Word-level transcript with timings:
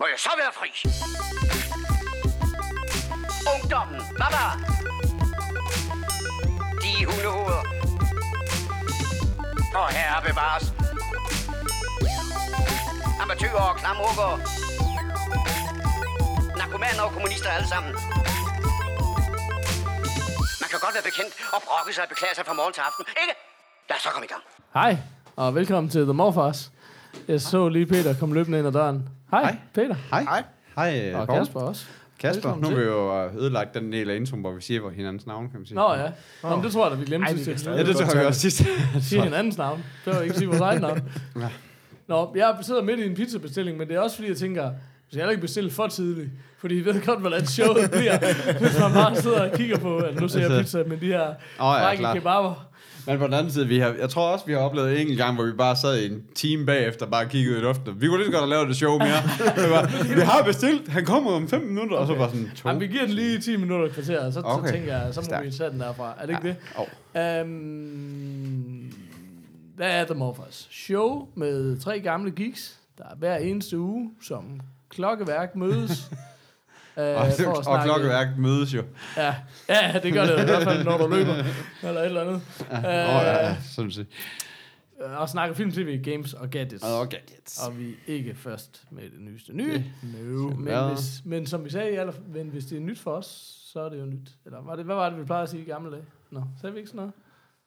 må 0.00 0.06
jeg 0.12 0.18
så 0.26 0.30
være 0.42 0.52
fri. 0.58 0.70
Ungdommen, 3.54 4.00
baba. 4.20 4.44
De 6.82 6.92
hundehoveder. 7.08 7.62
Og 9.80 9.88
herre 9.96 10.20
bevares. 10.28 10.66
Amatøger 13.22 13.62
og 13.70 13.76
klamrukker. 13.76 14.30
Narkomaner 16.58 17.02
og 17.02 17.12
kommunister 17.12 17.50
alle 17.50 17.68
sammen. 17.68 17.92
Man 20.62 20.68
kan 20.70 20.78
godt 20.84 20.94
være 20.96 21.06
bekendt 21.10 21.32
og 21.54 21.60
brokke 21.66 21.92
sig 21.94 22.02
og 22.04 22.08
beklage 22.08 22.34
sig 22.34 22.44
fra 22.46 22.52
morgen 22.52 22.72
til 22.72 22.80
aften, 22.80 23.04
ikke? 23.22 23.34
Lad 23.88 23.96
os 23.96 24.02
så 24.02 24.10
komme 24.14 24.26
i 24.26 24.32
gang. 24.34 24.42
Hej, 24.74 24.92
og 25.36 25.54
velkommen 25.54 25.90
til 25.90 26.02
The 26.04 26.14
Morfars. 26.14 26.70
Jeg 27.28 27.40
så 27.40 27.68
lige 27.68 27.86
Peter 27.86 28.14
komme 28.14 28.34
løbende 28.34 28.58
ind 28.58 28.66
ad 28.66 28.72
døren. 28.72 29.08
Hej, 29.30 29.42
Hej. 29.42 29.56
Peter. 29.74 29.94
Hej. 30.10 30.22
Hej. 30.22 30.44
Hej, 30.76 31.10
øh, 31.12 31.20
Og 31.20 31.26
Poul. 31.26 31.38
Kasper 31.38 31.60
også. 31.60 31.86
Kasper. 32.20 32.34
Velkommen 32.48 32.62
Nu 32.62 32.68
har 32.68 32.74
til. 32.76 32.84
vi 32.84 32.88
jo 32.90 33.24
øh, 33.24 33.36
ødelagt 33.36 33.74
den 33.74 33.92
del 33.92 34.10
af 34.10 34.16
introen, 34.16 34.40
hvor 34.40 34.52
vi 34.52 34.60
siger 34.62 34.80
hvor 34.80 34.90
hinandens 34.90 35.26
navn, 35.26 35.50
kan 35.50 35.58
man 35.60 35.66
sige. 35.66 35.74
Nå 35.76 35.94
ja. 35.94 36.10
Nå, 36.42 36.56
men 36.56 36.64
det 36.64 36.72
tror 36.72 36.84
jeg 36.88 36.90
da, 36.92 36.96
vi 37.00 37.04
glemte 37.06 37.26
Ej, 37.26 37.32
vi 37.32 37.44
sidst. 37.44 37.64
kan 37.64 37.74
Ja, 37.74 37.82
det 37.84 37.96
tror 37.96 38.02
jeg 38.04 38.12
tage 38.12 38.26
også 38.26 38.40
sidst. 38.40 38.62
Sige 39.08 39.22
hinandens 39.22 39.58
navn. 39.58 39.84
Det 40.04 40.14
var 40.16 40.20
ikke 40.22 40.34
sige 40.34 40.46
vores 40.48 40.60
egen 40.60 40.80
navn. 40.80 41.00
Ja. 41.40 41.48
Nå, 42.08 42.32
jeg 42.36 42.56
sidder 42.62 42.82
midt 42.82 43.00
i 43.00 43.06
en 43.06 43.14
pizzabestilling, 43.14 43.78
men 43.78 43.88
det 43.88 43.96
er 43.96 44.00
også 44.00 44.16
fordi, 44.16 44.28
jeg 44.28 44.36
tænker, 44.36 44.62
jeg 44.62 44.72
skal 45.08 45.18
heller 45.20 45.30
ikke 45.30 45.40
bestille 45.40 45.70
for 45.70 45.86
tidligt. 45.86 46.30
Fordi 46.58 46.74
I 46.78 46.84
ved 46.84 47.06
godt, 47.06 47.20
hvordan 47.20 47.46
showet 47.46 47.90
bliver, 47.90 48.18
hvis 48.60 48.78
man 48.80 48.92
bare 48.92 49.16
sidder 49.16 49.50
og 49.50 49.56
kigger 49.56 49.78
på, 49.78 49.96
at 49.98 50.20
nu 50.20 50.28
ser 50.28 50.40
jeg 50.40 50.50
Altså- 50.50 50.78
pizza, 50.78 50.90
men 50.90 51.00
de 51.00 51.06
her 51.06 51.26
Åh 51.28 51.34
ja, 51.58 51.84
frække 51.86 52.00
klart. 52.00 52.16
kebaber. 52.16 52.67
Men 53.08 53.18
på 53.18 53.24
den 53.24 53.34
anden 53.34 53.52
side, 53.52 53.66
vi 53.66 53.78
har, 53.78 53.94
jeg 54.00 54.10
tror 54.10 54.32
også, 54.32 54.46
vi 54.46 54.52
har 54.52 54.60
oplevet 54.60 55.00
en 55.00 55.16
gang, 55.16 55.34
hvor 55.34 55.44
vi 55.44 55.52
bare 55.52 55.76
sad 55.76 55.98
i 55.98 56.06
en 56.06 56.24
time 56.34 56.66
bagefter, 56.66 57.06
bare 57.06 57.28
kiggede 57.28 57.58
i 57.58 57.60
luften. 57.60 58.00
Vi 58.00 58.06
kunne 58.06 58.18
lige 58.18 58.26
så 58.26 58.32
godt 58.32 58.42
have 58.42 58.50
lavet 58.50 58.68
det 58.68 58.76
show 58.76 58.98
mere. 58.98 59.22
Det 59.62 59.70
var, 59.70 60.14
vi 60.14 60.20
har 60.20 60.42
bestilt, 60.42 60.88
han 60.88 61.04
kommer 61.04 61.30
om 61.32 61.48
5 61.48 61.62
minutter, 61.62 61.96
og 61.96 62.06
så 62.06 62.14
var 62.14 62.28
sådan 62.28 62.50
to. 62.56 62.68
Jamen, 62.68 62.80
vi 62.80 62.86
giver 62.86 63.04
den 63.04 63.14
lige 63.14 63.40
10 63.40 63.56
minutter 63.56 63.86
i 63.86 63.90
kvarter, 63.90 64.26
og 64.26 64.32
så, 64.32 64.40
okay. 64.40 64.58
Okay. 64.58 64.66
så 64.68 64.72
tænker 64.72 64.96
jeg, 64.98 65.14
så 65.14 65.20
må 65.20 65.24
Stærkt. 65.24 65.46
vi 65.46 65.50
tage 65.50 65.70
den 65.70 65.80
derfra. 65.80 66.14
Er 66.20 66.26
det 66.26 66.32
ikke 66.32 66.48
det? 66.48 66.56
Oh. 66.76 67.42
Um, 67.42 68.92
hvad 69.76 69.90
er 69.90 70.04
The 70.04 70.14
Morphers? 70.14 70.68
Show 70.70 71.28
med 71.34 71.80
tre 71.80 72.00
gamle 72.00 72.30
geeks, 72.30 72.78
der 72.98 73.04
hver 73.18 73.36
eneste 73.36 73.78
uge 73.78 74.10
som 74.22 74.60
klokkeværk 74.88 75.56
mødes. 75.56 76.10
uh, 76.98 77.04
Og, 77.04 77.26
og, 77.46 77.66
og 77.66 77.84
klokkeværk 77.84 78.28
mødes 78.38 78.74
jo. 78.74 78.82
Ja, 79.16 79.34
ja, 79.68 80.00
det 80.02 80.12
gør 80.12 80.24
det 80.24 80.40
i 80.40 80.44
hvert 80.44 80.62
fald, 80.62 80.84
når 80.84 80.98
du 80.98 81.06
løber. 81.06 81.34
Eller 81.82 82.00
et 82.00 82.06
eller 82.06 82.20
andet. 82.20 82.40
Åh 82.72 82.78
Uh, 82.78 82.84
ja, 82.84 83.46
ja, 83.48 83.56
sådan 83.62 83.90
set. 83.90 84.06
og 85.16 85.28
snakker 85.28 85.54
film, 85.56 85.72
tv, 85.72 86.02
games 86.02 86.32
og 86.34 86.50
gadgets. 86.50 86.84
Og 86.84 87.08
gadgets. 87.08 87.66
Og 87.66 87.78
vi 87.78 87.88
er 87.88 87.94
ikke 88.06 88.34
først 88.34 88.82
med 88.90 89.02
det 89.02 89.20
nyeste 89.20 89.52
nye. 89.52 89.84
No. 90.02 90.48
Men, 90.48 90.68
Ja. 90.68 90.88
hvis, 90.88 91.22
men 91.24 91.46
som 91.46 91.64
vi 91.64 91.70
sagde, 91.70 91.98
alle, 92.00 92.12
men 92.34 92.48
hvis 92.48 92.64
det 92.64 92.76
er 92.76 92.80
nyt 92.80 92.98
for 92.98 93.10
os, 93.10 93.54
så 93.72 93.80
er 93.80 93.88
det 93.88 94.00
jo 94.00 94.04
nyt. 94.06 94.30
Eller 94.46 94.58
var 94.62 94.76
det, 94.76 94.84
hvad 94.84 94.94
var 94.94 95.10
det, 95.10 95.18
vi 95.18 95.24
plejede 95.24 95.42
at 95.42 95.48
sige 95.48 95.62
i 95.62 95.66
gamle 95.66 95.90
dage? 95.90 96.02
Nå, 96.30 96.42
sagde 96.60 96.72
vi 96.72 96.78
ikke 96.78 96.88
sådan 96.90 96.96
noget? 96.98 97.12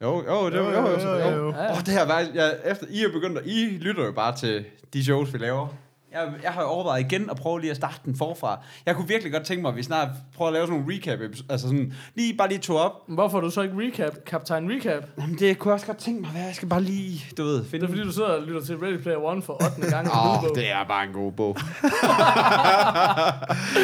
Jo, 0.02 0.24
jo, 0.34 0.50
det 0.50 0.60
var 0.60 0.70
jo, 0.72 0.88
jo, 0.90 1.00
jo, 1.00 1.18
jo. 1.18 1.36
jo. 1.46 1.52
Ja, 1.52 1.72
Åh, 1.72 1.78
det 1.78 1.88
her 1.88 2.06
var, 2.06 2.18
jeg, 2.34 2.56
efter 2.64 2.86
I 2.90 3.04
er 3.04 3.12
begyndt 3.12 3.38
at, 3.38 3.46
I 3.46 3.78
lytter 3.80 4.04
jo 4.04 4.12
bare 4.12 4.36
til 4.36 4.64
de 4.92 5.04
shows, 5.04 5.32
vi 5.32 5.38
laver. 5.38 5.68
Jeg, 6.12 6.28
jeg 6.42 6.52
har 6.52 6.62
overvejet 6.62 7.00
igen 7.12 7.30
at 7.30 7.36
prøve 7.36 7.60
lige 7.60 7.70
at 7.70 7.76
starte 7.76 7.98
den 8.04 8.16
forfra. 8.16 8.60
Jeg 8.86 8.96
kunne 8.96 9.08
virkelig 9.08 9.32
godt 9.32 9.44
tænke 9.44 9.62
mig, 9.62 9.68
at 9.68 9.76
vi 9.76 9.82
snart 9.82 10.08
prøver 10.36 10.48
at 10.48 10.52
lave 10.52 10.66
sådan 10.66 10.80
nogle 10.80 10.94
recap, 10.96 11.18
altså 11.48 11.66
sådan, 11.66 11.94
lige 12.14 12.36
bare 12.36 12.48
lige 12.48 12.58
tog 12.58 12.78
op. 12.78 12.92
Hvorfor 13.08 13.40
du 13.40 13.50
så 13.50 13.62
ikke 13.62 13.74
recap, 13.78 14.12
Captain 14.26 14.70
Recap? 14.72 15.04
Jamen, 15.18 15.38
det 15.38 15.58
kunne 15.58 15.70
jeg 15.70 15.74
også 15.74 15.86
godt 15.86 15.98
tænke 15.98 16.20
mig, 16.20 16.30
hvad 16.30 16.42
jeg 16.42 16.54
skal 16.54 16.68
bare 16.68 16.82
lige, 16.82 17.24
du 17.38 17.42
ved, 17.44 17.56
Det 17.56 17.66
finde 17.66 17.84
er 17.84 17.88
fordi, 17.88 18.02
du 18.02 18.12
sidder 18.12 18.28
og 18.28 18.42
lytter 18.42 18.60
til 18.60 18.76
Ready 18.76 18.96
Player 19.02 19.18
One 19.18 19.42
for 19.42 19.52
8. 19.80 19.90
gang. 19.90 20.08
Åh, 20.08 20.42
lydbog. 20.42 20.56
det 20.56 20.70
er 20.70 20.84
bare 20.88 21.04
en 21.04 21.12
god 21.12 21.32
bog. 21.32 21.56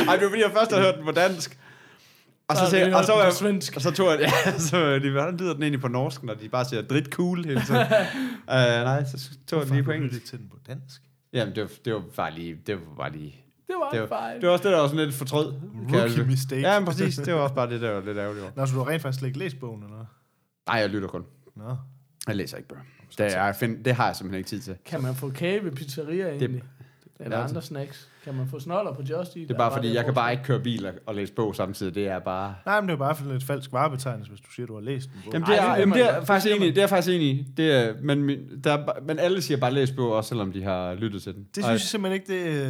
Ej, 0.09 0.17
det 0.17 0.25
var 0.25 0.29
fordi, 0.31 0.43
jeg 0.43 0.51
først 0.57 0.71
havde 0.71 0.83
hørt 0.85 0.95
den 0.97 1.05
på 1.05 1.13
dansk. 1.13 1.59
Og 2.49 2.57
så, 2.57 2.65
Så 2.65 2.71
så, 2.71 2.85
vi 2.87 2.93
og, 2.93 3.05
så, 3.05 3.23
jeg, 3.23 3.33
svensk. 3.33 3.77
og 3.77 3.83
så 3.83 3.91
tog 3.91 4.11
jeg, 4.11 4.21
ja, 4.47 4.59
så 4.59 4.99
de, 4.99 5.11
hvordan 5.11 5.37
lyder 5.37 5.53
den 5.55 5.63
egentlig 5.63 5.81
på 5.81 5.89
norsk, 5.89 6.23
når 6.23 6.35
de 6.35 6.49
bare 6.49 6.65
siger 6.65 6.83
drit 6.83 7.07
cool 7.07 7.45
hele 7.45 7.63
tiden? 7.67 7.81
uh, 7.81 8.47
nej, 8.91 9.05
så 9.05 9.29
tog 9.47 9.59
jeg 9.59 9.67
den 9.67 9.75
lige 9.75 9.85
på 9.85 9.91
engelsk. 9.91 10.25
til 10.25 10.39
den 10.39 10.49
på 10.51 10.57
dansk. 10.69 11.01
Jamen, 11.33 11.55
det 11.55 11.63
var, 11.63 11.71
det 11.85 11.95
var 11.95 12.03
bare 12.17 12.35
lige, 12.35 12.59
det 12.67 12.75
var 12.75 12.95
bare 12.97 13.13
lige, 13.13 13.45
Det 13.67 13.75
var 13.81 13.91
det 13.91 13.97
en 13.97 14.03
var, 14.03 14.09
fejl. 14.09 14.41
det 14.41 14.47
var 14.47 14.53
også 14.53 14.65
det, 14.65 14.73
der 14.73 14.81
var 14.81 14.89
sådan 14.89 15.05
lidt 15.05 15.15
fortrød. 15.17 15.53
Rookie 15.93 16.25
mistake. 16.25 16.61
Ja, 16.61 16.81
men 16.81 16.87
præcis, 16.87 17.17
det 17.17 17.35
var 17.35 17.41
også 17.41 17.55
bare 17.55 17.71
det, 17.71 17.81
der 17.81 17.91
var 17.91 18.01
lidt 18.01 18.19
ærgerligt. 18.19 18.57
Nå, 18.57 18.67
så 18.67 18.75
du 18.75 18.79
har 18.79 18.89
rent 18.89 19.03
faktisk 19.03 19.19
slet 19.19 19.29
ikke 19.29 19.39
læst 19.39 19.61
bogen, 19.61 19.83
eller? 19.83 20.05
Nej, 20.69 20.77
jeg 20.81 20.89
lytter 20.91 21.09
kun. 21.09 21.25
Nå. 21.57 21.77
Jeg 22.27 22.37
læser 22.37 22.57
ikke 22.57 22.69
bøger. 22.69 22.83
Det, 23.19 23.37
er, 23.37 23.45
jeg 23.45 23.57
find, 23.57 23.85
det 23.85 23.95
har 23.95 24.07
jeg 24.07 24.17
simpelthen 24.17 24.39
ikke 24.39 24.49
tid 24.49 24.61
til. 24.61 24.77
Kan 24.85 25.03
man 25.03 25.15
få 25.15 25.31
kage 25.31 25.65
ved 25.65 25.73
pizzeria 25.73 26.29
egentlig? 26.29 26.63
Eller 27.21 27.37
Ja, 27.39 27.45
andre 27.45 27.63
snacks? 27.63 28.09
Kan 28.25 28.35
man 28.35 28.49
få 28.49 28.61
snoller 28.61 28.93
på 28.93 29.03
Just 29.03 29.37
Eat? 29.37 29.49
Det 29.49 29.51
er 29.55 29.59
bare 29.59 29.73
fordi, 29.73 29.95
jeg 29.95 30.05
kan 30.05 30.15
bare 30.15 30.33
ikke 30.33 30.45
køre 30.45 30.61
bil 30.61 30.87
og, 30.87 30.93
og 31.07 31.15
læse 31.15 31.33
bog 31.33 31.57
samtidig. 31.57 31.95
Det 31.95 32.09
er 32.09 32.19
bare... 32.19 32.55
Nej, 32.67 32.81
men 32.81 32.89
det 32.89 32.95
er 32.95 32.99
bare 32.99 33.15
for 33.17 33.33
lidt 33.33 33.45
falsk 33.45 33.73
varebetegnelse, 33.73 34.31
hvis 34.31 34.41
du 34.41 34.51
siger, 34.53 34.67
du 34.67 34.75
har 34.75 34.81
læst 34.81 35.07
en 35.09 35.13
bog. 35.25 35.33
Jamen, 35.33 35.49
det 35.49 35.59
er, 35.59 35.63
det 35.63 35.71
er 35.71 35.77
jamen, 35.77 35.99
det 35.99 36.11
er 36.11 36.25
faktisk 36.25 36.57
enig. 36.57 36.69
i. 36.69 36.73
Det 36.73 36.83
er 36.83 36.87
faktisk 36.87 37.15
enig. 37.15 37.27
i. 37.29 37.47
Det 37.57 37.73
er, 37.73 37.95
men, 38.03 38.29
der 38.65 38.73
er, 38.73 39.01
men 39.07 39.19
alle 39.19 39.43
siger 39.43 39.59
bare 39.59 39.73
læs 39.73 39.91
bog, 39.91 40.13
også 40.13 40.29
selvom 40.29 40.53
de 40.53 40.63
har 40.63 40.95
lyttet 40.95 41.23
til 41.23 41.35
den. 41.35 41.43
det 41.55 41.65
synes 41.65 41.69
jeg 41.69 41.81
simpelthen 41.81 42.21
ikke, 42.23 42.33
det... 42.33 42.63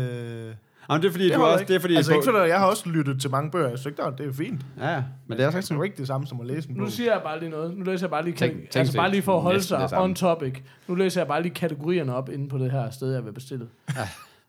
Øh... 0.49 0.55
Jamen, 0.91 1.03
det 1.03 1.09
er 1.09 1.13
fordi, 1.13 1.25
Det 1.29 1.35
du 1.35 1.43
også, 1.43 1.61
ikke. 1.61 1.69
det 1.69 1.77
er 1.77 1.81
fordi, 1.81 1.97
altså 1.97 2.13
ikke 2.15 2.25
for 2.25 2.39
jeg 2.45 2.59
har 2.59 2.67
også 2.67 2.89
lyttet 2.89 3.21
til 3.21 3.31
mange 3.31 3.51
bøger, 3.51 3.69
jeg 3.69 3.79
synes 3.79 3.97
det 4.19 4.27
er 4.27 4.33
fint. 4.33 4.61
Ja, 4.81 4.89
ja, 4.95 5.03
men 5.27 5.39
det 5.39 5.45
er 5.47 5.51
faktisk 5.51 5.73
jo 5.73 5.83
ikke 5.83 5.97
det 5.97 6.07
samme 6.07 6.27
som 6.27 6.41
at 6.41 6.47
læse 6.47 6.69
en 6.69 6.75
bog. 6.75 6.85
Nu 6.85 6.91
siger 6.91 7.13
jeg 7.13 7.21
bare 7.25 7.39
lige 7.41 7.51
noget. 7.51 7.77
Nu 7.77 7.85
læser 7.85 8.07
jeg 8.07 8.11
bare 8.11 8.25
lige, 8.25 8.35
Tænk- 8.37 8.53
tænk, 8.53 8.77
altså 8.77 8.97
bare 8.97 9.11
lige 9.11 9.23
for 9.23 9.37
at 9.37 9.43
holde 9.43 9.63
sig 9.63 9.99
on 9.99 10.15
topic. 10.15 10.55
Nu 10.87 10.95
læser 10.95 11.21
jeg 11.21 11.29
bare 11.29 11.43
lige 11.43 11.55
kategorierne 11.55 12.15
op 12.15 12.29
inde 12.29 12.49
på 12.49 12.59
det 12.59 12.71
her 12.71 12.91
sted, 12.91 13.13
jeg 13.13 13.25
vil 13.25 13.33
bestille. 13.33 13.67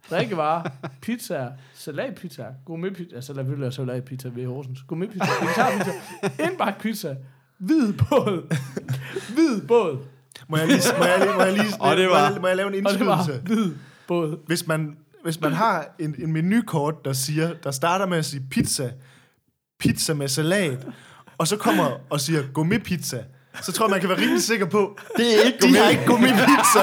Drikkevarer, 0.10 0.70
pizza, 1.02 1.48
salatpizza, 1.74 2.46
gourmetpizza, 2.66 3.16
altså 3.16 3.34
der 3.34 3.44
vil 3.44 3.60
jeg 3.60 3.74
salatpizza 3.74 4.30
ved 4.34 4.46
Horsens, 4.46 4.80
gourmetpizza, 4.88 5.26
vegetarpizza, 5.42 5.92
indbagt 6.44 6.82
pizza, 6.82 7.16
hvid 7.58 7.94
båd, 7.94 8.56
hvid 9.34 9.62
båd, 9.68 9.98
Må 10.48 10.58
jeg 10.58 10.68
lige, 10.68 10.82
må 10.98 11.04
jeg 11.06 11.20
lige, 11.20 11.34
må 11.36 11.42
jeg 11.44 11.54
lige 11.54 11.66
Og 11.80 11.98
det 11.98 12.10
var- 12.10 12.30
må, 12.30 12.34
jeg, 12.34 12.42
må 12.42 12.48
jeg 12.48 12.58
lave 12.58 12.78
en 12.78 12.86
og 12.86 12.92
indskydelse? 12.94 13.42
hvid 13.46 13.76
båd. 14.08 14.46
Hvis 14.48 14.68
man, 14.68 14.98
hvis 15.24 15.42
man 15.42 15.52
har 15.54 15.96
en, 16.00 16.16
en 16.18 16.34
menukort, 16.34 17.06
der 17.06 17.14
siger, 17.14 17.54
der 17.64 17.72
starter 17.72 18.06
med 18.06 18.18
at 18.18 18.26
sige 18.26 18.44
pizza, 18.52 18.92
pizza 19.80 20.14
med 20.14 20.28
salat, 20.28 20.88
og 21.38 21.48
så 21.48 21.58
kommer 21.58 21.92
og 22.10 22.20
siger 22.22 22.44
gourmetpizza, 22.54 23.24
så 23.62 23.72
tror 23.72 23.86
jeg, 23.86 23.92
man 23.92 24.00
kan 24.00 24.10
være 24.10 24.20
rimelig 24.22 24.44
sikker 24.44 24.66
på, 24.66 24.98
Det 25.18 25.36
er 25.36 25.42
ikke 25.46 25.68
de 25.68 25.78
har 25.78 25.90
ikke 25.90 26.06
gourmetpizza. 26.06 26.82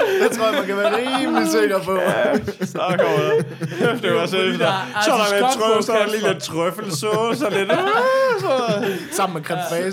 det 0.22 0.30
tror 0.36 0.44
jeg, 0.46 0.54
man 0.54 0.66
kan 0.66 0.76
være 0.76 0.92
rimelig 0.96 1.48
sikker 1.50 1.78
på. 1.82 1.94
Snak 2.64 3.00
over 3.00 3.42
det. 4.00 4.14
Var 4.14 4.26
så 4.26 4.36
Fordi 4.36 4.58
der 4.58 4.66
er 4.66 5.02
Så 5.04 5.10
er 5.12 5.16
der 5.16 5.34
lidt 5.34 5.44
artiskok 5.44 5.62
trøf, 5.62 5.76
på, 5.76 5.82
så 5.82 5.92
er 5.92 6.02
der 6.04 6.10
lige 6.12 6.28
lidt 6.32 6.42
trøffelsauce 6.42 7.46
og 7.46 7.52
lidt... 7.52 7.72
Sammen 9.16 9.34
med 9.34 9.42
creme 9.48 9.62
fraise. 9.70 9.92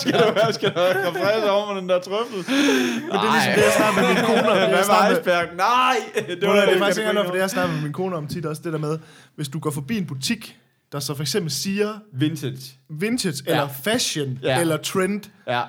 skal 0.00 0.12
der 0.12 0.32
være, 0.32 0.52
skal 0.52 0.74
der 0.74 0.80
være 0.80 1.04
kompresse 1.04 1.50
over 1.50 1.72
med 1.72 1.80
den 1.80 1.88
der 1.88 2.00
trøffel? 2.00 2.36
Men 2.36 2.44
det 3.20 3.26
er 3.28 3.32
ligesom 3.32 3.52
det, 3.54 3.62
jeg 3.68 3.72
snakker 3.76 4.00
med 4.02 4.08
min 4.14 4.24
kone 4.24 4.48
om. 4.50 4.56
Hvad 4.56 4.68
med, 4.68 5.16
iceberg? 5.16 5.46
Nej! 5.56 5.96
det, 6.40 6.48
var, 6.48 6.54
det 6.54 6.74
er 6.74 6.78
faktisk 6.78 6.98
ikke 7.00 7.12
noget, 7.12 7.26
for 7.26 7.34
det, 7.34 7.40
jeg 7.40 7.50
snakker 7.50 7.72
med 7.74 7.82
min 7.82 7.92
kone 7.92 8.16
om 8.16 8.26
tit 8.26 8.46
også, 8.46 8.62
det 8.64 8.72
der 8.72 8.78
med, 8.78 8.98
hvis 9.36 9.48
du 9.48 9.58
går 9.58 9.70
forbi 9.70 9.98
en 9.98 10.06
butik, 10.06 10.56
der 10.92 11.00
så 11.00 11.14
for 11.14 11.22
eksempel 11.22 11.50
siger 11.52 11.88
Vintage. 12.12 12.62
vintage, 12.90 13.42
eller 13.46 13.68
fashion, 13.84 14.38
eller 14.42 14.76
trend, 14.76 15.22
Ja. 15.46 15.60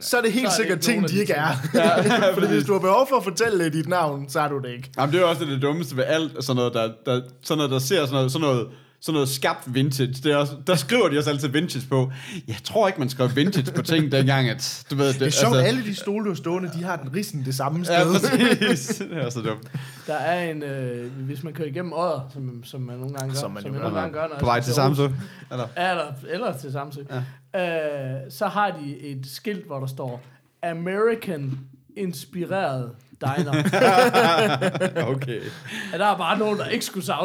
Så 0.00 0.16
er 0.16 0.22
det 0.22 0.32
helt 0.32 0.52
Så 0.52 0.62
er 0.62 0.66
det 0.66 0.84
sikkert 0.84 0.88
ikke 0.88 1.00
ting, 1.00 1.08
de 1.08 1.14
de 1.14 1.20
ikke 1.20 1.32
er. 1.32 2.32
Fordi 2.34 2.46
hvis 2.46 2.64
du 2.64 2.72
har 2.72 2.80
behov 2.80 3.08
for 3.08 3.16
at 3.16 3.24
fortælle 3.24 3.70
dit 3.70 3.88
navn, 3.88 4.28
så 4.28 4.40
er 4.40 4.48
du 4.48 4.58
det 4.58 4.70
ikke. 4.76 4.90
Jamen, 4.98 5.12
det 5.12 5.18
er 5.18 5.22
jo 5.22 5.28
også 5.30 5.44
det 5.44 5.62
dummeste 5.62 5.96
ved 5.96 6.04
alt, 6.06 6.44
sådan 6.44 6.56
noget, 6.56 6.74
der, 6.74 6.90
der, 7.06 7.20
sådan 7.42 7.58
noget, 7.58 7.70
der 7.70 7.78
ser 7.78 8.00
sådan 8.00 8.12
noget, 8.12 8.32
sådan 8.32 8.48
noget, 8.48 8.66
sådan 9.04 9.14
noget 9.14 9.28
skabt 9.28 9.74
vintage. 9.74 10.12
Det 10.12 10.26
er 10.32 10.36
også, 10.36 10.52
der 10.66 10.74
skriver 10.74 11.08
de 11.08 11.18
også 11.18 11.30
altid 11.30 11.48
vintage 11.48 11.86
på. 11.88 12.12
Jeg 12.48 12.56
tror 12.64 12.86
ikke, 12.86 13.00
man 13.00 13.08
skrev 13.08 13.36
vintage 13.36 13.72
på 13.72 13.82
ting 13.82 14.12
dengang, 14.12 14.48
at 14.48 14.86
du 14.90 14.94
ved... 14.96 15.08
Det, 15.08 15.20
Det 15.20 15.26
er 15.26 15.30
sjovt, 15.30 15.56
altså, 15.56 15.68
alle 15.68 15.84
de 15.84 15.94
stole, 15.94 16.24
du 16.24 16.30
har 16.30 16.34
stående, 16.36 16.70
de 16.78 16.84
har 16.84 16.96
den 16.96 17.14
rissen 17.14 17.44
det 17.44 17.54
samme 17.54 17.84
sted. 17.84 17.94
Ja, 17.94 18.04
præcis. 18.68 18.96
det 19.10 19.16
er 19.24 19.30
så 19.30 19.40
dumt. 19.40 19.70
Der 20.06 20.14
er 20.14 20.50
en, 20.50 20.62
øh, 20.62 21.12
hvis 21.12 21.42
man 21.44 21.52
kører 21.52 21.68
igennem 21.68 21.92
Odder, 21.92 22.30
som, 22.32 22.64
som 22.64 22.80
man 22.80 22.98
nogle 22.98 23.14
gange 23.14 23.34
gør, 23.34 23.40
Som 23.40 23.50
man 23.50 23.64
jeg 23.64 23.72
gør. 23.72 23.78
nogle 23.80 24.00
gange 24.00 24.12
gør, 24.14 24.28
når 24.28 24.38
På 24.38 24.46
vej 24.46 24.60
til. 24.60 24.74
Samsø. 24.74 25.04
Eller? 25.50 25.66
Eller, 25.76 26.12
eller 26.30 26.58
til 26.58 26.72
Samsø. 26.72 27.00
Ja. 27.54 28.14
Øh, 28.24 28.30
så 28.30 28.46
har 28.46 28.70
de 28.82 28.98
et 28.98 29.26
skilt, 29.26 29.66
hvor 29.66 29.80
der 29.80 29.86
står 29.86 30.22
American 30.62 31.58
Inspireret 31.96 32.90
Diner. 33.36 33.52
Okay. 35.14 35.40
ja, 35.92 35.98
der 35.98 36.06
er 36.06 36.16
bare 36.18 36.38
nogen, 36.38 36.58
der 36.58 36.66
ikke 36.66 36.84
skulle. 36.84 37.06
Der. 37.06 37.14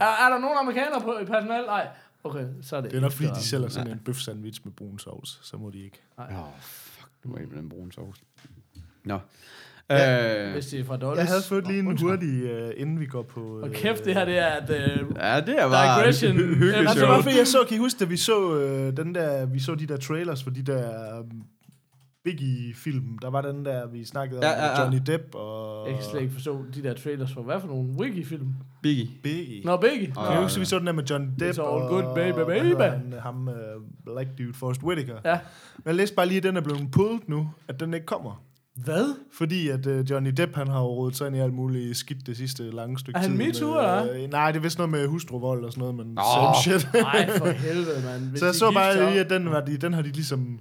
Er, 0.00 0.26
er 0.26 0.28
der 0.32 0.38
nogen 0.38 0.58
amerikanere 0.60 1.00
på 1.00 1.18
i 1.22 1.24
personal? 1.24 1.64
Nej. 1.66 1.86
Okay, 2.24 2.44
så 2.62 2.76
er 2.76 2.80
det 2.80 2.90
Det 2.90 2.96
er 2.96 3.00
nok 3.00 3.12
fordi, 3.12 3.28
de 3.28 3.42
sælger 3.44 3.68
sådan 3.68 3.92
en 3.92 3.98
bøf 4.04 4.16
sandwich 4.16 4.60
med 4.64 4.72
brun 4.72 4.98
sovs. 4.98 5.38
Så 5.42 5.56
må 5.56 5.70
de 5.70 5.84
ikke. 5.84 6.00
Åh, 6.18 6.24
oh, 6.24 6.44
fuck. 6.62 7.08
Du 7.24 7.28
må 7.28 7.36
ikke 7.36 7.48
med 7.50 7.58
den 7.62 7.68
brune 7.68 7.92
sovs. 7.92 8.16
Nå. 9.04 9.18
Ja, 9.90 10.46
øh, 10.46 10.52
Hvis 10.52 10.66
det 10.66 10.80
er 10.80 10.84
fra 10.84 10.96
Dolles. 10.96 11.18
Jeg 11.18 11.26
havde 11.26 11.42
fået 11.42 11.66
lige 11.66 11.78
en 11.78 11.98
hurtig, 11.98 12.62
uh, 12.64 12.70
inden 12.76 13.00
vi 13.00 13.06
går 13.06 13.22
på... 13.22 13.40
Uh, 13.40 13.62
Og 13.62 13.70
kæft, 13.72 14.04
det 14.04 14.14
her 14.14 14.24
det 14.24 14.38
er 14.38 14.56
et... 14.56 14.70
Øh, 14.70 15.06
ja, 15.16 15.40
det 15.40 15.58
er 15.60 15.68
bare 15.68 16.00
Digression. 16.00 16.32
hy- 16.32 16.40
hy- 16.40 16.40
hyggeligt 16.54 16.76
Ja, 16.76 16.82
Nej, 16.82 16.92
det 16.92 17.00
show. 17.02 17.08
var 17.12 17.22
fordi, 17.22 17.38
jeg 17.38 17.46
så, 17.46 17.58
kan 17.68 17.76
I 17.76 17.78
huske, 17.78 17.98
da 17.98 18.04
vi 18.04 18.16
så, 18.16 18.54
øh, 18.56 18.96
den 18.96 19.14
der, 19.14 19.46
vi 19.46 19.60
så 19.60 19.74
de 19.74 19.86
der 19.86 19.96
trailers 19.96 20.42
for 20.42 20.50
de 20.50 20.62
der, 20.62 21.18
um, 21.20 21.42
Biggie-film. 22.24 23.18
Der 23.22 23.30
var 23.30 23.40
den 23.42 23.64
der, 23.64 23.86
vi 23.86 24.04
snakkede 24.04 24.38
om, 24.38 24.42
Ja, 24.44 24.50
ja, 24.50 24.66
ja. 24.66 24.82
Johnny 24.82 24.98
Depp 25.06 25.34
og... 25.34 25.86
Jeg 25.88 25.94
kan 25.94 26.04
slet 26.10 26.20
ikke 26.22 26.32
forstå 26.34 26.64
de 26.74 26.82
der 26.82 26.94
trailers 26.94 27.32
for, 27.32 27.42
hvad 27.42 27.60
for 27.60 27.68
nogle 27.68 27.88
Wiki-film? 27.98 28.54
Biggie. 28.82 29.08
Biggie. 29.22 29.64
Nå, 29.64 29.76
begge. 29.76 30.12
Og- 30.16 30.26
Kan 30.26 30.36
du 30.36 30.42
huske, 30.42 30.58
vi 30.60 30.64
så 30.64 30.78
den 30.78 30.86
der 30.86 30.92
med 30.92 31.04
Johnny 31.04 31.28
Depp 31.28 31.42
all 31.42 31.60
og... 31.60 31.88
good, 31.88 32.14
baby, 32.14 32.36
baby. 32.38 32.66
hedder 32.66 32.90
Han, 32.90 33.14
ham, 33.22 33.48
uh, 33.48 33.54
Black 34.14 34.28
Dude, 34.38 34.54
Forrest 34.54 34.82
Whitaker. 34.82 35.16
Ja. 35.24 35.38
Men 35.76 35.82
jeg 35.86 35.94
læste 35.94 36.16
bare 36.16 36.26
lige, 36.26 36.36
at 36.38 36.42
den 36.42 36.56
er 36.56 36.60
blevet 36.60 36.88
pulled 36.92 37.20
nu, 37.26 37.50
at 37.68 37.80
den 37.80 37.94
ikke 37.94 38.06
kommer. 38.06 38.42
Hvad? 38.84 39.14
Fordi 39.32 39.68
at 39.68 39.86
uh, 39.86 40.10
Johnny 40.10 40.30
Depp, 40.36 40.54
han 40.54 40.68
har 40.68 40.80
jo 40.80 40.86
rodet 40.86 41.16
sig 41.16 41.26
ind 41.26 41.36
i 41.36 41.38
alt 41.38 41.54
muligt 41.54 41.96
skidt 41.96 42.26
det 42.26 42.36
sidste 42.36 42.70
lange 42.70 42.98
stykke 42.98 43.16
Er 43.18 43.20
han 43.22 43.30
tid. 43.30 43.38
MeToo, 43.38 43.72
med, 43.74 43.80
eller 43.80 44.24
øh, 44.24 44.30
Nej, 44.30 44.50
det 44.52 44.58
er 44.58 44.62
vist 44.62 44.78
noget 44.78 44.90
med 44.90 45.06
hustruvold 45.06 45.64
og 45.64 45.72
sådan 45.72 45.80
noget, 45.80 45.94
men 45.94 46.06
Nå. 46.14 46.22
same 46.34 46.78
shit. 46.80 46.88
Nej, 46.94 47.30
for 47.38 47.46
helvede, 47.46 48.02
mand. 48.04 48.22
Hvis 48.30 48.40
så 48.40 48.46
jeg 48.46 48.54
så 48.54 48.70
bare 48.74 49.10
lige, 49.10 49.20
at 49.20 49.30
den, 49.30 49.50
var 49.50 49.60
de, 49.60 49.76
den 49.76 49.92
har 49.92 50.02
de 50.02 50.08
ligesom 50.08 50.58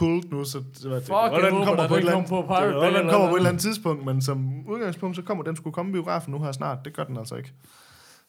pulled 0.00 0.30
nu, 0.30 0.44
så 0.44 0.58
det 0.58 0.90
var 0.90 0.94
det. 0.94 1.02
Fuck, 1.02 1.10
håber, 1.10 1.76
der 1.76 1.88
på 1.88 1.94
et 1.94 1.98
eller 1.98 2.12
kommer 2.12 2.16
andet, 2.16 2.28
på 2.28 2.42
Pirate 2.42 2.66
det 2.66 2.80
Bay 2.80 2.86
den 2.86 2.96
eller 2.96 3.12
kommer 3.12 3.28
på 3.28 3.34
et 3.34 3.38
eller 3.38 3.48
andet 3.48 3.62
tidspunkt, 3.62 4.04
men 4.04 4.22
som 4.22 4.66
udgangspunkt, 4.68 5.16
så 5.16 5.22
kommer 5.22 5.44
den 5.44 5.56
skulle 5.56 5.74
komme 5.74 5.90
i 5.90 5.92
biografen 5.92 6.32
nu 6.32 6.38
her 6.38 6.52
snart. 6.52 6.78
Det 6.84 6.92
gør 6.92 7.04
den 7.04 7.16
altså 7.16 7.36
ikke. 7.36 7.52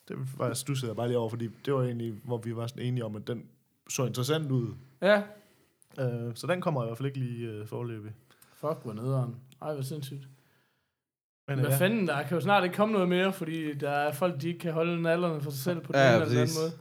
Det 0.08 0.18
var 0.38 0.48
jeg 0.48 0.58
stussede 0.58 0.96
bare 0.96 1.08
lige 1.08 1.18
over, 1.18 1.30
fordi 1.30 1.50
det 1.66 1.74
var 1.74 1.82
egentlig, 1.84 2.14
hvor 2.24 2.38
vi 2.38 2.56
var 2.56 2.68
sådan 2.68 2.84
enige 2.84 3.06
om, 3.06 3.16
at 3.16 3.28
den 3.28 3.44
så 3.90 4.06
interessant 4.06 4.52
ud. 4.52 4.68
Ja. 5.02 5.22
Uh, 5.98 6.32
så 6.36 6.48
den 6.48 6.62
kommer 6.62 6.84
i 6.84 6.86
hvert 6.86 6.98
fald 6.98 7.08
ikke 7.08 7.20
lige 7.20 7.62
uh, 7.62 7.68
forløbig. 7.68 8.12
Fuck, 8.54 8.78
hvor 8.84 8.94
nederen. 8.94 9.36
Ej, 9.62 9.74
hvor 9.74 9.84
sindssygt. 9.84 10.28
Men, 11.48 11.60
Hvad 11.60 11.70
ja. 11.70 11.78
fanden, 11.78 12.08
der 12.08 12.24
kan 12.24 12.36
jo 12.36 12.42
snart 12.42 12.64
ikke 12.64 12.76
komme 12.76 12.94
noget 12.94 13.10
mere, 13.10 13.34
fordi 13.34 13.74
der 13.74 13.90
er 13.90 14.12
folk, 14.12 14.42
de 14.42 14.48
ikke 14.48 14.60
kan 14.60 14.74
holde 14.74 15.02
nallerne 15.02 15.42
for 15.42 15.52
sig 15.52 15.60
selv 15.60 15.80
på 15.80 15.92
den 15.92 16.02
Ja, 16.02 16.14
eller 16.14 16.28
den 16.28 16.38
anden 16.38 16.56
måde. 16.62 16.72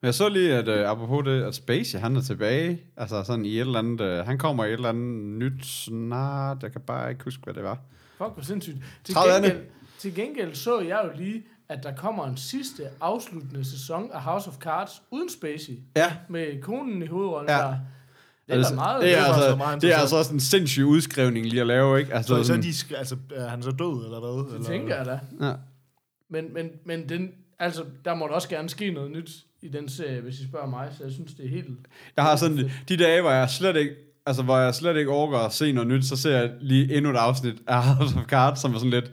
Men 0.00 0.06
jeg 0.06 0.14
så 0.14 0.28
lige, 0.28 0.54
at 0.54 0.68
uh, 0.68 0.90
apropos 0.90 1.24
det, 1.24 1.42
at 1.42 1.54
Spacey, 1.54 1.98
han 1.98 2.16
er 2.16 2.20
tilbage. 2.20 2.80
Altså 2.96 3.22
sådan 3.24 3.44
i 3.44 3.54
et 3.54 3.60
eller 3.60 3.78
andet... 3.78 4.00
Uh, 4.20 4.26
han 4.26 4.38
kommer 4.38 4.64
i 4.64 4.68
et 4.68 4.72
eller 4.72 4.88
andet 4.88 5.24
nyt 5.38 5.66
snart. 5.66 6.62
Jeg 6.62 6.72
kan 6.72 6.80
bare 6.80 7.10
ikke 7.10 7.24
huske, 7.24 7.44
hvad 7.44 7.54
det 7.54 7.62
var. 7.62 7.78
Fuck, 8.18 8.30
hvor 8.34 8.42
sindssygt. 8.42 8.76
Til 9.04 9.14
30 9.14 9.32
er 9.32 9.40
det. 9.40 9.50
gengæld, 9.50 9.66
til 9.98 10.14
gengæld 10.14 10.54
så 10.54 10.80
jeg 10.80 11.00
jo 11.04 11.10
lige, 11.22 11.42
at 11.68 11.82
der 11.82 11.94
kommer 11.94 12.26
en 12.26 12.36
sidste 12.36 12.82
afsluttende 13.00 13.64
sæson 13.64 14.10
af 14.12 14.22
House 14.22 14.48
of 14.48 14.56
Cards 14.58 15.02
uden 15.10 15.28
Spacey. 15.30 15.72
Ja. 15.96 16.12
Med 16.28 16.62
konen 16.62 17.02
i 17.02 17.06
hovedrollen 17.06 17.50
Ja. 17.50 17.56
der. 17.56 17.76
Det 18.48 18.56
er 18.58 18.62
da 18.68 18.74
meget... 18.74 19.02
det 19.02 19.14
er, 19.14 19.16
det 19.16 19.22
var 19.28 19.34
altså, 19.34 19.50
så 19.50 19.56
meget 19.56 19.82
det 19.82 19.92
er 19.92 19.96
altså 19.96 20.16
også 20.16 20.34
en 20.34 20.40
sindssyg 20.40 20.84
udskrivning 20.84 21.46
lige 21.46 21.60
at 21.60 21.66
lave, 21.66 21.98
ikke? 22.00 22.14
Altså, 22.14 22.28
Så, 22.36 22.42
så 22.42 22.46
sådan, 22.46 22.62
de, 22.62 22.74
skal- 22.76 22.96
altså, 22.96 23.16
er 23.34 23.48
han 23.48 23.62
så 23.62 23.70
død, 23.70 24.04
eller 24.04 24.20
hvad? 24.20 24.44
det 24.48 24.54
eller? 24.54 24.68
tænker 24.68 24.96
jeg 24.96 25.06
da. 25.06 25.20
ja. 25.46 25.52
Men, 26.30 26.54
men, 26.54 26.70
men 26.84 27.08
den, 27.08 27.30
altså, 27.58 27.84
der 28.04 28.14
må 28.14 28.26
da 28.26 28.32
også 28.32 28.48
gerne 28.48 28.68
ske 28.68 28.90
noget 28.90 29.10
nyt 29.10 29.30
i 29.62 29.68
den 29.68 29.88
serie, 29.88 30.20
hvis 30.20 30.40
I 30.40 30.48
spørger 30.48 30.66
mig. 30.66 30.88
Så 30.98 31.04
jeg 31.04 31.12
synes, 31.12 31.34
det 31.34 31.44
er 31.44 31.48
helt... 31.50 31.66
Jeg 32.16 32.24
har 32.24 32.36
sådan, 32.36 32.70
de 32.88 32.96
dage, 32.96 33.20
hvor 33.20 33.30
jeg 33.30 33.50
slet 33.50 33.76
ikke, 33.76 33.92
altså 34.26 34.42
hvor 34.42 34.58
jeg 34.58 34.74
slet 34.74 34.96
ikke 34.96 35.10
overgår 35.10 35.38
at 35.38 35.52
se 35.52 35.72
noget 35.72 35.88
nyt, 35.88 36.04
så 36.04 36.16
ser 36.16 36.36
jeg 36.38 36.50
lige 36.60 36.96
endnu 36.96 37.10
et 37.10 37.16
afsnit 37.16 37.54
af 37.66 37.82
House 37.94 38.16
of 38.18 38.24
Cards, 38.24 38.60
som 38.60 38.74
er 38.74 38.78
sådan 38.78 38.90
lidt, 38.90 39.12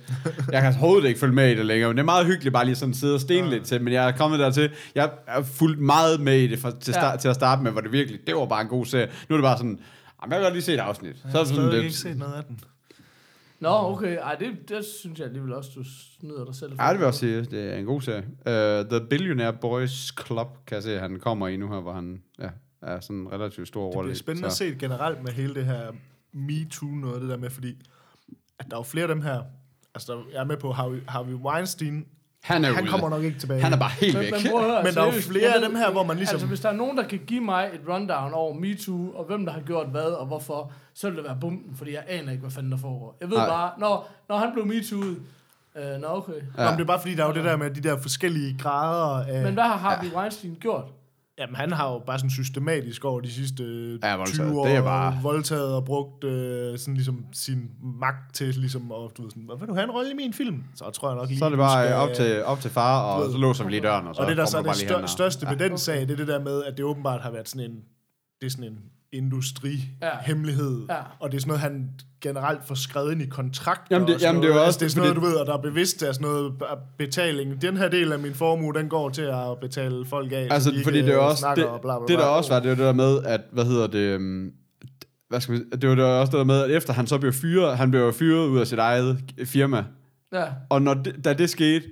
jeg 0.52 0.62
kan 0.62 0.72
overhovedet 0.72 1.08
ikke 1.08 1.20
følge 1.20 1.34
med 1.36 1.52
i 1.52 1.56
det 1.56 1.66
længere, 1.66 1.90
men 1.90 1.98
det 1.98 2.02
er 2.02 2.06
meget 2.06 2.26
hyggeligt 2.26 2.54
bare 2.54 2.66
lige 2.66 2.76
sådan 2.76 2.94
sidde 2.94 3.14
og 3.14 3.22
stene 3.22 3.50
lidt 3.50 3.64
til, 3.64 3.82
men 3.82 3.94
jeg 3.94 4.08
er 4.08 4.12
kommet 4.12 4.40
dertil, 4.40 4.70
jeg 4.96 5.12
er 5.28 5.44
fuldt 5.44 5.80
meget 5.80 6.20
med 6.22 6.38
i 6.40 6.48
det 6.48 6.60
for, 6.60 6.70
til, 6.72 6.94
start, 6.94 7.14
Ja. 7.14 7.18
til 7.18 7.28
at 7.28 7.36
starte 7.36 7.64
med, 7.64 7.72
hvor 7.72 7.82
det 7.82 7.92
virkelig, 7.92 8.20
det 8.28 8.36
var 8.36 8.46
bare 8.46 8.62
en 8.62 8.68
god 8.68 8.86
serie. 8.86 9.08
Nu 9.30 9.36
er 9.36 9.38
det 9.38 9.44
bare 9.44 9.58
sådan, 9.58 9.80
"Jamen, 10.22 10.32
jeg 10.32 10.40
kan 10.40 10.42
godt 10.42 10.54
lige 10.54 10.64
se 10.64 10.74
et 10.74 10.80
afsnit. 10.80 11.16
Så 11.16 11.22
er 11.24 11.30
Jeg 11.30 11.32
har 11.32 11.40
det 11.40 11.48
sådan 11.48 11.62
stadig 11.62 11.74
ikke 11.78 11.88
lidt, 11.88 11.96
set 11.96 12.18
noget 12.18 12.34
af 12.34 12.44
den. 12.44 12.60
Nå, 13.60 13.70
okay. 13.70 14.18
Ej, 14.18 14.36
det, 14.36 14.70
det 14.70 14.86
synes 14.86 15.20
jeg 15.20 15.28
alligevel 15.28 15.54
også, 15.54 15.70
du 15.76 15.84
snyder 16.20 16.46
dig 16.46 16.56
selv. 16.56 16.76
for. 16.76 16.84
Ja, 16.84 16.90
det 16.90 16.96
vil 16.96 17.00
jeg 17.02 17.08
også 17.08 17.20
sige. 17.20 17.42
Det 17.42 17.74
er 17.74 17.76
en 17.78 17.86
god 17.86 18.02
serie. 18.02 18.24
Uh, 18.82 18.90
The 18.90 19.08
Billionaire 19.10 19.54
Boys 19.62 20.14
Club, 20.26 20.48
kan 20.68 20.76
jeg 20.76 20.84
se, 20.84 21.00
han 21.00 21.20
kommer 21.20 21.48
i 21.48 21.58
nu 21.58 21.70
her, 21.74 21.80
hvor 21.80 21.94
han 21.94 22.22
ja, 22.40 22.50
er 22.82 23.00
sådan 23.00 23.16
en 23.16 23.32
relativt 23.32 23.68
stor 23.68 23.86
Det 23.88 23.96
rolle. 23.96 24.08
bliver 24.08 24.16
i. 24.16 24.20
spændende 24.20 24.46
at 24.46 24.52
Så- 24.52 24.58
se 24.58 24.76
generelt 24.80 25.24
med 25.24 25.32
hele 25.32 25.56
det 25.56 25.66
her 25.66 25.92
MeToo 26.34 26.88
noget, 26.88 27.22
det 27.22 27.30
der 27.30 27.38
med, 27.38 27.50
fordi 27.50 27.76
at 28.60 28.66
der 28.70 28.76
er 28.76 28.80
jo 28.80 28.84
flere 28.84 29.04
af 29.04 29.08
dem 29.16 29.22
her, 29.22 29.42
altså 29.96 30.14
der, 30.14 30.20
jeg 30.34 30.40
er 30.42 30.46
med 30.46 30.58
på 30.58 30.72
Harvey, 30.72 31.02
Harvey 31.08 31.34
Weinstein, 31.34 32.06
Han 32.46 32.66
er 32.66 32.74
han 32.74 32.84
ude. 32.84 32.92
kommer 32.92 33.10
nok 33.10 33.24
ikke 33.24 33.40
tilbage. 33.40 33.62
Han 33.62 33.74
er 33.74 33.78
bare 33.78 33.90
helt 33.90 34.14
Men, 34.14 34.22
væk. 34.26 34.32
men, 34.32 34.40
at 34.46 34.62
høre, 34.64 34.84
Men 34.84 34.94
der 34.94 35.02
er 35.02 35.06
jo 35.06 35.12
flere 35.12 35.44
jeg 35.44 35.54
af 35.56 35.62
ved- 35.62 35.68
dem 35.68 35.76
her, 35.76 35.92
hvor 35.92 36.04
man 36.04 36.16
ligesom- 36.18 36.36
Altså, 36.36 36.48
hvis 36.48 36.60
der 36.60 36.70
er 36.70 36.74
nogen, 36.74 36.98
der 36.98 37.04
kan 37.04 37.20
give 37.28 37.42
mig 37.42 37.70
et 37.74 37.82
rundown 37.94 38.34
over 38.34 38.54
MeToo, 38.54 39.12
og 39.16 39.26
hvem 39.26 39.46
der 39.46 39.54
har 39.54 39.62
gjort 39.62 39.88
hvad, 39.88 40.02
og 40.22 40.26
hvorfor, 40.26 40.72
så 40.94 41.08
vil 41.10 41.18
det 41.18 41.26
være 41.26 41.38
bumpen, 41.42 41.76
fordi 41.78 41.94
jeg 41.94 42.04
aner 42.08 42.32
ikke, 42.32 42.42
hvad 42.42 42.52
fanden 42.52 42.72
der 42.72 42.78
foregår. 42.78 43.18
Jeg 43.22 43.30
ved 43.30 43.38
Nej. 43.38 43.48
bare, 43.48 43.72
når, 43.80 44.10
når 44.30 44.38
han 44.38 44.50
blev 44.54 44.64
MeToo'et, 44.66 45.20
øh, 45.80 46.02
nå 46.02 46.08
okay. 46.08 46.32
Ja. 46.58 46.64
Nå, 46.64 46.70
men 46.70 46.74
det 46.78 46.82
er 46.82 46.88
bare 46.88 47.00
fordi, 47.00 47.16
der 47.16 47.24
er 47.24 47.28
jo 47.28 47.34
det 47.34 47.44
der 47.44 47.58
med 47.58 47.70
de 47.70 47.82
der 47.90 47.98
forskellige 48.02 48.58
grader 48.60 49.26
af... 49.26 49.44
Men 49.44 49.54
hvad 49.54 49.64
har 49.64 49.78
Harvey 49.78 50.12
Weinstein 50.16 50.58
gjort? 50.60 50.86
Jamen, 51.40 51.56
han 51.56 51.72
har 51.72 51.92
jo 51.92 52.00
bare 52.00 52.20
sådan 52.20 52.30
systematisk 52.30 53.06
over 53.06 53.22
de 53.22 53.32
sidste 53.32 53.64
Ja, 54.04 54.16
voldtaget. 54.16 54.50
20 54.52 54.60
år 54.60 54.66
Det 54.66 54.76
er 54.76 54.82
bare- 54.82 55.20
voldtaget 55.24 55.74
og 55.76 55.86
brugt 55.86 56.24
øh, 56.24 56.78
sådan 56.80 56.94
ligesom 56.94 57.26
sin 57.34 57.70
magt 58.00 58.36
til 58.36 58.48
ligesom, 58.48 58.92
og 58.92 59.12
du 59.18 59.22
ved 59.22 59.32
sådan, 59.32 59.44
hvad 59.44 59.56
vil 59.60 59.68
du 59.68 59.74
have 59.74 59.84
en 59.84 59.92
rolle 59.92 60.12
i 60.12 60.14
min 60.16 60.34
film? 60.34 60.64
Så 60.76 60.90
tror 60.90 61.10
jeg 61.10 61.16
nok 61.18 61.28
lige, 61.30 61.40
Så 61.40 61.46
er 61.46 61.50
det 61.50 61.58
bare 61.58 61.86
skal- 61.86 61.96
op 61.96 62.10
til, 62.16 62.44
op 62.44 62.60
til 62.60 62.72
far, 62.72 63.02
og 63.02 63.22
ved. 63.26 63.32
så 63.32 63.38
låser 63.38 63.64
vi 63.64 63.72
lige 63.72 63.82
døren, 63.82 64.08
og 64.08 64.16
så 64.16 64.22
og 64.22 64.28
det 64.28 64.38
der 64.38 64.46
så 64.46 64.58
er 64.58 64.62
det 64.62 64.76
stør, 64.76 65.06
største 65.06 65.48
ved 65.50 65.58
Ja. 65.58 65.68
den 65.68 65.78
sag, 65.78 66.02
det 66.02 66.12
er 66.12 66.16
det 66.16 66.28
der 66.28 66.40
med, 66.40 66.64
at 66.64 66.78
det 66.78 66.86
åbenbart 66.86 67.22
har 67.22 67.32
været 67.32 67.50
sådan 67.50 67.72
en, 67.72 67.78
det 68.42 68.46
er 68.48 68.52
sådan 68.52 68.64
en 68.72 68.80
industri-hemmelighed, 69.16 70.86
Ja. 70.90 70.96
og 71.20 71.32
det 71.32 71.38
er 71.38 71.42
sådan 71.42 71.48
noget, 71.50 71.62
han 71.62 71.90
generelt 72.22 72.68
får 72.68 72.76
skrevet 72.76 73.12
ind 73.12 73.22
i 73.22 73.26
kontrakter. 73.26 73.96
Jamen, 73.96 74.08
det- 74.08 74.16
og 74.16 74.22
sådan 74.22 74.34
jamen, 74.36 74.42
det 74.44 74.48
er 74.48 74.52
jo 74.52 74.54
noget. 74.56 74.68
også- 74.68 74.78
altså, 74.78 74.80
det 74.80 74.86
er 74.86 74.90
sådan 74.90 75.02
noget, 75.02 75.16
fordi- 75.16 75.26
du 75.26 75.32
ved, 75.32 75.36
og 75.42 75.46
der 75.48 75.54
er 75.54 75.62
bevidst 75.62 76.04
af 76.04 76.16
sådan 76.16 76.28
noget 76.28 76.54
betaling. 76.98 77.62
Den 77.62 77.78
her 77.78 77.88
del 77.88 78.12
af 78.12 78.20
min 78.20 78.34
formue, 78.34 78.74
den 78.74 78.90
går 78.90 79.10
til 79.10 79.22
at 79.22 79.60
betale 79.62 80.06
folk 80.06 80.32
af, 80.32 80.48
Altså, 80.52 80.70
så 80.70 80.76
de 80.76 80.84
fordi 80.84 81.02
det 81.02 81.10
er 81.10 81.20
øh, 81.20 81.26
også, 81.26 81.38
snakker 81.40 81.64
det, 81.64 81.72
og 81.72 81.82
bla, 81.82 81.98
bla, 81.98 82.02
det 82.02 82.10
der 82.10 82.16
bla. 82.26 82.26
også 82.26 82.54
var, 82.54 82.60
det 82.60 82.70
var 82.70 82.76
det 82.76 82.86
der 82.86 82.94
med, 82.94 83.24
at, 83.24 83.42
hvad 83.52 83.66
hedder 83.66 83.88
det, 83.88 84.16
um, 84.16 84.52
hvad 85.30 85.42
skal 85.42 85.56
vi, 85.56 85.60
det 85.82 85.90
var 85.90 85.96
det 85.96 86.04
også 86.06 86.32
det 86.32 86.38
der 86.38 86.44
med, 86.44 86.62
at 86.62 86.72
efter 86.72 86.94
han 86.94 87.08
så 87.08 87.18
blev 87.18 87.34
fyret, 87.34 87.78
han 87.78 87.92
blev 87.92 88.14
fyret 88.14 88.48
ud 88.48 88.60
af 88.60 88.68
sit 88.68 88.80
eget 88.80 89.18
firma, 89.46 89.84
Ja, 90.34 90.46
og 90.70 90.82
når 90.82 90.94
det, 90.94 91.26
da 91.26 91.34
det 91.34 91.50
skete, 91.50 91.86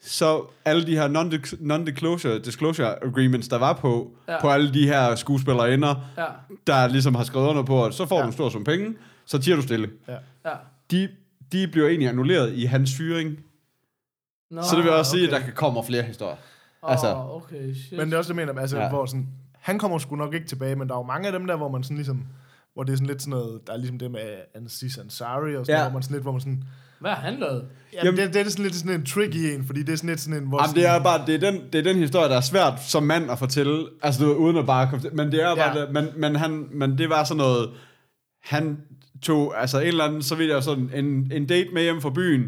så 0.00 0.44
alle 0.64 0.86
de 0.86 0.92
her 0.96 1.08
non- 1.08 1.56
non-disclosure 1.60 2.38
disclosure 2.38 3.04
agreements, 3.04 3.48
der 3.48 3.58
var 3.58 3.72
på, 3.72 4.16
Ja. 4.28 4.40
på 4.40 4.50
alle 4.50 4.74
de 4.74 4.86
her 4.86 5.14
skuespillerinder, 5.14 5.94
ja, 6.16 6.24
der 6.66 6.86
ligesom 6.86 7.14
har 7.14 7.24
skrevet 7.24 7.48
under 7.48 7.62
på, 7.62 7.84
at 7.84 7.94
så 7.94 8.06
får 8.06 8.16
ja. 8.16 8.22
du 8.22 8.26
en 8.26 8.32
stor 8.32 8.48
sum 8.48 8.64
penge, 8.64 8.94
så 9.26 9.38
tiger 9.38 9.56
du 9.56 9.62
stille. 9.62 9.90
Ja. 10.08 10.16
ja. 10.44 10.50
De, 10.90 11.08
de 11.52 11.68
bliver 11.68 11.88
egentlig 11.88 12.08
annulleret 12.08 12.52
i 12.52 12.64
hans 12.64 12.96
fyring, 12.96 13.36
Nå, 14.50 14.62
så 14.62 14.76
det 14.76 14.84
vil 14.84 14.92
også 14.92 15.10
sige, 15.10 15.22
okay. 15.26 15.34
at 15.34 15.40
der 15.40 15.46
kan 15.46 15.54
komme 15.54 15.84
flere 15.84 16.02
historier. 16.02 16.36
Åh, 16.82 16.90
altså- 16.90 17.14
okay, 17.16 17.74
shit. 17.74 17.98
Men 17.98 18.06
det 18.06 18.14
er 18.14 18.18
også 18.18 18.32
det, 18.32 18.38
jeg 18.38 18.46
mener, 18.46 18.60
altså, 18.60 18.78
ja. 18.78 18.88
Hvor 18.88 19.06
sådan, 19.06 19.28
han 19.60 19.78
kommer 19.78 19.98
sgu 19.98 20.16
nok 20.16 20.34
ikke 20.34 20.46
tilbage, 20.46 20.76
men 20.76 20.88
der 20.88 20.94
er 20.94 20.98
jo 20.98 21.02
mange 21.04 21.26
af 21.26 21.32
dem 21.32 21.46
der, 21.46 21.56
hvor 21.56 21.68
man 21.68 21.82
sådan 21.82 21.96
ligesom, 21.96 22.24
hvor 22.74 22.82
det 22.82 22.92
er 22.92 22.96
sådan 22.96 23.06
lidt 23.06 23.22
sådan 23.22 23.30
noget, 23.30 23.60
der 23.66 23.72
er 23.72 23.76
ligesom 23.76 23.98
det 23.98 24.10
med 24.10 24.20
Aziz 24.54 24.98
Ansari 24.98 25.56
og 25.56 25.66
sådan 25.66 25.78
Ja. 25.78 25.82
ja. 25.82 25.88
hvor 25.88 25.92
man 25.96 26.02
sådan 26.02 26.14
lidt, 26.14 26.22
hvor 26.24 26.32
man 26.32 26.40
sådan, 26.40 26.64
Hvad 27.00 27.10
har 27.10 27.20
han 27.30 27.36
lavet? 27.40 27.64
jamen, 27.92 28.04
Jamen 28.04 28.16
det, 28.26 28.34
det, 28.34 28.46
er 28.46 28.50
sådan 28.50 28.62
lidt 28.64 28.74
sådan 28.74 28.92
en 29.00 29.06
tricky 29.06 29.36
en, 29.36 29.66
fordi 29.66 29.82
det 29.82 29.92
er 29.92 29.96
sådan 29.96 30.10
lidt 30.10 30.20
sådan 30.20 30.42
en, 30.42 30.48
hvor 30.48 30.58
Jamen, 30.58 30.68
sådan, 30.68 30.82
det 30.82 30.90
er 30.90 31.02
bare 31.02 31.26
det 31.26 31.34
er 31.44 31.50
den, 31.50 31.60
det 31.72 31.78
er 31.78 31.82
den 31.82 31.96
historie, 31.96 32.28
der 32.28 32.36
er 32.36 32.40
svært 32.40 32.82
som 32.82 33.02
mand 33.02 33.30
at 33.30 33.38
fortælle, 33.38 33.86
altså 34.02 34.24
du, 34.24 34.32
uden 34.32 34.56
at 34.56 34.66
bare 34.66 34.86
komme 34.90 35.02
til, 35.02 35.14
men 35.14 35.32
det 35.32 35.42
er 35.42 35.54
bare 35.56 35.78
Ja. 35.78 35.80
det, 35.84 35.92
men, 35.92 36.06
men, 36.16 36.36
han, 36.36 36.66
men 36.74 36.98
det 36.98 37.10
var 37.10 37.24
sådan 37.24 37.38
noget, 37.38 37.70
han 38.44 38.78
tog, 39.22 39.60
altså 39.60 39.80
en 39.80 39.86
eller 39.86 40.04
anden, 40.04 40.22
så 40.22 40.34
vidt 40.34 40.50
jeg 40.50 40.62
sådan, 40.62 40.90
en, 40.94 41.30
en 41.34 41.46
date 41.46 41.68
med 41.74 41.82
hjem 41.82 42.00
fra 42.00 42.10
byen, 42.10 42.44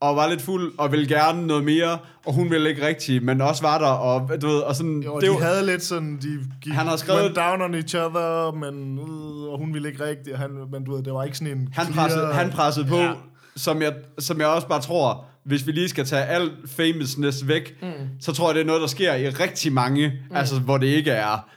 og 0.00 0.16
var 0.16 0.28
lidt 0.28 0.42
fuld, 0.42 0.72
og 0.78 0.92
ville 0.92 1.08
gerne 1.08 1.46
noget 1.46 1.64
mere, 1.64 1.98
og 2.26 2.34
hun 2.34 2.50
ville 2.50 2.68
ikke 2.70 2.86
rigtig, 2.86 3.22
men 3.24 3.40
også 3.40 3.62
var 3.62 3.78
der, 3.78 3.86
og 3.86 4.42
du 4.42 4.46
ved, 4.46 4.58
og 4.58 4.76
sådan, 4.76 5.02
jo, 5.02 5.14
det 5.14 5.22
de 5.22 5.28
var, 5.30 5.38
havde 5.40 5.66
lidt 5.66 5.82
sådan, 5.84 6.18
de 6.22 6.28
gik, 6.62 6.72
Han 6.72 6.86
har 6.86 6.96
skrevet- 6.96 7.36
down 7.36 7.62
on 7.62 7.74
each 7.74 7.96
other, 7.96 8.52
men, 8.52 8.98
uh, 8.98 9.52
og 9.52 9.58
hun 9.58 9.74
ville 9.74 9.88
ikke 9.88 10.04
rigtigt, 10.04 10.32
og 10.34 10.38
han, 10.38 10.50
men 10.72 10.84
du 10.84 10.94
ved, 10.96 11.02
det 11.02 11.12
var 11.12 11.24
ikke 11.24 11.38
sådan 11.38 11.58
en 11.58 11.68
han, 11.72 11.86
clear- 11.86 11.94
pressede, 11.94 12.26
han 12.32 12.50
pressede 12.50 12.86
på, 12.86 12.96
Ja. 12.96 13.12
Som, 13.58 13.82
jeg, 13.82 13.94
som 14.18 14.40
jeg 14.40 14.46
også 14.46 14.68
bare 14.68 14.80
tror, 14.80 15.24
hvis 15.44 15.66
vi 15.66 15.72
lige 15.72 15.88
skal 15.88 16.04
tage 16.04 16.24
al 16.24 16.50
famousness 16.66 17.48
væk, 17.48 17.76
mm. 17.82 17.88
så 18.20 18.32
tror 18.32 18.48
jeg, 18.48 18.54
det 18.54 18.60
er 18.60 18.66
noget, 18.66 18.80
der 18.80 18.86
sker 18.86 19.14
i 19.14 19.28
rigtig 19.28 19.72
mange, 19.72 20.08
mm. 20.30 20.36
altså 20.36 20.60
hvor 20.60 20.78
det 20.78 20.86
ikke 20.86 21.10
er, 21.10 21.48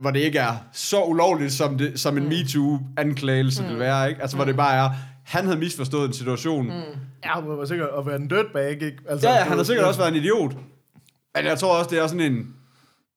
hvor 0.00 0.10
det 0.10 0.20
ikke 0.20 0.38
er 0.38 0.56
så 0.72 1.02
ulovligt, 1.02 1.52
som, 1.52 1.78
det, 1.78 2.00
som 2.00 2.16
en 2.16 2.22
mm. 2.22 2.28
MeToo-anklagelse 2.28 3.62
mm. 3.62 3.68
vil 3.68 3.78
være, 3.78 4.08
ikke? 4.08 4.22
Altså, 4.22 4.36
hvor 4.36 4.44
det 4.44 4.56
bare 4.56 4.86
er, 4.86 4.90
han 5.24 5.44
havde 5.44 5.58
misforstået 5.58 6.06
en 6.06 6.12
situation. 6.12 6.66
Mm. 6.66 6.72
Ja, 7.24 7.40
hun 7.40 7.58
var 7.58 7.64
sikkert 7.64 7.88
at 7.98 8.06
være 8.06 8.16
en 8.16 8.28
dirtbag, 8.28 8.70
ikke? 8.70 8.92
Altså, 9.08 9.28
Ja, 9.28 9.34
ja, 9.34 9.42
han 9.44 9.56
har 9.56 9.64
sikkert 9.64 9.86
også 9.86 10.00
været 10.00 10.10
en 10.10 10.16
idiot. 10.16 10.52
Men 11.34 11.44
jeg 11.44 11.58
tror 11.58 11.78
også, 11.78 11.90
det 11.90 11.98
er 11.98 12.06
sådan 12.06 12.32
en... 12.32 12.54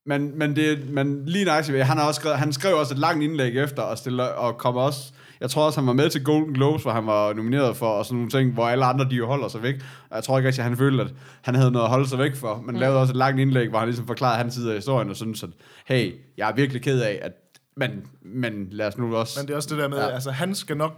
Men, 0.05 0.37
men, 0.37 0.55
det, 0.55 0.89
men 0.89 1.25
lige 1.25 1.45
nøjagtigt, 1.45 1.85
han, 1.85 1.97
har 1.97 2.07
også 2.07 2.19
skrevet, 2.19 2.37
han 2.37 2.53
skrev 2.53 2.75
også 2.75 2.93
et 2.93 2.99
langt 2.99 3.23
indlæg 3.23 3.57
efter, 3.57 3.81
og, 3.81 3.97
stille, 3.97 4.33
og 4.33 4.57
kom 4.57 4.75
også... 4.75 5.13
Jeg 5.41 5.49
tror 5.49 5.65
også, 5.65 5.79
han 5.79 5.87
var 5.87 5.93
med 5.93 6.09
til 6.09 6.23
Golden 6.23 6.53
Globes, 6.53 6.81
hvor 6.81 6.91
han 6.91 7.07
var 7.07 7.33
nomineret 7.33 7.77
for, 7.77 7.87
og 7.87 8.05
sådan 8.05 8.15
nogle 8.15 8.29
ting, 8.29 8.53
hvor 8.53 8.67
alle 8.67 8.85
andre, 8.85 9.05
de 9.09 9.15
jo 9.15 9.27
holder 9.27 9.47
sig 9.47 9.63
væk. 9.63 9.75
Og 10.09 10.15
jeg 10.15 10.23
tror 10.23 10.37
ikke 10.37 10.47
rigtig, 10.47 10.61
at 10.61 10.69
han 10.69 10.77
følte, 10.77 11.03
at 11.03 11.13
han 11.41 11.55
havde 11.55 11.71
noget 11.71 11.85
at 11.85 11.89
holde 11.89 12.09
sig 12.09 12.19
væk 12.19 12.35
for. 12.35 12.63
Men 12.65 12.75
mm. 12.75 12.79
lavede 12.79 12.99
også 12.99 13.11
et 13.11 13.17
langt 13.17 13.39
indlæg, 13.41 13.69
hvor 13.69 13.79
han 13.79 13.87
ligesom 13.87 14.07
forklarede 14.07 14.37
hans 14.37 14.53
side 14.53 14.69
af 14.69 14.75
historien, 14.75 15.09
og 15.09 15.15
synes, 15.15 15.43
at 15.43 15.49
hey, 15.85 16.13
jeg 16.37 16.49
er 16.49 16.55
virkelig 16.55 16.81
ked 16.81 17.01
af, 17.01 17.19
at... 17.21 17.31
Men, 17.77 17.91
men 18.21 18.67
lad 18.71 18.87
os 18.87 18.97
nu 18.97 19.15
også... 19.15 19.39
Men 19.39 19.47
det 19.47 19.53
er 19.53 19.57
også 19.57 19.69
det 19.69 19.77
der 19.77 19.87
med, 19.87 19.97
ja. 19.97 20.09
Altså 20.09 20.31
han 20.31 20.55
skal 20.55 20.77
nok 20.77 20.93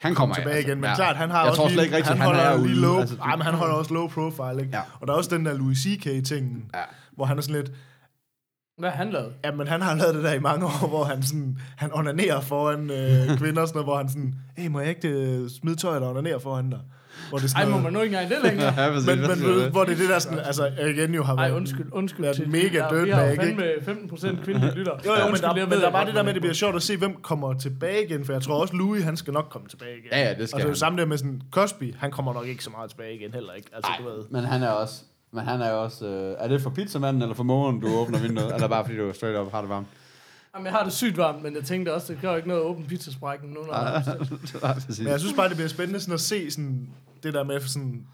han 0.00 0.14
kommer 0.14 0.34
tilbage 0.34 0.60
igen, 0.60 0.80
men 0.80 0.90
ja. 0.90 0.94
klart, 0.94 1.16
han 1.16 1.30
har 1.30 1.40
jeg 1.40 1.48
også 1.50 1.60
tror 1.60 1.68
lige, 1.68 1.74
slet 1.74 1.84
ikke 1.84 1.96
rigtigt, 1.96 2.18
han, 2.18 2.18
han, 2.18 2.26
holder 2.26 2.42
er 2.42 2.66
lige 2.66 2.80
low, 2.80 3.00
Altså, 3.00 3.16
ej, 3.22 3.36
men 3.36 3.42
han 3.42 3.54
holder 3.54 3.74
også 3.74 3.94
low 3.94 4.08
profile, 4.08 4.62
ikke? 4.62 4.76
Ja. 4.76 4.82
Og 5.00 5.06
der 5.06 5.12
er 5.12 5.16
også 5.16 5.36
den 5.36 5.46
der 5.46 5.54
Louis 5.54 5.78
C.K. 5.78 6.24
tingen, 6.26 6.70
Ja. 6.74 6.80
hvor 7.16 7.24
han 7.24 7.38
er 7.38 7.42
sådan 7.42 7.56
lidt, 7.62 7.72
Hvad 8.78 8.90
har 8.90 8.96
han 8.96 9.10
lavet? 9.12 9.32
Ja, 9.44 9.50
men 9.52 9.66
han 9.68 9.82
har 9.82 9.94
lavet 9.96 10.14
det 10.14 10.24
der 10.24 10.32
i 10.32 10.38
mange 10.40 10.66
år, 10.66 10.88
hvor 10.88 11.04
han 11.04 11.22
sådan, 11.22 11.58
han 11.76 11.90
onanerer 11.94 12.40
foran 12.40 12.90
øh, 12.90 13.28
kvinder, 13.40 13.62
og 13.62 13.68
sådan 13.68 13.76
noget, 13.76 13.86
hvor 13.86 13.96
han 13.96 14.08
sådan, 14.08 14.34
hey, 14.56 14.68
må 14.68 14.80
jeg 14.80 14.88
ikke 14.88 15.08
øh, 15.08 15.48
smide 15.60 15.76
tøjet 15.76 16.02
og 16.02 16.10
onanere 16.10 16.40
foran 16.40 16.70
dig? 16.70 16.78
Hvor 17.28 17.38
det 17.38 17.52
er 17.52 17.56
Ej, 17.56 17.62
sådan 17.64 17.74
må 17.76 17.80
man 17.80 17.92
nu 17.92 18.00
ikke 18.00 18.16
engang 18.18 18.30
det 18.42 18.50
længere? 18.50 18.74
Ja, 18.82 18.90
præcis. 18.90 19.06
men, 19.08 19.20
men 19.20 19.28
ved- 19.30 19.62
det? 19.64 19.70
hvor 19.70 19.84
det 19.84 19.92
er 19.92 19.96
det 19.96 20.08
der 20.08 20.18
sådan, 20.18 20.38
altså 20.38 20.66
igen 20.80 21.14
jo 21.14 21.22
har 21.22 21.36
Ej, 21.36 21.42
været... 21.48 21.56
undskyld, 21.56 21.86
undskyld. 21.92 22.24
været 22.24 22.36
til- 22.36 22.48
mega 22.48 22.78
der- 22.78 22.88
dirtbag, 22.88 23.04
Vi 23.04 23.10
har 23.10 23.24
jo 23.24 23.30
ikke? 23.30 23.42
fandme 23.44 23.64
15 23.84 24.08
procent 24.08 24.42
kvindelige 24.44 24.74
lytter. 24.78 24.92
Jo, 25.06 25.10
jo, 25.12 25.18
men 25.18 25.28
Undskyld, 25.28 25.48
der, 25.48 25.54
men 25.66 25.70
der 25.80 25.90
var 25.90 25.98
godt, 25.98 26.06
det 26.06 26.14
der 26.14 26.22
med, 26.22 26.28
at 26.30 26.34
det 26.34 26.42
bliver 26.42 26.54
sjovt 26.54 26.76
at 26.76 26.82
se, 26.82 26.96
hvem 26.96 27.14
kommer 27.22 27.54
tilbage 27.54 28.04
igen, 28.04 28.24
for 28.24 28.32
jeg 28.32 28.42
tror 28.42 28.60
også, 28.60 28.74
Louis, 28.76 29.04
han 29.04 29.16
skal 29.16 29.32
nok 29.32 29.46
komme 29.50 29.68
tilbage 29.68 29.92
igen. 29.98 30.08
Ja, 30.12 30.22
ja, 30.28 30.34
det 30.34 30.48
skal 30.48 30.56
Og 30.56 30.60
så 30.60 30.66
er 30.66 30.70
det 30.70 30.78
samme 30.78 30.98
der 31.00 31.06
med 31.06 31.18
sådan, 31.18 31.42
Cosby, 31.50 31.94
han 31.98 32.10
kommer 32.10 32.32
nok 32.34 32.46
ikke 32.46 32.64
så 32.64 32.70
meget 32.70 32.90
tilbage 32.90 33.14
igen 33.14 33.32
heller, 33.34 33.52
ikke? 33.52 33.68
Altså, 33.74 33.90
du 33.98 34.04
ved. 34.04 34.22
Men 34.30 34.44
han 34.44 34.62
er 34.62 34.68
også... 34.70 34.94
Men 35.32 35.44
han 35.44 35.60
er 35.60 35.70
også... 35.70 36.06
Øh, 36.06 36.36
er 36.38 36.48
det 36.48 36.60
for 36.62 36.70
pizzamanden 36.70 37.22
eller 37.22 37.34
for 37.34 37.42
månen, 37.42 37.80
du 37.80 37.88
åbner 37.88 38.18
vinduet? 38.18 38.54
eller 38.54 38.68
bare 38.68 38.84
fordi 38.84 38.98
du 38.98 39.12
straight 39.12 39.38
up 39.38 39.52
har 39.52 39.60
det 39.60 39.70
varmt? 39.70 39.86
Jamen, 40.54 40.66
jeg 40.66 40.74
har 40.74 40.84
det 40.84 40.92
sygt 40.92 41.16
varmt, 41.16 41.42
men 41.42 41.54
jeg 41.54 41.64
tænkte 41.64 41.94
også, 41.94 42.12
det 42.12 42.22
gør 42.22 42.30
jo 42.30 42.36
ikke 42.36 42.48
noget 42.48 42.60
at 42.60 42.66
åbne 42.66 42.86
pizzasprækken 42.86 43.50
nu, 43.50 43.60
når 43.62 43.72
er 43.72 43.92
Nej. 44.62 44.74
Men 44.98 45.06
jeg 45.06 45.20
synes 45.20 45.34
bare, 45.34 45.48
det 45.48 45.56
bliver 45.56 45.68
spændende 45.68 46.00
sådan 46.00 46.14
at 46.14 46.20
se 46.20 46.50
sådan, 46.50 46.88
det 47.22 47.34
der 47.34 47.44
med 47.44 47.60
sådan... 47.60 48.06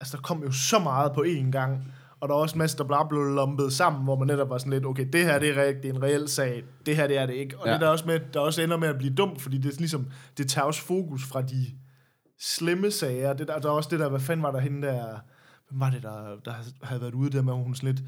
Altså, 0.00 0.16
der 0.16 0.22
kom 0.22 0.42
jo 0.42 0.52
så 0.52 0.78
meget 0.78 1.12
på 1.12 1.24
én 1.28 1.50
gang, 1.50 1.92
og 2.20 2.28
der 2.28 2.34
er 2.34 2.38
også 2.38 2.54
en 2.54 2.58
masse, 2.58 2.78
der 2.78 2.84
bare 2.84 3.06
blev 3.08 3.22
lumpet 3.22 3.72
sammen, 3.72 4.04
hvor 4.04 4.18
man 4.18 4.26
netop 4.26 4.50
var 4.50 4.58
sådan 4.58 4.72
lidt, 4.72 4.86
okay, 4.86 5.06
det 5.12 5.24
her 5.24 5.38
det 5.38 5.48
er, 5.48 5.62
rigtigt, 5.62 5.82
det 5.82 5.90
er 5.90 5.94
en 5.94 6.02
reel 6.02 6.28
sag, 6.28 6.64
det 6.86 6.96
her 6.96 7.06
det 7.06 7.18
er 7.18 7.26
det 7.26 7.34
ikke. 7.34 7.58
Og 7.58 7.66
ja. 7.66 7.72
det 7.72 7.80
der 7.80 7.88
også 7.88 8.06
med, 8.06 8.20
der 8.34 8.40
også 8.40 8.62
ender 8.62 8.76
med 8.76 8.88
at 8.88 8.98
blive 8.98 9.14
dumt, 9.14 9.42
fordi 9.42 9.58
det 9.58 9.72
er 9.74 9.78
ligesom, 9.78 10.06
det 10.38 10.48
tager 10.48 10.64
også 10.64 10.82
fokus 10.82 11.24
fra 11.24 11.42
de 11.42 11.66
slemme 12.40 12.90
sager. 12.90 13.32
Det 13.32 13.48
der, 13.48 13.58
der 13.58 13.68
er 13.68 13.72
også 13.72 13.88
det 13.92 14.00
der, 14.00 14.08
hvad 14.08 14.20
fanden 14.20 14.42
var 14.42 14.50
der 14.50 14.60
hende 14.60 14.86
der, 14.86 15.18
hvem 15.70 15.80
var 15.80 15.90
det, 15.90 16.02
der, 16.02 16.36
der 16.44 16.52
havde 16.82 17.00
været 17.00 17.14
ude 17.14 17.30
der 17.30 17.42
med, 17.42 17.52
hvor 17.52 17.62
hun 17.62 17.74
sådan 17.74 17.94
lidt, 17.94 18.04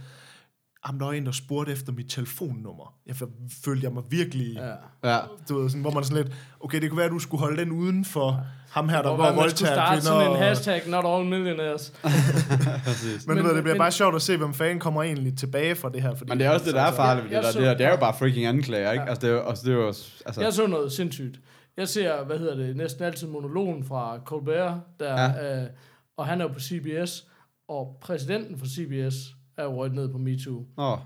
Jamen, 0.88 1.00
der 1.00 1.06
var 1.06 1.12
en, 1.12 1.26
der 1.26 1.32
spurgte 1.32 1.72
efter 1.72 1.92
mit 1.92 2.10
telefonnummer. 2.10 2.94
Jeg 3.06 3.16
følte 3.64 3.84
jeg 3.84 3.92
mig 3.92 4.02
virkelig... 4.10 4.60
Ja. 5.04 5.18
Du 5.48 5.58
ved, 5.60 5.68
sådan, 5.70 5.80
hvor 5.82 5.90
man 5.90 6.04
sådan 6.04 6.24
lidt, 6.24 6.36
okay, 6.60 6.80
det 6.80 6.90
kunne 6.90 6.96
være, 6.96 7.06
at 7.06 7.12
du 7.12 7.18
skulle 7.18 7.40
holde 7.40 7.56
den 7.60 7.72
uden 7.72 8.04
for 8.04 8.40
ham 8.70 8.88
her, 8.88 9.02
der 9.02 9.08
Hvor 9.08 9.16
går 9.16 9.16
man 9.16 9.26
og 9.26 9.32
skulle 9.32 9.42
voldtager 9.42 9.74
starte 9.74 10.00
kvinder. 10.00 10.20
sådan 10.20 10.30
en 10.32 10.36
hashtag, 10.38 10.82
not 10.88 11.04
all 11.06 11.24
millionaires. 11.24 11.92
Men, 13.26 13.36
Men- 13.36 13.44
ved, 13.44 13.54
det 13.54 13.62
bliver 13.62 13.74
men- 13.74 13.78
bare 13.78 13.92
sjovt 13.92 14.14
at 14.16 14.22
se, 14.22 14.36
hvem 14.36 14.54
fanden 14.54 14.78
kommer 14.80 15.02
egentlig 15.02 15.38
tilbage 15.38 15.74
fra 15.76 15.88
det 15.88 16.02
her. 16.02 16.14
Fordi, 16.14 16.28
Men 16.30 16.38
det 16.38 16.46
er 16.46 16.50
også 16.50 16.66
det, 16.66 16.74
der 16.74 16.82
er 16.82 16.92
farligt 16.92 17.24
ved 17.24 17.36
det 17.36 17.44
der. 17.44 17.50
Det, 17.52 17.60
er, 17.66 17.72
så- 17.72 17.78
det 17.78 17.86
er 17.86 17.90
jo 17.90 17.96
bare 17.96 18.14
freaking 18.18 18.46
anklager, 18.46 18.92
ikke? 18.92 19.04
Ja. 19.04 19.10
Altså, 19.10 19.26
det 19.26 19.32
er 19.32 19.38
jo 19.38 19.48
altså, 19.48 19.64
det 19.66 19.72
er 19.72 19.76
jo 19.76 19.86
også... 19.88 20.10
Altså, 20.26 20.40
Jeg 20.42 20.52
så 20.52 20.66
noget 20.66 20.92
sindssygt. 20.92 21.40
Jeg 21.76 21.88
ser, 21.88 22.24
hvad 22.24 22.38
hedder 22.38 22.56
det, 22.56 22.76
næsten 22.76 23.04
altid 23.04 23.26
monologen 23.28 23.84
fra 23.84 24.18
Colbert, 24.24 24.74
der, 25.00 25.20
ja. 25.22 25.62
øh, 25.62 25.68
og 26.16 26.26
han 26.26 26.40
er 26.40 26.44
jo 26.44 26.52
på 26.52 26.60
CBS, 26.60 27.24
og 27.68 27.98
præsidenten 28.00 28.58
for 28.58 28.66
CBS 28.66 29.36
er 29.56 29.64
jo 29.64 29.76
røget 29.76 29.94
ned 29.94 30.08
på 30.08 30.18
MeToo. 30.18 30.66
Åh, 30.78 30.98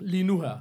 lige 0.00 0.24
nu 0.24 0.40
her. 0.40 0.58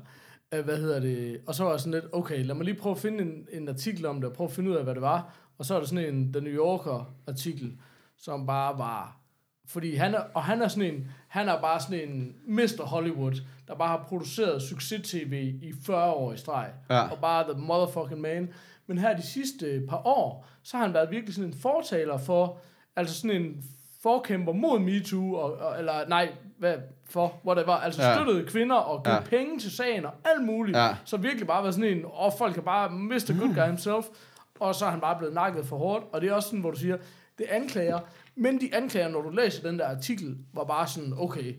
Hvad 0.64 0.78
hedder 0.78 1.00
det? 1.00 1.42
Og 1.48 1.56
så 1.56 1.64
var 1.64 1.72
jeg 1.72 1.80
sådan 1.80 1.94
lidt, 1.94 2.14
okay, 2.14 2.46
lad 2.46 2.56
mig 2.56 2.66
lige 2.66 2.76
prøve 2.76 2.96
at 2.96 3.02
finde 3.02 3.22
en, 3.24 3.48
en 3.52 3.70
artikel 3.70 4.06
om 4.06 4.16
det, 4.16 4.30
og 4.30 4.36
prøve 4.36 4.48
at 4.48 4.54
finde 4.54 4.72
ud 4.72 4.76
af, 4.76 4.84
hvad 4.84 4.94
det 4.94 5.02
var. 5.02 5.36
Og 5.58 5.66
så 5.66 5.76
er 5.76 5.80
der 5.80 5.88
sådan 5.88 6.16
en 6.16 6.34
The 6.34 6.42
New 6.42 6.54
Yorker-artikel, 6.54 7.78
som 8.18 8.46
bare 8.46 8.78
var... 8.78 9.20
Fordi 9.66 9.96
han 9.96 10.14
er, 10.14 10.20
og 10.34 10.44
han 10.44 10.62
er 10.62 10.68
sådan 10.68 10.94
en, 10.94 11.08
han 11.28 11.50
er 11.50 11.62
bare 11.62 11.80
sådan 11.80 12.10
en 12.10 12.36
Mr. 12.48 12.84
Hollywood, 12.84 13.34
der 13.68 13.76
bare 13.76 13.88
har 13.88 14.06
produceret 14.08 14.62
succes-tv 14.62 15.54
i 15.62 15.74
40 15.86 16.14
år 16.14 16.34
i 16.34 16.38
streg. 16.38 16.72
Ja. 16.90 17.08
Og 17.08 17.18
bare 17.22 17.54
the 17.54 17.62
motherfucking 17.62 18.22
man. 18.22 18.50
Men 18.88 18.98
her 18.98 19.16
de 19.16 19.22
sidste 19.22 19.84
par 19.90 20.02
år, 20.06 20.48
så 20.64 20.78
har 20.78 20.86
han 20.86 20.94
været 20.94 21.12
virkelig 21.12 21.36
sådan 21.36 21.50
en 21.50 21.58
fortaler 21.58 22.18
for, 22.18 22.60
altså 22.96 23.16
sådan 23.16 23.42
en 23.42 23.64
forkæmper 24.04 24.54
mod 24.54 24.80
MeToo, 24.80 25.34
og, 25.34 25.54
og, 25.54 25.80
eller 25.80 26.08
nej, 26.08 26.30
hvad 26.58 26.76
for, 27.10 27.40
whatever, 27.46 27.74
altså 27.74 28.04
Ja. 28.04 28.16
støttede 28.16 28.46
kvinder 28.48 28.76
og 28.76 29.04
givet 29.04 29.16
Ja. 29.16 29.22
penge 29.22 29.60
til 29.60 29.72
sagen 29.72 30.06
og 30.06 30.12
alt 30.26 30.44
muligt. 30.46 30.78
Ja. 30.78 30.90
Så 31.06 31.18
virkelig 31.18 31.48
bare 31.48 31.64
været 31.64 31.76
sådan 31.76 31.98
en, 31.98 32.06
og 32.14 32.34
folk 32.38 32.54
kan 32.54 32.64
bare 32.64 32.90
miste 32.92 33.34
good 33.40 33.54
guy 33.56 33.62
himself, 33.66 34.06
og 34.60 34.76
så 34.76 34.86
er 34.86 34.90
han 34.90 35.02
bare 35.02 35.18
blevet 35.18 35.34
nakket 35.34 35.66
for 35.66 35.78
hårdt. 35.78 36.06
Og 36.12 36.22
det 36.22 36.30
er 36.30 36.34
også 36.34 36.48
sådan, 36.48 36.60
hvor 36.60 36.72
du 36.72 36.78
siger, 36.80 36.98
det 37.38 37.46
anklager, 37.50 38.00
men 38.36 38.62
de 38.62 38.70
anklager, 38.76 39.08
når 39.10 39.22
du 39.22 39.30
læser 39.30 39.70
den 39.70 39.80
der 39.80 39.88
artikel, 39.88 40.38
var 40.54 40.64
bare 40.64 40.88
sådan, 40.88 41.14
okay, 41.18 41.56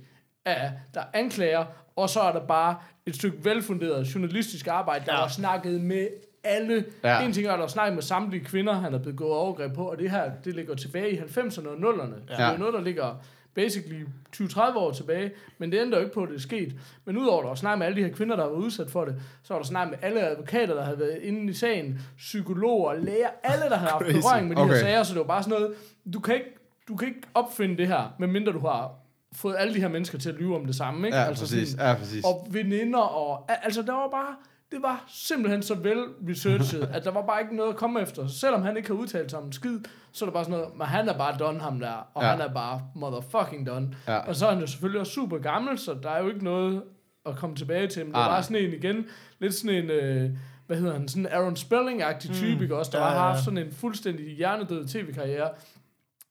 ja, 0.47 0.73
der 0.95 1.01
er 1.01 1.05
anklager, 1.15 1.65
og 1.97 2.09
så 2.11 2.21
er 2.21 2.33
der 2.33 2.47
bare 2.47 2.77
et 3.07 3.15
stykke 3.17 3.45
velfunderet 3.45 4.15
journalistisk 4.15 4.67
arbejde, 4.67 5.07
der 5.07 5.13
Ja. 5.13 5.17
ja. 5.19 5.23
var 5.25 5.29
snakket 5.29 5.81
med 5.81 6.09
alle. 6.45 6.85
Ja. 7.05 7.25
En 7.25 7.33
ting 7.33 7.47
er, 7.47 7.53
at 7.53 7.59
der 7.59 7.67
snakket 7.67 7.95
med 7.95 8.03
samtlige 8.03 8.45
kvinder, 8.45 8.73
han 8.73 8.95
er 8.95 8.99
blevet 8.99 9.17
gået 9.19 9.33
overgreb 9.33 9.73
på, 9.75 9.85
og 9.91 9.99
det 9.99 10.11
her, 10.11 10.31
det 10.45 10.55
ligger 10.55 10.75
tilbage 10.75 11.11
i 11.11 11.17
90'erne 11.19 11.69
og 11.69 11.75
0'erne. 11.77 12.15
Ja. 12.29 12.35
Det 12.37 12.41
er 12.41 12.53
jo 12.53 12.59
noget, 12.59 12.75
der 12.75 12.81
ligger 12.81 13.23
basically 13.55 14.05
20-30 14.37 14.77
år 14.79 14.91
tilbage, 14.93 15.31
men 15.59 15.73
det 15.73 15.81
ændrer 15.81 15.99
jo 15.99 16.05
ikke 16.05 16.15
på, 16.15 16.23
at 16.23 16.29
det 16.29 16.35
er 16.37 16.41
sket. 16.41 16.75
Men 17.05 17.17
udover 17.19 17.51
at 17.53 17.61
der 17.63 17.69
var 17.69 17.77
med 17.77 17.87
alle 17.87 18.03
de 18.03 18.07
her 18.09 18.15
kvinder, 18.15 18.37
der 18.37 18.43
var 18.45 18.51
udsat 18.53 18.91
for 18.91 19.05
det, 19.05 19.15
så 19.43 19.55
var 19.55 19.61
der 19.61 19.67
snakket 19.67 19.91
med 19.91 20.09
alle 20.09 20.21
advokater, 20.21 20.75
der 20.75 20.83
havde 20.85 20.99
været 20.99 21.19
inde 21.23 21.51
i 21.51 21.55
sagen, 21.55 21.99
psykologer, 22.17 22.95
læger, 22.95 23.29
alle, 23.43 23.65
der 23.65 23.77
havde 23.77 23.91
haft 23.91 24.05
berøring 24.07 24.49
med 24.49 24.57
de 24.57 24.61
Okay. 24.63 24.73
her 24.75 24.81
sager, 24.81 25.03
så 25.03 25.13
det 25.15 25.19
var 25.21 25.27
bare 25.27 25.43
sådan 25.43 25.59
noget, 25.61 25.75
du 26.15 26.21
kan 26.21 26.35
ikke, 26.35 26.55
du 26.89 26.97
kan 26.97 27.09
ikke 27.09 27.21
opfinde 27.35 27.77
det 27.77 27.89
her, 27.89 28.15
medmindre 28.19 28.53
du 28.53 28.59
har 28.59 28.91
fået 29.33 29.57
alle 29.59 29.75
de 29.75 29.81
her 29.81 29.89
mennesker 29.89 30.19
til 30.19 30.29
at 30.29 30.35
lyve 30.35 30.57
om 30.57 30.67
det 30.67 30.75
samme. 30.75 31.07
Ikke? 31.09 31.19
ja, 31.19 31.29
præcis. 31.29 31.69
Sådan, 31.69 31.87
Ja, 31.87 31.95
præcis. 31.95 32.25
og 32.25 32.47
veninder, 32.51 32.99
og 33.01 33.45
al- 33.53 33.57
altså 33.63 33.83
der 33.83 33.93
var 33.93 34.09
bare, 34.09 34.35
det 34.75 34.83
var 34.83 35.05
simpelthen 35.09 35.63
så 35.63 35.75
vel 35.75 36.05
researchet, 36.29 36.83
at 36.93 37.05
der 37.05 37.11
var 37.11 37.23
bare 37.27 37.41
ikke 37.41 37.57
noget 37.57 37.71
at 37.71 37.77
komme 37.77 38.01
efter. 38.01 38.27
Selvom 38.27 38.63
han 38.63 38.77
ikke 38.77 38.89
har 38.89 38.95
udtalt 38.95 39.31
sig 39.31 39.39
om 39.41 39.47
en 39.47 39.53
skid, 39.53 39.79
så 40.13 40.25
er 40.25 40.27
der 40.29 40.33
bare 40.35 40.45
sådan 40.45 40.59
noget, 40.59 40.77
men 40.77 40.87
han 40.87 41.09
er 41.09 41.19
bare 41.19 41.37
done 41.39 41.61
ham 41.61 41.81
der, 41.81 41.93
og 42.15 42.23
Ja. 42.23 42.29
han 42.29 42.41
er 42.41 42.53
bare 42.55 42.83
motherfucking 42.95 43.67
done. 43.67 43.95
Ja. 44.09 44.17
Og 44.19 44.37
så 44.37 44.47
er 44.47 44.51
han 44.51 44.61
jo 44.61 44.67
selvfølgelig 44.67 45.01
også 45.01 45.13
super 45.13 45.39
gammel, 45.39 45.79
så 45.79 45.97
der 46.03 46.11
er 46.11 46.23
jo 46.23 46.29
ikke 46.29 46.45
noget 46.45 46.83
at 47.27 47.37
komme 47.37 47.57
tilbage 47.57 47.87
til, 47.89 48.05
men 48.05 48.15
det 48.15 48.19
Ah, 48.19 48.21
var 48.21 48.29
nej. 48.29 48.35
bare 48.37 48.43
sådan 48.43 48.57
en 48.65 48.73
igen, 48.73 49.05
lidt 49.39 49.55
sådan 49.55 49.85
en, 49.85 49.91
øh, 49.91 50.31
hvad 50.67 50.77
hedder 50.77 50.93
han, 50.93 51.09
sådan 51.09 51.27
en 51.27 51.33
Aaron 51.33 51.57
Spelling-agtig 51.57 52.33
type, 52.35 52.63
ikke 52.63 52.77
også, 52.77 52.91
der 52.95 52.99
Ja, 52.99 53.05
har 53.05 53.19
haft 53.33 53.45
sådan 53.45 53.59
en 53.59 53.73
fuldstændig 53.73 54.37
hjernedød 54.37 54.87
tv-karriere, 54.89 55.51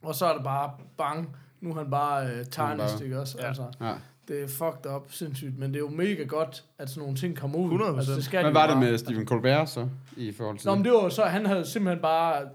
og 0.04 0.16
så 0.16 0.26
er 0.26 0.34
det 0.34 0.44
bare 0.44 0.72
bang, 0.98 1.36
nu 1.62 1.70
er 1.70 1.76
han 1.76 1.90
bare 1.90 2.26
øh, 2.28 2.46
bare- 2.58 3.04
ikke 3.04 3.20
også, 3.20 3.38
Ja. 3.42 3.48
altså. 3.48 3.64
Ja. 3.82 3.94
Det 4.28 4.44
er 4.44 4.48
fucked 4.48 4.92
up, 4.96 5.12
sindssygt, 5.12 5.58
men 5.60 5.70
det 5.70 5.76
er 5.76 5.80
jo 5.80 5.90
mega 5.90 6.24
godt, 6.24 6.64
at 6.78 6.90
sådan 6.90 7.02
nogle 7.02 7.16
ting 7.16 7.38
kommer 7.38 7.58
ud. 7.60 7.80
100%. 7.94 7.98
Altså, 7.98 8.14
det 8.14 8.24
skal 8.24 8.42
Hvad 8.42 8.52
de 8.52 8.56
var 8.56 8.68
det 8.68 8.78
med 8.78 8.98
Stephen 8.98 9.28
Colbert 9.28 9.70
så, 9.70 9.90
i 10.18 10.32
forhold 10.32 10.58
til 10.58 10.68
Nå, 10.68 10.76
men 10.76 10.84
det 10.86 10.92
var 10.92 11.10
så, 11.10 11.24
han 11.24 11.46
havde 11.46 11.66
simpelthen 11.66 12.02
bare 12.02 12.50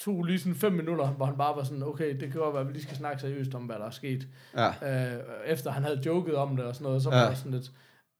tog 0.00 0.24
lige 0.24 0.38
sådan 0.38 0.54
fem 0.54 0.72
minutter, 0.72 1.06
hvor 1.08 1.26
han 1.26 1.36
bare 1.36 1.56
var 1.56 1.64
sådan, 1.64 1.82
okay, 1.82 2.20
det 2.20 2.32
kan 2.32 2.40
godt 2.40 2.52
være, 2.54 2.60
at 2.60 2.68
vi 2.68 2.72
lige 2.72 2.82
skal 2.82 2.96
snakke 2.96 3.20
seriøst 3.20 3.54
om, 3.54 3.62
hvad 3.62 3.76
der 3.76 3.84
er 3.86 3.90
sket. 3.90 4.28
Ja, 4.56 4.68
Øh, 5.14 5.20
efter 5.46 5.70
han 5.70 5.82
havde 5.82 6.00
joket 6.06 6.34
om 6.34 6.56
det 6.56 6.64
og 6.64 6.74
sådan 6.74 6.84
noget, 6.84 7.02
så 7.02 7.10
var 7.10 7.16
Ja. 7.28 7.34
sådan 7.34 7.52
lidt, 7.52 7.70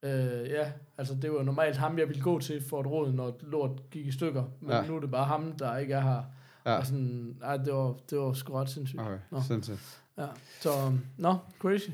øh, 0.03 0.49
ja, 0.51 0.71
altså 0.99 1.15
det 1.23 1.33
var 1.33 1.43
normalt 1.43 1.77
ham, 1.77 1.99
jeg 1.99 2.09
ville 2.09 2.23
gå 2.23 2.39
til 2.41 2.63
for 2.69 2.81
et 2.81 2.87
råd, 2.87 3.13
når 3.13 3.37
lort 3.43 3.91
gik 3.91 4.07
i 4.07 4.13
stykker. 4.13 4.45
Men 4.61 4.71
Ja. 4.71 4.83
nu 4.87 4.97
er 4.97 5.01
det 5.01 5.11
bare 5.11 5.25
ham, 5.25 5.53
der 5.53 5.77
ikke 5.77 5.95
er 5.95 6.01
her. 6.01 6.23
Ja. 6.67 6.71
Ja. 6.73 6.79
Og 6.79 6.87
sådan, 6.87 7.37
ej, 7.45 7.57
det 7.57 7.73
var, 7.73 7.95
det 8.11 8.19
var 8.19 8.33
sgu 8.33 8.53
ret 8.53 8.71
sindssygt. 8.71 9.01
okay. 9.01 9.19
Nå. 9.31 9.41
Sindssygt. 9.47 10.01
Ja. 10.19 10.27
Så, 10.61 10.69
um, 10.87 11.01
nå, 11.19 11.37
crazy. 11.59 11.89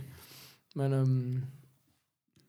Men 0.77 0.93
øhm, 0.93 1.43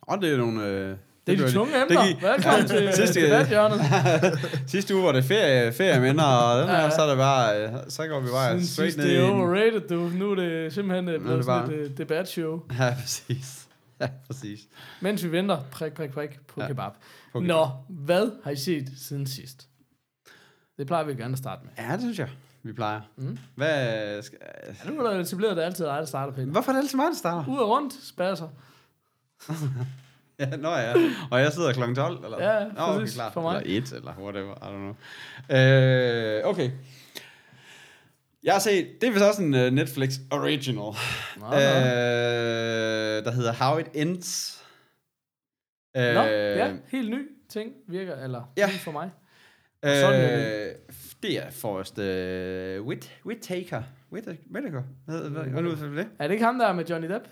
Og 0.02 0.22
det 0.22 0.34
er 0.34 0.38
nogle... 0.38 0.66
Øh, 0.66 0.98
det 1.28 1.34
er 1.34 1.38
blev- 1.38 1.48
de 1.48 1.54
tunge 1.54 1.74
det 1.74 1.82
emner. 1.82 2.08
gik- 2.08 2.22
Velkommen 2.22 2.62
Ja, 2.84 2.92
til 2.92 2.94
sidste- 2.94 3.26
debathjørnet. 3.26 3.80
Sidste 4.72 4.96
uge 4.96 5.04
var 5.04 5.12
det 5.12 5.24
ferie, 5.26 5.74
ferieminder, 5.74 6.24
og 6.24 6.60
den 6.62 6.70
her, 6.70 6.82
Ja. 6.84 6.90
så 6.90 7.02
er 7.02 7.08
det 7.10 7.18
bare, 7.18 7.64
øh, 7.64 7.74
så 7.90 8.08
går 8.08 8.20
vi 8.20 8.28
bare 8.28 8.50
Siden 8.52 8.66
straight 8.68 8.94
sidst, 8.94 8.98
ned 8.98 9.08
det 9.16 9.20
er 9.20 9.30
overrated, 9.32 9.88
du. 9.90 10.10
Nu 10.10 10.32
er 10.32 10.36
det 10.36 10.74
simpelthen 10.74 11.08
øh, 11.08 11.14
det 11.14 11.22
blevet 11.22 11.46
sådan 11.46 11.68
bare- 11.68 11.76
et 11.78 11.92
øh, 11.92 11.98
debatshow. 11.98 12.62
Ja, 12.80 12.96
præcis. 13.02 13.68
Ja, 14.02 14.10
præcis. 14.28 14.60
Mens 15.02 15.24
vi 15.24 15.32
venter, 15.32 15.58
prik, 15.72 15.94
prik, 15.94 16.12
prik, 16.12 16.30
på 16.48 16.62
Ja, 16.62 16.68
kebab. 16.68 16.92
på 17.34 17.40
Nå, 17.40 17.68
hvad 17.90 18.32
har 18.44 18.52
I 18.52 18.56
set 18.56 18.90
siden 18.98 19.28
sidst? 19.28 19.68
Det 20.78 20.88
plejer 20.88 21.04
vi 21.06 21.14
gerne 21.14 21.32
at 21.32 21.38
starte 21.38 21.62
med. 21.66 21.86
Ja, 21.86 21.92
det 21.94 22.02
synes 22.02 22.20
jeg, 22.20 22.30
vi 22.68 22.74
plejer. 22.74 23.02
Mm. 23.16 23.38
Hvad 23.56 24.22
skal... 24.22 24.38
Ja, 24.86 24.90
nu 24.92 25.00
er 25.02 25.12
der 25.14 25.20
etableret, 25.20 25.52
at 25.52 25.58
det 25.58 25.64
altid 25.64 25.86
er 25.86 25.90
dig, 25.92 26.00
der 26.00 26.06
starter, 26.06 26.34
Peter. 26.34 26.48
Hvorfor 26.48 26.72
er 26.72 26.76
det 26.76 26.82
altid 26.84 26.96
mig, 26.98 27.06
der 27.06 27.16
starter? 27.18 27.52
Ud 27.52 27.58
og 27.58 27.70
rundt, 27.70 27.94
spasser. 28.04 28.48
Ja, 30.40 30.56
nå 30.56 30.70
ja. 30.76 30.94
Og 31.32 31.40
jeg 31.40 31.54
sidder 31.54 31.74
kl. 31.74 31.94
12, 31.96 32.24
eller? 32.26 32.44
Ja, 32.54 32.64
Nå, 32.66 32.70
okay, 32.84 33.00
præcis, 33.00 33.16
klart. 33.16 33.34
for 33.34 33.42
mig. 33.42 33.62
Eller 33.66 33.78
1, 33.82 33.92
eller 33.94 34.14
whatever, 34.20 34.54
I 34.56 34.58
don't 34.60 34.96
know. 35.50 35.58
Øh, 35.58 36.46
okay. 36.50 36.72
Jeg 38.44 38.54
har 38.54 38.60
set, 38.60 38.88
det 39.02 39.08
er 39.08 39.12
vist 39.12 39.24
også 39.24 39.42
en 39.44 39.54
uh, 39.54 39.60
Netflix 39.62 40.14
original, 40.32 40.76
Nå, 40.76 41.46
øh, 41.46 41.52
nå. 41.52 41.54
der 43.26 43.32
hedder 43.32 43.54
How 43.54 43.78
It 43.78 43.88
Ends. 43.94 44.62
Øh, 45.98 46.14
Nå, 46.14 46.22
ja, 46.24 46.72
helt 46.88 47.10
ny 47.10 47.28
ting 47.50 47.72
virker, 47.88 48.16
eller 48.16 48.52
Ja. 48.58 48.70
for 48.84 48.92
mig. 48.92 49.10
Øh, 49.86 49.96
sådan 49.96 50.22
er 50.22 50.70
det 51.24 51.38
er 51.38 51.52
Forrest 51.52 51.98
uh, 51.98 52.88
Whit, 52.88 53.12
Whittaker. 53.26 53.84
Whittaker? 54.12 54.42
Whittaker? 54.54 54.84
Hvad, 55.06 55.30
hvad, 55.30 55.44
hvad 55.44 55.78
for 55.78 55.86
det? 55.86 56.08
Er 56.20 56.28
det 56.28 56.34
ikke 56.34 56.46
ham, 56.46 56.58
der 56.58 56.68
er 56.68 56.74
med 56.74 56.86
Johnny 56.86 57.10
Depp? 57.10 57.26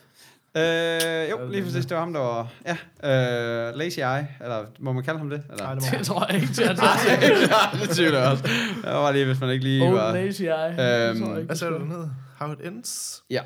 Øh, 0.58 1.30
jo, 1.30 1.52
lige 1.52 1.64
præcis, 1.64 1.86
det 1.86 1.96
var 1.96 2.00
ham, 2.00 2.14
der 2.14 2.20
var... 2.20 2.48
Ja, 2.66 3.70
øh, 3.70 3.76
Lazy 3.76 4.00
Eye, 4.00 4.28
eller 4.42 4.66
må 4.80 4.94
man 4.94 5.04
kalde 5.04 5.20
ham 5.20 5.30
det? 5.30 5.44
Eller? 5.52 5.64
Nej, 5.64 5.74
det 5.74 5.84
Det 5.92 6.06
tror 6.06 6.26
jeg 6.26 6.36
ikke, 6.42 6.48
det 6.48 6.66
er 6.66 6.70
ja, 6.74 7.80
det 7.82 7.90
tvivler 7.90 8.20
jeg 8.20 8.32
også. 8.32 8.44
Det 8.84 8.94
var 8.94 9.12
lige, 9.12 9.26
hvis 9.26 9.40
man 9.40 9.50
ikke 9.50 9.64
lige 9.64 9.84
Old 9.84 9.94
var... 9.94 10.14
lazy 10.14 10.42
eye. 10.42 11.10
Øhm, 11.10 11.22
tror 11.22 11.36
jeg 11.36 11.44
Hvad 11.44 11.56
sagde 11.56 11.74
du 11.74 11.80
dernede? 11.80 12.12
How 12.38 12.52
it 12.54 12.60
ends? 12.64 13.24
Ja. 13.30 13.42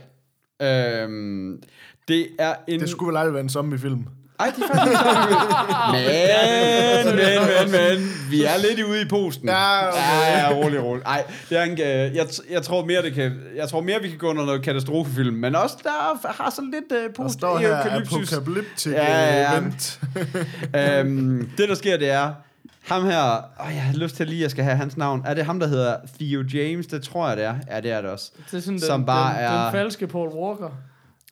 Øhm, 0.62 1.63
det 2.08 2.27
er 2.39 2.55
en... 2.67 2.79
Det 2.79 2.89
skulle 2.89 3.08
vel 3.08 3.17
aldrig 3.17 3.34
være 3.34 3.43
en 3.43 3.50
zombie-film. 3.50 4.08
Ej, 4.39 4.51
de 4.58 4.62
er 4.63 4.67
faktisk 4.75 5.00
men, 7.05 7.15
men, 7.15 7.72
men, 7.72 7.72
men, 7.72 8.10
vi 8.29 8.43
er 8.43 8.58
lidt 8.69 8.88
ude 8.88 9.01
i 9.01 9.05
posten. 9.05 9.50
Ja, 9.50 9.88
okay. 9.88 10.00
ja, 10.38 10.51
rolig, 10.53 10.84
rolig. 10.84 11.03
Ej, 11.05 11.24
det 11.50 11.58
er 11.58 11.63
en, 11.63 11.72
øh, 11.72 12.15
jeg, 12.15 12.27
jeg, 12.51 12.63
tror 12.63 12.86
mere, 12.86 13.01
det 13.01 13.13
kan, 13.13 13.31
jeg 13.55 13.69
tror 13.69 13.81
mere, 13.81 14.01
vi 14.01 14.10
kan 14.10 14.17
gå 14.17 14.27
under 14.29 14.46
noget 14.46 14.62
katastrofefilm, 14.62 15.34
men 15.36 15.55
også 15.55 15.75
der 15.84 16.27
har 16.43 16.50
sådan 16.55 16.72
lidt 16.72 16.91
uh, 16.91 16.98
Der 16.98 17.24
post 17.24 17.34
står 17.34 17.58
her 17.58 17.77
apokalyptik 17.77 18.93
Ja, 18.93 19.25
ja, 19.25 19.41
ja. 19.41 19.58
event. 19.58 20.00
øhm, 21.00 21.50
det, 21.58 21.69
der 21.69 21.75
sker, 21.75 21.98
det 21.98 22.10
er, 22.10 22.31
ham 22.88 23.05
her, 23.05 23.38
åh, 23.65 23.74
jeg 23.75 23.81
har 23.84 23.93
lyst 23.93 24.15
til 24.15 24.27
lige, 24.27 24.39
at 24.39 24.41
jeg 24.43 24.51
skal 24.51 24.63
have 24.63 24.77
hans 24.77 24.98
navn. 24.98 25.24
Er 25.25 25.34
det 25.34 25.46
ham, 25.46 25.60
der 25.60 25.67
hedder 25.67 25.96
Theo 26.19 26.43
James? 26.53 26.88
Det 26.88 27.03
tror 27.03 27.27
jeg, 27.27 27.38
det 27.38 27.46
er. 27.46 27.55
Ja, 27.72 27.81
det 27.81 27.91
er 27.91 28.01
det 28.01 28.10
også. 28.10 28.31
Det 28.51 28.58
er 28.58 28.62
sådan 28.62 28.79
Som 28.79 29.00
den, 29.00 29.05
bare 29.05 29.34
den, 29.34 29.43
er- 29.43 29.63
den 29.63 29.72
falske 29.72 30.08
Paul 30.08 30.27
Walker. 30.29 30.69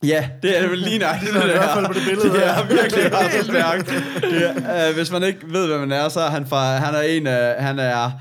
Ja, 0.04 0.30
det 0.42 0.58
er 0.58 0.62
det 0.62 0.72
vel 0.72 0.80
lige 0.80 1.00
nok. 1.00 1.16
Det, 1.22 1.36
er 1.36 1.44
i 1.44 1.58
hvert 1.58 1.70
fald 1.74 1.86
på 1.86 1.94
det 1.94 2.02
billede 2.08 2.30
Det 2.38 2.48
er 2.48 2.68
virkelig 2.68 3.12
bare 3.12 3.32
så 3.32 3.44
stærkt. 3.44 3.88
Det 4.22 4.66
er, 4.66 4.90
øh, 4.90 4.96
hvis 4.96 5.12
man 5.12 5.24
ikke 5.24 5.40
ved, 5.44 5.68
hvad 5.68 5.80
man 5.80 5.92
er, 5.92 6.10
så 6.10 6.20
er 6.20 6.30
han 6.30 6.48
fra, 6.48 6.78
han 6.78 6.96
er 6.96 7.02
en 7.02 7.28
af, 7.28 7.64
han 7.64 7.80
er, 7.80 8.12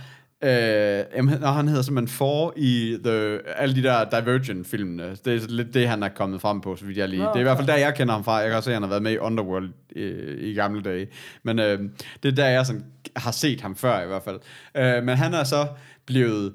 øh, 0.45 1.04
jamen, 1.16 1.42
han 1.42 1.68
hedder 1.68 1.83
simpelthen 1.83 2.16
For 2.16 2.54
i 2.56 2.99
the, 3.04 3.38
alle 3.56 3.75
de 3.75 3.83
der 3.83 4.21
Divergent-filmene. 4.21 5.16
Det 5.25 5.42
er 5.42 5.47
lidt 5.49 5.75
det, 5.75 5.88
han 5.88 6.02
er 6.02 6.09
kommet 6.09 6.40
frem 6.40 6.61
på, 6.61 6.76
så 6.76 6.85
vidt 6.85 6.99
jeg 6.99 7.09
lige. 7.09 7.23
Nå, 7.23 7.28
det 7.28 7.37
er 7.37 7.40
i 7.40 7.42
hvert 7.42 7.56
fald 7.56 7.66
der, 7.68 7.76
jeg 7.76 7.95
kender 7.95 8.14
ham 8.14 8.25
fra. 8.25 8.35
Jeg 8.35 8.49
kan 8.49 8.56
også 8.56 8.64
se, 8.64 8.71
at 8.71 8.75
han 8.75 8.83
har 8.83 8.88
været 8.88 9.02
med 9.02 9.12
i 9.12 9.18
Underworld 9.18 9.68
øh, 9.97 10.49
i 10.49 10.54
gamle 10.54 10.83
dage. 10.83 11.06
Men 11.42 11.59
øh, 11.59 11.78
det 12.23 12.28
er 12.28 12.35
der, 12.35 12.47
jeg 12.47 12.66
sådan, 12.66 12.85
har 13.16 13.33
set 13.33 13.61
ham 13.61 13.76
før 13.76 14.02
i 14.02 14.06
hvert 14.06 14.23
fald. 14.23 14.40
Øh, 14.76 15.04
men 15.04 15.16
han 15.16 15.35
er 15.35 15.45
så 15.45 15.66
blevet 16.06 16.52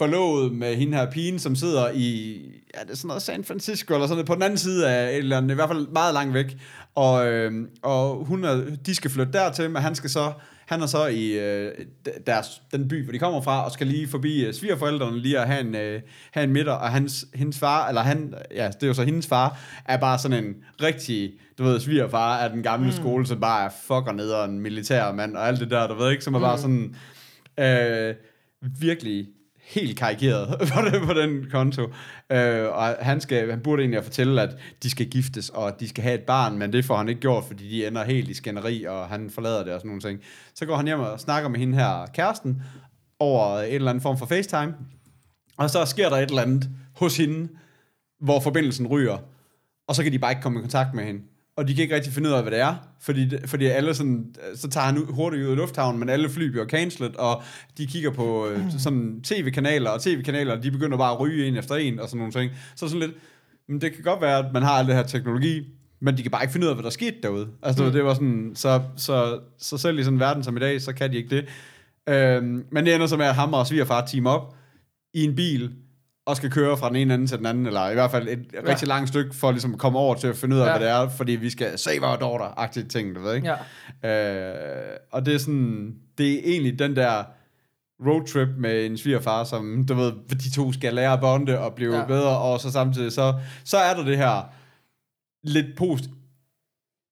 forlovet 0.00 0.52
med 0.52 0.76
hende 0.76 0.96
her 0.96 1.10
pigen, 1.10 1.38
som 1.38 1.56
sidder 1.56 1.90
i, 1.94 2.36
ja, 2.74 2.80
det 2.82 2.90
er 2.90 2.96
sådan 2.96 3.08
noget 3.08 3.22
San 3.22 3.44
Francisco, 3.44 3.94
eller 3.94 4.06
sådan 4.06 4.16
noget, 4.16 4.26
på 4.26 4.34
den 4.34 4.42
anden 4.42 4.58
side 4.58 4.90
af 4.90 5.10
et 5.10 5.16
eller 5.16 5.36
andet, 5.36 5.50
i 5.50 5.54
hvert 5.54 5.68
fald 5.68 5.88
meget 5.88 6.14
langt 6.14 6.34
væk. 6.34 6.56
Og, 6.94 7.26
øh, 7.26 7.52
og 7.82 8.24
hun 8.24 8.44
er, 8.44 8.76
de 8.86 8.94
skal 8.94 9.10
flytte 9.10 9.32
dertil, 9.32 9.70
men 9.70 9.82
han 9.82 9.94
skal 9.94 10.10
så, 10.10 10.32
han 10.66 10.82
er 10.82 10.86
så 10.86 11.06
i 11.06 11.38
øh, 11.38 11.72
deres, 12.26 12.62
den 12.72 12.88
by, 12.88 13.04
hvor 13.04 13.12
de 13.12 13.18
kommer 13.18 13.42
fra, 13.42 13.64
og 13.64 13.72
skal 13.72 13.86
lige 13.86 14.08
forbi 14.08 14.44
øh, 14.44 14.54
svigerforældrene 14.54 15.18
lige 15.18 15.38
at 15.38 15.46
have 15.46 15.60
en, 15.60 15.74
øh, 15.74 16.00
have 16.32 16.44
en 16.44 16.52
middag, 16.52 16.74
og 16.74 16.90
hans, 16.90 17.26
hendes 17.34 17.58
far, 17.58 17.88
eller 17.88 18.00
han, 18.00 18.34
ja, 18.54 18.66
det 18.66 18.82
er 18.82 18.86
jo 18.86 18.94
så 18.94 19.04
hendes 19.04 19.26
far, 19.26 19.58
er 19.84 19.96
bare 19.96 20.18
sådan 20.18 20.44
en 20.44 20.54
rigtig, 20.82 21.32
du 21.58 21.64
ved, 21.64 21.80
svigerfar 21.80 22.38
af 22.38 22.50
den 22.50 22.62
gamle 22.62 22.86
mm. 22.86 22.92
skole, 22.92 23.26
som 23.26 23.40
bare 23.40 23.64
er 23.64 23.70
fucker 23.82 24.12
ned 24.12 24.30
og 24.30 24.44
en 24.44 24.60
militær 24.60 25.12
mand, 25.12 25.36
og 25.36 25.48
alt 25.48 25.60
det 25.60 25.70
der, 25.70 25.86
du 25.86 25.94
ved 25.94 26.10
ikke, 26.10 26.24
som 26.24 26.34
er 26.34 26.40
bare 26.40 26.58
sådan, 26.58 26.94
øh, 27.58 28.14
virkelig 28.80 29.26
helt 29.70 29.98
karikeret 29.98 30.58
på, 30.74 30.80
det, 30.80 31.02
på 31.06 31.14
den 31.14 31.46
konto. 31.50 31.82
Øh, 32.32 32.68
og 32.72 32.96
han, 33.00 33.20
skal, 33.20 33.50
han 33.50 33.60
burde 33.60 33.82
egentlig 33.82 34.04
fortælle, 34.04 34.42
at 34.42 34.56
de 34.82 34.90
skal 34.90 35.06
giftes, 35.06 35.48
og 35.48 35.80
de 35.80 35.88
skal 35.88 36.04
have 36.04 36.14
et 36.14 36.24
barn, 36.26 36.58
men 36.58 36.72
det 36.72 36.84
får 36.84 36.96
han 36.96 37.08
ikke 37.08 37.20
gjort, 37.20 37.44
fordi 37.44 37.68
de 37.68 37.86
ender 37.86 38.04
helt 38.04 38.28
i 38.28 38.34
skænderi, 38.34 38.84
og 38.84 39.08
han 39.08 39.30
forlader 39.30 39.64
det 39.64 39.72
og 39.72 39.80
sådan 39.80 39.88
nogle 39.88 40.02
ting. 40.02 40.20
Så 40.54 40.66
går 40.66 40.76
han 40.76 40.86
hjem 40.86 41.00
og 41.00 41.20
snakker 41.20 41.48
med 41.48 41.60
hende 41.60 41.76
her, 41.76 42.06
kæresten, 42.14 42.62
over 43.18 43.60
en 43.60 43.74
eller 43.74 43.90
anden 43.90 44.02
form 44.02 44.18
for 44.18 44.26
FaceTime, 44.26 44.74
og 45.56 45.70
så 45.70 45.84
sker 45.84 46.08
der 46.08 46.16
et 46.16 46.28
eller 46.28 46.42
andet 46.42 46.68
hos 46.96 47.16
hende, 47.16 47.48
hvor 48.20 48.40
forbindelsen 48.40 48.86
ryger, 48.86 49.18
og 49.88 49.94
så 49.94 50.02
kan 50.02 50.12
de 50.12 50.18
bare 50.18 50.32
ikke 50.32 50.42
komme 50.42 50.58
i 50.58 50.62
kontakt 50.62 50.94
med 50.94 51.04
hende. 51.04 51.20
Og 51.60 51.68
de 51.68 51.74
kan 51.74 51.82
ikke 51.82 51.94
rigtig 51.94 52.12
finde 52.12 52.28
ud 52.28 52.34
af, 52.34 52.42
hvad 52.42 52.52
det 52.52 52.60
er, 52.60 52.74
fordi, 53.00 53.30
fordi 53.46 53.66
alle 53.66 53.94
sådan, 53.94 54.34
så 54.54 54.68
tager 54.68 54.86
han 54.86 54.96
hurtigt 54.96 55.44
ud 55.44 55.50
af 55.50 55.56
lufthavnen, 55.56 56.00
men 56.00 56.08
alle 56.08 56.30
fly 56.30 56.48
bliver 56.48 56.66
cancelled, 56.66 57.16
og 57.16 57.42
de 57.78 57.86
kigger 57.86 58.10
på 58.10 58.48
øh, 58.48 58.58
sådan 58.78 59.20
tv-kanaler, 59.22 59.90
og 59.90 60.02
tv-kanaler, 60.02 60.60
de 60.60 60.70
begynder 60.70 60.98
bare 60.98 61.12
at 61.12 61.20
ryge 61.20 61.48
en 61.48 61.56
efter 61.56 61.74
en, 61.74 62.00
og 62.00 62.08
sådan 62.08 62.18
nogle 62.18 62.32
ting. 62.32 62.52
Så 62.76 62.88
sådan 62.88 63.00
lidt, 63.00 63.12
men 63.68 63.80
det 63.80 63.92
kan 63.92 64.04
godt 64.04 64.20
være, 64.20 64.38
at 64.38 64.52
man 64.52 64.62
har 64.62 64.70
al 64.70 64.86
det 64.86 64.94
her 64.94 65.02
teknologi, 65.02 65.66
men 66.00 66.16
de 66.16 66.22
kan 66.22 66.30
bare 66.30 66.42
ikke 66.42 66.52
finde 66.52 66.66
ud 66.66 66.70
af, 66.70 66.76
hvad 66.76 66.84
der 66.84 66.90
skete 66.90 67.16
derude. 67.22 67.48
Altså, 67.62 67.84
mm. 67.84 67.92
det 67.92 68.04
var 68.04 68.14
sådan, 68.14 68.52
så, 68.54 68.82
så, 68.96 69.40
så 69.58 69.78
selv 69.78 69.98
i 69.98 70.02
sådan 70.02 70.14
en 70.14 70.20
verden 70.20 70.44
som 70.44 70.56
i 70.56 70.60
dag, 70.60 70.80
så 70.80 70.92
kan 70.92 71.12
de 71.12 71.16
ikke 71.16 71.36
det. 71.36 71.48
Øhm, 72.08 72.64
men 72.72 72.86
det 72.86 72.94
ender 72.94 73.06
så 73.06 73.16
med, 73.16 73.26
at 73.26 73.34
ham 73.34 73.54
og 73.54 73.66
svigerfar 73.66 74.06
team 74.06 74.26
op 74.26 74.54
i 75.14 75.24
en 75.24 75.34
bil, 75.34 75.70
og 76.30 76.36
skal 76.36 76.50
køre 76.50 76.76
fra 76.76 76.88
den 76.88 76.96
ene 76.96 77.14
ende 77.14 77.26
til 77.26 77.38
den 77.38 77.46
anden, 77.46 77.66
eller 77.66 77.90
i 77.90 77.94
hvert 77.94 78.10
fald 78.10 78.28
et 78.28 78.46
ja. 78.52 78.58
rigtig 78.70 78.88
langt 78.88 79.08
stykke, 79.08 79.34
for 79.36 79.50
ligesom 79.50 79.72
at 79.72 79.78
komme 79.78 79.98
over 79.98 80.14
til 80.14 80.26
at 80.28 80.36
finde 80.36 80.56
ud 80.56 80.60
af, 80.60 80.66
Ja. 80.66 80.70
hvad 80.78 80.80
det 80.88 80.94
er, 80.94 81.08
fordi 81.08 81.32
vi 81.32 81.50
skal 81.50 81.78
save 81.78 82.06
our 82.08 82.16
daughter-agtige 82.16 82.88
ting, 82.88 83.14
du 83.16 83.20
ved, 83.20 83.34
ikke? 83.34 83.54
Ja. 84.02 84.40
Øh, 84.92 84.96
og 85.12 85.26
det 85.26 85.34
er 85.34 85.38
sådan, 85.38 85.94
det 86.18 86.32
er 86.34 86.40
egentlig 86.44 86.78
den 86.78 86.96
der 86.96 87.24
roadtrip 88.06 88.48
med 88.58 88.86
en 88.86 88.98
svigerfar, 88.98 89.44
som, 89.44 89.84
du 89.88 89.94
ved, 89.94 90.12
de 90.30 90.50
to 90.50 90.72
skal 90.72 90.94
lære 90.94 91.12
at 91.12 91.20
bonde 91.20 91.58
og 91.58 91.74
blive 91.74 91.96
Ja. 91.96 92.04
bedre, 92.06 92.38
og 92.38 92.60
så 92.60 92.72
samtidig, 92.72 93.12
så, 93.12 93.34
så 93.64 93.76
er 93.76 93.94
der 93.94 94.04
det 94.04 94.16
her 94.16 94.42
lidt 95.44 95.66
post 95.76 96.04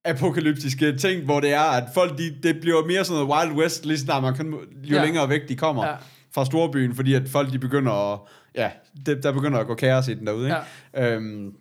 apokalyptiske 0.05 0.97
ting, 0.97 1.25
hvor 1.25 1.40
det 1.40 1.53
er, 1.53 1.61
at 1.61 1.85
folk, 1.95 2.19
de, 2.19 2.35
det 2.42 2.61
bliver 2.61 2.87
mere 2.87 3.05
sådan 3.05 3.23
noget 3.27 3.49
Wild 3.49 3.59
West, 3.62 3.87
lige 3.87 3.99
snart 3.99 4.23
man 4.23 4.35
kan, 4.35 4.53
jo 4.85 4.97
ja. 4.97 5.05
længere 5.05 5.29
væk 5.29 5.49
de 5.49 5.57
kommer 5.57 5.87
Ja. 5.87 5.95
Fra 6.38 6.44
storbyen, 6.44 6.94
fordi 6.94 7.14
at 7.14 7.22
folk, 7.33 7.53
de 7.53 7.59
begynder 7.59 8.12
at, 8.12 8.18
ja, 8.55 8.70
det, 9.07 9.22
der 9.22 9.33
begynder 9.33 9.59
at 9.59 9.66
gå 9.66 9.74
kaos 9.74 10.09
i 10.09 10.14
den 10.14 10.27
derude, 10.27 10.44
ikke? 10.44 10.57
Ja. 10.94 11.14
Øhm, 11.14 11.53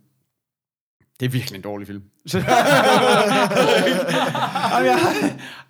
det 1.20 1.26
er 1.26 1.30
virkelig 1.30 1.56
en 1.58 1.64
dårlig 1.64 1.88
film. 1.88 2.02
Jamen, 2.34 2.46
jeg, 4.86 5.00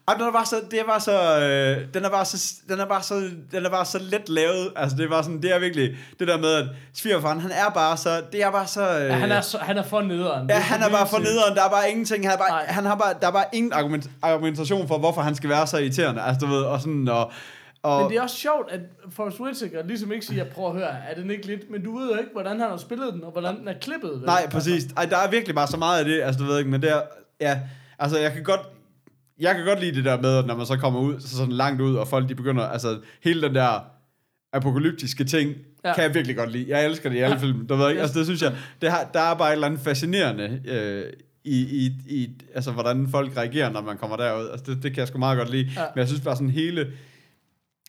Jamen, 0.09 0.19
den 0.19 0.27
er 0.27 0.31
bare 0.31 0.45
så, 0.45 0.55
det 0.71 0.79
er 0.79 0.83
bare 0.83 0.99
så, 0.99 1.39
øh, 1.41 1.77
den 1.93 2.05
er 2.05 2.09
bare 2.09 2.25
så, 2.25 2.53
den 2.69 2.79
er 2.79 2.85
bare 2.85 3.03
så, 3.03 3.29
den 3.51 3.65
er 3.65 3.69
bare 3.69 3.85
så 3.85 3.99
let 3.99 4.29
lavet. 4.29 4.71
Altså, 4.75 4.97
det 4.97 5.05
er 5.05 5.09
bare 5.09 5.23
sådan, 5.23 5.41
det 5.41 5.55
er 5.55 5.59
virkelig, 5.59 5.97
det 6.19 6.27
der 6.27 6.37
med, 6.37 6.53
at 6.53 6.65
svigerfaren, 6.93 7.41
han 7.41 7.51
er 7.51 7.69
bare 7.73 7.97
så, 7.97 8.21
det 8.31 8.43
er 8.43 8.51
bare 8.51 8.67
så... 8.67 8.99
Øh, 8.99 9.05
Ja, 9.05 9.13
han 9.13 9.31
er, 9.31 9.41
så, 9.41 9.57
han 9.57 9.77
er 9.77 9.83
for 9.83 10.01
nederen. 10.01 10.49
Ja, 10.49 10.59
han 10.59 10.81
er 10.81 10.89
bare 10.89 11.07
for 11.07 11.17
nederen. 11.17 11.55
Der 11.55 11.63
er 11.63 11.69
bare 11.69 11.89
ingenting. 11.89 12.23
Han, 12.25 12.33
er 12.33 12.37
bare, 12.37 12.49
Nej. 12.49 12.65
han 12.67 12.85
har 12.85 12.95
bare, 12.95 13.13
der 13.21 13.27
er 13.27 13.31
bare 13.31 13.45
ingen 13.53 13.73
argument, 13.73 14.09
argumentation 14.21 14.87
for, 14.87 14.97
hvorfor 14.97 15.21
han 15.21 15.35
skal 15.35 15.49
være 15.49 15.67
så 15.67 15.77
irriterende. 15.77 16.21
Altså, 16.21 16.45
du 16.45 16.51
ved, 16.51 16.61
og 16.61 16.79
sådan, 16.81 17.07
og... 17.07 17.31
og 17.87 18.01
Men 18.01 18.09
det 18.11 18.17
er 18.17 18.21
også 18.21 18.35
sjovt, 18.35 18.71
at 18.71 18.79
Forrest 19.09 19.39
Whitaker 19.39 19.83
ligesom 19.87 20.11
ikke 20.11 20.25
siger, 20.25 20.43
prøv 20.43 20.67
at 20.67 20.73
høre, 20.73 20.89
er 21.09 21.15
den 21.15 21.31
ikke 21.31 21.47
lidt? 21.47 21.71
Men 21.71 21.83
du 21.83 21.97
ved 21.97 22.07
jo 22.11 22.17
ikke, 22.17 22.31
hvordan 22.33 22.59
han 22.59 22.69
har 22.69 22.77
spillet 22.77 23.13
den, 23.13 23.23
og 23.23 23.31
hvordan 23.31 23.59
den 23.59 23.67
er 23.67 23.73
klippet. 23.81 24.11
vel? 24.11 24.19
Nej, 24.25 24.49
præcis. 24.51 24.85
Ej, 24.97 25.05
der 25.05 25.17
er 25.17 25.29
virkelig 25.31 25.55
bare 25.55 25.67
så 25.67 25.77
meget 25.77 25.99
af 25.99 26.05
det, 26.05 26.21
altså, 26.21 26.43
du 26.43 26.45
ved 26.49 26.57
ikke, 26.57 26.69
men 26.71 26.81
det 26.81 26.91
er, 26.91 27.01
ja, 27.41 27.59
altså, 27.99 28.19
jeg 28.19 28.31
kan 28.33 28.43
godt, 28.43 28.61
jeg 29.39 29.55
kan 29.55 29.65
godt 29.65 29.79
lide 29.79 29.95
det 29.95 30.05
der 30.05 30.21
med, 30.21 30.37
at 30.37 30.45
når 30.45 30.55
man 30.57 30.65
så 30.65 30.77
kommer 30.77 30.99
ud, 30.99 31.19
så 31.19 31.37
sådan 31.37 31.53
langt 31.53 31.81
ud, 31.81 31.95
og 31.95 32.07
folk 32.07 32.29
de 32.29 32.35
begynder, 32.35 32.63
altså, 32.63 32.99
hele 33.23 33.41
den 33.41 33.55
der 33.55 33.79
apokalyptiske 34.53 35.23
ting, 35.23 35.53
Ja. 35.85 35.93
kan 35.93 36.03
jeg 36.03 36.13
virkelig 36.13 36.35
godt 36.37 36.51
lide. 36.51 36.65
Jeg 36.69 36.85
elsker 36.85 37.09
det 37.09 37.15
i 37.15 37.19
alle 37.19 37.35
Ja. 37.35 37.41
film, 37.41 37.67
du 37.67 37.75
ved 37.75 37.89
ikke, 37.89 38.01
altså, 38.01 38.19
det 38.19 38.25
synes 38.27 38.41
jeg, 38.41 38.53
det 38.81 38.91
har, 38.91 39.09
der 39.13 39.19
er 39.19 39.35
bare 39.35 39.49
et 39.49 39.53
eller 39.53 39.67
andet 39.67 39.79
fascinerende, 39.81 40.61
øh, 40.67 41.03
i, 41.43 41.85
i, 41.85 41.91
i, 42.15 42.29
altså, 42.55 42.71
hvordan 42.71 43.07
folk 43.11 43.37
reagerer, 43.37 43.69
når 43.71 43.81
man 43.81 43.97
kommer 43.97 44.17
derud. 44.17 44.49
Altså, 44.49 44.65
det, 44.71 44.83
det 44.83 44.91
kan 44.93 44.99
jeg 44.99 45.07
sgu 45.07 45.17
meget 45.19 45.37
godt 45.37 45.49
lide. 45.51 45.69
Ja. 45.75 45.81
Men 45.95 45.99
jeg 45.99 46.07
synes 46.07 46.21
bare 46.21 46.35
sådan 46.35 46.49
hele, 46.49 46.87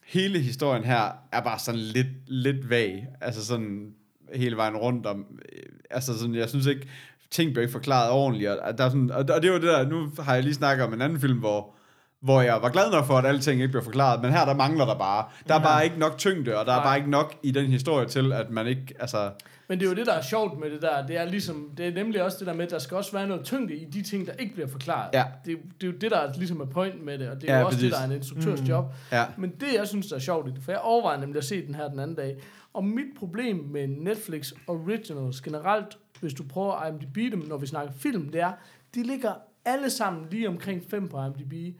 hele 0.08 0.38
historien 0.38 0.84
her 0.84 1.12
er 1.32 1.40
bare 1.40 1.58
sådan 1.58 1.80
lidt, 1.80 2.06
lidt 2.26 2.70
vag. 2.70 3.06
Altså 3.20 3.46
sådan 3.46 3.92
hele 4.34 4.56
vejen 4.56 4.76
rundt 4.76 5.06
om, 5.06 5.26
øh, 5.52 5.62
altså 5.90 6.18
sådan, 6.18 6.34
jeg 6.34 6.48
synes 6.48 6.66
ikke, 6.66 6.88
ting 7.30 7.52
bliver 7.52 7.62
ikke 7.62 7.72
forklaret 7.72 8.10
ordentligt, 8.10 8.50
og, 8.50 8.58
og 8.58 8.78
der 8.78 8.84
er 8.84 8.88
sådan, 8.88 9.10
og, 9.10 9.24
og 9.34 9.42
det 9.42 9.52
var 9.52 9.58
det 9.58 9.68
der, 9.68 9.88
nu 9.88 10.12
har 10.18 10.34
jeg 10.34 10.42
lige 10.42 10.54
snakket 10.54 10.86
om 10.86 10.92
en 10.92 11.02
anden 11.02 11.20
film, 11.20 11.38
hvor, 11.38 11.74
hvor 12.20 12.40
jeg 12.40 12.58
var 12.62 12.68
glad 12.70 12.90
nok 12.90 13.04
for, 13.04 13.14
at 13.14 13.26
alting 13.26 13.60
ikke 13.60 13.72
bliver 13.72 13.84
forklaret, 13.84 14.22
men 14.22 14.32
her 14.32 14.44
der 14.44 14.54
mangler 14.54 14.84
der 14.86 14.94
bare. 14.98 15.24
Der 15.48 15.54
er 15.54 15.62
bare 15.62 15.84
ikke 15.84 15.98
nok 15.98 16.18
tyngde, 16.18 16.56
og 16.58 16.66
der 16.66 16.72
er 16.72 16.76
Nej. 16.76 16.84
bare 16.84 16.96
ikke 16.96 17.10
nok 17.10 17.34
i 17.42 17.50
den 17.50 17.66
historie 17.66 18.06
til, 18.08 18.32
at 18.32 18.50
man 18.50 18.66
ikke, 18.66 18.94
altså, 19.00 19.30
Men 19.68 19.78
det 19.78 19.86
er 19.86 19.90
jo 19.90 19.96
det, 19.96 20.06
der 20.06 20.12
er 20.12 20.22
sjovt 20.22 20.60
med 20.60 20.70
det 20.70 20.82
der. 20.82 21.06
Det 21.06 21.16
er 21.16 21.24
ligesom, 21.24 21.70
det 21.76 21.86
er 21.88 21.92
nemlig 21.94 22.22
også 22.22 22.36
det 22.38 22.46
der 22.46 22.52
med, 22.54 22.64
at 22.64 22.70
der 22.70 22.78
skal 22.78 22.96
også 22.96 23.12
være 23.12 23.26
noget 23.26 23.44
tyngde 23.44 23.74
i 23.76 23.84
de 23.84 24.02
ting, 24.02 24.26
der 24.26 24.32
ikke 24.32 24.54
bliver 24.54 24.68
forklaret. 24.68 25.10
Ja. 25.14 25.24
Det, 25.44 25.52
er- 25.52 25.56
det 25.80 25.86
er 25.88 25.92
jo 25.92 25.98
det, 25.98 26.10
der 26.10 26.18
er 26.18 26.32
ligesom 26.32 26.60
er 26.60 26.64
point 26.66 27.04
med 27.04 27.18
det, 27.18 27.28
og 27.28 27.40
det 27.40 27.50
er 27.50 27.54
Ja, 27.54 27.60
jo 27.60 27.66
også 27.66 27.76
præcis. 27.78 27.90
det, 27.90 27.98
der 27.98 28.04
er 28.04 28.10
en 28.10 28.16
instruktørs 28.16 28.68
job. 28.68 28.94
ja. 29.12 29.24
Men 29.38 29.50
det, 29.50 29.66
jeg 29.76 29.88
synes, 29.88 30.06
der 30.06 30.16
er 30.16 30.20
sjovt 30.20 30.48
i 30.48 30.50
det, 30.50 30.62
for 30.62 30.72
jeg 30.72 30.80
overvejer 30.80 31.20
nemlig 31.20 31.38
at 31.38 31.44
se 31.44 31.66
den 31.66 31.74
her 31.74 31.88
den 31.88 31.98
anden 32.00 32.16
dag, 32.16 32.36
og 32.74 32.84
mit 32.84 33.06
problem 33.18 33.56
med 33.70 33.86
Netflix 33.88 34.52
Originals 34.66 35.40
generelt, 35.40 35.98
hvis 36.20 36.34
du 36.34 36.42
prøver 36.48 36.72
at 36.74 36.92
IMDb 36.92 37.32
dem, 37.32 37.44
når 37.48 37.56
vi 37.56 37.66
snakker 37.66 37.92
film, 37.92 38.28
det 38.28 38.40
er, 38.40 38.52
de 38.94 39.02
ligger 39.02 39.32
alle 39.64 39.90
sammen 39.90 40.26
lige 40.30 40.48
omkring 40.48 40.82
5 40.90 41.08
på 41.08 41.24
IMDb. 41.24 41.76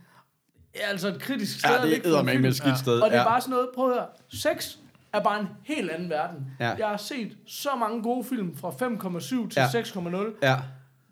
Ja, 0.75 0.81
altså 0.81 1.09
et 1.09 1.21
kritisk 1.21 1.59
sted. 1.59 1.71
Ja, 1.71 1.77
at 1.77 1.83
det 1.83 1.97
en 1.97 2.07
eddermame 2.07 2.49
et 2.49 2.57
skidt 2.57 2.79
sted, 2.79 3.01
Og 3.01 3.11
det 3.11 3.17
er 3.17 3.21
ja. 3.21 3.29
bare 3.29 3.41
sådan 3.41 3.51
noget, 3.51 3.69
prøv 3.75 3.89
at 3.91 3.95
høre, 3.95 4.07
6 4.29 4.79
er 5.13 5.21
bare 5.23 5.41
en 5.41 5.49
helt 5.65 5.91
anden 5.91 6.11
verden. 6.11 6.47
Ja. 6.61 6.75
Jeg 6.79 6.89
har 6.89 6.97
set 6.97 7.37
så 7.47 7.69
mange 7.79 8.03
gode 8.03 8.25
film 8.25 8.57
fra 8.57 8.71
5,7 8.71 9.49
til 9.49 9.61
Ja. 9.61 9.67
6,0. 9.67 10.39
Ja, 10.43 10.57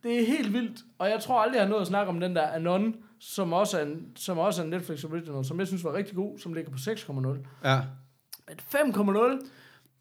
Det 0.03 0.21
er 0.23 0.27
helt 0.27 0.53
vildt, 0.53 0.81
og 0.99 1.11
jeg 1.11 1.21
tror 1.21 1.41
aldrig, 1.41 1.57
jeg 1.57 1.65
har 1.65 1.71
nået 1.71 1.81
at 1.81 1.87
snakke 1.87 2.09
om 2.09 2.21
den 2.21 2.37
der 2.37 2.47
Anon, 2.47 2.95
som 3.21 3.53
også 3.53 3.79
er 3.79 3.83
en, 3.83 4.07
som 4.17 4.39
også 4.39 4.61
er 4.61 4.65
en 4.65 4.71
Netflix 4.71 5.05
original, 5.05 5.45
som 5.45 5.59
jeg 5.59 5.67
synes 5.67 5.85
var 5.85 5.95
rigtig 5.95 6.17
god, 6.17 6.39
som 6.39 6.55
ligger 6.55 6.71
på 6.71 6.77
6,0 6.79 7.39
ja. 7.65 7.81
Men 8.49 8.59
5,0 8.59 9.47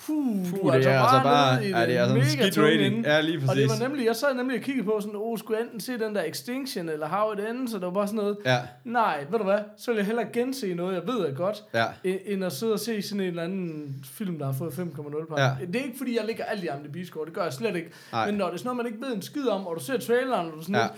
Puh, 0.06 0.16
Puh, 0.50 0.62
du 0.62 0.68
er 0.68 0.72
det 0.72 0.86
altså 0.86 0.90
er 0.90 0.94
bare, 0.94 1.16
altså 1.16 1.24
bare, 1.24 1.56
nede 1.60 1.70
i 1.70 1.72
ja, 1.72 1.86
det 1.86 1.98
er 1.98 2.02
altså 2.02 2.16
en 2.16 2.22
mega 2.22 2.50
skidt 2.52 2.66
rating. 2.66 3.06
Ja, 3.06 3.22
lige 3.22 3.36
Og 3.38 3.42
det 3.42 3.48
præcis. 3.50 3.82
var 3.82 3.88
nemlig, 3.88 4.06
jeg 4.06 4.16
sad 4.16 4.34
nemlig 4.36 4.58
og 4.58 4.64
kiggede 4.64 4.86
på 4.86 4.98
sådan, 5.02 5.16
åh, 5.16 5.38
skulle 5.38 5.58
jeg 5.58 5.64
enten 5.66 5.80
se 5.80 6.00
den 6.00 6.16
der 6.16 6.24
Extinction, 6.24 6.90
eller 6.90 7.08
How 7.08 7.34
It 7.34 7.40
Ends, 7.50 7.74
og 7.74 7.80
det 7.82 7.86
var 7.88 7.94
bare 7.94 8.08
sådan 8.08 8.18
noget, 8.18 8.38
Ja, 8.46 8.58
nej, 8.84 9.26
ved 9.30 9.40
du 9.40 9.44
hvad, 9.46 9.60
så 9.78 9.92
vil 9.92 9.98
jeg 9.98 10.06
hellere 10.06 10.26
gense 10.34 10.74
noget, 10.74 10.94
jeg 10.94 11.02
ved 11.08 11.20
er 11.20 11.34
godt, 11.34 11.64
ja. 11.74 11.86
end 12.04 12.46
at 12.46 12.52
sidde 12.54 12.74
og 12.74 12.80
se 12.80 13.02
sådan 13.02 13.22
en 13.22 13.28
eller 13.28 13.44
anden 13.44 13.96
film, 14.14 14.40
der 14.40 14.46
har 14.46 14.54
fået 14.54 14.72
5,0 14.72 15.28
på. 15.30 15.36
Ja. 15.38 15.52
Det 15.68 15.76
er 15.76 15.84
ikke, 15.86 15.98
fordi 15.98 16.18
jeg 16.18 16.26
ligger 16.26 16.44
alt 16.46 16.64
i 16.64 16.68
IMDb-score, 16.68 17.26
det 17.26 17.34
gør 17.34 17.44
jeg 17.44 17.54
slet 17.54 17.76
ikke. 17.76 17.92
Nej. 18.12 18.26
Men 18.26 18.36
når 18.36 18.46
det 18.46 18.54
er 18.54 18.58
sådan 18.58 18.68
noget, 18.68 18.78
man 18.78 18.86
ikke 18.86 19.06
ved 19.08 19.16
en 19.16 19.22
skid 19.22 19.48
om, 19.48 19.68
og 19.68 19.76
du 19.80 19.84
ser 19.84 19.98
traileren, 19.98 20.48
og 20.48 20.54
du 20.58 20.62
sådan 20.62 20.76
Ja. 20.76 20.82
lidt, 20.82 20.94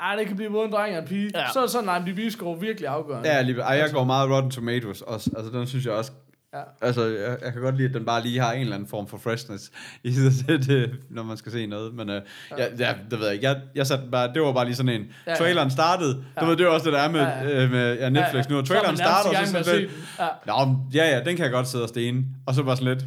Ej, 0.00 0.16
det 0.16 0.26
kan 0.26 0.36
blive 0.36 0.50
både 0.50 0.66
en 0.66 0.72
dreng 0.72 0.96
og 0.96 1.02
en 1.02 1.08
pige. 1.08 1.30
Ja. 1.34 1.44
Så 1.52 1.58
er 1.58 1.62
det 1.62 1.70
sådan, 1.70 1.88
at 1.88 2.02
IMDb-score 2.08 2.60
virkelig 2.60 2.88
afgørende. 2.88 3.28
Ja, 3.28 3.42
lige, 3.42 3.60
ej, 3.60 3.76
jeg 3.76 3.90
går 3.92 4.04
meget 4.04 4.30
Rotten 4.30 4.50
Tomatoes 4.50 5.02
også. 5.02 5.30
Altså, 5.36 5.58
den 5.58 5.66
synes 5.66 5.84
jeg 5.86 5.92
også... 5.94 6.12
Ja. 6.54 6.62
Altså, 6.80 7.04
jeg, 7.06 7.38
jeg 7.44 7.52
kan 7.52 7.62
godt 7.62 7.76
lide, 7.76 7.88
at 7.88 7.94
den 7.94 8.04
bare 8.04 8.22
lige 8.22 8.40
har 8.40 8.52
en 8.52 8.60
eller 8.60 8.74
anden 8.74 8.88
form 8.88 9.08
for 9.08 9.18
freshness 9.18 9.72
i 10.04 10.12
selv, 10.12 10.62
det, 10.62 10.90
når 11.10 11.22
man 11.22 11.36
skal 11.36 11.52
se 11.52 11.66
noget. 11.66 11.94
Men 11.94 12.08
uh, 12.08 12.14
ja. 12.58 12.66
ja, 12.78 12.94
det 13.10 13.18
ved 13.18 13.26
jeg 13.26 13.34
ikke. 13.34 13.48
Jeg, 13.48 13.60
jeg 13.74 13.86
satte 13.86 14.04
bare, 14.12 14.32
det 14.34 14.42
var 14.42 14.52
bare 14.52 14.64
lige 14.64 14.74
sådan 14.76 15.00
en... 15.00 15.00
Ja, 15.00 15.06
Ja, 15.26 15.30
ja. 15.32 15.36
Traileren 15.36 15.70
startede. 15.70 16.24
Ja. 16.36 16.40
Du 16.40 16.46
ved, 16.46 16.56
det 16.56 16.66
er 16.66 16.68
også 16.68 16.84
det, 16.84 16.92
der 16.92 16.98
er 16.98 17.10
med, 17.10 17.20
Ja, 17.20 17.42
ja, 17.42 17.48
ja. 17.48 17.62
ja. 17.62 17.68
med 17.68 17.98
ja, 17.98 18.08
Netflix 18.08 18.48
nu. 18.48 18.58
Og 18.58 18.66
traileren 18.66 18.96
starter, 18.96 19.30
og 19.40 19.46
så 19.46 19.52
sådan 19.64 19.80
lidt... 19.80 19.90
Ja. 20.18 20.28
Nå, 20.46 20.76
ja, 20.94 21.10
ja, 21.10 21.24
den 21.24 21.36
kan 21.36 21.44
jeg 21.44 21.52
godt 21.52 21.68
sidde 21.68 21.84
og 21.84 21.88
stene. 21.88 22.24
Og 22.46 22.54
så 22.54 22.62
bare 22.62 22.76
sådan 22.76 22.94
lidt... 22.94 23.06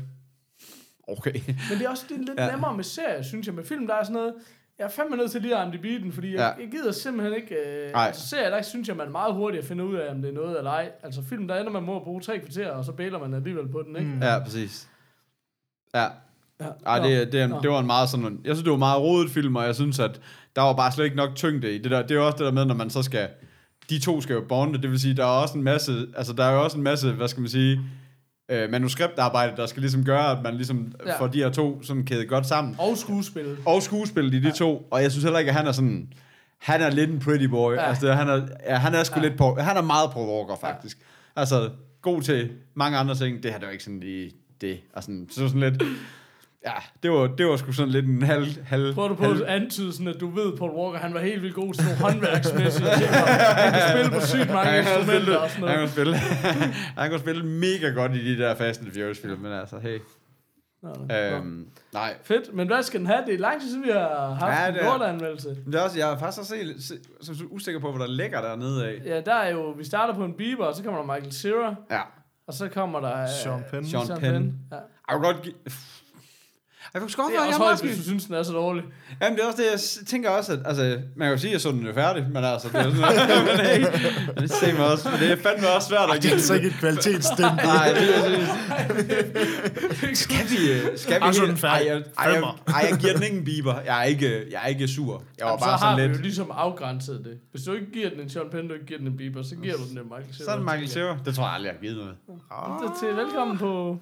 Okay. 1.08 1.34
Men 1.70 1.80
det 1.80 1.86
er 1.86 1.90
også 1.90 2.06
det 2.10 2.16
er 2.16 2.20
lidt 2.20 2.40
ja. 2.40 2.46
Ja. 2.46 2.52
nemmere 2.52 2.76
med 2.76 2.84
serier, 2.84 3.22
synes 3.22 3.48
jeg. 3.48 3.56
Med 3.56 3.64
film, 3.66 3.88
der 3.88 3.94
er 3.96 4.04
sådan 4.04 4.14
noget... 4.14 4.34
Jeg 4.80 4.86
er 4.86 4.90
fandme 4.90 5.18
nødt 5.18 5.32
til 5.32 5.42
lige 5.42 5.58
at 5.58 5.68
IMDb 5.68 6.04
den, 6.04 6.12
fordi 6.12 6.32
jeg, 6.32 6.38
Ja. 6.58 6.64
jeg 6.64 6.72
gider 6.72 6.92
simpelthen 6.92 7.36
ikke... 7.36 7.56
Øh, 7.56 7.92
Nej. 7.92 8.08
altså, 8.08 8.28
serier, 8.28 8.50
der 8.50 8.62
synes 8.62 8.88
jeg, 8.88 8.96
man 8.98 9.12
meget 9.12 9.34
hurtigt 9.34 9.66
finder 9.66 9.86
ud 9.86 9.96
af, 9.96 10.12
om 10.12 10.22
det 10.22 10.30
er 10.30 10.34
noget 10.34 10.58
eller 10.58 10.72
ej. 10.72 10.92
Altså 11.04 11.22
film, 11.30 11.48
der 11.48 11.56
ender 11.60 11.72
man 11.72 11.84
med 11.84 11.96
at 11.96 12.02
bruge 12.04 12.22
tre 12.22 12.40
kvarter, 12.40 12.72
og 12.72 12.86
så 12.86 12.92
bæler 12.92 13.20
man 13.20 13.34
alligevel 13.34 13.68
på 13.68 13.84
den, 13.88 13.96
ikke? 13.96 14.10
Mm. 14.12 14.22
Ja, 14.22 14.40
præcis. 14.44 14.88
Ja, 15.96 16.06
Ja. 16.62 16.66
Ej, 16.86 17.00
det, 17.00 17.32
det, 17.32 17.50
Nå. 17.50 17.60
det 17.62 17.70
var 17.70 17.80
en 17.80 17.86
meget 17.86 18.10
sådan, 18.10 18.40
jeg 18.46 18.56
synes, 18.56 18.64
det 18.64 18.72
var 18.72 18.78
meget 18.78 19.02
rodet 19.02 19.30
film, 19.32 19.56
og 19.56 19.66
jeg 19.66 19.76
synes, 19.76 20.00
at 20.00 20.22
der 20.56 20.62
var 20.62 20.74
bare 20.74 20.92
slet 20.92 21.06
ikke 21.06 21.18
nok 21.18 21.36
tyngde 21.36 21.76
i 21.76 21.78
det 21.78 21.92
der. 21.92 22.02
Det 22.02 22.12
er 22.12 22.16
jo 22.16 22.26
også 22.26 22.38
det 22.38 22.46
der 22.46 22.52
med, 22.52 22.66
når 22.66 22.76
man 22.76 22.90
så 22.90 23.04
skal, 23.04 23.28
de 23.90 24.00
to 24.00 24.22
skal 24.22 24.34
jo 24.34 24.42
bonde, 24.50 24.82
det 24.82 24.92
vil 24.92 25.00
sige, 25.00 25.14
der 25.16 25.24
er 25.24 25.28
også 25.42 25.58
en 25.58 25.64
masse, 25.64 26.08
altså 26.18 26.34
der 26.34 26.44
er 26.44 26.52
jo 26.54 26.64
også 26.64 26.78
en 26.78 26.84
masse, 26.84 27.12
hvad 27.12 27.28
skal 27.28 27.42
man 27.42 27.50
sige, 27.50 27.80
øh, 28.50 28.70
manuskriptarbejde, 28.72 29.58
der 29.58 29.66
skal 29.66 29.82
ligesom 29.82 30.04
gøre, 30.04 30.32
at 30.38 30.44
man 30.44 30.56
ligesom 30.56 30.94
Ja. 31.06 31.12
ja. 31.12 31.20
får 31.20 31.28
de 31.28 31.38
her 31.38 31.50
to 31.50 31.84
sådan 31.84 32.06
kædet 32.06 32.30
godt 32.30 32.46
sammen. 32.48 32.76
Og 32.80 32.98
skuespil. 32.98 33.58
Og 33.66 33.82
skuespillet 33.84 34.34
i 34.34 34.40
de 34.40 34.52
to, 34.52 34.88
og 34.92 35.02
jeg 35.02 35.12
synes 35.12 35.24
heller 35.24 35.40
ikke, 35.40 35.50
at 35.50 35.56
han 35.58 35.68
er 35.68 35.72
sådan, 35.72 36.14
han 36.60 36.82
er 36.82 36.90
lidt 36.90 37.10
en 37.10 37.20
pretty 37.20 37.46
boy. 37.46 37.74
Ja. 37.74 37.82
Ja. 37.82 37.88
Altså, 37.90 38.14
han, 38.14 38.30
er, 38.30 38.48
ja, 38.66 38.76
han 38.76 38.94
er 38.96 39.04
sgu 39.04 39.16
Ja. 39.20 39.22
ja. 39.24 39.28
lidt 39.28 39.38
på, 39.38 39.56
han 39.60 39.78
er 39.78 39.82
meget 39.82 40.12
på 40.12 40.20
Walker, 40.38 40.56
faktisk. 40.62 40.98
Ja. 41.36 41.40
Altså, 41.42 41.70
god 42.02 42.22
til 42.22 42.52
mange 42.74 42.98
andre 42.98 43.16
ting, 43.16 43.44
det 43.44 43.52
har 43.52 43.60
det 43.60 43.66
jo 43.66 43.72
ikke 43.72 43.84
sådan 43.84 44.00
lige 44.00 44.32
det. 44.62 44.80
Og 44.94 45.04
sådan, 45.04 45.28
så 45.32 45.48
sådan 45.48 45.60
lidt, 45.60 45.84
ja, 46.66 46.74
det 47.04 47.12
var, 47.12 47.28
det 47.28 47.46
var 47.46 47.56
sgu 47.58 47.72
sådan 47.72 47.92
lidt 47.92 48.06
en 48.06 48.22
halv, 48.22 48.46
halv, 48.66 48.94
Prøver 48.94 49.08
du 49.10 49.16
på 49.16 49.24
halv 49.24 49.42
at 49.42 49.48
antyde 49.48 49.94
sådan, 49.94 50.08
at 50.08 50.20
du 50.20 50.30
ved, 50.30 50.58
Paul 50.58 50.72
Walker, 50.72 51.00
han 51.00 51.14
var 51.14 51.20
helt 51.20 51.42
vildt 51.42 51.56
god 51.56 51.74
ting, 51.74 51.88
og 52.04 52.12
han 52.12 52.20
kunne 52.20 52.44
spille 53.90 54.12
på 54.20 54.22
sygt 54.26 54.48
mange 54.54 54.70
han, 54.72 54.84
kan 54.84 55.00
instrumenter 55.00 55.22
spille, 55.22 55.40
og 55.40 55.50
sådan 55.50 55.68
han, 55.68 55.78
noget. 55.78 55.80
kan 55.80 55.90
spille, 55.90 56.16
han 57.00 57.10
kunne 57.10 57.20
spille 57.20 57.46
mega 57.46 57.90
godt 57.90 58.16
i 58.16 58.36
de 58.36 58.42
der 58.44 58.56
Fast 58.56 58.82
and 58.82 58.92
Furious 58.92 59.20
film, 59.22 59.40
men 59.40 59.52
altså, 59.52 59.80
hey. 59.80 60.00
Nå, 60.84 60.90
nå. 61.00 61.06
Nå. 61.10 61.16
Øhm, 61.16 61.68
nej. 61.94 62.14
Fedt, 62.24 62.54
men 62.54 62.68
hvad 62.68 62.84
skal 62.84 63.00
den 63.00 63.08
have? 63.08 63.20
Det 63.28 63.34
er 63.34 63.40
lang 63.40 63.62
tid 63.62 63.70
siden, 63.70 63.84
vi 63.84 63.90
har 63.92 64.34
haft 64.40 64.60
Ja, 64.60 64.68
en 64.68 64.74
det 64.74 64.82
er- 64.82 64.86
lorteanmeldelse. 64.86 65.50
Det 65.66 65.76
er 65.76 65.82
også, 65.82 65.98
jeg 66.00 66.12
er 66.12 66.18
faktisk 66.18 66.40
også 66.40 66.56
se, 66.78 66.82
se, 66.88 66.94
så 67.22 67.44
usikker 67.50 67.82
på, 67.82 67.92
hvad 67.92 68.08
der 68.08 68.14
ligger 68.14 68.42
dernede 68.42 68.88
af. 68.88 69.02
Ja, 69.06 69.22
der 69.22 69.34
er 69.34 69.50
jo, 69.52 69.70
vi 69.78 69.84
starter 69.84 70.14
på 70.14 70.26
en 70.26 70.34
Bieber, 70.34 70.66
og 70.66 70.76
så 70.76 70.84
kommer 70.84 71.00
der 71.02 71.14
Michael 71.14 71.34
Cera, 71.34 71.76
Ja. 71.92 72.02
og 72.48 72.54
så 72.54 72.68
kommer 72.68 73.00
der... 73.00 73.22
øh, 73.22 73.28
Sean 73.44 73.64
Penn. 73.72 73.88
Sean 73.88 74.20
Penn. 74.20 74.54
Ja. 74.72 74.76
Jeg 74.76 74.82
kunne 75.12 75.26
godt 75.26 75.42
give... 75.42 75.54
Jeg 76.96 77.04
sgu 77.08 77.22
godt 77.22 77.32
Det 77.32 77.38
er 77.38 77.42
være, 77.42 77.48
også 77.50 77.60
jeg 77.60 77.66
højt, 77.68 77.84
meget 77.84 77.96
hvis 77.96 77.98
du 77.98 78.04
synes, 78.04 78.26
den 78.26 78.36
er 78.36 78.44
så 78.44 78.54
dårlig. 78.54 78.84
Jamen, 79.22 79.38
det 79.38 79.44
er 79.44 79.48
også 79.48 79.62
det, 79.62 79.68
jeg 79.72 79.80
tænker 80.08 80.30
også, 80.30 80.54
at 80.54 80.60
altså, 80.66 80.84
man 81.16 81.26
kan 81.26 81.32
jo 81.32 81.38
sige, 81.38 81.50
at 81.50 81.54
jeg 81.54 81.62
så 81.62 81.72
den 81.72 81.88
er 81.88 81.94
færdig, 81.94 82.26
men 82.34 82.44
altså, 82.44 82.68
det 82.68 82.76
er 82.76 82.84
sådan 82.84 82.98
noget, 82.98 83.46
men 83.50 83.66
hey, 83.66 83.82
det 84.42 84.52
ser 84.52 84.82
også, 84.84 85.10
men 85.10 85.20
det 85.20 85.32
er 85.32 85.36
fandme 85.36 85.68
også 85.76 85.88
svært 85.88 86.10
at 86.16 86.24
Det 86.24 86.30
er 86.30 86.34
altså 86.34 86.54
ikke 86.54 86.68
et 86.68 86.74
kvalitetsstempel. 86.74 87.66
Nej, 87.66 87.88
det 88.00 88.16
er 88.16 88.22
Skal 90.26 90.44
vi, 90.50 90.72
øh, 90.74 90.98
skal 90.98 91.22
vi 91.28 91.34
så 91.34 91.46
den 91.46 91.58
færdig. 91.58 91.88
Ej, 91.88 91.94
jeg, 91.94 92.04
ej, 92.18 92.32
jeg, 92.34 92.44
ej, 92.68 92.88
jeg 92.90 92.98
giver 93.00 93.14
den 93.14 93.24
ikke 93.24 93.38
en 93.38 93.46
biber. 93.46 93.76
Jeg 93.86 94.00
er 94.00 94.04
ikke, 94.04 94.46
jeg 94.52 94.60
er 94.64 94.68
ikke 94.68 94.88
sur. 94.88 95.24
Jeg 95.38 95.46
var 95.46 95.52
Jamen, 95.52 95.60
så 95.60 95.66
bare 95.66 95.78
har 95.78 95.78
sådan 95.78 95.98
vi 95.98 96.08
lidt... 96.08 96.18
jo 96.18 96.22
ligesom 96.22 96.52
afgrænset 96.54 97.22
det. 97.26 97.38
Hvis 97.52 97.64
du 97.64 97.74
ikke 97.74 97.92
giver 97.92 98.10
den 98.10 98.20
en 98.20 98.30
Sean 98.30 98.46
Penn, 98.52 98.68
du 98.68 98.74
ikke 98.74 98.86
giver 98.86 99.00
den 99.00 99.08
en 99.08 99.18
Bieber, 99.18 99.44
så 99.44 99.56
giver 99.56 99.76
du 99.76 99.84
den 99.90 99.98
en 99.98 100.04
Michael 100.04 100.36
Cera. 100.36 100.46
Så 100.46 100.52
er 100.52 100.56
det 100.56 100.66
Michael 100.66 100.90
Cera. 100.90 101.18
Det 101.26 101.36
tror 101.36 101.44
jeg 101.44 101.54
aldrig, 101.54 101.68
jeg 101.68 101.76
har 101.76 101.82
givet 101.82 101.98
noget. 101.98 102.16
Så 102.82 103.00
til 103.00 103.16
velkommen 103.16 103.58
på 103.58 103.98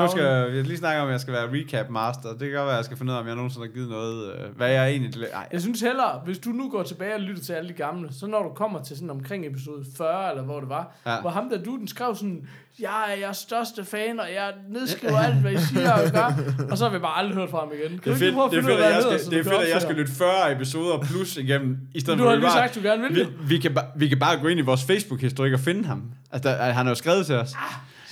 Nu 0.00 0.10
skal 0.10 0.52
vi 0.52 0.62
lige 0.62 0.76
snakke 0.76 1.00
om, 1.02 1.08
at 1.08 1.12
jeg 1.12 1.20
skal 1.20 1.32
være 1.34 1.48
recap 1.52 1.90
master. 1.90 2.28
Det 2.28 2.38
kan 2.38 2.50
godt 2.52 2.66
være, 2.66 2.70
at 2.70 2.76
jeg 2.76 2.84
skal 2.84 2.96
finde 2.96 3.12
ud 3.12 3.16
af, 3.16 3.20
om 3.20 3.26
jeg 3.26 3.34
nogensinde 3.34 3.66
har 3.66 3.72
givet 3.72 3.88
noget. 3.88 4.32
Øh, 4.34 4.56
hvad 4.56 4.70
jeg 4.70 4.88
egentlig... 4.88 5.20
Nej, 5.32 5.48
Jeg 5.52 5.60
synes 5.60 5.80
hellere, 5.80 6.20
hvis 6.24 6.38
du 6.38 6.48
nu 6.50 6.70
går 6.70 6.82
tilbage 6.82 7.14
og 7.14 7.20
lytter 7.20 7.42
til 7.42 7.52
alle 7.52 7.68
de 7.68 7.74
gamle, 7.74 8.08
så 8.12 8.26
når 8.26 8.42
du 8.42 8.48
kommer 8.48 8.82
til 8.82 8.96
sådan 8.96 9.10
omkring 9.10 9.46
episode 9.46 9.84
40, 9.96 10.30
eller 10.30 10.42
hvor 10.42 10.60
det 10.60 10.68
var, 10.68 10.96
ja. 11.06 11.20
Hvor 11.20 11.30
ham 11.30 11.48
der 11.50 11.62
du, 11.62 11.76
den 11.78 11.88
skrev 11.88 12.14
sådan, 12.14 12.48
jeg 12.80 13.04
er 13.08 13.20
jeres 13.20 13.36
største 13.36 13.84
fan, 13.84 14.20
og 14.20 14.26
jeg 14.34 14.52
nedskriver 14.70 15.18
alt, 15.18 15.34
hvad 15.34 15.52
I 15.52 15.56
siger 15.58 15.92
og 15.92 16.10
gør, 16.12 16.34
og 16.70 16.78
så 16.78 16.84
har 16.84 16.92
vi 16.92 16.98
bare 16.98 17.18
aldrig 17.18 17.36
hørt 17.36 17.50
fra 17.50 17.58
ham 17.58 17.68
igen. 17.72 17.98
Kan 17.98 18.12
det 18.12 18.32
du 18.32 18.38
er 18.38 18.50
fedt, 18.50 18.52
det 18.52 18.58
er 18.58 18.62
fedt, 18.62 18.80
at 18.80 18.88
jeg 18.88 18.94
hedder, 18.96 19.10
skal, 19.10 19.20
så 19.24 19.30
det 19.30 19.38
er 19.38 19.42
du 19.42 19.50
fedt, 19.50 19.62
at 19.62 19.70
jeg 19.74 19.82
skal 19.82 19.94
lytte 19.94 20.12
40 20.12 20.52
episoder 20.52 20.98
plus 20.98 21.36
igennem, 21.36 21.78
i 21.94 22.00
stedet? 22.00 22.18
Du 22.18 22.24
for 22.24 22.28
har 22.30 22.36
at 22.36 22.40
vi 22.40 22.44
lige 22.44 22.52
sagt, 22.52 22.74
du 22.74 22.80
gerne 22.80 23.02
vil 23.02 23.14
vi, 23.16 23.32
vi, 23.48 23.58
kan, 23.58 23.76
vi 23.96 24.08
kan 24.08 24.18
bare 24.18 24.38
gå 24.40 24.48
ind 24.48 24.60
i 24.60 24.62
vores 24.62 24.84
Facebook-historik 24.84 25.52
og 25.52 25.60
finde 25.60 25.84
ham. 25.84 26.02
Altså, 26.32 26.48
der, 26.48 26.56
han 26.56 26.86
har 26.86 26.90
jo 26.90 26.94
skrevet 26.94 27.26
til 27.26 27.34
os. 27.34 27.48
Så 27.48 27.56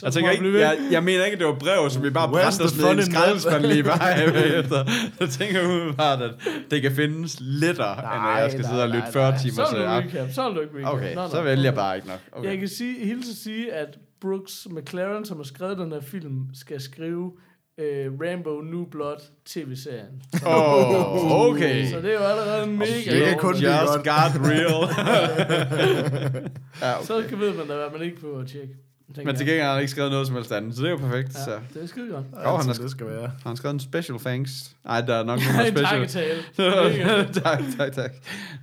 Jeg, 0.05 0.13
tænker 0.13 0.31
ikke, 0.31 0.59
jeg, 0.61 0.79
jeg 0.91 1.05
mener 1.05 1.25
ikke, 1.25 1.35
at 1.35 1.39
det 1.39 1.47
var 1.47 1.55
brev, 1.55 1.91
som 1.91 2.03
vi 2.03 2.11
bare 2.11 2.29
brændte 2.29 2.63
os 2.63 2.77
ned 2.77 2.89
i 2.89 2.93
en 2.93 3.03
skraldespand 3.03 3.65
lige 3.65 3.83
bare 3.85 4.25
efter. 4.59 4.85
Jeg 5.21 5.29
tænker 5.29 5.65
umiddelbart, 5.65 6.23
at 6.23 6.31
det 6.71 6.83
kan 6.83 6.93
findes 6.93 7.37
lettere, 7.41 7.93
end 7.99 8.37
at 8.37 8.43
jeg 8.43 8.51
skal 8.53 8.65
sidde 8.65 8.83
og 8.83 8.89
lytte 8.89 9.13
40 9.13 9.39
timer. 9.39 9.55
Så 9.55 9.63
er 9.63 10.01
du 10.01 10.07
recap, 10.09 10.31
så 10.33 10.43
er 10.43 10.55
du 10.55 10.61
ikke 10.61 10.79
recap. 10.79 10.93
Okay, 10.95 11.15
Nå, 11.15 11.23
nå. 11.23 11.29
så 11.29 11.43
vælger 11.43 11.65
jeg 11.65 11.75
bare 11.75 11.97
ikke 11.97 12.09
nok. 12.09 12.21
Jeg 12.33 12.39
Okay. 12.41 12.59
kan 12.59 12.69
sige, 12.69 13.07
hilse 13.07 13.31
at 13.31 13.37
sige, 13.37 13.73
at 13.73 13.89
Brooks 14.21 14.67
McLaren, 14.71 15.25
som 15.25 15.37
har 15.37 15.45
skrevet 15.45 15.79
den 15.79 15.93
her 15.93 16.01
film, 16.01 16.41
skal 16.55 16.81
skrive 16.81 17.33
øh, 17.81 18.07
Rambo 18.23 18.61
New 18.61 18.85
Blood 18.91 19.17
tv-serien. 19.47 20.23
Oh, 20.47 21.33
okay. 21.51 21.87
Så 21.91 21.97
det 22.01 22.11
er 22.11 22.13
jo 22.15 22.25
allerede 22.25 22.67
mega 22.67 22.93
det 23.19 23.29
kan 23.29 23.39
kun 23.39 23.55
blive 23.57 23.71
godt. 23.71 24.05
got 24.05 24.49
real. 24.49 24.81
ja, 26.83 26.95
okay. 26.97 27.07
Så 27.07 27.23
kan 27.29 27.41
ved 27.41 27.55
man 27.55 27.67
da, 27.69 27.75
hvad 27.75 27.91
man 27.93 28.03
ikke 28.03 28.21
behøver 28.21 28.41
at 28.41 28.49
tjekke. 28.49 28.75
Men 29.09 29.37
til 29.37 29.47
gengæld 29.47 29.63
har 29.63 29.73
han 29.73 29.81
ikke 29.81 29.91
skrevet 29.91 30.11
noget 30.11 30.27
som 30.27 30.37
helst 30.37 30.53
andet, 30.53 30.77
så 30.77 30.83
det 30.83 30.87
er 30.87 30.91
jo 30.91 30.97
perfekt. 30.97 31.35
Ja, 31.35 31.45
Så. 31.45 31.59
det 31.75 31.83
er 31.83 31.87
skide 31.87 32.11
godt. 32.11 32.25
Jo, 32.45 32.57
han 32.57 32.67
har, 32.67 32.73
det 32.73 32.91
skal 32.91 33.07
være. 33.07 33.21
har 33.23 33.49
han 33.51 33.57
skrevet 33.57 33.75
en 33.75 33.81
special 33.81 34.19
thanks. 34.19 34.51
Nej, 34.85 35.01
der 35.01 35.15
er 35.15 35.25
nok 35.25 35.41
nogen 35.55 35.67
en 35.67 35.77
special. 35.77 36.09
takketale. 36.09 37.33
Tak, 37.45 37.61
tak, 37.79 37.93
tak. 37.93 38.11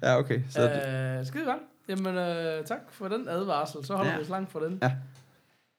Ja, 0.04 0.18
okay. 0.18 0.42
Så, 0.50 0.62
Øh, 0.62 1.26
skide 1.26 1.46
godt. 1.46 1.60
Jamen, 1.90 2.16
øh, 2.18 2.64
tak 2.66 2.80
for 2.92 3.08
den 3.08 3.28
advarsel. 3.30 3.86
Så 3.86 3.96
holder 3.96 4.12
Ja. 4.12 4.18
vi 4.18 4.24
os 4.24 4.30
langt 4.30 4.52
for 4.52 4.60
den. 4.60 4.80
Ja. 4.82 4.92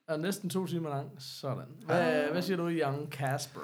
Er 0.07 0.17
næsten 0.17 0.49
to 0.49 0.67
timer 0.67 0.89
lang. 0.89 1.07
Sådan. 1.19 1.57
Hvad, 1.85 2.23
hvad 2.31 2.41
siger 2.41 2.57
du, 2.57 2.69
Young 2.69 3.07
Casper? 3.11 3.59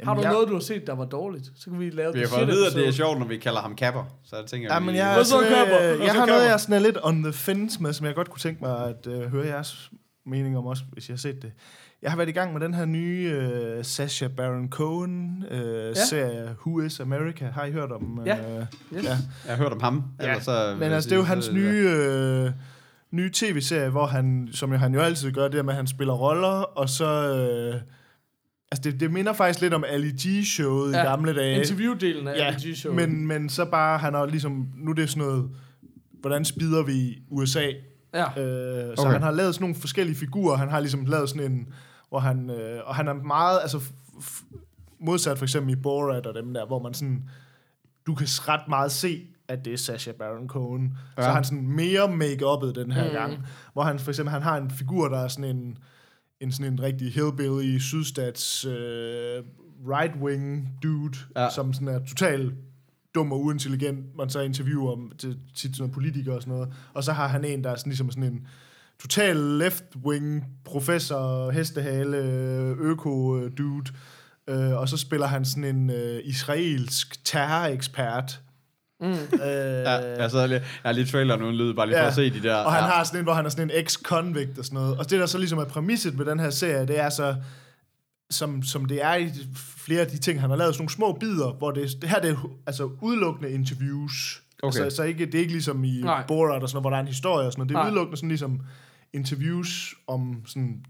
Har 0.00 0.10
Jamen, 0.10 0.16
du 0.16 0.22
jeg- 0.22 0.32
noget, 0.32 0.48
du 0.48 0.52
har 0.52 0.60
set, 0.60 0.86
der 0.86 0.92
var 0.94 1.04
dårligt? 1.04 1.44
Så 1.56 1.70
kan 1.70 1.80
vi 1.80 1.90
lave 1.90 2.12
vi 2.12 2.18
har 2.18 2.24
det 2.26 2.34
fået 2.34 2.42
at 2.42 2.48
vide, 2.48 2.66
at 2.66 2.72
det 2.72 2.88
er 2.88 2.92
sjovt, 2.92 3.18
når 3.18 3.26
vi 3.26 3.36
kalder 3.36 3.60
ham 3.60 3.76
kapper. 3.76 4.04
Så 4.24 4.36
jeg 4.36 4.46
tænker, 4.46 4.72
Ja, 4.74 4.78
vi... 4.80 4.86
men 4.86 4.94
jeg, 4.94 5.06
Hvad 5.06 5.18
er 5.18 5.22
så, 5.24 5.40
Kapper? 5.40 5.58
øh, 5.60 5.68
Hvad 5.68 5.88
jeg 5.88 5.98
så, 5.98 6.04
har 6.04 6.12
noget, 6.14 6.28
Kapper? 6.28 6.34
jeg 6.44 6.52
er 6.52 6.56
sådan 6.56 6.82
lidt 6.82 6.98
on 7.02 7.22
the 7.22 7.32
fence 7.32 7.82
med, 7.82 7.92
som 7.92 8.06
jeg 8.06 8.14
godt 8.14 8.30
kunne 8.30 8.40
tænke 8.40 8.64
mig 8.64 8.88
at 8.88 9.06
øh, 9.06 9.22
høre 9.30 9.46
jeres 9.46 9.90
mening 10.26 10.58
om 10.58 10.66
også, 10.66 10.82
hvis 10.92 11.08
jeg 11.08 11.14
har 11.14 11.18
set 11.18 11.42
det. 11.42 11.52
Jeg 12.02 12.10
har 12.10 12.16
været 12.16 12.28
i 12.28 12.32
gang 12.32 12.52
med 12.52 12.60
den 12.60 12.74
her 12.74 12.84
nye 12.84 13.30
øh, 13.34 13.84
Sacha 13.84 14.28
Baron 14.28 14.68
Cohen 14.68 15.44
øh, 15.50 15.60
ja. 15.88 15.94
serie, 15.94 16.56
Who 16.66 16.80
is 16.80 17.00
America? 17.00 17.44
Har 17.46 17.64
I 17.64 17.72
hørt 17.72 17.92
om? 17.92 18.22
Ja. 18.26 18.38
Øh, 18.38 18.66
Yes. 18.96 19.04
ja. 19.04 19.10
Jeg 19.46 19.56
har 19.56 19.56
hørt 19.56 19.72
om 19.72 19.80
ham. 19.80 20.04
Ja, 20.20 20.24
Ellers 20.28 20.44
så, 20.44 20.76
Men 20.78 20.92
altså, 20.92 21.10
det 21.10 21.14
er 21.14 21.18
jo 21.20 21.24
hans 21.24 21.52
nye, 21.52 21.88
øh, 21.88 22.50
nye 23.10 23.30
tv-serie, 23.32 23.90
hvor 23.90 24.06
han, 24.06 24.48
som 24.52 24.72
jo 24.72 24.76
han 24.78 24.94
jo 24.94 25.00
altid 25.00 25.32
gør, 25.32 25.42
det 25.42 25.52
der 25.52 25.62
med, 25.62 25.72
at 25.72 25.76
han 25.76 25.86
spiller 25.86 26.14
roller, 26.14 26.48
og 26.48 26.88
så... 26.88 27.04
Øh, 27.04 27.80
altså, 28.72 28.90
det, 28.90 29.00
det 29.00 29.10
minder 29.12 29.32
faktisk 29.32 29.60
lidt 29.60 29.74
om 29.74 29.84
Ali 29.88 30.10
G-showet 30.10 30.92
Ja, 30.92 31.02
i 31.02 31.06
gamle 31.06 31.34
dage. 31.36 31.58
Interviewdelen 31.58 32.28
af 32.28 32.34
Ja, 32.36 32.44
ja, 32.44 32.56
G-show. 32.56 32.94
Men, 32.94 33.26
men 33.26 33.48
så 33.48 33.64
bare, 33.64 33.98
han 33.98 34.14
har 34.14 34.26
ligesom, 34.26 34.68
nu 34.76 34.90
er 34.90 34.94
det 34.94 35.10
sådan 35.10 35.22
noget, 35.28 35.50
hvordan 36.20 36.44
spider 36.44 36.82
vi 36.82 37.18
USA? 37.30 37.66
Ja. 38.14 38.40
Øh, 38.42 38.96
så 38.96 39.02
Okay. 39.02 39.12
han 39.12 39.22
har 39.22 39.30
lavet 39.30 39.54
sådan 39.54 39.62
nogle 39.64 39.74
forskellige 39.76 40.16
figurer. 40.16 40.56
Han 40.56 40.68
har 40.68 40.80
ligesom 40.80 41.04
lavet 41.04 41.28
sådan 41.28 41.52
en, 41.52 41.68
hvor 42.08 42.18
han, 42.18 42.50
øh, 42.50 42.80
og 42.84 42.94
han 42.94 43.08
er 43.08 43.12
meget, 43.14 43.58
altså 43.62 43.78
f- 43.78 43.92
f- 44.20 44.56
modsat 45.00 45.38
for 45.38 45.44
eksempel 45.44 45.72
i 45.72 45.76
Borat 45.76 46.26
og 46.26 46.34
dem 46.34 46.54
der, 46.54 46.66
hvor 46.66 46.82
man 46.82 46.94
sådan, 46.94 47.28
du 48.06 48.14
kan 48.14 48.26
ret 48.30 48.68
meget 48.68 48.92
se, 48.92 49.22
at 49.48 49.64
det 49.64 49.72
er 49.72 49.76
Sacha 49.76 50.12
Baron 50.12 50.48
Cohen. 50.48 50.96
Ja. 51.16 51.22
Så 51.22 51.28
er 51.28 51.32
han 51.32 51.44
sådan 51.44 51.66
mere 51.66 52.08
make-uppet 52.08 52.74
den 52.74 52.92
her 52.92 53.04
Mm. 53.04 53.12
gang. 53.12 53.46
Hvor 53.72 53.82
han 53.82 53.98
for 53.98 54.10
eksempel, 54.10 54.32
han 54.32 54.42
har 54.42 54.56
en 54.56 54.70
figur, 54.70 55.08
der 55.08 55.18
er 55.18 55.28
sådan 55.28 55.56
en, 55.56 55.78
en 56.40 56.52
sådan 56.52 56.72
en 56.72 56.82
rigtig 56.82 57.12
hillbilly 57.12 57.78
sydstats 57.78 58.64
øh, 58.64 59.42
right-wing 59.86 60.68
dude, 60.82 61.18
ja. 61.36 61.42
Ja. 61.42 61.50
som 61.50 61.72
sådan 61.72 61.88
er 61.88 61.98
total 62.06 62.52
dum 63.14 63.32
og 63.32 63.40
uintelligent, 63.44 64.16
man 64.16 64.30
så 64.30 64.40
interviewer 64.40 64.92
om 64.92 65.12
til 65.18 65.38
tit 65.56 65.76
sådan 65.76 65.92
politikere 65.92 66.34
og 66.36 66.42
sådan 66.42 66.54
noget. 66.54 66.68
Og 66.94 67.04
så 67.04 67.12
har 67.12 67.28
han 67.28 67.44
en, 67.44 67.64
der 67.64 67.70
er 67.70 67.76
sådan, 67.76 67.90
ligesom 67.90 68.10
sådan 68.10 68.24
en 68.32 68.46
total 69.02 69.36
left-wing 69.62 70.44
professor, 70.64 71.50
hestehale, 71.50 72.16
øko-dude. 72.80 73.92
Øh, 74.48 74.72
og 74.72 74.88
så 74.88 74.96
spiller 74.96 75.26
han 75.26 75.44
sådan 75.44 75.64
en 75.64 75.90
øh, 75.90 76.20
israelsk 76.24 77.24
terrorekspert. 77.24 78.40
Mm. 79.00 79.08
Øh, 79.12 79.16
Ja, 79.42 79.90
jeg, 80.22 80.30
sad 80.30 80.48
lige, 80.48 80.58
jeg 80.60 80.62
har 80.88 80.92
lige 80.92 81.06
traileren 81.06 81.42
uden 81.42 81.56
lyd, 81.56 81.74
bare 81.74 81.86
lige 81.86 81.96
for 81.96 82.02
Ja. 82.02 82.08
at 82.08 82.14
se 82.14 82.30
de 82.30 82.42
der. 82.42 82.54
og 82.54 82.72
han 82.72 82.84
ja. 82.84 82.88
har 82.90 83.04
sådan 83.04 83.18
en, 83.20 83.24
hvor 83.24 83.32
han 83.34 83.44
er 83.46 83.50
sådan 83.50 83.70
en 83.70 83.76
ex-convict 83.86 84.58
og 84.58 84.64
sådan 84.64 84.74
noget. 84.78 84.98
Og 84.98 85.10
det, 85.10 85.20
der 85.20 85.26
så 85.26 85.38
ligesom 85.38 85.58
er 85.58 85.64
præmisset 85.64 86.14
med 86.18 86.24
den 86.24 86.40
her 86.40 86.50
serie, 86.50 86.86
det 86.86 86.98
er 87.00 87.10
så, 87.10 87.34
som, 88.32 88.62
som 88.62 88.84
det 88.84 89.04
er 89.04 89.14
i 89.14 89.30
flere 89.76 90.00
af 90.00 90.06
de 90.06 90.18
ting, 90.18 90.40
han 90.40 90.50
har 90.50 90.56
lavet, 90.56 90.74
sådan 90.74 90.82
nogle 90.82 90.90
små 90.90 91.12
bidder, 91.12 91.52
hvor 91.52 91.70
det, 91.70 92.02
det 92.02 92.10
her 92.10 92.20
det 92.20 92.30
er 92.30 92.50
altså 92.66 92.90
udelukkende 93.00 93.50
interviews. 93.50 94.42
Okay. 94.62 94.78
Så, 94.90 94.96
så 94.96 95.02
ikke, 95.02 95.26
det 95.26 95.34
er 95.34 95.38
ikke 95.38 95.52
ligesom 95.52 95.84
i 95.84 96.00
Nej. 96.00 96.24
Borat 96.28 96.62
og 96.62 96.68
sådan 96.68 96.76
noget, 96.76 96.82
hvor 96.82 96.90
der 96.90 96.96
er 96.96 97.00
en 97.00 97.06
historie 97.06 97.46
og 97.46 97.52
sådan 97.52 97.60
noget. 97.60 97.68
Det 97.68 97.74
er 97.76 97.78
Nej. 97.80 97.88
udelukkende 97.90 98.16
sådan 98.16 98.28
ligesom 98.28 98.60
interviews 99.12 99.94
om 100.06 100.42
sådan 100.46 100.84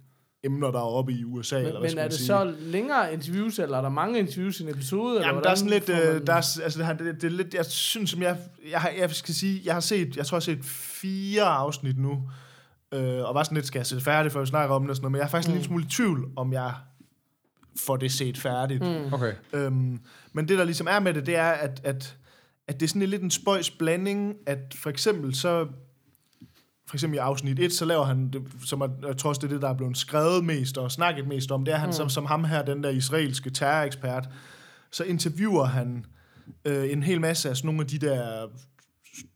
emner, 0.44 0.70
der 0.70 0.78
er 0.78 0.82
oppe 0.82 1.12
i 1.12 1.24
USA. 1.24 1.58
eller 1.58 1.72
Men, 1.72 1.80
hvad 1.80 1.90
men 1.90 1.98
er 1.98 2.08
det 2.08 2.16
sige. 2.16 2.26
så 2.26 2.54
længere 2.60 3.12
interviews, 3.14 3.58
eller 3.58 3.78
er 3.78 3.82
der 3.82 3.88
mange 3.88 4.18
interviews 4.18 4.60
i 4.60 4.62
en 4.62 4.68
episode? 4.68 5.14
eller 5.14 5.26
Jamen, 5.28 5.42
der 5.42 5.50
er 5.50 5.54
sådan 5.54 5.72
hvordan 5.72 5.96
lidt, 5.96 6.08
øh, 6.08 6.14
man- 6.14 6.26
der 6.26 6.32
er, 6.32 6.60
altså, 6.64 6.78
det, 6.78 6.98
det, 6.98 7.14
det 7.20 7.24
er 7.24 7.30
lidt, 7.30 7.54
jeg 7.54 7.64
synes, 7.66 8.10
som 8.10 8.22
jeg, 8.22 8.36
jeg, 8.70 8.80
har, 8.80 8.90
jeg 8.98 9.10
skal 9.10 9.34
sige, 9.34 9.60
jeg 9.64 9.74
har 9.74 9.80
set, 9.80 10.16
jeg 10.16 10.26
tror, 10.26 10.36
jeg 10.36 10.40
har 10.40 10.40
set 10.40 10.64
fire 10.64 11.42
afsnit 11.42 11.98
nu, 11.98 12.22
øh, 12.94 13.24
og 13.24 13.34
var 13.34 13.42
sådan 13.42 13.56
lidt, 13.56 13.66
skal 13.66 13.78
jeg 13.78 13.86
se 13.86 13.94
det 13.94 14.04
færdigt, 14.04 14.32
før 14.32 14.40
vi 14.40 14.46
snakker 14.46 14.74
om 14.74 14.82
det 14.82 14.90
og 14.90 14.96
sådan 14.96 15.02
noget, 15.04 15.12
men 15.12 15.18
jeg 15.18 15.24
er 15.24 15.28
faktisk 15.30 15.48
mm. 15.48 15.52
en 15.52 15.58
lille 15.58 15.66
smule 15.66 15.84
i 15.84 15.88
tvivl, 15.88 16.28
om 16.36 16.52
jeg 16.52 16.72
får 17.80 17.96
det 17.96 18.12
set 18.12 18.38
færdigt. 18.38 18.82
Mm. 18.82 19.12
Okay. 19.12 19.32
Øhm, 19.52 20.00
men 20.32 20.48
det, 20.48 20.58
der 20.58 20.64
ligesom 20.64 20.86
er 20.90 21.00
med 21.00 21.14
det, 21.14 21.26
det 21.26 21.36
er, 21.36 21.50
at, 21.50 21.80
at, 21.84 22.16
at 22.68 22.80
det 22.80 22.86
er 22.86 22.88
sådan 22.88 23.08
lidt 23.08 23.22
en 23.22 23.30
spøjs 23.30 23.70
blanding, 23.70 24.34
at 24.46 24.74
for 24.74 24.90
eksempel 24.90 25.34
så, 25.34 25.66
for 26.88 26.96
eksempel 26.96 27.16
i 27.16 27.18
afsnit 27.18 27.58
1, 27.58 27.72
så 27.72 27.84
laver 27.84 28.04
han, 28.04 28.30
det, 28.30 28.42
som 28.64 28.80
er, 28.80 28.88
jeg 29.06 29.16
tror 29.16 29.28
også, 29.28 29.40
det 29.40 29.46
er 29.46 29.52
det, 29.52 29.62
der 29.62 29.68
er 29.68 29.76
blevet 29.76 29.96
skrevet 29.96 30.44
mest 30.44 30.78
og 30.78 30.92
snakket 30.92 31.26
mest 31.26 31.52
om, 31.52 31.64
det 31.64 31.74
er 31.74 31.78
han 31.78 31.88
mm. 31.88 31.92
som, 31.92 32.08
som 32.08 32.26
ham 32.26 32.44
her, 32.44 32.62
den 32.62 32.84
der 32.84 32.90
israelske 32.90 33.50
terrorekspert, 33.50 34.28
så 34.90 35.04
interviewer 35.04 35.64
han 35.64 36.06
øh, 36.64 36.92
en 36.92 37.02
hel 37.02 37.20
masse 37.20 37.50
af 37.50 37.56
sådan 37.56 37.66
nogle 37.66 37.80
af 37.80 37.86
de 37.86 37.98
der 37.98 38.46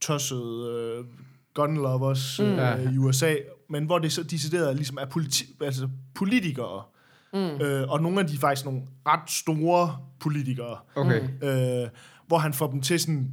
tossede 0.00 0.70
øh, 0.72 1.04
gun 1.54 1.74
lovers 1.74 2.40
mm. 2.40 2.44
øh, 2.44 2.94
i 2.94 2.98
USA, 2.98 3.34
men 3.68 3.84
hvor 3.84 3.98
det 3.98 4.12
så 4.12 4.22
decideret 4.22 4.76
ligesom 4.76 4.98
er 5.00 5.06
politi- 5.06 5.56
altså 5.60 5.88
politikere, 6.14 6.82
mm. 7.32 7.38
øh, 7.38 7.88
og 7.88 8.02
nogle 8.02 8.20
af 8.20 8.26
de 8.26 8.34
er 8.34 8.38
faktisk 8.38 8.64
nogle 8.64 8.82
ret 9.06 9.30
store 9.30 9.96
politikere, 10.20 10.76
Okay. 10.94 11.20
øh, 11.42 11.88
hvor 12.26 12.38
han 12.38 12.52
får 12.52 12.70
dem 12.70 12.80
til 12.80 13.00
sådan, 13.00 13.30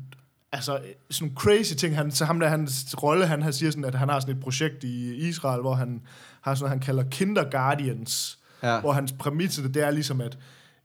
altså 0.51 0.79
sådan 1.11 1.25
nogle 1.27 1.35
crazy 1.35 1.73
ting. 1.73 1.95
Han, 1.95 2.11
så 2.11 2.25
ham 2.25 2.39
der, 2.39 2.47
hans 2.47 2.95
rolle, 3.03 3.25
han, 3.25 3.41
han 3.41 3.53
siger 3.53 3.71
sådan, 3.71 3.85
at 3.85 3.95
han 3.95 4.09
har 4.09 4.19
sådan 4.19 4.35
et 4.35 4.41
projekt 4.41 4.83
i 4.83 5.15
Israel, 5.15 5.61
hvor 5.61 5.73
han 5.73 6.01
har 6.41 6.55
sådan 6.55 6.63
noget, 6.63 6.69
han 6.69 6.79
kalder 6.79 7.03
Kinderguardians, 7.09 8.39
Ja. 8.63 8.73
ja. 8.73 8.79
hvor 8.79 8.91
hans 8.91 9.11
præmis 9.11 9.55
det 9.73 9.77
er 9.83 9.91
ligesom, 9.91 10.21
at 10.21 10.37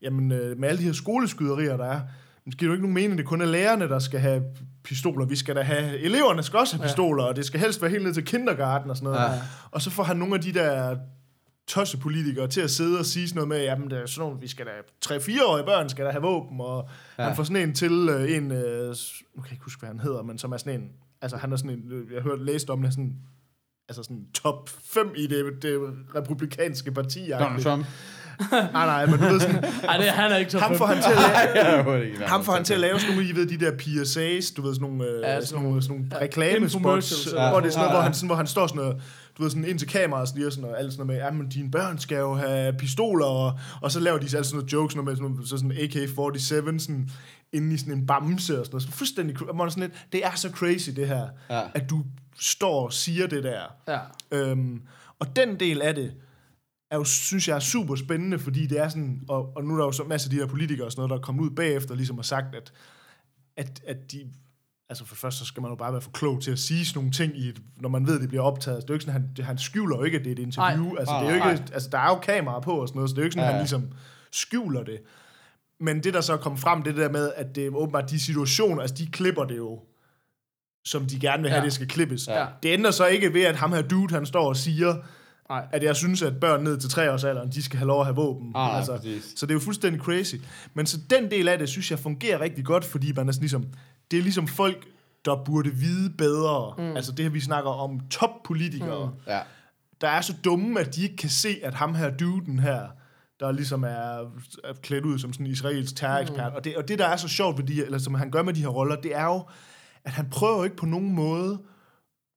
jamen, 0.03 0.33
øh, 0.33 0.59
med 0.59 0.69
alle 0.69 0.79
de 0.79 0.85
her 0.85 0.93
skoleskyderier, 0.93 1.77
der 1.77 1.85
er, 1.85 2.01
det 2.45 2.59
giver 2.59 2.69
jo 2.69 2.73
ikke 2.75 2.83
nogen 2.83 2.95
mening, 2.95 3.19
det 3.19 3.25
er 3.25 3.29
kun 3.29 3.41
er 3.41 3.47
lærerne, 3.47 3.89
der 3.89 3.99
skal 3.99 4.21
have 4.21 4.43
pistoler. 4.85 5.27
Vi 5.27 5.37
skal 5.37 5.57
da 5.57 5.63
have, 5.63 5.99
eleverne 5.99 6.43
skal 6.43 6.59
også 6.59 6.77
have 6.77 6.83
pistoler, 6.87 7.25
og 7.25 7.37
det 7.37 7.45
skal 7.45 7.61
helst 7.61 7.83
være 7.83 7.91
helt 7.91 8.05
ned 8.05 8.15
til 8.15 8.25
kindergarten 8.25 8.91
og 8.91 8.97
sådan 8.97 9.13
noget. 9.13 9.25
Ja. 9.27 9.33
Ja. 9.33 9.41
Og 9.71 9.83
så 9.83 9.91
får 9.91 10.03
han 10.03 10.17
nogle 10.17 10.35
af 10.35 10.41
de 10.41 10.53
der 10.55 10.97
tossepolitikere 11.69 12.49
til 12.49 12.61
at 12.61 12.71
sidde 12.71 12.99
og 12.99 13.07
sige 13.07 13.29
sådan 13.29 13.37
noget 13.37 13.49
med, 13.49 13.63
jamen, 13.63 13.91
der 13.91 13.99
er 13.99 14.07
sådan 14.07 14.27
nogle, 14.29 14.41
vi 14.41 14.49
skal 14.49 14.67
da, 14.67 14.71
3-4-årige 15.15 15.65
børn 15.67 15.89
skal 15.89 16.05
da 16.05 16.11
have 16.11 16.23
våben, 16.23 16.61
og 16.61 16.89
ja. 17.19 17.25
han 17.25 17.37
får 17.37 17.43
sådan 17.43 17.69
en 17.69 17.75
til, 17.75 18.09
øh, 18.11 18.37
en, 18.37 18.53
øh, 18.53 18.89
nu 18.89 19.43
kan 19.43 19.45
jeg 19.45 19.53
ikke 19.53 19.65
huske, 19.65 19.81
hvad 19.81 19.89
han 19.89 20.01
hedder, 20.01 20.23
men 20.23 20.39
som 20.39 20.53
er 20.53 20.57
sådan 20.57 20.81
en, 20.81 20.89
altså 21.23 21.37
han 21.37 21.53
er 21.53 21.57
sådan 21.57 21.71
en, 21.71 21.93
øh, 21.93 22.13
jeg 22.13 22.23
har 22.23 22.31
hørt 22.31 22.41
læst 22.43 22.71
om 22.71 22.83
det, 22.83 22.93
sådan, 22.93 23.17
altså 23.89 24.03
sådan 24.03 24.25
top 24.35 24.69
5 24.69 25.13
i 25.17 25.27
det, 25.27 25.63
det 25.63 25.81
republikanske 26.15 26.93
parti. 26.93 27.31
Donald 27.31 27.63
Trump. 27.63 27.87
Nej, 28.53 28.87
nej, 28.87 29.07
men 29.07 29.19
du 29.19 29.25
ved 29.25 29.41
sådan, 29.41 29.65
Ej, 29.65 29.97
det, 29.97 30.07
han 30.07 30.33
er 30.33 30.37
ikke 30.37 30.51
så 30.51 30.59
ham 30.59 30.77
får 30.77 30.87
han 30.87 31.03
til 31.03 31.11
at 31.11 31.87
lave, 31.87 32.27
ham 32.27 32.45
får 32.45 32.53
han 32.53 32.65
til 32.65 32.75
at 32.75 32.81
lave 32.81 33.01
sådan 33.01 33.15
nogle, 33.15 33.31
I 33.31 33.35
ved, 33.37 33.47
de 33.47 33.59
der 33.59 33.71
PSA's, 33.73 34.55
du 34.57 34.63
ved, 34.63 34.75
sådan 34.75 34.89
nogle, 34.89 35.05
Ja, 35.05 35.29
ja, 35.29 35.35
sådan 35.35 35.47
sådan 35.47 35.65
nogle, 35.65 35.83
sådan 35.83 35.97
nogle 35.97 36.25
reklamespots, 36.25 36.83
hvor 37.33 37.61
det 37.61 37.67
er 37.67 37.71
sådan 37.71 37.77
noget, 37.77 37.77
Ja, 37.77 37.91
hvor 37.91 38.01
han, 38.01 38.15
sådan, 38.15 38.29
hvor 38.29 38.37
han 38.37 38.47
står 38.47 38.67
sådan 38.67 38.83
noget, 38.83 39.03
du 39.39 39.43
ved, 39.43 39.51
sådan 39.51 39.65
ind 39.65 39.79
til 39.79 39.89
kameraet 39.89 40.23
og 40.23 40.29
siger 40.29 40.51
sådan 40.51 40.63
noget, 40.63 40.77
alt 40.77 40.93
sådan 40.93 41.07
noget 41.07 41.21
med, 41.21 41.27
ja, 41.27 41.31
men 41.31 41.49
dine 41.49 41.71
børn 41.71 41.99
skal 41.99 42.17
jo 42.19 42.35
have 42.35 42.73
pistoler, 42.73 43.27
og, 43.27 43.59
og 43.83 43.93
så 43.93 44.01
laver 44.01 44.19
de 44.19 44.25
altid 44.25 44.45
sådan 44.45 44.57
noget 44.59 44.73
jokes, 44.73 44.97
noget 44.97 45.07
med 45.09 45.17
sådan, 45.17 45.47
så 45.47 45.57
sådan 45.57 45.73
AK-47, 45.73 46.79
sådan, 46.79 47.11
inde 47.53 47.75
i 47.75 47.79
sådan 47.79 47.93
en 47.93 48.07
bamse 48.07 48.61
og 48.61 48.67
sådan 48.67 48.75
noget. 48.75 48.83
Så 48.83 48.91
fuldstændig, 48.93 49.37
man 49.55 49.71
sådan 49.71 49.83
lidt, 49.83 50.07
det 50.13 50.25
er 50.25 50.35
så 50.35 50.51
crazy 50.51 50.91
det 50.91 51.09
her, 51.09 51.29
Ja. 51.51 51.63
at 51.75 51.91
du 51.91 52.05
står 52.41 52.85
og 52.85 52.93
siger 52.93 53.27
det 53.27 53.45
der. 53.45 53.63
Ja. 53.89 53.99
Øhm, 54.31 54.83
og 55.19 55.37
den 55.37 55.61
del 55.61 55.83
af 55.83 55.95
det, 55.95 56.13
er 56.91 56.97
jo, 56.97 57.05
synes 57.05 57.49
jeg 57.49 57.55
er 57.55 57.61
super 57.61 57.97
spændende, 57.97 58.39
fordi 58.39 58.67
det 58.67 58.81
er 58.81 58.89
sådan, 58.89 59.23
og, 59.29 59.57
og 59.57 59.65
nu 59.65 59.75
er 59.75 59.79
der 59.79 59.85
jo 59.85 59.93
så 59.93 60.05
masser 60.05 60.29
af 60.29 60.31
de 60.31 60.37
her 60.37 60.47
politikere 60.47 60.87
og 60.87 60.93
sådan 60.93 61.01
noget, 61.01 61.11
der 61.11 61.17
er 61.17 61.21
kommet 61.21 61.43
ud 61.43 61.51
bagefter, 61.51 61.95
ligesom 61.95 62.17
har 62.17 62.23
sagt, 62.23 62.55
at, 62.55 62.73
at, 63.57 63.81
at 63.87 64.13
de, 64.13 64.27
altså 64.89 65.05
for 65.05 65.15
det 65.15 65.21
første, 65.21 65.39
så 65.39 65.45
skal 65.45 65.61
man 65.61 65.71
jo 65.71 65.75
bare 65.77 65.93
være 65.93 66.01
for 66.01 66.11
klog 66.11 66.43
til 66.43 66.51
at 66.51 66.59
sige 66.59 66.87
sådan 66.87 66.99
nogle 66.99 67.11
ting, 67.13 67.37
i 67.39 67.49
et, 67.49 67.61
når 67.77 67.89
man 67.89 68.07
ved, 68.07 68.15
at 68.15 68.21
det 68.21 68.29
bliver 68.29 68.43
optaget. 68.43 68.77
Det 68.83 68.85
er 68.85 68.89
jo 68.89 68.95
ikke 68.95 69.05
sådan, 69.05 69.23
han, 69.37 69.45
han 69.45 69.59
skjuler 69.59 69.97
jo 69.97 70.03
ikke, 70.05 70.19
at 70.19 70.25
det 70.25 70.31
er 70.31 70.37
et 70.37 70.39
interview. 70.39 70.85
Nej. 70.85 70.99
Altså, 70.99 71.15
det 71.15 71.29
er 71.29 71.45
jo 71.45 71.51
ikke, 71.53 71.65
altså, 71.73 71.89
der 71.93 71.99
er 71.99 72.09
jo 72.09 72.19
kameraer 72.19 72.61
på 72.61 72.73
og 72.73 72.89
sådan 72.89 72.99
noget, 72.99 73.11
så 73.11 73.15
det 73.15 73.19
er 73.19 73.23
jo 73.23 73.27
ikke 73.27 73.35
sådan, 73.35 73.47
ja. 73.47 73.51
han 73.53 73.61
ligesom 73.61 73.83
skjuler 74.33 74.83
det. 74.85 74.99
Men 75.81 76.03
det, 76.03 76.15
der 76.15 76.21
så 76.21 76.37
kommet 76.37 76.61
frem, 76.61 76.83
det 76.83 76.97
der 76.97 77.11
med, 77.11 77.33
at 77.37 77.55
det 77.55 77.69
åbenbart 77.71 78.11
de 78.11 78.21
situationer, 78.21 78.83
altså 78.83 78.97
de 78.97 79.07
klipper 79.07 79.45
det 79.45 79.57
jo, 79.57 79.81
som 80.85 81.07
de 81.07 81.21
gerne 81.21 81.43
vil 81.43 81.51
have, 81.51 81.59
Ja. 81.61 81.65
det 81.65 81.73
skal 81.73 81.89
klippes. 81.89 82.29
Ja. 82.29 82.47
Det 82.63 82.69
ændrer 82.69 82.91
så 82.91 83.07
ikke 83.07 83.35
ved, 83.35 83.43
at 83.43 83.57
ham 83.57 83.73
her 83.73 83.83
dude, 83.83 84.15
han 84.15 84.27
står 84.27 84.49
og 84.49 84.57
siger, 84.57 84.95
Nej. 85.49 85.67
at 85.73 85.83
jeg 85.83 85.97
synes, 85.97 86.23
at 86.23 86.41
børn 86.41 86.65
ned 86.65 86.79
til 86.79 86.91
tre 86.91 87.13
års 87.13 87.25
alderen, 87.25 87.51
de 87.51 87.63
skal 87.63 87.79
have 87.79 87.87
lov 87.87 88.01
at 88.01 88.07
have 88.07 88.17
våben. 88.17 88.53
Ah, 88.55 88.77
altså, 88.77 88.99
så 89.37 89.47
det 89.47 89.51
er 89.51 89.55
jo 89.55 89.61
fuldstændig 89.61 90.01
crazy. 90.03 90.35
Men 90.75 90.87
så 90.87 90.99
den 91.11 91.31
del 91.31 91.49
af 91.49 91.59
det, 91.59 91.69
synes 91.69 91.91
jeg 91.91 91.99
fungerer 91.99 92.41
rigtig 92.41 92.65
godt, 92.65 92.85
fordi 92.85 93.13
man 93.13 93.29
er 93.29 93.33
sådan 93.33 93.43
ligesom, 93.43 93.65
det 94.11 94.19
er 94.19 94.23
ligesom 94.23 94.49
folk, 94.49 94.87
der 95.25 95.45
burde 95.45 95.71
vide 95.71 96.11
bedre. 96.11 96.75
Mm. 96.79 96.97
Altså 96.97 97.13
det 97.13 97.25
her, 97.25 97.31
vi 97.31 97.41
snakker 97.41 97.71
om 97.71 98.01
toppolitikere, 98.11 99.07
mm. 99.07 99.33
Ja. 99.33 99.41
der 100.01 100.09
er 100.09 100.21
så 100.21 100.35
dumme, 100.45 100.81
at 100.81 100.95
de 100.95 101.03
ikke 101.03 101.17
kan 101.17 101.31
se, 101.31 101.57
at 101.63 101.75
ham 101.75 101.95
her 101.95 102.11
duden 102.11 102.59
her, 102.59 102.89
der 103.41 103.53
ligesom 103.53 103.85
er, 103.85 104.19
er 104.65 104.73
klædt 104.83 105.05
ud 105.05 105.19
som 105.19 105.33
sådan 105.33 105.47
en 105.47 105.53
israelsk 105.53 105.97
terrorekspert. 105.97 106.53
Mm. 106.53 106.57
Og, 106.57 106.65
det, 106.65 106.77
og 106.77 106.89
det, 106.89 106.99
der 106.99 107.07
er 107.07 107.17
så 107.17 107.29
sjovt 107.29 107.59
ved 107.59 107.65
de, 107.65 107.85
eller 107.85 107.99
som 107.99 108.15
han 108.15 108.31
gør 108.31 108.43
med 108.43 108.55
de 108.55 108.61
her 108.61 108.69
roller, 108.69 108.97
det 108.97 109.17
er 109.17 109.25
jo, 109.25 109.45
at 110.05 110.13
han 110.13 110.31
prøver 110.31 110.57
jo 110.57 110.65
ikke 110.65 110.77
på 110.77 110.87
nogen 110.87 111.13
måde 111.13 111.59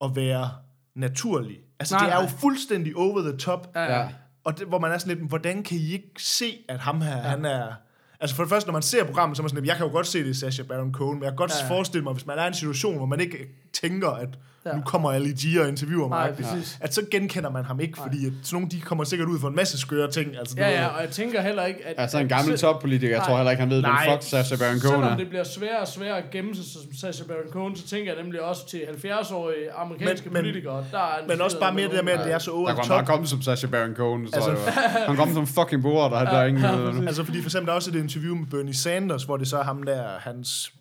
at 0.04 0.16
være 0.16 0.50
naturlig. 0.96 1.58
Altså, 1.80 1.96
Nej, 1.96 2.06
det 2.06 2.14
er 2.14 2.18
jo 2.18 2.28
nej. 2.28 2.38
fuldstændig 2.40 2.96
over 2.96 3.22
the 3.22 3.38
top. 3.38 3.72
Ja. 3.76 4.10
Og 4.44 4.60
det, 4.60 4.68
hvor 4.68 4.80
man 4.80 4.92
er 4.92 4.98
sådan 4.98 5.18
lidt, 5.18 5.30
hvordan 5.30 5.64
kan 5.64 5.78
I 5.78 5.92
ikke 5.92 6.12
se, 6.18 6.66
at 6.70 6.80
ham 6.80 7.02
her, 7.02 7.18
ja. 7.18 7.24
han 7.24 7.46
er... 7.46 7.74
Altså 8.22 8.36
for 8.36 8.44
det 8.44 8.50
første, 8.50 8.68
når 8.68 8.74
man 8.74 8.82
ser 8.82 9.04
programmet, 9.04 9.38
så 9.38 9.42
er 9.42 9.44
man 9.44 9.50
sådan 9.50 9.66
jeg 9.66 9.78
kan 9.78 9.86
jo 9.86 9.92
godt 9.92 10.08
se 10.08 10.20
det 10.20 10.30
i 10.30 10.34
Sacha 10.34 10.64
Baron 10.64 10.94
Cohen, 10.94 11.16
men 11.20 11.24
jeg 11.24 11.32
kan 11.32 11.38
godt 11.38 11.52
ja. 11.62 11.76
forestille 11.76 12.04
mig, 12.04 12.14
hvis 12.14 12.26
man 12.26 12.38
er 12.38 12.44
i 12.44 12.48
en 12.48 12.54
situation, 12.54 12.98
hvor 12.98 13.06
man 13.06 13.20
ikke 13.20 13.38
tænker, 13.74 14.10
at 14.10 14.30
Ja. 14.66 14.74
nu 14.76 14.82
kommer 14.86 15.12
Ali 15.12 15.30
G 15.32 15.60
og 15.62 15.68
interviewer 15.68 16.08
mig, 16.08 16.18
Nej, 16.30 16.36
præcis. 16.54 16.78
at 16.82 16.94
så 16.94 17.02
genkender 17.12 17.50
man 17.50 17.64
ham 17.66 17.80
ikke, 17.80 17.98
fordi 17.98 18.26
at 18.26 18.32
sådan 18.44 18.56
nogle, 18.56 18.70
de 18.72 18.82
kommer 18.82 19.04
sikkert 19.04 19.28
ud 19.30 19.40
for 19.40 19.48
en 19.48 19.56
masse 19.56 19.78
skøre 19.80 20.12
ting. 20.12 20.38
Altså, 20.38 20.56
Ja, 20.58 20.70
ja, 20.70 20.88
og 20.88 21.02
jeg 21.02 21.10
tænker 21.10 21.42
heller 21.42 21.66
ikke, 21.66 21.80
at... 21.88 21.96
Altså 21.98 22.18
en 22.18 22.28
gammel 22.28 22.54
at- 22.54 22.60
toppolitiker, 22.60 23.16
jeg 23.16 23.24
tror 23.26 23.36
heller 23.36 23.52
ikke, 23.52 23.62
han 23.62 23.70
ved, 23.70 23.82
hvem 23.82 23.92
fuck 24.12 24.24
Sacha 24.24 24.56
Baron 24.56 24.80
Cohen 24.80 24.82
Selvom 24.96 25.14
er. 25.14 25.18
det 25.18 25.30
bliver 25.30 25.44
sværere 25.44 25.80
og 25.80 25.88
sværere 25.88 26.18
at 26.18 26.32
gemme 26.32 26.56
sig 26.56 26.66
som 26.66 26.82
Sacha 27.02 27.24
Baron 27.24 27.52
Cohen, 27.52 27.76
så 27.76 27.88
tænker 27.88 28.14
jeg 28.14 28.24
nemlig 28.24 28.42
også 28.42 28.68
til 28.68 28.82
70-årige 28.88 29.72
amerikanske 29.72 30.26
Men- 30.30 30.34
men- 30.34 30.42
politikere, 30.42 30.86
der 30.92 30.98
er 31.00 31.28
Men 31.28 31.42
også 31.42 31.60
bare 31.60 31.74
mere 31.74 31.88
det 31.88 31.96
der 31.96 32.04
med, 32.04 32.14
at 32.14 32.20
det 32.26 32.34
er 32.34 32.40
så 32.40 32.52
over 32.52 32.68
Der 32.68 32.76
kommer 32.76 32.96
bare 32.96 33.06
komme 33.06 33.28
som 33.28 33.42
Sacha 33.42 33.68
Baron 33.68 33.96
Cohen, 33.96 34.28
så 34.28 34.36
Altså- 34.36 34.72
Han 35.08 35.16
kommer 35.16 35.36
som 35.36 35.48
fucking 35.48 35.82
bord, 35.82 36.12
der, 36.12 36.20
der 36.24 36.32
er 36.32 36.46
ingen. 36.46 36.64
Altså 37.08 37.24
fordi 37.24 37.42
for 37.42 37.48
eksempel, 37.50 37.66
der 37.68 37.72
er 37.72 37.76
også 37.76 37.90
et 37.90 37.96
interview 37.96 38.36
med 38.36 38.48
Bernie 38.48 38.76
Sanders, 38.76 39.24
hvor 39.24 39.38
det 39.38 39.48
så 39.48 39.58
er 39.60 39.64
ham 39.64 39.84
der, 39.84 40.04
hans 40.20 40.74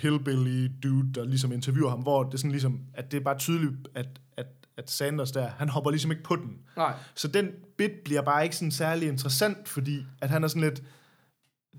hillbilly 0.00 0.70
dude, 0.82 1.12
der 1.14 1.24
ligesom 1.24 1.52
interviewer 1.52 1.90
ham, 1.90 2.00
hvor 2.00 2.22
det 2.22 2.34
er 2.34 2.38
sådan 2.38 2.50
ligesom, 2.50 2.80
at 2.94 3.12
det 3.12 3.20
er 3.20 3.24
bare 3.24 3.38
tydeligt, 3.38 3.72
at, 3.94 4.06
at, 4.36 4.46
at 4.78 4.90
Sanders 4.90 5.30
der, 5.32 5.48
han 5.58 5.68
hopper 5.68 5.90
ligesom 5.90 6.10
ikke 6.10 6.22
på 6.22 6.36
den. 6.36 6.50
Nej, 6.76 6.92
Så 7.14 7.28
den 7.28 7.48
bit 7.78 7.90
bliver 8.04 8.22
bare 8.22 8.44
ikke 8.44 8.56
sådan 8.56 8.70
særlig 8.72 9.08
interessant, 9.08 9.68
fordi 9.68 10.04
at 10.20 10.30
han 10.30 10.44
er 10.44 10.48
sådan 10.48 10.62
lidt, 10.62 10.82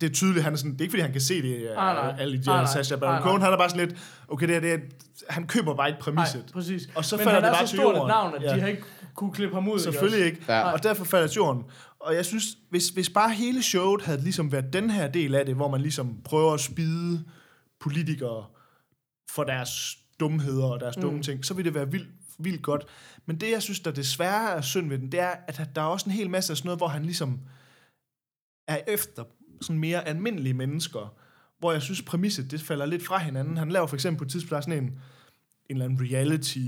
det 0.02 0.10
er 0.10 0.14
tydeligt, 0.14 0.44
han 0.44 0.54
er 0.54 0.58
sådan, 0.58 0.72
det 0.72 0.82
er 0.82 0.84
ikke 0.84 0.92
fordi 0.92 1.02
han 1.02 1.12
kan 1.12 1.22
se 1.22 1.42
det, 1.42 1.72
Nej, 1.76 1.94
nej. 1.94 2.10
uh, 2.14 2.20
alle 2.22 2.38
de 2.38 2.46
Nej, 2.46 2.58
her 2.58 2.64
nej. 2.76 2.84
Nej, 2.90 3.00
Baron 3.00 3.14
nej. 3.16 3.22
Cohen, 3.22 3.42
han 3.42 3.54
er 3.54 3.58
bare 3.58 3.70
sådan 3.70 3.88
lidt, 3.88 4.00
okay, 4.28 4.48
det 4.48 4.56
er, 4.56 4.60
det 4.60 4.74
er, 4.74 4.78
han 5.30 5.48
køber 5.48 5.76
bare 5.76 5.88
ikke 5.90 5.98
nej, 6.00 6.04
præmisset. 6.04 6.46
præcis. 6.54 6.90
Og 6.96 7.06
så 7.06 7.18
Men 7.18 7.24
falder 7.24 7.34
han 7.34 7.44
det 7.44 7.50
er 7.50 7.54
bare 7.54 7.68
så 7.68 7.72
til 7.72 7.80
stort 7.80 7.96
et 7.98 8.08
navn, 8.08 8.34
at 8.36 8.42
Ja. 8.44 8.56
de 8.56 8.60
har 8.60 8.68
ikke 8.68 8.84
kunne 9.16 9.32
klippe 9.32 9.56
ham 9.56 9.68
ud. 9.70 9.80
Selvfølgelig 9.80 10.26
ikke. 10.26 10.40
Ja. 10.48 10.72
Og 10.72 10.84
derfor 10.84 11.06
falder 11.06 11.28
til 11.28 11.36
jorden. 11.36 11.64
Og 12.00 12.16
jeg 12.16 12.26
synes, 12.26 12.44
hvis, 12.70 12.90
hvis 12.90 13.10
bare 13.10 13.30
hele 13.34 13.64
showet 13.64 14.02
havde 14.02 14.22
ligesom 14.22 14.52
været 14.52 14.74
den 14.74 14.90
her 14.90 15.08
del 15.08 15.36
af 15.36 15.46
det, 15.46 15.56
hvor 15.56 15.70
man 15.70 15.82
ligesom 15.82 16.18
prøver 16.26 16.54
at 16.54 16.60
spide 16.60 17.24
politikere 17.80 18.46
for 19.30 19.44
deres 19.44 19.98
dumheder 20.20 20.66
og 20.66 20.80
deres 20.80 20.96
dumme 20.96 21.18
Mm. 21.18 21.24
ting, 21.24 21.46
så 21.46 21.54
ville 21.54 21.66
det 21.68 21.76
være 21.76 21.92
vildt, 21.92 22.10
vildt 22.40 22.62
godt. 22.62 22.86
Men 23.26 23.40
det, 23.40 23.52
jeg 23.52 23.62
synes, 23.62 23.80
der 23.80 23.92
desværre 23.92 24.52
er 24.52 24.62
synd 24.62 24.90
ved 24.90 24.98
den, 25.00 25.12
det 25.12 25.20
er, 25.20 25.36
at 25.48 25.70
der 25.76 25.82
er 25.82 25.86
også 25.86 26.06
en 26.10 26.12
hel 26.16 26.30
masse 26.30 26.54
af 26.54 26.58
sådan 26.58 26.68
noget, 26.68 26.80
hvor 26.80 26.88
han 26.88 27.04
ligesom 27.04 27.40
er 28.68 28.80
efter 28.88 29.24
sådan 29.62 29.80
mere 29.80 30.08
almindelige 30.08 30.54
mennesker, 30.54 31.16
hvor 31.60 31.72
jeg 31.72 31.82
synes, 31.82 32.02
præmisset, 32.02 32.52
det 32.52 32.62
falder 32.62 32.86
lidt 32.86 33.06
fra 33.06 33.18
hinanden. 33.18 33.58
Han 33.58 33.70
laver 33.72 33.88
for 33.88 33.96
eksempel 33.96 34.18
på 34.18 34.24
et 34.26 34.32
tidspunkt 34.32 34.64
sådan 34.64 34.84
en, 34.84 34.90
en 34.90 35.00
eller 35.70 35.86
anden 35.86 36.00
reality, 36.12 36.60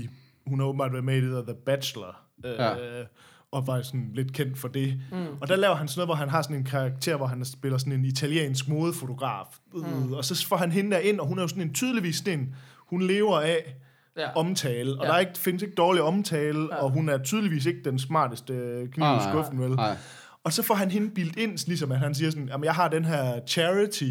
hun 0.46 0.58
har 0.60 0.66
åbenbart 0.66 0.92
været 0.92 1.04
med 1.04 1.16
i 1.16 1.20
det 1.20 1.30
der 1.32 1.42
The 1.42 1.54
Bachelor, 1.66 2.16
Ja. 2.44 3.04
Og 3.52 3.66
var 3.66 3.82
sådan 3.82 4.10
lidt 4.14 4.32
kendt 4.32 4.58
for 4.58 4.68
det. 4.68 5.00
Mm. 5.12 5.26
Og 5.40 5.48
der 5.48 5.56
laver 5.56 5.74
han 5.74 5.88
sådan 5.88 5.98
noget, 5.98 6.06
hvor 6.08 6.14
han 6.14 6.28
har 6.28 6.42
sådan 6.42 6.56
en 6.56 6.64
karakter, 6.64 7.16
hvor 7.16 7.26
han 7.26 7.44
spiller 7.44 7.78
sådan 7.78 7.92
en 7.92 8.04
italiensk 8.04 8.68
modefotograf. 8.68 9.46
Mm. 9.74 10.12
Og 10.12 10.24
så 10.24 10.46
får 10.46 10.56
han 10.56 10.72
hende 10.72 10.90
der 10.90 10.98
ind, 10.98 11.20
og 11.20 11.26
hun 11.26 11.38
er 11.38 11.42
jo 11.42 11.48
sådan 11.48 11.62
en 11.62 11.74
tydeligvis 11.74 12.16
sådan 12.16 12.38
en, 12.40 12.54
hun 12.90 13.02
lever 13.02 13.40
af 13.40 13.74
Ja. 14.16 14.32
omtale, 14.36 14.98
og 14.98 15.04
Ja. 15.04 15.08
der 15.08 15.14
er 15.14 15.18
ikke, 15.20 15.32
findes 15.38 15.62
ikke 15.62 15.74
dårlig 15.74 16.02
omtale, 16.02 16.60
Ja. 16.74 16.76
og 16.76 16.90
hun 16.90 17.08
er 17.08 17.18
tydeligvis 17.18 17.66
ikke 17.66 17.80
den 17.84 17.98
smarteste 17.98 18.52
kniv 18.92 19.06
i 19.06 19.20
skuffen, 19.30 19.60
vel? 19.60 19.70
Nej. 19.70 19.96
Og 20.44 20.52
så 20.52 20.62
får 20.62 20.74
han 20.74 20.90
hende 20.90 21.10
bildt 21.10 21.36
ind, 21.36 21.66
ligesom 21.66 21.92
at 21.92 21.98
han 21.98 22.14
siger 22.14 22.30
sådan, 22.30 22.48
jamen 22.48 22.64
jeg 22.64 22.74
har 22.74 22.88
den 22.88 23.04
her 23.04 23.40
charity, 23.46 24.10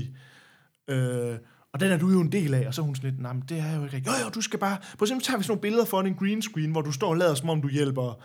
øh, 0.88 1.38
Og 1.74 1.80
den 1.80 1.92
er 1.92 1.98
du 1.98 2.10
jo 2.10 2.22
en 2.22 2.32
del 2.32 2.54
af, 2.54 2.68
og 2.68 2.74
så 2.74 2.82
er 2.82 2.86
hun 2.86 2.96
sådan 2.96 3.10
lidt, 3.10 3.22
nej, 3.22 3.34
men 3.34 3.44
det 3.50 3.60
er 3.60 3.76
jo 3.76 3.84
ikke 3.84 3.96
rigtigt. 3.96 4.08
Jo, 4.08 4.12
jo, 4.26 4.30
du 4.30 4.42
skal 4.42 4.60
bare... 4.60 4.78
På 4.98 5.06
eksempel 5.06 5.26
tager 5.26 5.38
vi 5.38 5.44
sådan 5.44 5.52
nogle 5.52 5.62
billeder 5.62 5.86
foran 5.86 6.08
en 6.08 6.16
green 6.16 6.42
screen, 6.42 6.72
hvor 6.72 6.82
du 6.82 6.92
står 6.92 7.10
og 7.10 7.18
lader, 7.18 7.34
som 7.34 7.50
om 7.50 7.62
du 7.62 7.68
hjælper, 7.70 8.20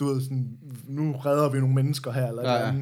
du 0.00 0.12
ved, 0.12 0.22
sådan, 0.22 0.48
nu 0.88 1.12
redder 1.12 1.48
vi 1.48 1.58
nogle 1.60 1.74
mennesker 1.74 2.12
her, 2.12 2.26
eller 2.26 2.42
Ja, 2.52 2.66
ja. 2.66 2.72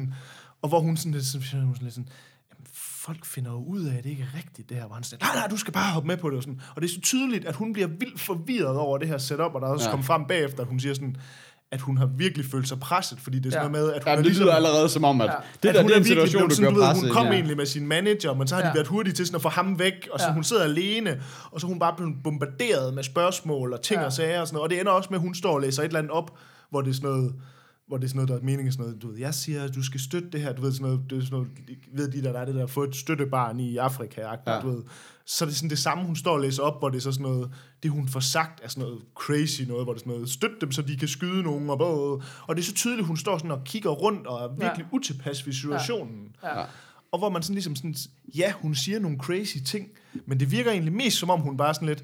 Og 0.61 0.69
hvor 0.69 0.79
hun 0.79 0.97
sådan 0.97 1.11
lidt, 1.11 1.25
sådan, 1.25 1.41
hun 1.65 1.75
sådan 1.75 1.83
lidt 1.85 1.93
sådan, 1.93 2.09
jamen, 2.53 2.67
folk 2.73 3.25
finder 3.25 3.51
jo 3.51 3.63
ud 3.63 3.83
af, 3.85 3.97
at 3.97 4.03
det 4.03 4.09
ikke 4.09 4.27
er 4.33 4.37
rigtigt, 4.37 4.69
det 4.69 4.77
her. 4.77 4.85
Hvor 4.85 4.95
han 4.95 5.03
sådan, 5.03 5.19
nej, 5.25 5.35
nej, 5.35 5.47
du 5.47 5.57
skal 5.57 5.73
bare 5.73 5.91
hoppe 5.93 6.07
med 6.07 6.17
på 6.17 6.29
det. 6.29 6.37
Og, 6.37 6.43
sådan. 6.43 6.61
og 6.75 6.81
det 6.81 6.89
er 6.89 6.93
så 6.93 7.01
tydeligt, 7.01 7.45
at 7.45 7.55
hun 7.55 7.73
bliver 7.73 7.87
vildt 7.87 8.19
forvirret 8.21 8.77
over 8.77 8.97
det 8.97 9.07
her 9.07 9.17
setup, 9.17 9.55
og 9.55 9.61
der 9.61 9.67
er 9.67 9.71
også 9.71 9.85
Ja. 9.85 9.89
kommet 9.91 10.05
frem 10.05 10.25
bagefter, 10.25 10.61
at 10.61 10.67
hun 10.67 10.79
siger 10.79 10.93
sådan, 10.93 11.15
at 11.71 11.81
hun 11.81 11.97
har 11.97 12.05
virkelig 12.05 12.45
følt 12.45 12.67
sig 12.67 12.79
presset, 12.79 13.19
fordi 13.19 13.37
det 13.39 13.45
er 13.45 13.51
sådan 13.51 13.65
Ja. 13.65 13.71
noget 13.71 13.85
med, 13.87 13.93
at 13.93 14.03
hun 14.03 14.07
Ja, 14.07 14.13
er 14.13 14.17
men 14.17 14.25
det 14.25 14.35
lyder 14.37 14.53
allerede 14.53 14.89
som 14.89 15.03
om, 15.03 15.21
at 15.21 15.27
Ja. 15.27 15.33
det 15.63 15.69
at 15.69 15.75
der, 15.75 15.81
hun 15.81 15.89
det 15.89 15.95
er 15.95 15.99
en 15.99 16.05
situation, 16.05 16.39
blevet 16.39 16.49
du 16.49 16.55
sådan, 16.55 16.75
ved, 16.75 16.81
presset 16.83 17.07
Hun 17.07 17.13
kom 17.15 17.25
Ja. 17.25 17.31
egentlig 17.33 17.57
med 17.57 17.65
sin 17.65 17.87
manager, 17.87 18.33
men 18.33 18.47
så 18.47 18.55
har 18.55 18.61
de 18.61 18.67
Ja. 18.67 18.73
været 18.73 18.87
hurtige 18.87 19.13
til 19.13 19.25
sådan 19.25 19.35
at 19.35 19.41
få 19.41 19.49
ham 19.49 19.79
væk, 19.79 20.09
og 20.13 20.19
så 20.19 20.25
Ja. 20.27 20.33
hun 20.33 20.43
sidder 20.43 20.63
alene, 20.63 21.21
og 21.51 21.61
så 21.61 21.67
hun 21.67 21.79
bare 21.79 21.93
blevet 21.97 22.13
bombarderet 22.23 22.93
med 22.93 23.03
spørgsmål 23.03 23.73
og 23.73 23.81
ting 23.81 23.99
Ja. 23.99 24.05
og 24.05 24.13
sager 24.13 24.41
og 24.41 24.47
sådan 24.47 24.55
noget. 24.55 24.63
Og 24.63 24.69
det 24.69 24.79
ender 24.79 24.91
også 24.91 25.07
med, 25.11 25.17
at 25.17 25.21
hun 25.21 25.35
står 25.35 25.53
og 25.53 25.61
læser 25.61 25.83
et 25.83 25.87
eller 25.87 25.99
andet 25.99 26.11
op, 26.11 26.37
hvor 26.69 26.81
det 26.81 26.89
er 26.89 26.93
sådan 26.93 27.09
noget, 27.09 27.35
hvor 27.87 27.97
det 27.97 28.03
er 28.03 28.07
sådan 28.07 28.17
noget, 28.17 28.29
der 28.29 28.35
er 28.35 28.41
meningen 28.41 28.71
sådan 28.71 28.85
noget, 28.85 29.01
du 29.01 29.07
ved, 29.07 29.17
jeg 29.17 29.33
siger, 29.33 29.63
at 29.63 29.75
du 29.75 29.83
skal 29.83 29.99
støtte 29.99 30.29
det 30.29 30.41
her, 30.41 30.53
du 30.53 30.61
ved 30.61 30.71
sådan 30.71 30.85
noget, 30.87 31.09
det 31.09 31.17
er 31.17 31.21
sådan 31.21 31.37
noget, 31.37 31.49
ved 31.93 32.11
de 32.11 32.23
der, 32.23 32.31
der 32.31 32.39
er 32.39 32.45
det 32.45 32.55
der, 32.55 32.67
få 32.67 32.83
et 32.83 32.95
støttebarn 32.95 33.59
i 33.59 33.77
Afrika, 33.77 34.21
ja. 34.21 34.35
Ja. 34.47 34.61
du 34.61 34.69
ved. 34.69 34.83
Så 35.25 35.45
er 35.45 35.47
det 35.49 35.55
sådan 35.55 35.69
det 35.69 35.79
samme, 35.79 36.05
hun 36.05 36.15
står 36.15 36.31
og 36.33 36.39
læser 36.41 36.63
op, 36.63 36.79
hvor 36.79 36.89
det 36.89 36.97
er 36.97 37.01
så 37.01 37.11
sådan 37.11 37.23
noget, 37.23 37.51
det 37.83 37.91
hun 37.91 38.07
får 38.07 38.19
sagt 38.19 38.59
er 38.63 38.67
sådan 38.67 38.83
noget 38.83 39.01
crazy 39.15 39.61
noget, 39.61 39.85
hvor 39.85 39.93
det 39.93 39.99
er 39.99 40.03
sådan 40.03 40.13
noget, 40.13 40.29
støt 40.29 40.51
dem, 40.61 40.71
så 40.71 40.81
de 40.81 40.97
kan 40.97 41.07
skyde 41.07 41.43
nogen, 41.43 41.69
og, 41.69 41.77
både, 41.77 42.21
og 42.47 42.55
det 42.55 42.61
er 42.61 42.65
så 42.65 42.73
tydeligt, 42.73 43.07
hun 43.07 43.17
står 43.17 43.37
sådan 43.37 43.51
og 43.51 43.63
kigger 43.65 43.89
rundt, 43.89 44.27
og 44.27 44.43
er 44.43 44.47
virkelig 44.47 44.85
Ja. 44.91 44.95
utilpas 44.97 45.45
ved 45.45 45.53
situationen. 45.53 46.35
Ja. 46.43 46.63
Og 47.11 47.19
hvor 47.19 47.29
man 47.29 47.43
sådan 47.43 47.53
ligesom 47.55 47.75
sådan, 47.75 47.95
ja, 48.35 48.51
hun 48.51 48.75
siger 48.75 48.99
nogle 48.99 49.17
crazy 49.17 49.57
ting, 49.65 49.87
men 50.25 50.39
det 50.39 50.51
virker 50.51 50.71
egentlig 50.71 50.93
mest 50.93 51.17
som 51.17 51.29
om, 51.29 51.39
hun 51.39 51.57
bare 51.57 51.73
sådan 51.73 51.87
lidt, 51.87 52.03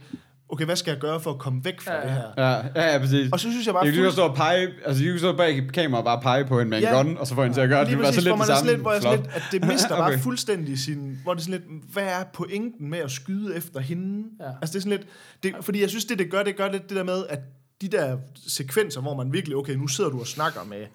okay, 0.49 0.65
hvad 0.65 0.75
skal 0.75 0.91
jeg 0.91 0.99
gøre 0.99 1.19
for 1.19 1.31
at 1.31 1.39
komme 1.39 1.65
væk 1.65 1.81
fra 1.81 1.93
Ja, 1.93 2.01
det 2.01 2.11
her? 2.11 2.23
Ja, 2.37 2.51
ja, 2.75 2.91
ja, 2.93 2.97
præcis. 2.99 3.31
Og 3.31 3.39
så 3.39 3.51
synes 3.51 3.65
jeg 3.65 3.73
bare, 3.73 3.83
Jeg 3.85 3.93
kan 3.93 4.01
lige 4.01 4.11
stå 4.11 4.21
og 4.21 4.35
pege, 4.35 4.69
altså 4.85 5.03
jeg 5.03 5.11
kan 5.11 5.19
stå 5.19 5.35
bag 5.37 5.67
kameraet 5.73 5.97
og 5.97 6.03
bare 6.05 6.21
pege 6.21 6.45
på 6.45 6.59
hende 6.59 6.69
med 6.69 6.77
en 6.77 6.83
Ja. 6.83 6.97
gun, 7.01 7.17
og 7.17 7.27
så 7.27 7.35
får 7.35 7.43
hende 7.43 7.57
til 7.57 7.61
at 7.61 7.69
gøre 7.69 7.79
det. 7.79 7.87
Lige 7.87 7.97
Det 7.97 8.05
var 8.05 8.11
så 8.11 8.19
lidt 8.21 8.29
hvor 8.29 8.35
man 8.37 8.47
det 8.47 8.51
er 8.53 8.55
samme. 8.55 8.67
sådan 8.67 8.73
lidt, 8.73 8.81
hvor 8.81 8.91
jeg 8.91 8.97
er 8.97 9.01
sådan 9.01 9.19
lidt, 9.19 9.35
at 9.35 9.43
det 9.51 9.65
mister 9.67 9.89
bare 10.01 10.07
Okay. 10.11 10.19
fuldstændig 10.19 10.79
sin, 10.79 11.19
hvor 11.23 11.33
det 11.33 11.43
sådan 11.43 11.61
lidt, 11.69 11.83
hvad 11.93 12.03
er 12.03 12.23
pointen 12.33 12.89
med 12.89 12.99
at 12.99 13.11
skyde 13.11 13.55
efter 13.55 13.79
hende? 13.79 14.23
Ja. 14.39 14.45
Altså 14.61 14.73
det 14.73 14.75
er 14.75 14.89
sådan 14.89 14.97
lidt, 14.97 15.07
det, 15.43 15.65
fordi 15.65 15.81
jeg 15.81 15.89
synes, 15.89 16.05
det 16.05 16.19
det 16.19 16.31
gør, 16.31 16.43
det 16.43 16.55
gør 16.57 16.71
lidt 16.71 16.89
det 16.89 16.97
der 16.97 17.03
med, 17.03 17.25
at 17.29 17.39
de 17.81 17.87
der 17.87 18.17
sekvenser, 18.47 19.01
hvor 19.01 19.15
man 19.15 19.33
virkelig, 19.33 19.57
okay, 19.57 19.73
nu 19.75 19.87
sidder 19.87 20.09
du 20.09 20.19
og 20.19 20.27
snakker 20.27 20.63
med, 20.63 20.85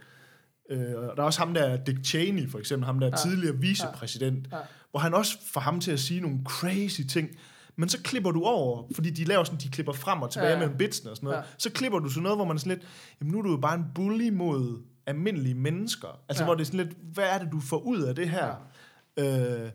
øh, 0.71 0.95
og 0.97 1.17
der 1.17 1.23
er 1.23 1.27
også 1.27 1.39
ham 1.39 1.55
der, 1.55 1.77
Dick 1.77 1.99
Cheney 2.05 2.51
for 2.51 2.59
eksempel, 2.59 2.87
ham 2.87 3.01
der 3.01 3.07
ja. 3.07 3.17
tidligere 3.17 3.57
vicepræsident, 3.57 4.47
Ja. 4.53 4.57
ja. 4.57 4.63
hvor 4.91 5.01
han 5.01 5.15
også 5.15 5.37
får 5.53 5.61
ham 5.61 5.81
til 5.81 5.91
at 5.91 6.01
sige 6.01 6.21
nogle 6.21 6.39
crazy 6.45 7.01
ting, 7.11 7.29
men 7.77 7.89
så 7.89 7.99
klipper 8.03 8.31
du 8.31 8.43
over, 8.43 8.83
fordi 8.95 9.11
de 9.11 9.25
laver 9.25 9.45
sådan, 9.45 9.59
de 9.61 9.69
klipper 9.69 9.93
frem 9.93 10.23
og 10.23 10.31
tilbage 10.31 10.49
Ja, 10.49 10.55
ja. 10.55 10.59
mellem 10.61 10.77
bitsene 10.79 11.11
og 11.11 11.17
sådan 11.17 11.27
noget, 11.27 11.39
Ja. 11.39 11.43
så 11.59 11.71
klipper 11.71 11.99
du 11.99 12.09
sådan 12.09 12.23
noget, 12.23 12.39
hvor 12.39 12.45
man 12.45 12.57
er 12.57 12.61
sådan 12.61 12.79
lidt, 12.79 12.89
jamen 13.21 13.33
nu 13.33 13.39
er 13.39 13.43
du 13.43 13.51
jo 13.51 13.57
bare 13.57 13.75
en 13.75 13.85
bully 13.95 14.29
mod 14.31 14.83
almindelige 15.07 15.55
mennesker. 15.55 16.09
Altså 16.29 16.43
ja. 16.43 16.47
hvor 16.47 16.55
det 16.55 16.61
er 16.61 16.67
sådan 16.67 16.87
lidt, 16.87 16.97
hvad 17.13 17.25
er 17.25 17.39
det, 17.39 17.49
du 17.53 17.61
får 17.61 17.79
ud 17.79 18.03
af 18.03 18.15
det 18.15 18.29
her? 18.29 18.55
Ja. 19.19 19.65
Øh, 19.65 19.71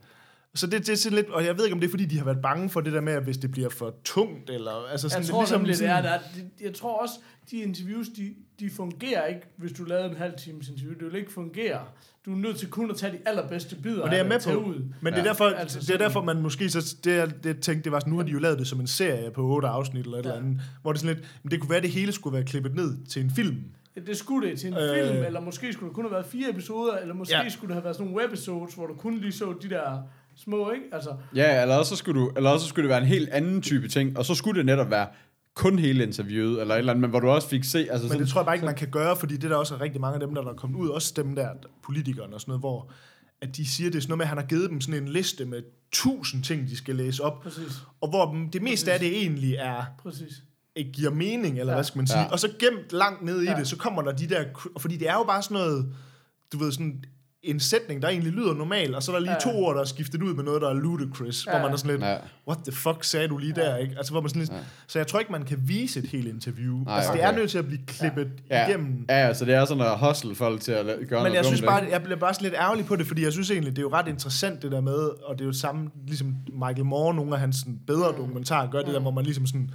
så 0.56 0.68
det, 0.68 0.80
det 0.88 0.90
er 0.90 0.96
sådan 0.96 1.16
lidt, 1.16 1.30
og 1.30 1.46
jeg 1.46 1.58
ved 1.58 1.66
ikke, 1.66 1.74
om 1.74 1.80
det 1.80 1.88
er, 1.88 1.92
fordi 1.92 2.06
de 2.06 2.18
har 2.18 2.26
været 2.26 2.42
bange 2.42 2.70
for 2.70 2.82
det 2.82 2.94
der 2.94 3.02
med, 3.02 3.14
at 3.14 3.24
hvis 3.24 3.38
det 3.38 3.52
bliver 3.52 3.70
for 3.70 3.96
tungt, 4.04 4.50
eller 4.50 4.72
altså 4.92 5.10
sådan 5.10 5.24
Jeg 5.24 5.30
tror 5.30 5.42
ligesom, 5.42 5.60
nemlig, 5.62 5.80
det 5.80 5.88
er, 5.90 6.02
der, 6.02 6.10
er- 6.10 6.20
de- 6.36 6.64
jeg 6.66 6.74
tror 6.74 7.02
også, 7.02 7.14
de 7.52 7.58
interviews, 7.58 8.08
de, 8.08 8.34
de 8.60 8.70
fungerer 8.70 9.26
ikke, 9.26 9.42
hvis 9.58 9.72
du 9.72 9.84
lavede 9.84 10.10
en 10.10 10.16
halv 10.16 10.34
times 10.38 10.70
interview. 10.70 10.94
Det 11.00 11.06
vil 11.14 11.16
ikke 11.20 11.32
fungere. 11.34 11.80
Du 12.26 12.34
er 12.34 12.38
nødt 12.38 12.58
til 12.58 12.70
kun 12.70 12.92
at 12.92 12.98
tage 12.98 13.12
de 13.14 13.18
allerbedste 13.26 13.76
bidder 13.76 14.02
Og 14.02 14.10
det 14.10 14.14
er 14.20 14.24
jeg 14.24 14.28
med 14.30 14.54
på. 14.56 14.60
ud. 14.64 14.76
Men 15.02 15.14
det 15.14 15.20
er 15.20 15.24
Ja. 15.24 15.24
derfor, 15.24 15.46
Altså 15.46 15.80
det 15.80 15.90
er 15.90 15.98
derfor 15.98 16.22
man 16.24 16.42
måske 16.42 16.70
så, 16.70 16.96
det, 17.04 17.14
er- 17.18 17.26
det 17.26 17.60
tænkte, 17.62 17.84
det 17.84 17.92
var 17.92 18.00
sådan, 18.00 18.12
nu 18.12 18.18
har 18.18 18.26
de 18.26 18.32
jo 18.32 18.40
lavet 18.40 18.60
det 18.60 18.68
som 18.68 18.80
en 18.80 18.88
serie 18.88 19.32
på 19.32 19.42
otte 19.42 19.68
afsnit 19.68 20.06
eller 20.06 20.18
et 20.18 20.26
Ja. 20.26 20.30
eller 20.32 20.46
andet, 20.46 20.62
hvor 20.82 20.92
det 20.92 21.02
sådan 21.02 21.16
lidt, 21.16 21.28
men 21.44 21.52
det 21.52 21.60
kunne 21.60 21.70
være, 21.70 21.78
at 21.78 21.84
det 21.84 21.92
hele 21.92 22.12
skulle 22.12 22.34
være 22.34 22.44
klippet 22.44 22.76
ned 22.76 23.06
til 23.10 23.22
en 23.22 23.32
film. 23.32 23.58
Det 24.08 24.18
skulle 24.18 24.50
det 24.50 24.60
til 24.60 24.68
en 24.68 24.74
Øh. 24.78 25.08
film, 25.08 25.24
eller 25.26 25.40
måske 25.40 25.74
skulle 25.74 25.88
det 25.90 25.96
kun 25.96 26.04
have 26.06 26.12
været 26.12 26.26
fire 26.26 26.50
episoder, 26.50 26.98
eller 26.98 27.14
måske 27.14 27.36
ja. 27.38 27.44
Ja. 27.44 27.50
skulle 27.50 27.68
det 27.68 27.76
have 27.76 27.84
været 27.84 27.96
sådan 27.96 28.12
nogle 28.12 28.24
webisodes, 28.26 28.74
hvor 28.74 28.88
du 28.88 28.94
kun 28.94 29.18
lige 29.18 29.32
så 29.32 29.54
de 29.62 29.70
der 29.70 30.02
små, 30.38 30.72
ikke? 30.72 30.86
Altså, 30.92 31.10
Ja, 31.36 31.62
eller 31.62 31.76
også, 31.76 31.90
så 31.90 31.96
skulle 31.96 32.22
du, 32.22 32.32
eller 32.36 32.50
også 32.50 32.64
så 32.66 32.70
skulle 32.70 32.84
det 32.84 32.90
være 32.90 33.02
en 33.02 33.08
helt 33.08 33.30
anden 33.30 33.62
type 33.62 33.88
ting, 33.88 34.18
og 34.18 34.26
så 34.26 34.36
skulle 34.36 34.58
det 34.58 34.66
netop 34.66 34.90
være 34.90 35.08
kun 35.54 35.80
hele 35.80 36.04
interviewet, 36.04 36.62
eller 36.62 36.74
et 36.76 36.80
eller 36.80 36.94
andet, 36.94 37.02
men 37.02 37.10
hvor 37.10 37.20
du 37.20 37.28
også 37.30 37.48
fik 37.50 37.64
se, 37.64 37.80
altså 37.80 37.94
Men 37.94 38.10
sådan, 38.10 38.22
det 38.22 38.30
tror 38.30 38.42
jeg 38.42 38.46
bare 38.46 38.56
ikke, 38.56 38.66
man 38.66 38.76
kan 38.76 38.90
gøre, 38.92 39.16
fordi 39.16 39.36
det 39.36 39.44
er 39.44 39.50
der 39.50 39.56
også 39.56 39.76
er 39.76 39.82
rigtig 39.82 40.02
mange 40.02 40.14
af 40.14 40.20
dem, 40.20 40.36
der 40.36 40.42
er 40.42 40.54
kommet 40.54 40.80
ud, 40.80 40.90
også 40.90 41.14
dem 41.16 41.36
der, 41.36 41.50
politikerne 41.84 42.34
og 42.34 42.42
sådan 42.42 42.50
noget, 42.52 42.62
hvor 42.62 42.92
at 43.42 43.58
de 43.58 43.66
siger, 43.68 43.90
det 43.90 43.98
er 43.98 44.02
sådan 44.02 44.10
noget 44.12 44.18
med, 44.18 44.26
at 44.26 44.30
han 44.30 44.38
har 44.38 44.46
givet 44.46 44.70
dem 44.70 44.82
sådan 44.82 45.04
en 45.04 45.10
liste 45.10 45.46
med 45.46 45.62
tusind 45.92 46.44
ting, 46.44 46.68
de 46.70 46.78
skal 46.78 46.96
læse 46.96 47.24
op, 47.24 47.42
præcis, 47.42 47.82
og 48.02 48.10
hvor 48.10 48.32
dem- 48.32 48.50
det 48.52 48.62
meste 48.62 48.94
af 48.94 49.00
det 49.00 49.18
egentlig 49.18 49.54
er 49.56 49.84
præcis. 50.04 50.44
ikke 50.76 50.92
giver 50.92 51.12
mening, 51.12 51.60
eller 51.60 51.74
Ja. 51.74 51.78
hvad 51.78 51.84
skal 51.84 52.00
man 52.00 52.08
sige. 52.08 52.20
Ja. 52.20 52.32
Og 52.32 52.40
så 52.40 52.48
gemt 52.60 52.92
langt 52.92 53.22
ned 53.24 53.42
i 53.42 53.46
Ja. 53.46 53.56
det, 53.56 53.68
så 53.68 53.78
kommer 53.78 54.02
der 54.02 54.12
de 54.12 54.28
der... 54.30 54.44
Fordi 54.80 54.98
det 54.98 55.10
er 55.10 55.14
jo 55.14 55.24
bare 55.24 55.42
sådan 55.42 55.56
noget, 55.58 55.94
du 56.54 56.58
ved, 56.58 56.72
sådan 56.72 57.04
en 57.46 57.60
sætning, 57.60 58.02
der 58.02 58.08
egentlig 58.10 58.34
lyder 58.34 58.54
normal, 58.54 58.96
og 58.96 59.04
så 59.04 59.12
er 59.12 59.16
der 59.16 59.20
lige 59.22 59.32
Ja. 59.32 59.50
ja. 59.50 59.52
to 59.54 59.64
ord, 59.66 59.76
der 59.76 59.82
er 59.82 59.86
skiftet 59.86 60.22
ud 60.24 60.34
med 60.34 60.44
noget, 60.44 60.62
der 60.62 60.70
er 60.70 60.74
ludicrous, 60.74 61.46
ja. 61.46 61.52
Ja. 61.52 61.58
hvor 61.58 61.68
man 61.68 61.74
er 61.74 61.78
sådan 61.78 61.92
lidt, 61.92 62.02
Ja. 62.02 62.12
ja. 62.12 62.18
what 62.48 62.60
the 62.64 62.72
fuck 62.72 63.04
sagde 63.04 63.28
du 63.28 63.38
lige 63.38 63.54
ja. 63.58 63.62
der, 63.62 63.78
ikke? 63.78 63.94
Altså, 63.98 64.12
hvor 64.14 64.22
man 64.22 64.30
sådan 64.30 64.40
lidt, 64.40 64.52
ja. 64.52 64.58
Så 64.88 65.00
jeg 65.00 65.08
tror 65.08 65.20
ikke, 65.20 65.32
man 65.32 65.44
kan 65.44 65.58
vise 65.64 66.00
et 66.00 66.06
helt 66.10 66.28
interview. 66.28 66.84
Nej, 66.84 66.96
altså, 66.96 67.12
det 67.12 67.20
okay. 67.20 67.32
er 67.34 67.38
nødt 67.38 67.52
til 67.52 67.58
at 67.58 67.66
blive 67.66 67.80
klippet 67.88 68.28
ja. 68.50 68.60
ja, 68.62 68.68
igennem. 68.68 69.06
ja, 69.10 69.34
så 69.34 69.46
det 69.46 69.54
er 69.54 69.66
sådan 69.66 69.84
at 69.84 70.00
hustle 70.00 70.36
folk 70.36 70.62
til 70.62 70.72
at 70.72 70.86
gøre 70.86 70.96
Men 70.98 71.10
noget 71.10 71.34
jeg 71.34 71.46
synes 71.46 71.62
bare, 71.62 71.88
jeg 71.92 72.04
bliver 72.04 72.18
bare 72.20 72.34
sådan 72.34 72.44
lidt 72.46 72.56
ærgerlig 72.62 72.86
på 72.86 72.96
det, 72.96 73.08
fordi 73.08 73.24
jeg 73.24 73.32
synes 73.34 73.52
egentlig, 73.52 73.72
det 73.76 73.78
er 73.78 73.84
jo 73.84 73.92
ret 73.94 74.08
interessant 74.08 74.62
det 74.62 74.72
der 74.72 74.82
med, 74.82 74.96
og 75.24 75.36
det 75.36 75.42
er 75.42 75.46
jo 75.46 75.52
det 75.52 75.60
samme, 75.60 75.90
ligesom 76.08 76.36
Michael 76.54 76.86
Moore, 76.86 77.16
nogle 77.16 77.34
af 77.34 77.40
hans 77.40 77.56
sådan, 77.56 77.80
bedre 77.88 78.12
Mm. 78.12 78.18
dokumentarer, 78.18 78.70
gør 78.72 78.82
det 78.82 78.94
der, 78.94 79.00
hvor 79.00 79.12
man 79.12 79.24
ligesom 79.26 79.46
sådan 79.48 79.70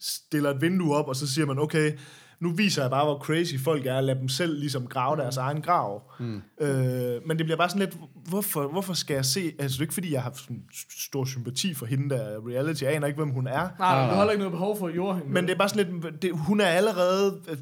stiller 0.00 0.50
et 0.50 0.60
vindue 0.60 0.96
op, 0.96 1.08
og 1.08 1.16
så 1.16 1.32
siger 1.34 1.46
man, 1.46 1.58
okay, 1.58 1.92
nu 2.40 2.50
viser 2.50 2.82
jeg 2.82 2.90
bare, 2.90 3.04
hvor 3.04 3.18
crazy 3.18 3.54
folk 3.64 3.86
er, 3.86 4.00
lad 4.00 4.14
dem 4.14 4.28
selv 4.28 4.58
ligesom 4.58 4.86
grave 4.86 5.16
deres 5.16 5.36
egen 5.36 5.62
grav. 5.62 6.02
Mm. 6.20 6.42
Øh, 6.60 7.20
men 7.26 7.38
det 7.38 7.46
bliver 7.46 7.56
bare 7.56 7.68
sådan 7.68 7.80
lidt, 7.80 7.96
hvorfor, 8.28 8.68
hvorfor 8.68 8.94
skal 8.94 9.14
jeg 9.14 9.24
se, 9.24 9.52
altså 9.58 9.74
det 9.74 9.78
er 9.78 9.82
ikke 9.82 9.94
fordi, 9.94 10.12
jeg 10.12 10.22
har 10.22 10.32
sådan 10.34 10.62
stor 10.98 11.24
sympati 11.24 11.74
for 11.74 11.86
hende 11.86 12.14
der 12.14 12.48
reality, 12.48 12.82
jeg 12.82 12.94
aner 12.94 13.06
ikke, 13.06 13.16
hvem 13.16 13.30
hun 13.30 13.46
er, 13.46 13.68
Nej, 13.78 14.04
du 14.04 14.10
har 14.10 14.16
heller 14.16 14.30
ikke 14.30 14.42
noget 14.44 14.52
behov 14.52 14.78
for 14.78 14.88
at 14.88 14.96
jorde 14.96 15.18
hende. 15.18 15.32
men 15.32 15.44
det 15.46 15.52
er 15.52 15.58
bare 15.58 15.68
sådan 15.68 16.00
lidt, 16.02 16.22
det, 16.22 16.30
hun 16.34 16.60
er 16.60 16.66
allerede, 16.66 17.40
øh, 17.48 17.56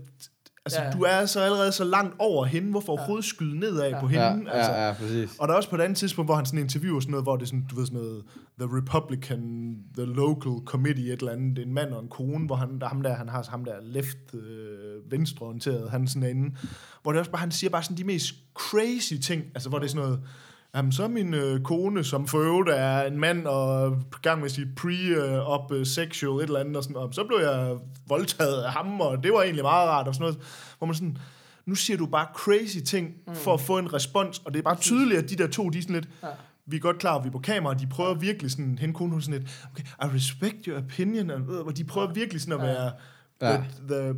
altså 0.67 0.81
Ja. 0.81 0.87
ja. 0.87 0.93
du 0.93 1.03
er 1.03 1.27
så 1.27 1.41
allerede 1.41 1.73
så 1.73 1.85
langt 1.85 2.15
over 2.19 2.45
hende, 2.45 2.71
hvorfor 2.71 2.93
overhovedet 2.93 3.25
skyde 3.25 3.59
nedad 3.59 3.89
Ja. 3.89 4.01
på 4.01 4.07
hende? 4.07 4.25
Ja, 4.25 4.51
altså. 4.51 4.73
ja, 4.73 4.87
ja, 4.87 4.93
præcis. 4.93 5.31
Og 5.39 5.49
der 5.49 5.55
er 5.55 5.57
også 5.57 5.71
på 5.71 5.77
et 5.77 5.81
andet 5.81 5.99
tidspunkt, 5.99 6.29
hvor 6.29 6.35
han 6.35 6.47
sådan 6.47 6.59
interviewer 6.61 7.01
sådan 7.01 7.11
noget, 7.11 7.25
hvor 7.25 7.37
det 7.37 7.43
er 7.43 7.47
sådan, 7.47 7.67
du 7.71 7.77
ved 7.77 7.87
sådan 7.87 8.01
noget, 8.01 8.23
The 8.61 8.69
Republican, 8.79 9.75
The 9.97 10.07
Local 10.07 10.53
Committee, 10.65 11.13
et 11.13 11.19
eller 11.21 11.33
andet, 11.33 11.59
en 11.59 11.75
mand 11.75 11.93
og 11.93 12.03
en 12.03 12.09
kone, 12.09 12.47
hvor 12.47 12.57
han, 12.57 12.79
der, 12.81 12.89
ham 12.89 13.03
der, 13.03 13.15
han 13.15 13.29
har 13.29 13.47
ham 13.51 13.65
der 13.65 13.73
left, 13.83 14.35
øh, 14.35 15.11
venstreorienteret, 15.11 15.91
han 15.91 16.09
sådan 16.09 16.29
inde, 16.31 16.57
hvor 17.03 17.13
det 17.13 17.19
også 17.19 17.31
bare, 17.31 17.41
han 17.41 17.51
siger 17.51 17.71
bare 17.71 17.83
sådan 17.83 17.97
de 17.97 18.05
mest 18.05 18.35
crazy 18.55 19.15
ting, 19.23 19.43
altså 19.55 19.69
hvor 19.69 19.79
det 19.79 19.85
er 19.87 19.91
sådan 19.91 20.03
noget, 20.07 20.21
Jamen, 20.77 20.93
så 20.93 21.03
er 21.03 21.09
min 21.09 21.35
øh, 21.35 21.61
kone, 21.61 22.05
som 22.05 22.27
for 22.27 22.39
øvrigt 22.39 22.69
er 22.71 23.03
en 23.03 23.19
mand 23.19 23.47
og 23.47 23.97
gang 24.23 24.41
med 24.41 24.49
sige 24.49 24.67
pre-op 24.77 25.73
øh, 25.73 25.87
sexual 25.87 26.39
et 26.39 26.47
eller 26.47 26.61
andet, 26.61 26.77
og 26.77 26.83
sådan, 26.83 26.97
og 26.97 27.15
så 27.15 27.25
blev 27.25 27.39
jeg 27.39 27.77
voldtaget 28.09 28.63
af 28.63 28.73
ham, 28.73 29.01
og 29.01 29.23
det 29.23 29.33
var 29.33 29.43
egentlig 29.43 29.63
meget 29.65 29.89
rart, 29.89 30.09
og 30.09 30.15
sådan 30.15 30.23
noget, 30.25 30.39
hvor 30.79 30.87
man 30.87 30.95
sådan, 30.95 31.19
nu 31.67 31.75
siger 31.75 31.97
du 31.97 32.07
bare 32.07 32.27
crazy 32.35 32.79
ting 32.87 33.09
mm. 33.27 33.35
for 33.35 33.55
at 33.55 33.61
få 33.61 33.79
en 33.79 33.93
respons, 33.93 34.39
og 34.45 34.53
det 34.53 34.59
er 34.59 34.63
bare 34.63 34.77
tydeligt, 34.77 35.19
at 35.23 35.31
de 35.31 35.37
der 35.37 35.47
to, 35.47 35.69
de 35.69 35.79
er 35.79 35.83
sådan 35.83 35.95
lidt, 35.95 36.09
Ja. 36.23 36.29
vi 36.67 36.77
er 36.77 36.81
godt 36.81 36.99
klar, 36.99 37.17
at 37.19 37.25
vi 37.25 37.29
er 37.29 37.33
på 37.33 37.39
kamera, 37.39 37.75
og 37.75 37.81
de 37.81 37.87
prøver 37.87 38.15
virkelig 38.15 38.51
sådan, 38.51 38.79
hende 38.81 38.95
kone, 38.95 39.13
hun 39.13 39.21
sådan 39.23 39.41
lidt, 39.41 39.67
okay, 39.73 39.83
I 39.83 40.17
respect 40.17 40.65
your 40.67 40.79
opinion, 40.79 41.31
og, 41.31 41.41
øh, 41.69 41.77
de 41.77 41.85
prøver 41.85 42.13
virkelig 42.13 42.41
sådan 42.43 42.61
at 42.61 42.67
Ja. 42.69 42.73
være, 42.73 42.93
Ja. 43.43 43.57
the, 43.57 43.65
the, 43.89 44.15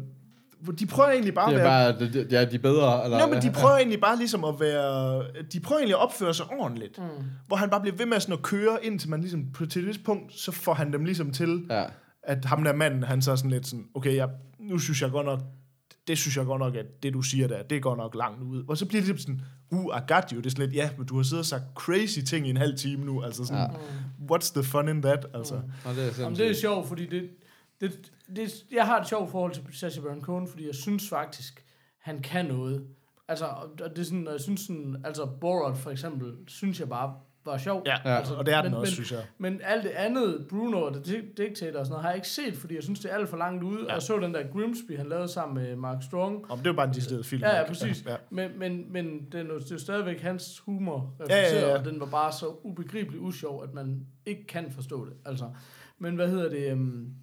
de 0.79 0.87
prøver 0.87 1.11
egentlig 1.11 1.35
bare 1.35 1.47
at 1.47 1.61
er 1.61 1.63
være 1.63 1.93
bare, 1.99 2.09
det, 2.13 2.33
ja, 2.33 2.45
de 2.45 2.55
er 2.55 2.59
bedre, 2.59 3.05
eller? 3.05 3.19
Nå, 3.19 3.27
men 3.27 3.43
de 3.43 3.51
prøver 3.51 3.77
egentlig 3.77 4.01
bare 4.01 4.17
ligesom 4.17 4.45
at 4.45 4.55
være... 4.61 5.25
De 5.53 5.61
prøver 5.61 5.79
egentlig 5.79 5.95
at 5.97 6.03
opføre 6.03 6.35
sig 6.35 6.47
ordentligt. 6.59 6.99
Mm. 6.99 7.05
Hvor 7.47 7.57
han 7.57 7.71
bare 7.71 7.81
bliver 7.81 7.97
ved 7.97 8.07
med 8.07 8.21
sådan 8.21 8.33
at 8.33 8.43
køre, 8.43 8.79
indtil 8.83 9.11
man 9.11 9.21
ligesom... 9.21 9.45
På, 9.55 9.67
til 9.67 9.89
et 9.89 10.01
punkt, 10.05 10.35
så 10.35 10.53
får 10.53 10.75
han 10.75 10.93
dem 10.93 11.05
ligesom 11.05 11.31
til, 11.33 11.67
Ja. 11.71 11.85
at 12.23 12.45
ham 12.45 12.65
der 12.65 12.73
manden, 12.73 13.03
han 13.03 13.23
så 13.23 13.33
er 13.33 13.37
sådan 13.37 13.51
lidt 13.51 13.67
sådan... 13.67 13.85
Okay, 13.95 14.15
jeg, 14.17 14.29
nu 14.61 14.79
synes 14.79 15.03
jeg 15.03 15.11
godt 15.11 15.27
nok... 15.27 15.41
Det 16.09 16.19
synes 16.19 16.37
jeg 16.37 16.45
godt 16.45 16.61
nok, 16.61 16.75
at 16.75 17.03
det 17.03 17.15
du 17.15 17.23
siger 17.23 17.49
der, 17.49 17.63
det 17.63 17.83
går 17.83 17.97
nok 17.97 18.15
langt 18.15 18.43
ud. 18.43 18.65
Og 18.69 18.77
så 18.79 18.87
bliver 18.87 19.03
det 19.03 19.09
ligesom 19.09 19.41
sådan, 19.71 19.81
uh, 19.81 19.97
I 19.97 20.13
got 20.13 20.31
you. 20.31 20.39
Det 20.39 20.47
er 20.47 20.51
sådan 20.51 20.65
lidt, 20.67 20.77
ja, 20.77 20.91
men 20.99 21.07
du 21.07 21.17
har 21.17 21.23
siddet 21.23 21.39
og 21.39 21.47
sagt 21.47 21.65
crazy 21.75 22.19
ting 22.19 22.47
i 22.47 22.51
en 22.51 22.57
halv 22.57 22.77
time 22.77 23.05
nu. 23.05 23.23
Altså 23.23 23.45
sådan, 23.45 23.71
ja. 23.71 24.35
what's 24.35 24.53
the 24.55 24.63
fun 24.63 24.89
in 24.89 25.03
that? 25.03 25.27
Altså. 25.35 25.55
Mm. 25.55 25.61
Og 25.85 25.95
det 25.95 26.07
er 26.07 26.23
Jamen, 26.23 26.39
det 26.39 26.51
er 26.51 26.55
sjovt, 26.55 26.89
fordi 26.89 27.07
det, 27.07 27.29
det, 27.81 28.13
det, 28.37 28.65
jeg 28.73 28.87
har 28.87 29.01
et 29.01 29.09
sjovt 29.09 29.31
forhold 29.31 29.53
til 29.53 29.63
Sacha 29.73 30.01
Baron 30.01 30.23
Cohen, 30.23 30.49
fordi 30.49 30.67
jeg 30.67 30.75
synes 30.75 31.09
faktisk, 31.09 31.65
han 31.99 32.23
kan 32.23 32.45
noget. 32.45 32.87
Altså, 33.29 33.47
og 33.47 33.91
det 33.91 33.99
er 33.99 34.03
sådan, 34.05 34.29
jeg 34.33 34.41
synes 34.41 34.61
sådan, 34.61 35.03
altså 35.05 35.27
Borat 35.41 35.79
for 35.79 35.91
eksempel, 35.91 36.35
synes 36.47 36.81
jeg 36.81 36.89
bare 36.89 37.15
var 37.45 37.59
sjov. 37.59 37.83
Ja, 37.87 37.97
Altså, 38.05 38.35
og 38.35 38.47
det 38.47 38.55
er 38.55 38.63
den 38.63 38.71
men, 38.71 38.81
også, 38.81 38.91
men, 38.91 38.95
synes 38.95 39.13
jeg. 39.13 39.23
Men 39.39 39.61
alt 39.65 39.85
det 39.85 39.91
andet, 39.91 40.47
Bruno 40.49 40.83
og 40.83 41.05
The 41.05 41.23
Dictator 41.37 41.79
og 41.79 41.87
sådan 41.87 41.91
noget, 41.91 42.03
har 42.03 42.09
jeg 42.09 42.17
ikke 42.17 42.29
set, 42.29 42.57
fordi 42.57 42.75
jeg 42.75 42.83
synes, 42.83 43.01
det 43.01 43.13
er 43.13 43.17
alt 43.17 43.29
for 43.29 43.37
langt 43.37 43.65
ude. 43.65 43.85
Ja. 43.89 43.93
Jeg 43.93 44.03
så 44.03 44.19
den 44.19 44.35
der 44.35 44.43
Grimsby, 44.53 44.97
han 44.97 45.09
lavede 45.09 45.29
sammen 45.29 45.65
med 45.65 45.77
Mark 45.77 46.03
Strong. 46.03 46.51
Om 46.51 46.59
det 46.59 46.69
var 46.69 46.77
bare 46.77 46.89
en 46.89 46.95
decideret 46.95 47.27
film. 47.27 47.43
Ja, 47.43 47.57
ja, 47.57 47.67
præcis. 47.67 48.05
Ja. 48.07 48.17
Men, 48.31 48.59
men, 48.59 48.93
men 48.93 49.27
det, 49.33 49.41
er 49.41 49.45
jo, 49.45 49.59
det 49.59 49.71
er 49.71 49.75
jo 49.75 49.79
stadigvæk 49.79 50.21
hans 50.21 50.59
humor 50.59 51.15
Ja, 51.29 51.37
ja, 51.37 51.69
ja. 51.69 51.79
og 51.79 51.85
den 51.85 52.01
var 52.01 52.07
bare 52.07 52.33
så 52.33 52.47
ubegribelig 52.63 53.21
usjov, 53.21 53.63
at 53.63 53.75
man 53.75 54.07
ikke 54.27 54.47
kan 54.47 54.73
forstå 54.73 55.05
det. 55.05 55.15
Altså. 55.25 55.51
Men 55.99 56.15
hvad 56.15 56.29
hedder 56.29 56.49
det? 56.49 56.73
Um, 56.73 57.15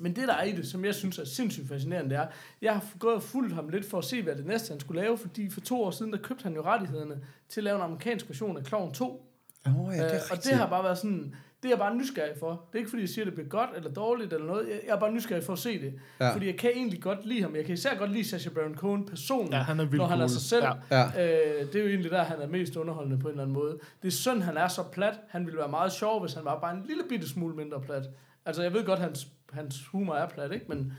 men 0.00 0.16
det, 0.16 0.28
der 0.28 0.34
er 0.34 0.44
i 0.44 0.52
det, 0.52 0.66
som 0.66 0.84
jeg 0.84 0.94
synes 0.94 1.18
er 1.18 1.24
sindssygt 1.24 1.68
fascinerende, 1.68 2.10
det 2.10 2.18
er, 2.18 2.26
jeg 2.62 2.72
har 2.72 2.84
gået 2.98 3.14
og 3.14 3.22
fulgt 3.22 3.54
ham 3.54 3.68
lidt 3.68 3.90
for 3.90 3.98
at 3.98 4.04
se, 4.04 4.22
hvad 4.22 4.34
det 4.34 4.46
næste, 4.46 4.70
han 4.70 4.80
skulle 4.80 5.02
lave, 5.02 5.18
fordi 5.18 5.50
for 5.50 5.60
to 5.60 5.82
år 5.82 5.90
siden, 5.90 6.12
der 6.12 6.18
købte 6.18 6.42
han 6.42 6.54
jo 6.54 6.62
rettighederne 6.64 7.18
til 7.48 7.60
at 7.60 7.64
lave 7.64 7.76
en 7.76 7.82
amerikansk 7.82 8.28
version 8.28 8.56
af 8.56 8.66
Clown 8.66 8.92
2. 8.92 9.26
Åh, 9.66 9.80
oh, 9.80 9.94
ja, 9.96 10.04
det 10.04 10.10
Øh, 10.10 10.16
er 10.16 10.20
og 10.30 10.44
det 10.44 10.52
har 10.52 10.66
bare 10.66 10.84
været 10.84 10.98
sådan, 10.98 11.34
det 11.62 11.68
er 11.68 11.70
jeg 11.72 11.78
bare 11.78 11.96
nysgerrig 11.96 12.32
for. 12.38 12.50
Det 12.50 12.74
er 12.74 12.78
ikke 12.78 12.90
fordi, 12.90 13.02
jeg 13.02 13.08
siger, 13.08 13.22
at 13.22 13.26
det 13.26 13.34
bliver 13.34 13.48
godt 13.48 13.70
eller 13.76 13.90
dårligt 13.90 14.32
eller 14.32 14.46
noget. 14.46 14.68
Jeg 14.68 14.94
er 14.94 15.00
bare 15.00 15.12
nysgerrig 15.12 15.44
for 15.44 15.52
at 15.52 15.58
se 15.58 15.80
det. 15.80 15.94
Ja. 16.20 16.34
Fordi 16.34 16.46
jeg 16.46 16.56
kan 16.56 16.70
egentlig 16.74 17.02
godt 17.02 17.26
lide 17.26 17.42
ham. 17.42 17.56
Jeg 17.56 17.64
kan 17.64 17.74
især 17.74 17.98
godt 17.98 18.12
lide 18.12 18.28
Sacha 18.28 18.50
Baron 18.50 18.74
Cohen 18.74 19.06
personligt, 19.06 19.54
Ja, 19.54 19.62
han 19.62 19.80
er 19.80 19.86
når 19.96 20.06
han 20.06 20.20
er 20.20 20.26
sig 20.26 20.42
selv. 20.42 20.64
Ja. 20.64 20.72
Ja. 20.90 21.06
Øh, 21.06 21.66
det 21.66 21.74
er 21.76 21.80
jo 21.80 21.88
egentlig 21.88 22.10
der, 22.10 22.22
han 22.22 22.40
er 22.40 22.46
mest 22.48 22.76
underholdende 22.76 23.18
på 23.18 23.28
en 23.28 23.32
eller 23.32 23.42
anden 23.42 23.54
måde. 23.54 23.78
Det 24.02 24.08
er 24.08 24.12
synd, 24.12 24.42
han 24.42 24.56
er 24.56 24.68
så 24.68 24.82
plat. 24.82 25.14
Han 25.28 25.46
ville 25.46 25.58
være 25.58 25.68
meget 25.68 25.92
sjov, 25.92 26.20
hvis 26.20 26.32
han 26.34 26.44
var 26.44 26.60
bare 26.60 26.76
en 26.76 26.82
lille 26.86 27.02
bitte 27.08 27.28
smule 27.28 27.54
mindre 27.56 27.80
plat. 27.80 28.04
Altså, 28.46 28.62
jeg 28.62 28.72
ved 28.72 28.84
godt, 28.84 28.98
hans, 28.98 29.26
hans 29.52 29.86
humor 29.86 30.14
er 30.14 30.28
plat, 30.28 30.52
ikke? 30.52 30.66
Men, 30.68 30.92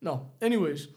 no, 0.00 0.16
anyways. 0.40 0.88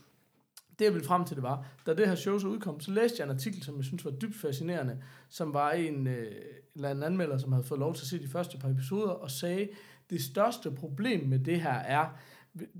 Det, 0.79 0.85
jeg 0.85 0.93
ville 0.93 1.07
frem 1.07 1.25
til, 1.25 1.35
det 1.35 1.43
var, 1.43 1.65
da 1.85 1.93
det 1.93 2.07
her 2.07 2.15
show 2.15 2.39
så 2.39 2.47
udkom, 2.47 2.79
så 2.79 2.91
læste 2.91 3.15
jeg 3.19 3.25
en 3.25 3.35
artikel, 3.35 3.63
som 3.63 3.77
jeg 3.77 3.85
synes 3.85 4.05
var 4.05 4.11
dybt 4.11 4.35
fascinerende, 4.35 4.97
som 5.29 5.53
var 5.53 5.71
en 5.71 6.07
øh, 6.07 6.31
eller 6.75 6.89
anden 6.89 7.03
anmelder, 7.03 7.37
som 7.37 7.51
havde 7.51 7.67
fået 7.67 7.79
lov 7.79 7.95
til 7.95 8.03
at 8.03 8.07
se 8.07 8.19
de 8.19 8.27
første 8.27 8.57
par 8.57 8.69
episoder, 8.69 9.09
og 9.09 9.31
sagde, 9.31 9.69
det 10.09 10.23
største 10.23 10.71
problem 10.71 11.27
med 11.27 11.39
det 11.39 11.61
her 11.61 11.73
er, 11.73 12.05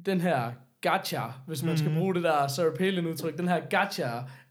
den 0.05 0.21
her 0.21 0.51
gacha, 0.82 1.21
hvis 1.47 1.63
man 1.63 1.78
skal 1.78 1.93
bruge 1.97 2.15
det 2.15 2.24
der 2.24 2.47
Sarah 2.47 2.76
Palin 2.76 3.07
udtryk, 3.07 3.38
den 3.38 3.47
her 3.47 3.59
gacha 3.69 4.09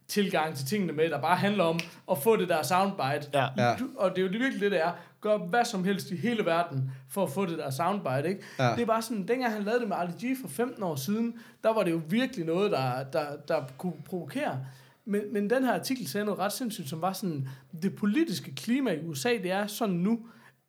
tilgang 0.09 0.57
til 0.57 0.67
tingene 0.67 0.93
med, 0.93 1.11
der 1.11 1.21
bare 1.21 1.37
handler 1.37 1.65
om 1.65 1.79
at 2.11 2.19
få 2.19 2.37
det 2.37 2.49
der 2.49 2.63
soundbite. 2.63 3.31
Ja. 3.35 3.47
Ja. 3.57 3.77
Du, 3.79 3.89
og 3.97 4.11
det 4.11 4.19
er 4.19 4.23
jo 4.23 4.33
det 4.33 4.41
virkelig 4.41 4.61
det, 4.61 4.71
det 4.71 4.81
er. 4.81 4.93
Gør 5.23 5.39
hvad 5.39 5.65
som 5.65 5.85
helst 5.85 6.11
i 6.11 6.17
hele 6.17 6.45
verden 6.45 6.91
for 7.11 7.23
at 7.23 7.31
få 7.31 7.47
det 7.47 7.59
der 7.59 7.71
soundbite, 7.71 8.29
ikke? 8.29 8.43
Ja. 8.59 8.71
Det 8.71 8.83
er 8.83 8.87
bare 8.87 9.03
sådan, 9.03 9.29
dengang 9.29 9.53
han 9.53 9.63
lavede 9.63 9.81
det 9.81 9.89
med 9.89 9.97
Ali 9.97 10.13
G 10.13 10.37
for 10.41 10.49
15 10.49 10.83
år 10.83 10.97
siden, 10.97 11.35
der 11.65 11.75
var 11.75 11.83
det 11.83 11.91
jo 11.91 12.01
virkelig 12.09 12.47
noget, 12.47 12.71
der, 12.71 13.03
der, 13.03 13.37
der 13.49 13.65
kunne 13.79 13.93
provokere. 14.05 14.59
Men, 15.05 15.23
men 15.33 15.51
den 15.51 15.65
her 15.65 15.75
artikel 15.75 16.09
sagde 16.09 16.25
noget 16.25 16.41
ret 16.41 16.53
sindssygt, 16.53 16.89
som 16.89 17.03
var 17.03 17.13
sådan, 17.13 17.49
det 17.83 17.97
politiske 17.97 18.55
klima 18.55 18.91
i 18.91 19.07
USA, 19.07 19.29
det 19.29 19.51
er 19.51 19.67
sådan 19.67 19.95
nu, 19.95 20.21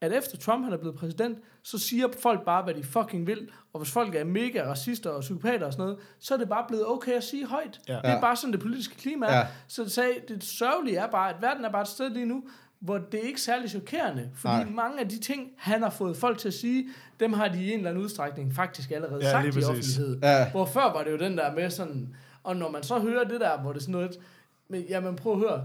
at 0.01 0.13
efter 0.13 0.37
Trump 0.37 0.63
han 0.63 0.73
er 0.73 0.77
blevet 0.77 0.95
præsident, 0.95 1.37
så 1.63 1.77
siger 1.77 2.07
folk 2.21 2.45
bare, 2.45 2.63
hvad 2.63 2.73
de 2.73 2.83
fucking 2.83 3.27
vil. 3.27 3.49
Og 3.73 3.79
hvis 3.79 3.91
folk 3.91 4.15
er 4.15 4.23
mega 4.23 4.63
racister 4.69 5.09
og 5.09 5.21
psykopater 5.21 5.65
og 5.65 5.73
sådan 5.73 5.83
noget, 5.85 5.99
så 6.19 6.33
er 6.33 6.37
det 6.37 6.49
bare 6.49 6.65
blevet 6.67 6.87
okay 6.87 7.11
at 7.11 7.23
sige 7.23 7.45
højt. 7.45 7.81
Ja. 7.87 7.93
Det 7.93 8.01
er 8.03 8.21
bare 8.21 8.35
sådan, 8.35 8.53
det 8.53 8.61
politiske 8.61 8.95
klima 8.95 9.25
er. 9.25 9.37
Ja. 9.37 9.47
Så 9.67 9.83
det, 9.83 9.91
sagde, 9.91 10.13
det 10.27 10.43
sørgelige 10.43 10.97
er 10.97 11.07
bare, 11.07 11.29
at 11.29 11.41
verden 11.41 11.65
er 11.65 11.71
bare 11.71 11.81
et 11.81 11.87
sted 11.87 12.09
lige 12.09 12.25
nu, 12.25 12.43
hvor 12.83 12.97
det 12.97 13.19
er 13.23 13.27
ikke 13.27 13.41
særlig 13.41 13.69
chokerende. 13.69 14.29
Fordi 14.35 14.53
Nej. 14.53 14.69
Mange 14.69 14.99
af 14.99 15.09
de 15.09 15.19
ting, 15.19 15.51
han 15.57 15.81
har 15.81 15.89
fået 15.89 16.17
folk 16.17 16.37
til 16.37 16.47
at 16.47 16.53
sige, 16.53 16.85
dem 17.19 17.33
har 17.33 17.47
de 17.47 17.63
i 17.63 17.71
en 17.71 17.77
eller 17.77 17.89
anden 17.89 18.03
udstrækning 18.03 18.53
faktisk 18.55 18.91
allerede 18.91 19.25
Ja, 19.25 19.31
sagt 19.31 19.47
i 19.47 19.51
præcis. 19.51 19.69
offentlighed. 19.69 20.19
Ja. 20.23 20.51
Hvor 20.51 20.65
før 20.65 20.93
var 20.93 21.03
det 21.03 21.11
jo 21.11 21.17
den 21.17 21.37
der 21.37 21.55
med 21.55 21.69
sådan... 21.69 22.15
Og 22.43 22.55
når 22.55 22.71
man 22.71 22.83
så 22.83 22.99
hører 22.99 23.23
det 23.23 23.41
der, 23.41 23.61
hvor 23.61 23.71
det 23.73 23.79
er 23.79 23.81
sådan 23.81 23.91
noget... 23.91 24.19
Men, 24.67 24.81
jamen 24.89 25.15
prøv 25.15 25.33
at 25.33 25.39
høre. 25.39 25.63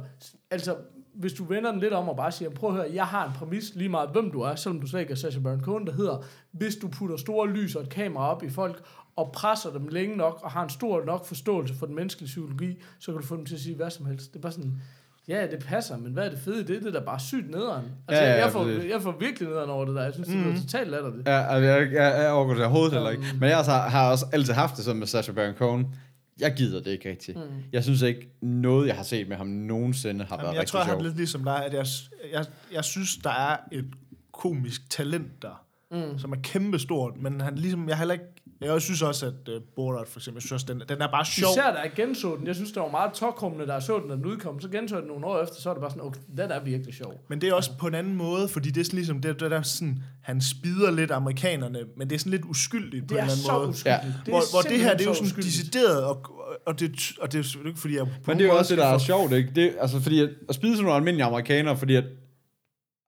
Altså, 0.50 0.76
hvis 1.14 1.32
du 1.32 1.44
vender 1.44 1.70
den 1.70 1.80
lidt 1.80 1.92
om 1.92 2.08
og 2.08 2.16
bare 2.16 2.32
siger, 2.32 2.50
prøv 2.50 2.70
at 2.70 2.76
høre, 2.76 2.94
jeg 2.94 3.06
har 3.06 3.26
en 3.26 3.32
præmis 3.32 3.74
lige 3.74 3.88
meget, 3.88 4.10
hvem 4.10 4.30
du 4.30 4.40
er, 4.40 4.54
selvom 4.54 4.80
du 4.80 4.86
slet 4.86 5.00
ikke 5.00 5.12
er 5.12 5.16
Sacha 5.16 5.40
Baron 5.40 5.60
Cohen, 5.60 5.86
der 5.86 5.92
hedder, 5.92 6.24
hvis 6.50 6.76
du 6.76 6.88
putter 6.88 7.16
store 7.16 7.48
lys 7.48 7.74
og 7.74 7.82
et 7.82 7.88
kamera 7.88 8.30
op 8.30 8.42
i 8.42 8.50
folk, 8.50 8.84
og 9.16 9.32
presser 9.32 9.72
dem 9.72 9.88
længe 9.88 10.16
nok, 10.16 10.40
og 10.42 10.50
har 10.50 10.62
en 10.62 10.70
stor 10.70 11.04
nok 11.04 11.26
forståelse 11.26 11.74
for 11.74 11.86
den 11.86 11.94
menneskelige 11.94 12.26
psykologi, 12.26 12.82
så 12.98 13.12
kan 13.12 13.20
du 13.20 13.26
få 13.26 13.36
dem 13.36 13.44
til 13.46 13.54
at 13.54 13.60
sige 13.60 13.76
hvad 13.76 13.90
som 13.90 14.06
helst. 14.06 14.32
Det 14.32 14.38
er 14.38 14.42
bare 14.42 14.52
sådan, 14.52 14.82
ja, 15.28 15.42
det 15.46 15.64
passer, 15.64 15.96
men 15.98 16.12
hvad 16.12 16.24
er 16.26 16.30
det 16.30 16.38
fede 16.38 16.56
i 16.60 16.64
det? 16.64 16.82
Det 16.82 16.86
er 16.86 16.98
da 17.00 17.04
bare 17.06 17.20
sygt 17.20 17.50
nederen. 17.50 17.84
Altså, 18.08 18.24
Ja, 18.24 18.30
ja, 18.30 18.42
jeg, 18.44 18.52
får, 18.52 18.64
præcis. 18.64 18.90
jeg 18.90 19.02
får 19.02 19.16
virkelig 19.20 19.48
nederen 19.48 19.70
over 19.70 19.84
det 19.84 19.94
der. 19.94 20.02
Jeg 20.02 20.12
synes, 20.14 20.28
det 20.28 20.36
er 20.36 20.44
Mhm. 20.44 20.60
totalt 20.60 20.90
latterligt. 20.90 21.28
Ja, 21.28 21.54
altså, 21.54 21.70
jeg, 21.70 21.92
jeg, 21.92 22.22
jeg 22.22 22.30
overgår 22.32 22.54
det 22.54 22.62
overhovedet 22.64 22.92
heller 22.92 23.10
ikke. 23.10 23.22
Um. 23.34 23.38
Men 23.40 23.48
jeg 23.48 23.58
har, 23.58 23.88
har 23.88 24.10
også 24.10 24.26
altid 24.32 24.52
haft 24.54 24.76
det 24.76 24.84
sådan 24.84 24.98
med 24.98 25.06
Sacha 25.06 25.32
Baron 25.32 25.54
Cohen. 25.54 25.86
Jeg 26.40 26.54
gider 26.56 26.80
det 26.82 26.90
ikke 26.90 27.10
rigtigt. 27.10 27.36
Mm. 27.38 27.42
Jeg 27.72 27.84
synes 27.84 28.02
ikke, 28.02 28.28
noget 28.42 28.86
jeg 28.88 28.96
har 28.96 29.02
set 29.02 29.28
med 29.28 29.36
ham 29.36 29.46
nogensinde 29.46 30.24
har 30.24 30.36
Jamen, 30.36 30.42
været 30.44 30.52
jeg 30.54 30.60
rigtig 30.60 30.72
tror, 30.72 30.78
jeg 30.80 30.86
har 30.86 30.92
sjovt. 30.92 30.98
det 31.02 31.06
lidt 31.10 31.16
ligesom 31.16 31.44
dig, 31.44 31.64
at 31.66 31.74
jeg, 31.74 31.86
jeg, 32.32 32.44
jeg 32.72 32.84
synes, 32.84 33.16
der 33.16 33.30
er 33.30 33.56
et 33.72 33.84
komisk 34.32 34.90
talent 34.90 35.42
der, 35.42 35.64
mm. 35.90 36.18
som 36.18 36.32
er 36.32 36.36
kæmpestort, 36.42 37.12
men 37.20 37.40
han 37.40 37.54
ligesom, 37.54 37.88
jeg 37.88 37.96
har 37.96 38.02
heller 38.02 38.12
ikke, 38.12 38.24
jeg 38.60 38.82
synes 38.82 39.02
også, 39.02 39.26
at 39.26 39.48
uh, 39.54 39.62
Borat 39.76 40.08
for 40.08 40.18
eksempel, 40.20 40.36
jeg 40.36 40.42
synes 40.42 40.52
også, 40.52 40.66
den, 40.74 40.82
den 40.88 41.02
er 41.02 41.10
bare 41.10 41.24
sjov. 41.24 41.50
Især 41.52 41.72
da 41.72 41.78
jeg 41.78 41.90
genså 41.96 42.36
den. 42.36 42.46
Jeg 42.46 42.54
synes, 42.54 42.72
det 42.72 42.82
var 42.82 42.90
meget 42.90 43.12
tokrummende, 43.12 43.66
da 43.66 43.72
jeg 43.72 43.82
så 43.82 43.98
den, 43.98 44.08
da 44.10 44.14
den 44.16 44.26
udkom. 44.26 44.60
Så 44.60 44.68
genså 44.68 44.94
jeg 44.94 45.02
den 45.02 45.08
nogle 45.10 45.26
år 45.26 45.42
efter, 45.42 45.54
så 45.60 45.70
er 45.70 45.74
det 45.74 45.80
bare 45.80 45.90
sådan, 45.90 46.02
okay, 46.02 46.20
den 46.36 46.50
er 46.50 46.60
virkelig 46.60 46.94
sjov. 46.94 47.20
Men 47.28 47.40
det 47.40 47.48
er 47.48 47.54
også 47.54 47.70
på 47.78 47.86
en 47.86 47.94
anden 47.94 48.14
måde, 48.16 48.48
fordi 48.48 48.70
det 48.70 48.80
er 48.80 48.84
sådan 48.84 48.96
ligesom, 48.96 49.20
det, 49.20 49.40
det 49.40 49.50
der 49.50 49.62
sådan, 49.62 49.98
han 50.22 50.40
spider 50.40 50.90
lidt 50.90 51.10
amerikanerne, 51.10 51.78
men 51.96 52.10
det 52.10 52.14
er 52.14 52.18
sådan 52.18 52.30
lidt 52.32 52.44
uskyldigt 52.44 53.08
på 53.08 53.14
Det 53.14 53.22
en 53.22 53.28
er 53.28 53.32
eller 53.32 53.32
anden 53.32 53.44
så 53.46 53.52
måde. 53.52 53.68
uskyldigt. 53.68 53.86
Ja. 54.04 54.12
Det 54.26 54.28
er 54.28 54.30
hvor, 54.30 54.42
hvor 54.52 54.60
det 54.70 54.80
her, 54.80 54.92
det 54.92 55.00
er 55.00 55.04
jo 55.04 55.14
sådan 55.14 55.26
uskyldigt. 55.26 55.54
decideret, 55.56 56.04
og, 56.04 56.16
og, 56.66 56.80
det, 56.80 57.12
og 57.20 57.32
det 57.32 57.38
er 57.38 57.58
jo 57.62 57.68
ikke, 57.68 57.80
fordi 57.80 57.96
jeg... 57.96 58.04
på 58.06 58.10
Men 58.26 58.38
det 58.38 58.44
er 58.44 58.48
jo 58.48 58.58
også 58.58 58.74
det, 58.74 58.82
der 58.82 58.86
er 58.86 58.98
sjovt, 58.98 59.32
ikke? 59.32 59.50
Det, 59.54 59.74
altså, 59.80 60.00
fordi 60.00 60.20
at, 60.22 60.28
at 60.48 60.54
spide 60.54 60.72
sådan 60.72 60.84
nogle 60.84 60.96
almindelige 60.96 61.24
amerikanere, 61.24 61.76
fordi 61.76 61.94
at 61.94 62.04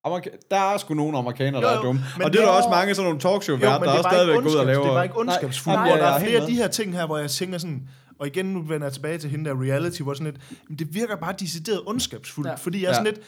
Amerika- 0.07 0.37
der 0.51 0.57
er 0.57 0.79
sgu 0.79 0.95
nogle 0.95 1.19
amerikanere, 1.19 1.63
der 1.63 1.69
Jo, 1.69 1.75
er 1.75 1.79
jo, 1.81 1.83
dumme. 1.87 2.01
men 2.17 2.25
Og 2.25 2.33
det 2.33 2.41
er 2.41 2.45
der 2.45 2.53
er- 2.53 2.57
også 2.57 2.69
mange 2.69 2.95
sådan 2.95 3.07
nogle 3.07 3.21
talkshow 3.21 3.57
Jo, 3.57 3.61
værter, 3.61 3.79
men 3.79 3.89
der 3.89 3.95
det 3.95 3.99
også 3.99 4.11
stadigvæk 4.13 4.37
går 4.43 4.51
ud 4.51 4.55
og 4.55 4.67
laver... 4.67 4.85
det 4.85 4.95
var 4.95 5.03
ikke 5.03 5.19
ondskabsfuldt. 5.19 5.79
Nej, 5.79 5.97
der 5.99 6.05
er 6.07 6.21
flere 6.21 6.41
af 6.41 6.47
de 6.47 6.55
her 6.55 6.69
ting 6.69 6.93
her, 6.93 7.07
hvor 7.07 7.19
jeg 7.19 7.31
tænker 7.31 7.59
sådan, 7.59 7.89
og 8.19 8.27
igen 8.27 8.47
nu 8.47 8.63
vender 8.63 8.87
jeg 8.87 8.93
tilbage 8.93 9.19
til 9.19 9.31
hende 9.31 9.45
der 9.51 9.63
reality, 9.63 10.01
hvor 10.03 10.15
sådan 10.15 10.33
lidt, 10.33 10.43
men 10.69 10.79
det 10.79 10.95
virker 10.95 11.17
bare 11.17 11.35
decideret 11.41 11.81
ondskabsfuldt, 11.87 12.49
ja. 12.51 12.55
Fordi 12.55 12.83
jeg 12.83 12.89
er 12.89 12.93
sådan 12.93 13.05
lidt, 13.13 13.21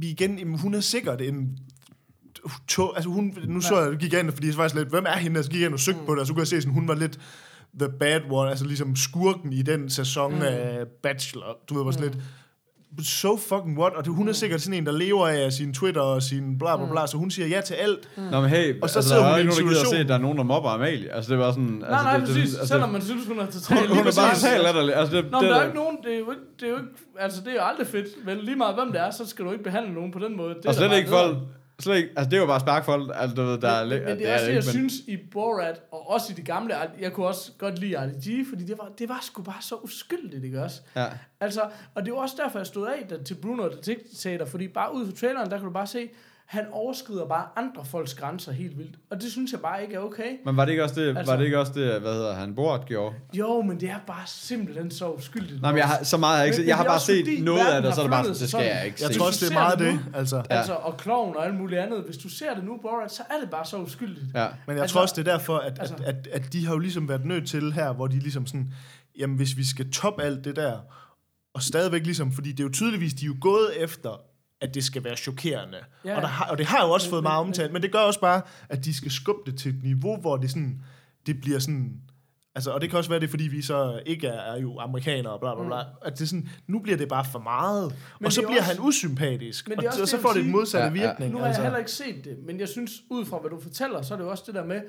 vi 0.00 0.10
igen, 0.10 0.38
jamen, 0.38 0.58
hun 0.58 0.74
er 0.74 0.80
sikkert 0.80 1.20
en 1.20 1.58
to, 2.68 2.92
altså 2.94 3.10
hun, 3.10 3.34
nu 3.44 3.60
så 3.60 3.80
jeg, 3.80 3.96
gik 3.96 4.12
jeg 4.12 4.20
ind, 4.20 4.32
fordi 4.32 4.48
jeg 4.48 4.56
var 4.56 4.68
sådan 4.68 4.82
lidt, 4.82 4.90
hvem 4.92 5.04
er 5.08 5.16
hende, 5.16 5.38
og 5.38 5.44
så 5.44 5.50
gik 5.50 5.60
jeg 5.60 5.66
ind 5.66 5.74
og 5.74 5.80
søgte 5.80 6.00
mm. 6.00 6.06
på 6.06 6.12
det, 6.12 6.20
og 6.20 6.26
så 6.26 6.32
kunne 6.32 6.40
jeg 6.40 6.46
se, 6.48 6.60
sådan, 6.60 6.74
hun 6.74 6.88
var 6.88 6.94
lidt 6.94 7.18
the 7.80 7.88
bad 8.00 8.20
one, 8.30 8.50
altså 8.50 8.64
ligesom 8.64 8.96
skurken 8.96 9.52
i 9.52 9.62
den 9.62 9.90
sæson 9.90 10.34
mm. 10.34 10.42
af 10.42 10.84
Bachelor, 11.02 11.56
du 11.68 11.74
ved, 11.74 11.84
var 11.84 11.90
sådan 11.90 12.06
mm. 12.08 12.12
lidt, 12.14 12.24
so 13.02 13.36
fucking 13.36 13.78
what, 13.78 13.92
og 13.92 14.04
det, 14.04 14.12
hun 14.12 14.28
er 14.28 14.32
sikkert 14.32 14.60
sådan 14.60 14.78
en, 14.78 14.86
der 14.86 14.92
lever 14.92 15.28
af 15.28 15.52
sin 15.52 15.74
Twitter 15.74 16.00
og 16.00 16.22
sin 16.22 16.58
bla 16.58 16.76
bla 16.76 16.86
bla, 16.90 17.06
så 17.06 17.16
hun 17.16 17.30
siger 17.30 17.48
ja 17.48 17.60
til 17.60 17.74
alt, 17.74 18.08
Nå, 18.16 18.40
men 18.40 18.50
hey, 18.50 18.80
Og 18.82 18.90
så 18.90 18.98
altså, 18.98 19.08
sidder 19.08 19.22
der 19.22 19.28
hun 19.28 19.34
er 19.34 19.36
i 19.36 19.40
ikke 19.40 19.50
en 19.52 19.64
nogen, 19.64 19.64
der 19.64 19.68
gider 19.68 19.70
at 19.70 19.76
se, 19.76 19.80
situation- 19.84 20.00
at 20.00 20.08
der 20.08 20.14
er 20.14 20.18
nogen, 20.18 20.38
der 20.38 20.44
mobber 20.44 20.70
Amalie. 20.70 21.14
Altså, 21.14 21.30
det 21.32 21.38
var 21.38 21.50
sådan... 21.50 21.64
Nej, 21.64 21.88
altså, 21.88 22.04
nej, 22.04 22.16
det, 22.16 22.26
præcis. 22.26 22.54
Altså, 22.54 22.66
Selvom 22.66 22.88
man 22.90 23.02
synes, 23.02 23.26
hun 23.26 23.38
er 23.38 23.46
totalt 23.46 23.88
hun, 23.88 23.96
hun 23.98 24.06
er 24.06 24.12
bare 24.22 24.34
totalt 24.34 24.62
latterlig. 24.62 24.94
Altså, 24.96 25.16
det, 25.16 25.24
Nå, 25.30 25.38
det, 25.38 25.42
men 25.42 25.50
der 25.50 25.56
er 25.56 25.60
jo 25.60 25.66
ikke 25.66 25.78
nogen, 25.82 25.96
det 26.04 26.12
er 26.14 26.18
jo 26.18 26.30
ikke, 26.30 26.42
det 26.60 26.66
er 26.66 26.70
jo 26.70 26.76
ikke, 26.76 26.90
altså 27.18 27.38
det 27.44 27.48
er 27.48 27.54
jo 27.54 27.64
aldrig 27.70 27.86
fedt, 27.86 28.08
men 28.26 28.38
lige 28.38 28.56
meget 28.56 28.74
hvem 28.74 28.92
det 28.92 29.00
er, 29.00 29.10
så 29.10 29.26
skal 29.26 29.44
du 29.44 29.50
ikke 29.52 29.64
behandle 29.64 29.92
nogen 29.94 30.10
på 30.12 30.18
den 30.18 30.36
måde. 30.36 30.54
Det 30.54 30.64
er 30.64 30.68
og 30.68 30.74
slet 30.74 30.92
ikke 30.98 31.08
folk... 31.08 31.36
Slet 31.82 31.96
ikke, 31.96 32.08
altså, 32.16 32.30
det 32.30 32.36
er 32.36 32.40
jo 32.40 32.46
bare 32.46 32.60
sparkfolk, 32.60 33.10
altså, 33.14 33.34
du 33.36 33.42
ved, 33.42 33.58
der 33.58 33.68
er... 33.68 33.84
men, 33.86 33.98
men, 33.98 34.04
men 34.04 34.18
det 34.18 34.28
er 34.28 34.34
også 34.34 34.46
det, 34.46 34.52
jeg 34.52 34.62
men- 34.66 34.72
synes 34.72 34.94
i 35.06 35.16
Borat, 35.16 35.80
og 35.92 36.10
også 36.10 36.32
i 36.32 36.34
de 36.34 36.42
gamle, 36.42 36.74
jeg 37.00 37.12
kunne 37.12 37.26
også 37.26 37.52
godt 37.58 37.78
lide 37.78 37.98
Ali 37.98 38.12
G, 38.12 38.46
fordi 38.48 38.64
det 38.64 38.78
var, 38.78 38.90
det 38.98 39.08
var 39.08 39.18
sgu 39.22 39.42
bare 39.42 39.62
så 39.62 39.74
uskyldigt, 39.74 40.44
ikke 40.44 40.62
også? 40.62 40.80
Ja. 40.96 41.06
Altså, 41.40 41.60
og 41.94 42.04
det 42.06 42.12
var 42.12 42.18
også 42.18 42.34
derfor, 42.44 42.58
jeg 42.58 42.66
stod 42.66 42.86
af 42.86 43.06
da, 43.10 43.22
til 43.22 43.34
Bruno 43.34 43.62
og 43.62 43.72
Dictator, 43.86 44.44
fordi 44.44 44.68
bare 44.68 44.94
ud 44.94 45.06
fra 45.06 45.12
traileren, 45.16 45.50
der 45.50 45.56
kan 45.56 45.66
du 45.66 45.72
bare 45.72 45.86
se, 45.86 46.08
han 46.48 46.64
overskrider 46.72 47.26
bare 47.26 47.44
andre 47.56 47.84
folks 47.84 48.14
grænser 48.14 48.52
helt 48.52 48.78
vildt. 48.78 48.94
Og 49.10 49.20
det 49.22 49.32
synes 49.32 49.52
jeg 49.52 49.60
bare 49.60 49.82
ikke 49.82 49.94
er 49.94 49.98
okay. 50.00 50.36
Men 50.44 50.56
var 50.56 50.64
det 50.64 50.72
ikke 50.72 50.82
også 50.84 51.00
det, 51.00 51.16
Altså- 51.16 51.32
var 51.32 51.38
det 51.38 51.44
ikke 51.44 51.58
også 51.58 51.72
det, 51.72 52.00
hvad 52.00 52.12
hedder 52.14 52.34
han, 52.34 52.54
Borat 52.54 52.86
gjorde? 52.86 53.14
Jo, 53.34 53.62
men 53.62 53.80
det 53.80 53.90
er 53.90 53.98
bare 54.06 54.22
simpelthen 54.26 54.90
så 54.90 55.12
uskyldigt. 55.12 55.62
Nej, 55.62 55.70
men 55.72 55.78
jeg 55.78 55.86
har, 55.88 56.04
så 56.04 56.16
meget 56.16 56.36
har 56.36 56.42
jeg 56.44 56.46
ikke 56.46 56.56
Men- 56.58 56.62
set. 56.64 56.68
Jeg 56.68 56.76
har 56.76 56.84
bare 56.84 57.00
set 57.00 57.44
noget 57.44 57.66
af 57.66 57.82
det, 57.82 57.88
og 57.90 57.94
så 57.94 58.00
er 58.00 58.04
det 58.04 58.10
bare 58.10 58.24
sådan, 58.24 58.38
det 58.40 58.48
skal 58.48 58.64
jeg 58.64 58.86
ikke 58.86 58.98
jeg 59.02 59.10
tror 59.10 59.26
også, 59.26 59.44
det 59.46 59.50
er 59.50 59.54
meget 59.60 59.78
det 59.78 59.86
det, 59.86 59.94
nu- 59.94 60.18
altså. 60.18 60.36
Ja. 60.36 60.42
Altså, 60.58 60.72
og 60.72 60.96
kloven 60.96 61.36
og 61.36 61.46
alt 61.46 61.54
muligt 61.54 61.80
andet. 61.80 62.02
Hvis 62.02 62.16
du 62.16 62.28
ser 62.28 62.54
det 62.54 62.64
nu, 62.64 62.78
Borat, 62.82 63.12
så 63.12 63.22
er 63.30 63.40
det 63.40 63.50
bare 63.50 63.64
så 63.64 63.76
uskyldigt. 63.76 64.26
Ja. 64.34 64.46
Men 64.66 64.74
jeg 64.74 64.82
Altså- 64.82 64.94
tror 64.94 65.02
også, 65.02 65.14
det 65.18 65.28
er 65.28 65.32
derfor, 65.36 65.56
at, 65.58 65.78
altså- 65.80 65.94
at, 65.94 66.14
at, 66.14 66.42
at 66.42 66.52
de 66.52 66.66
har 66.66 66.72
jo 66.72 66.78
ligesom 66.78 67.08
været 67.08 67.24
nødt 67.24 67.48
til 67.48 67.72
her, 67.72 67.92
hvor 67.92 68.06
de 68.06 68.18
ligesom 68.18 68.46
sådan, 68.46 68.72
jamen 69.18 69.36
hvis 69.36 69.56
vi 69.56 69.64
skal 69.66 69.90
toppe 69.90 70.22
alt 70.22 70.44
det 70.44 70.56
der, 70.56 70.78
og 71.54 71.62
stadigvæk 71.62 72.04
ligesom, 72.04 72.32
fordi 72.32 72.52
det 72.52 72.60
er 72.60 72.64
jo 72.64 72.70
tydeligvis, 72.72 73.14
de 73.14 73.24
er 73.24 73.26
jo 73.26 73.36
gået 73.40 73.82
efter, 73.82 74.20
at 74.60 74.74
det 74.74 74.84
skal 74.84 75.04
være 75.04 75.16
chokerende. 75.16 75.78
Ja. 76.04 76.16
Og, 76.16 76.22
der 76.22 76.28
har, 76.28 76.44
og 76.50 76.58
det 76.58 76.66
har 76.66 76.84
jo 76.86 76.90
også 76.92 77.06
Men- 77.06 77.10
fået 77.10 77.22
meget 77.22 77.40
omtalt, 77.40 77.72
men 77.72 77.82
det 77.82 77.92
gør 77.92 77.98
også 77.98 78.20
bare, 78.20 78.42
at 78.68 78.84
de 78.84 78.94
skal 78.94 79.10
skubbe 79.10 79.50
det 79.50 79.58
til 79.60 79.68
et 79.76 79.82
niveau, 79.82 80.16
hvor 80.20 80.36
det 80.36 80.50
sådan, 80.50 80.82
det 81.26 81.40
bliver 81.40 81.58
sådan, 81.58 81.92
altså, 82.54 82.70
og 82.70 82.80
det 82.80 82.90
kan 82.90 82.96
også 82.98 83.10
være 83.10 83.20
det, 83.20 83.26
er, 83.26 83.30
fordi 83.30 83.44
vi 83.44 83.62
så 83.62 84.00
ikke 84.06 84.26
er, 84.26 84.40
er 84.54 84.60
jo 84.60 84.78
amerikanere 84.78 85.32
og 85.32 85.40
bla 85.40 85.54
bla 85.54 85.66
bla, 85.66 85.80
at 86.04 86.12
det 86.12 86.20
er 86.20 86.26
sådan, 86.26 86.48
nu 86.66 86.78
bliver 86.78 86.96
det 86.98 87.08
bare 87.08 87.24
for 87.32 87.38
meget, 87.38 87.94
Men 88.20 88.26
og 88.26 88.32
så 88.32 88.40
er 88.42 88.46
bliver 88.46 88.60
også- 88.60 88.74
han 88.74 88.82
usympatisk, 88.82 89.68
Men 89.68 89.78
og, 89.78 89.84
også 89.86 90.02
og 90.02 90.08
så 90.08 90.20
får 90.20 90.32
det 90.32 90.44
en 90.44 90.50
modsatte 90.50 90.86
Ja, 90.86 90.94
ja. 91.02 91.08
virkning. 91.08 91.32
Nu 91.32 91.38
har 91.38 91.44
jeg 91.44 91.48
altså. 91.48 91.62
heller 91.62 91.78
ikke 91.78 91.90
set 91.90 92.24
det, 92.24 92.36
men 92.46 92.60
jeg 92.60 92.68
synes, 92.68 92.92
ud 93.10 93.24
fra 93.24 93.38
hvad 93.38 93.50
du 93.50 93.60
fortæller, 93.60 94.02
så 94.02 94.14
er 94.14 94.18
det 94.18 94.24
jo 94.24 94.30
også 94.30 94.44
det 94.46 94.54
der 94.54 94.64
med, 94.64 94.80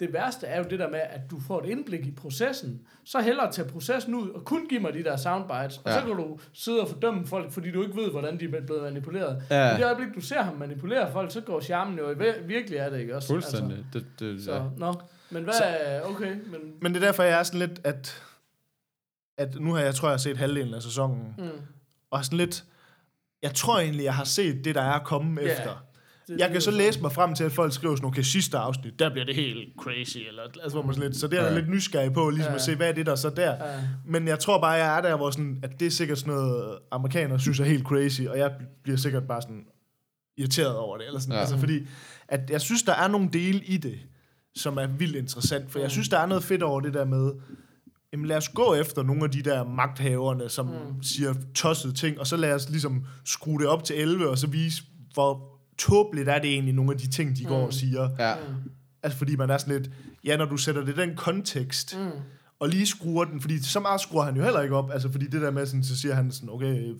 det 0.00 0.12
værste 0.12 0.46
er 0.46 0.58
jo 0.58 0.64
det 0.70 0.78
der 0.78 0.88
med, 0.90 1.00
at 1.10 1.20
du 1.30 1.40
får 1.40 1.62
et 1.62 1.68
indblik 1.68 2.06
i 2.06 2.10
processen. 2.10 2.80
Så 3.04 3.20
hellere 3.20 3.52
tage 3.52 3.68
processen 3.68 4.14
ud 4.14 4.30
og 4.30 4.44
kun 4.44 4.68
give 4.68 4.80
mig 4.80 4.94
de 4.94 5.04
der 5.04 5.16
soundbites, 5.16 5.76
og 5.78 5.82
Ja. 5.86 6.00
så 6.00 6.06
kan 6.06 6.16
du 6.16 6.38
sidde 6.52 6.80
og 6.80 6.88
fordømme 6.88 7.26
folk, 7.26 7.52
fordi 7.52 7.70
du 7.70 7.82
ikke 7.82 7.96
ved, 7.96 8.10
hvordan 8.10 8.40
de 8.40 8.44
er 8.44 8.48
blevet 8.66 8.82
manipuleret. 8.82 9.42
Ja. 9.50 9.74
I 9.74 9.76
det 9.76 9.84
øjeblik, 9.84 10.08
du 10.14 10.20
ser 10.20 10.42
ham 10.42 10.56
manipulere 10.56 11.12
folk, 11.12 11.32
så 11.32 11.40
går 11.40 11.60
charmen 11.60 11.98
jo 11.98 12.14
virkelig 12.44 12.80
af 12.80 12.90
det, 12.90 13.00
ikke 13.00 13.16
også? 13.16 13.28
Fuldstændig. 13.28 13.84
Det, 13.92 14.06
det, 14.18 14.30
Altså, 14.32 14.52
ja. 14.52 14.58
så, 14.58 14.70
nå. 14.76 14.94
Men 15.30 15.44
hvad 15.44 15.54
er, 15.62 16.02
okay, 16.02 16.30
men... 16.32 16.60
Men 16.80 16.94
det 16.94 17.02
er 17.02 17.06
derfor, 17.06 17.22
jeg 17.22 17.38
er 17.38 17.42
sådan 17.42 17.60
lidt, 17.60 17.80
at, 17.84 18.22
at 19.38 19.54
nu 19.60 19.72
har 19.74 19.80
jeg, 19.82 19.94
tror 19.94 20.10
jeg, 20.10 20.20
set 20.20 20.36
halvdelen 20.36 20.74
af 20.74 20.82
sæsonen, 20.82 21.34
Mm, 21.38 21.48
og 22.10 22.24
sådan 22.24 22.38
lidt, 22.38 22.64
jeg 23.42 23.54
tror 23.54 23.78
egentlig, 23.78 24.04
jeg 24.04 24.14
har 24.14 24.24
set 24.24 24.64
det, 24.64 24.74
der 24.74 24.82
er 24.82 24.98
kommet 24.98 25.42
Ja, 25.44 25.52
efter. 25.52 25.84
Det, 26.32 26.40
Jeg 26.40 26.50
kan 26.50 26.60
så 26.60 26.70
læse 26.70 27.00
mig 27.00 27.12
frem 27.12 27.34
til, 27.34 27.44
at 27.44 27.52
folk 27.52 27.72
skriver 27.72 27.96
sådan, 27.96 28.06
okay, 28.08 28.22
sidste 28.22 28.58
afsnit, 28.58 28.98
der 28.98 29.10
bliver 29.10 29.24
det 29.24 29.34
helt 29.34 29.68
crazy, 29.78 30.18
eller 30.28 30.42
altså, 30.42 30.70
hvor 30.78 30.82
man 30.82 30.94
sådan 30.94 31.10
lidt, 31.10 31.20
så 31.20 31.26
det 31.26 31.38
er 31.38 31.42
jeg 31.42 31.52
Ja. 31.52 31.58
lidt 31.58 31.70
nysgerrig 31.70 32.12
på, 32.12 32.30
ligesom 32.30 32.50
Ja. 32.50 32.54
at 32.54 32.62
se, 32.62 32.74
hvad 32.76 32.88
er 32.88 32.92
det 32.92 33.06
der 33.06 33.14
så 33.14 33.30
der. 33.30 33.50
Ja. 33.52 33.80
Men 34.06 34.28
jeg 34.28 34.38
tror 34.38 34.60
bare, 34.60 34.70
jeg 34.70 34.98
er 34.98 35.00
der, 35.02 35.16
hvor 35.16 35.30
sådan, 35.30 35.58
at 35.62 35.80
det 35.80 35.86
er 35.86 35.90
sikkert 35.90 36.18
sådan 36.18 36.34
noget, 36.34 36.78
amerikanere 36.92 37.40
synes 37.40 37.60
er 37.60 37.64
helt 37.64 37.84
crazy, 37.84 38.22
og 38.22 38.38
jeg 38.38 38.52
bliver 38.82 38.96
sikkert 38.96 39.28
bare 39.28 39.42
sådan 39.42 39.64
irriteret 40.38 40.76
over 40.76 40.96
det. 40.96 41.06
Eller 41.06 41.20
sådan. 41.20 41.34
Ja. 41.34 41.40
Altså, 41.40 41.58
fordi 41.58 41.80
at 42.28 42.50
jeg 42.50 42.60
synes, 42.60 42.82
der 42.82 42.92
er 42.92 43.08
nogle 43.08 43.28
dele 43.32 43.64
i 43.64 43.76
det, 43.76 43.98
som 44.54 44.76
er 44.76 44.86
vildt 44.86 45.16
interessant. 45.16 45.70
For 45.70 45.78
jeg 45.78 45.90
synes, 45.90 46.08
der 46.08 46.18
er 46.18 46.26
noget 46.26 46.44
fedt 46.44 46.62
over 46.62 46.80
det 46.80 46.94
der 46.94 47.04
med, 47.04 47.32
jamen 48.12 48.26
lad 48.26 48.36
os 48.36 48.48
gå 48.48 48.74
efter 48.74 49.02
nogle 49.02 49.24
af 49.24 49.30
de 49.30 49.42
der 49.42 49.64
magthaverne, 49.64 50.48
som 50.48 50.66
mm. 50.66 51.02
siger 51.02 51.34
tossede 51.54 51.92
ting, 51.92 52.20
og 52.20 52.26
så 52.26 52.36
lad 52.36 52.52
os 52.54 52.70
ligesom 52.70 53.04
skrue 53.24 53.58
det 53.60 53.66
op 53.66 53.84
til 53.84 54.00
11, 54.00 54.28
og 54.28 54.38
så 54.38 54.46
vise, 54.46 54.82
hvor 55.14 55.57
tåbeligt 55.78 56.28
er 56.28 56.38
det 56.38 56.50
egentlig, 56.50 56.74
nogle 56.74 56.92
af 56.92 56.98
de 56.98 57.08
ting, 57.10 57.36
de 57.36 57.44
går 57.44 57.66
og 57.66 57.74
siger. 57.74 58.08
Ja. 58.18 58.34
Altså 59.02 59.18
fordi 59.18 59.36
man 59.36 59.50
er 59.50 59.58
sådan 59.58 59.74
lidt, 59.74 59.90
ja, 60.24 60.36
når 60.36 60.44
du 60.44 60.56
sætter 60.56 60.84
det 60.84 60.98
i 60.98 61.00
den 61.00 61.16
kontekst, 61.16 61.98
mm. 61.98 62.10
og 62.60 62.68
lige 62.68 62.86
skruer 62.86 63.24
den, 63.24 63.40
fordi 63.40 63.62
så 63.62 63.80
meget 63.80 64.00
skruer 64.00 64.24
han 64.24 64.36
jo 64.36 64.42
heller 64.42 64.62
ikke 64.62 64.76
op, 64.76 64.90
altså 64.90 65.12
fordi 65.12 65.26
det 65.26 65.40
der 65.42 65.50
med, 65.50 65.66
sådan, 65.66 65.84
så 65.84 66.00
siger 66.00 66.14
han 66.14 66.32
sådan, 66.32 66.48
okay, 66.50 66.94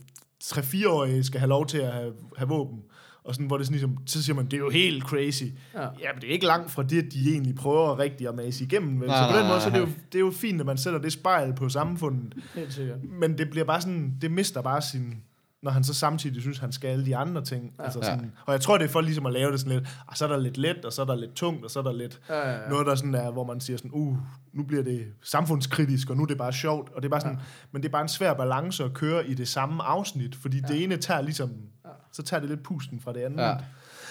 3-4-årige 0.45 1.25
skal 1.25 1.41
have 1.41 1.49
lov 1.49 1.67
til 1.67 1.79
at 1.79 1.93
have, 1.93 2.13
have 2.37 2.49
våben, 2.49 2.79
og 3.25 3.35
sådan, 3.35 3.47
hvor 3.47 3.57
det 3.57 3.67
sådan 3.67 3.79
ligesom, 3.79 3.99
så 4.07 4.23
siger 4.23 4.37
man, 4.37 4.45
det 4.45 4.53
er 4.53 4.59
jo 4.59 4.71
helt 4.71 5.03
crazy. 5.03 5.45
Ja. 5.75 5.83
Ja, 5.83 6.13
men 6.15 6.21
det 6.21 6.29
er 6.29 6.33
ikke 6.33 6.47
langt 6.47 6.71
fra 6.71 6.83
det, 6.83 7.13
de 7.13 7.31
egentlig 7.33 7.55
prøver 7.55 7.99
rigtigt 7.99 8.29
at 8.29 8.35
mase 8.35 8.65
igennem. 8.65 9.01
Vel? 9.01 9.09
Nej, 9.09 9.17
så 9.17 9.25
på 9.25 9.33
nej, 9.33 9.41
den 9.41 9.49
måde, 9.49 9.61
så 9.61 9.69
er 9.69 9.73
det, 9.73 9.81
jo, 9.81 9.87
det 10.13 10.15
er 10.15 10.21
jo 10.21 10.31
fint, 10.31 10.61
at 10.61 10.67
man 10.67 10.79
sætter 10.79 11.01
det 11.01 11.13
spejl 11.13 11.55
på 11.55 11.69
samfundet, 11.69 12.35
Helt 12.55 12.73
sikkert. 12.73 12.99
men 13.21 13.39
det 13.39 13.51
bliver 13.51 13.65
bare 13.65 13.81
sådan, 13.81 14.15
det 14.21 14.31
mister 14.31 14.63
bare 14.63 14.83
sin, 14.83 15.15
når 15.63 15.71
han 15.71 15.85
så 15.85 15.95
samtidig 15.95 16.41
synes, 16.43 16.59
han 16.59 16.73
skal 16.73 16.89
alle 16.89 17.07
de 17.07 17.17
andre 17.17 17.45
ting. 17.45 17.73
Ja. 17.79 17.85
Altså 17.85 17.99
Ja. 17.99 18.05
sådan, 18.05 18.33
og 18.47 18.53
jeg 18.53 18.61
tror, 18.61 18.79
det 18.79 18.85
er 18.85 18.89
for 18.89 19.01
ligesom 19.01 19.27
at 19.27 19.33
lave 19.33 19.53
det 19.53 19.61
sådan 19.61 19.73
lidt, 19.73 19.89
og 20.07 20.17
så 20.17 20.25
er 20.25 20.29
der 20.29 20.37
lidt 20.39 20.57
let, 20.59 20.85
og 20.85 20.93
så 20.93 21.03
er 21.03 21.07
der 21.07 21.15
lidt 21.15 21.35
tungt, 21.35 21.65
og 21.65 21.71
så 21.71 21.79
er 21.79 21.83
der 21.83 21.93
lidt 21.93 22.21
Ja, 22.29 22.49
ja, 22.51 22.63
ja. 22.63 22.69
noget, 22.69 22.87
der 22.87 22.95
sådan 22.95 23.15
er, 23.15 23.31
hvor 23.31 23.45
man 23.45 23.61
siger 23.61 23.77
sådan, 23.77 23.91
uh, 23.95 24.17
nu 24.53 24.63
bliver 24.65 24.83
det 24.83 25.07
samfundskritisk, 25.23 26.11
og 26.11 26.17
nu 26.17 26.23
er 26.23 26.27
det 26.27 26.39
bare 26.39 26.53
sjovt, 26.53 26.91
og 26.95 27.03
det 27.03 27.09
er 27.09 27.11
bare 27.11 27.21
sådan, 27.21 27.37
ja. 27.37 27.43
men 27.73 27.83
det 27.83 27.89
er 27.89 27.93
bare 27.93 28.03
en 28.03 28.09
svær 28.09 28.35
balance 28.35 28.85
at 28.85 28.95
køre 28.95 29.27
i 29.27 29.35
det 29.35 29.49
samme 29.49 29.83
afsnit, 29.83 30.35
fordi 30.35 30.57
ja. 30.61 30.67
det 30.75 30.83
ene 30.85 30.97
tager 30.97 31.21
ligesom, 31.21 31.51
ja. 31.85 31.91
så 32.13 32.23
tager 32.23 32.41
det 32.41 32.49
lidt 32.49 32.63
pusten 32.63 33.01
fra 33.01 33.13
det 33.13 33.21
andet. 33.21 33.39
Ja. 33.43 33.57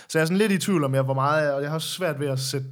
Så 0.09 0.17
jeg 0.19 0.21
er 0.21 0.25
sådan 0.25 0.37
lidt 0.37 0.51
i 0.51 0.57
tvivl 0.57 0.83
om, 0.83 0.95
jeg, 0.95 1.03
hvor 1.03 1.13
meget, 1.13 1.53
og 1.53 1.61
jeg 1.61 1.69
har 1.69 1.75
også 1.75 1.89
svært 1.89 2.19
ved 2.19 2.27
at 2.27 2.39
sætte 2.39 2.67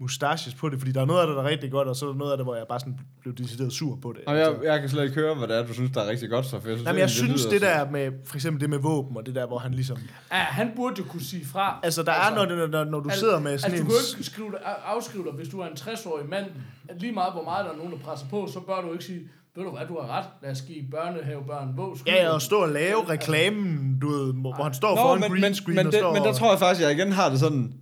mustaches 0.00 0.54
på 0.54 0.68
det, 0.68 0.78
fordi 0.78 0.92
der 0.92 1.00
er 1.00 1.04
noget 1.04 1.20
af 1.20 1.26
det, 1.26 1.36
der 1.36 1.42
er 1.42 1.48
rigtig 1.48 1.70
godt, 1.70 1.88
og 1.88 1.96
så 1.96 2.06
er 2.06 2.10
der 2.10 2.18
noget 2.18 2.32
af 2.32 2.38
det, 2.38 2.46
hvor 2.46 2.56
jeg 2.56 2.64
bare 2.68 2.80
sådan 2.80 2.98
blev 3.20 3.34
decideret 3.34 3.72
sur 3.72 3.98
på 4.02 4.12
det. 4.12 4.20
Og 4.26 4.38
jeg, 4.38 4.54
jeg 4.64 4.80
kan 4.80 4.88
slet 4.88 5.02
ikke 5.02 5.14
høre, 5.14 5.34
hvad 5.34 5.48
det 5.48 5.56
er, 5.56 5.66
du 5.66 5.74
synes, 5.74 5.90
der 5.90 6.00
er 6.00 6.08
rigtig 6.10 6.30
godt, 6.30 6.46
så 6.46 6.50
for 6.50 6.56
jeg 6.56 6.62
synes, 6.62 6.86
Jamen, 6.86 6.98
jeg 6.98 7.04
egentlig, 7.04 7.10
synes, 7.10 7.46
det 7.46 7.60
så- 7.60 7.66
der 7.66 7.90
med, 7.90 8.12
for 8.26 8.34
eksempel 8.34 8.60
det 8.60 8.70
med 8.70 8.78
våben, 8.78 9.16
og 9.16 9.26
det 9.26 9.34
der, 9.34 9.46
hvor 9.46 9.58
han 9.58 9.74
ligesom... 9.74 9.96
Ja, 10.32 10.36
han 10.36 10.72
burde 10.76 10.94
jo 10.98 11.04
kunne 11.04 11.22
sige 11.22 11.46
fra. 11.46 11.80
Altså, 11.82 12.02
der 12.02 12.12
er, 12.12 12.34
når, 12.34 12.66
når, 12.66 12.84
når, 12.84 13.00
du 13.00 13.10
sidder 13.10 13.40
med 13.40 13.58
sådan 13.58 13.72
altså, 13.72 13.84
en... 13.84 13.90
du 13.90 13.94
kan 13.94 14.00
jo 14.12 14.18
ikke 14.18 14.30
skrive 14.30 14.50
dig, 14.50 14.60
afskrive 14.86 15.24
dig, 15.24 15.32
hvis 15.32 15.48
du 15.48 15.60
er 15.60 15.66
en 15.66 15.72
60-årig 15.72 16.28
mand, 16.28 16.46
at 16.88 17.00
lige 17.00 17.12
meget 17.12 17.32
hvor 17.32 17.44
meget 17.44 17.64
der 17.64 17.72
er 17.72 17.76
nogen, 17.76 17.92
der 17.92 17.98
presser 17.98 18.26
på, 18.30 18.48
så 18.52 18.60
bør 18.60 18.80
du 18.80 18.92
ikke 18.92 19.04
sige, 19.04 19.20
ved 19.56 19.64
du 19.64 19.70
hvad, 19.70 19.86
du 19.88 20.00
har 20.00 20.18
ret, 20.18 20.24
lad 20.42 20.50
os 20.50 20.62
give 20.62 20.84
børnehavebørn 20.90 21.76
våg. 21.76 21.96
Ja, 22.06 22.30
og 22.30 22.42
stå 22.42 22.56
og 22.62 22.68
lave 22.68 23.08
reklamen, 23.08 23.98
du 24.02 24.08
ved, 24.08 24.34
hvor 24.34 24.62
han 24.62 24.74
står 24.74 24.96
foran 24.96 25.20
men, 25.20 25.30
green 25.30 25.54
screen 25.54 25.76
men, 25.76 25.86
og 25.86 25.92
det, 25.92 26.00
står... 26.00 26.12
men 26.12 26.22
der 26.22 26.32
tror 26.32 26.50
jeg 26.50 26.58
faktisk, 26.58 26.84
at 26.84 26.88
jeg 26.88 26.98
igen 26.98 27.12
har 27.12 27.30
det 27.30 27.40
sådan... 27.40 27.72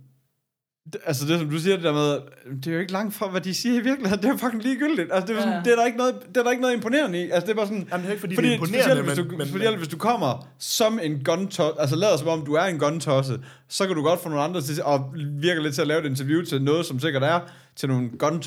Altså 1.05 1.27
det, 1.27 1.39
som 1.39 1.49
du 1.49 1.59
siger 1.59 1.75
det 1.75 1.83
der 1.83 1.93
med, 1.93 2.17
det 2.57 2.67
er 2.67 2.73
jo 2.73 2.79
ikke 2.79 2.91
langt 2.91 3.15
fra, 3.15 3.29
hvad 3.29 3.41
de 3.41 3.53
siger 3.53 3.79
i 3.81 3.83
virkeligheden. 3.83 4.23
Det 4.23 4.29
er 4.29 4.37
fucking 4.37 4.63
ligegyldigt. 4.63 5.09
Altså, 5.13 5.27
det, 5.27 5.35
er 5.37 5.41
sådan, 5.41 5.53
Ja. 5.53 5.59
det, 5.63 5.71
er 5.71 5.75
der 5.75 5.85
ikke 5.85 5.97
noget, 5.97 6.15
det 6.29 6.37
er 6.37 6.43
der 6.43 6.51
ikke 6.51 6.61
noget 6.61 6.75
imponerende 6.75 7.19
i. 7.19 7.29
Altså, 7.29 7.41
det 7.41 7.49
er 7.49 7.55
bare 7.55 7.67
sådan... 7.67 7.87
Jamen, 7.91 8.03
det 8.03 8.07
er 8.07 8.11
ikke, 8.11 8.19
fordi 8.19 8.35
det 8.35 8.45
er 8.45 8.53
imponerende, 8.53 8.83
specielt, 8.83 9.05
hvis 9.05 9.17
du, 9.17 9.23
men- 9.23 9.37
men- 9.37 9.47
specielt 9.47 9.77
hvis 9.77 9.87
du 9.87 9.97
kommer 9.97 10.47
som 10.59 10.99
en 11.03 11.23
gun 11.23 11.51
altså 11.79 11.95
lader 11.95 12.17
som 12.17 12.27
om 12.27 12.45
du 12.45 12.53
er 12.53 12.63
en 12.63 12.79
gun 12.79 13.01
så 13.01 13.87
kan 13.87 13.95
du 13.95 14.03
godt 14.03 14.19
få 14.23 14.29
nogle 14.29 14.43
andre 14.43 14.61
til, 14.61 14.83
og 14.83 15.13
virker 15.41 15.61
lidt 15.61 15.73
til 15.75 15.81
at 15.81 15.87
lave 15.87 15.99
et 16.05 16.09
interview 16.09 16.43
til 16.43 16.61
noget, 16.61 16.85
som 16.85 16.99
sikkert 16.99 17.23
er 17.23 17.39
til 17.75 17.89
nogle 17.89 18.09
gun 18.19 18.35
mm. 18.35 18.41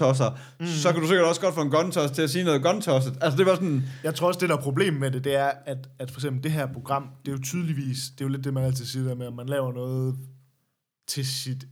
så 0.67 0.91
kan 0.93 1.01
du 1.01 1.07
sikkert 1.09 1.27
også 1.27 1.41
godt 1.41 1.55
få 1.55 1.61
en 1.61 1.71
gun 1.71 1.91
til 1.91 2.23
at 2.23 2.31
sige 2.31 2.45
noget 2.45 2.63
gun 2.63 2.77
Altså, 2.77 3.35
det 3.39 3.47
var 3.47 3.55
sådan... 3.55 3.83
Jeg 4.05 4.15
tror 4.15 4.29
også, 4.29 4.41
det 4.41 4.49
der 4.49 4.57
er 4.57 4.61
problemet 4.61 5.01
med 5.01 5.11
det, 5.11 5.25
det 5.25 5.35
er, 5.35 5.51
at, 5.67 5.79
at 5.99 6.11
for 6.11 6.21
eksempel 6.21 6.43
det 6.43 6.51
her 6.53 6.67
program, 6.67 7.09
det 7.25 7.33
er 7.33 7.37
jo 7.37 7.43
tydeligvis, 7.43 7.97
det 8.19 8.21
er 8.21 8.25
jo 8.25 8.29
lidt 8.29 8.45
det, 8.45 8.55
man 8.55 8.65
altid 8.65 8.85
siger 8.85 9.05
der 9.09 9.15
med, 9.15 9.27
at 9.27 9.35
man 9.35 9.47
laver 9.47 9.73
noget 9.73 10.17
til 11.09 11.27
sit 11.27 11.65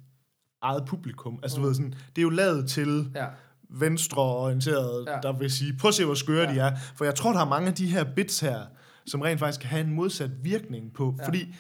eget 0.65 0.85
publikum. 0.87 1.39
Altså, 1.43 1.59
du 1.59 1.63
ved 1.67 1.75
sådan, 1.75 1.91
det 2.17 2.19
er 2.19 2.23
jo 2.23 2.31
lavet 2.31 2.69
til 2.69 3.11
Ja. 3.15 3.25
venstreorienteret, 3.71 5.05
Ja. 5.07 5.13
ja. 5.13 5.19
der 5.23 5.33
vil 5.33 5.51
sige, 5.51 5.77
prøv 5.81 5.89
at 5.89 5.95
se, 5.95 6.05
hvor 6.05 6.15
skøre 6.15 6.43
Ja. 6.43 6.49
ja. 6.49 6.55
de 6.55 6.61
er. 6.61 6.77
For 6.97 7.05
jeg 7.05 7.15
tror, 7.15 7.33
der 7.33 7.41
er 7.41 7.45
mange 7.49 7.69
af 7.69 7.75
de 7.75 7.87
her 7.87 8.05
bits 8.17 8.41
her, 8.41 8.59
som 9.07 9.21
rent 9.21 9.39
faktisk 9.41 9.61
kan 9.61 9.71
have 9.71 9.85
en 9.85 9.95
modsat 9.95 10.31
virkning 10.43 10.93
på, 10.95 11.15
Ja. 11.19 11.23
ja. 11.23 11.29
fordi 11.29 11.55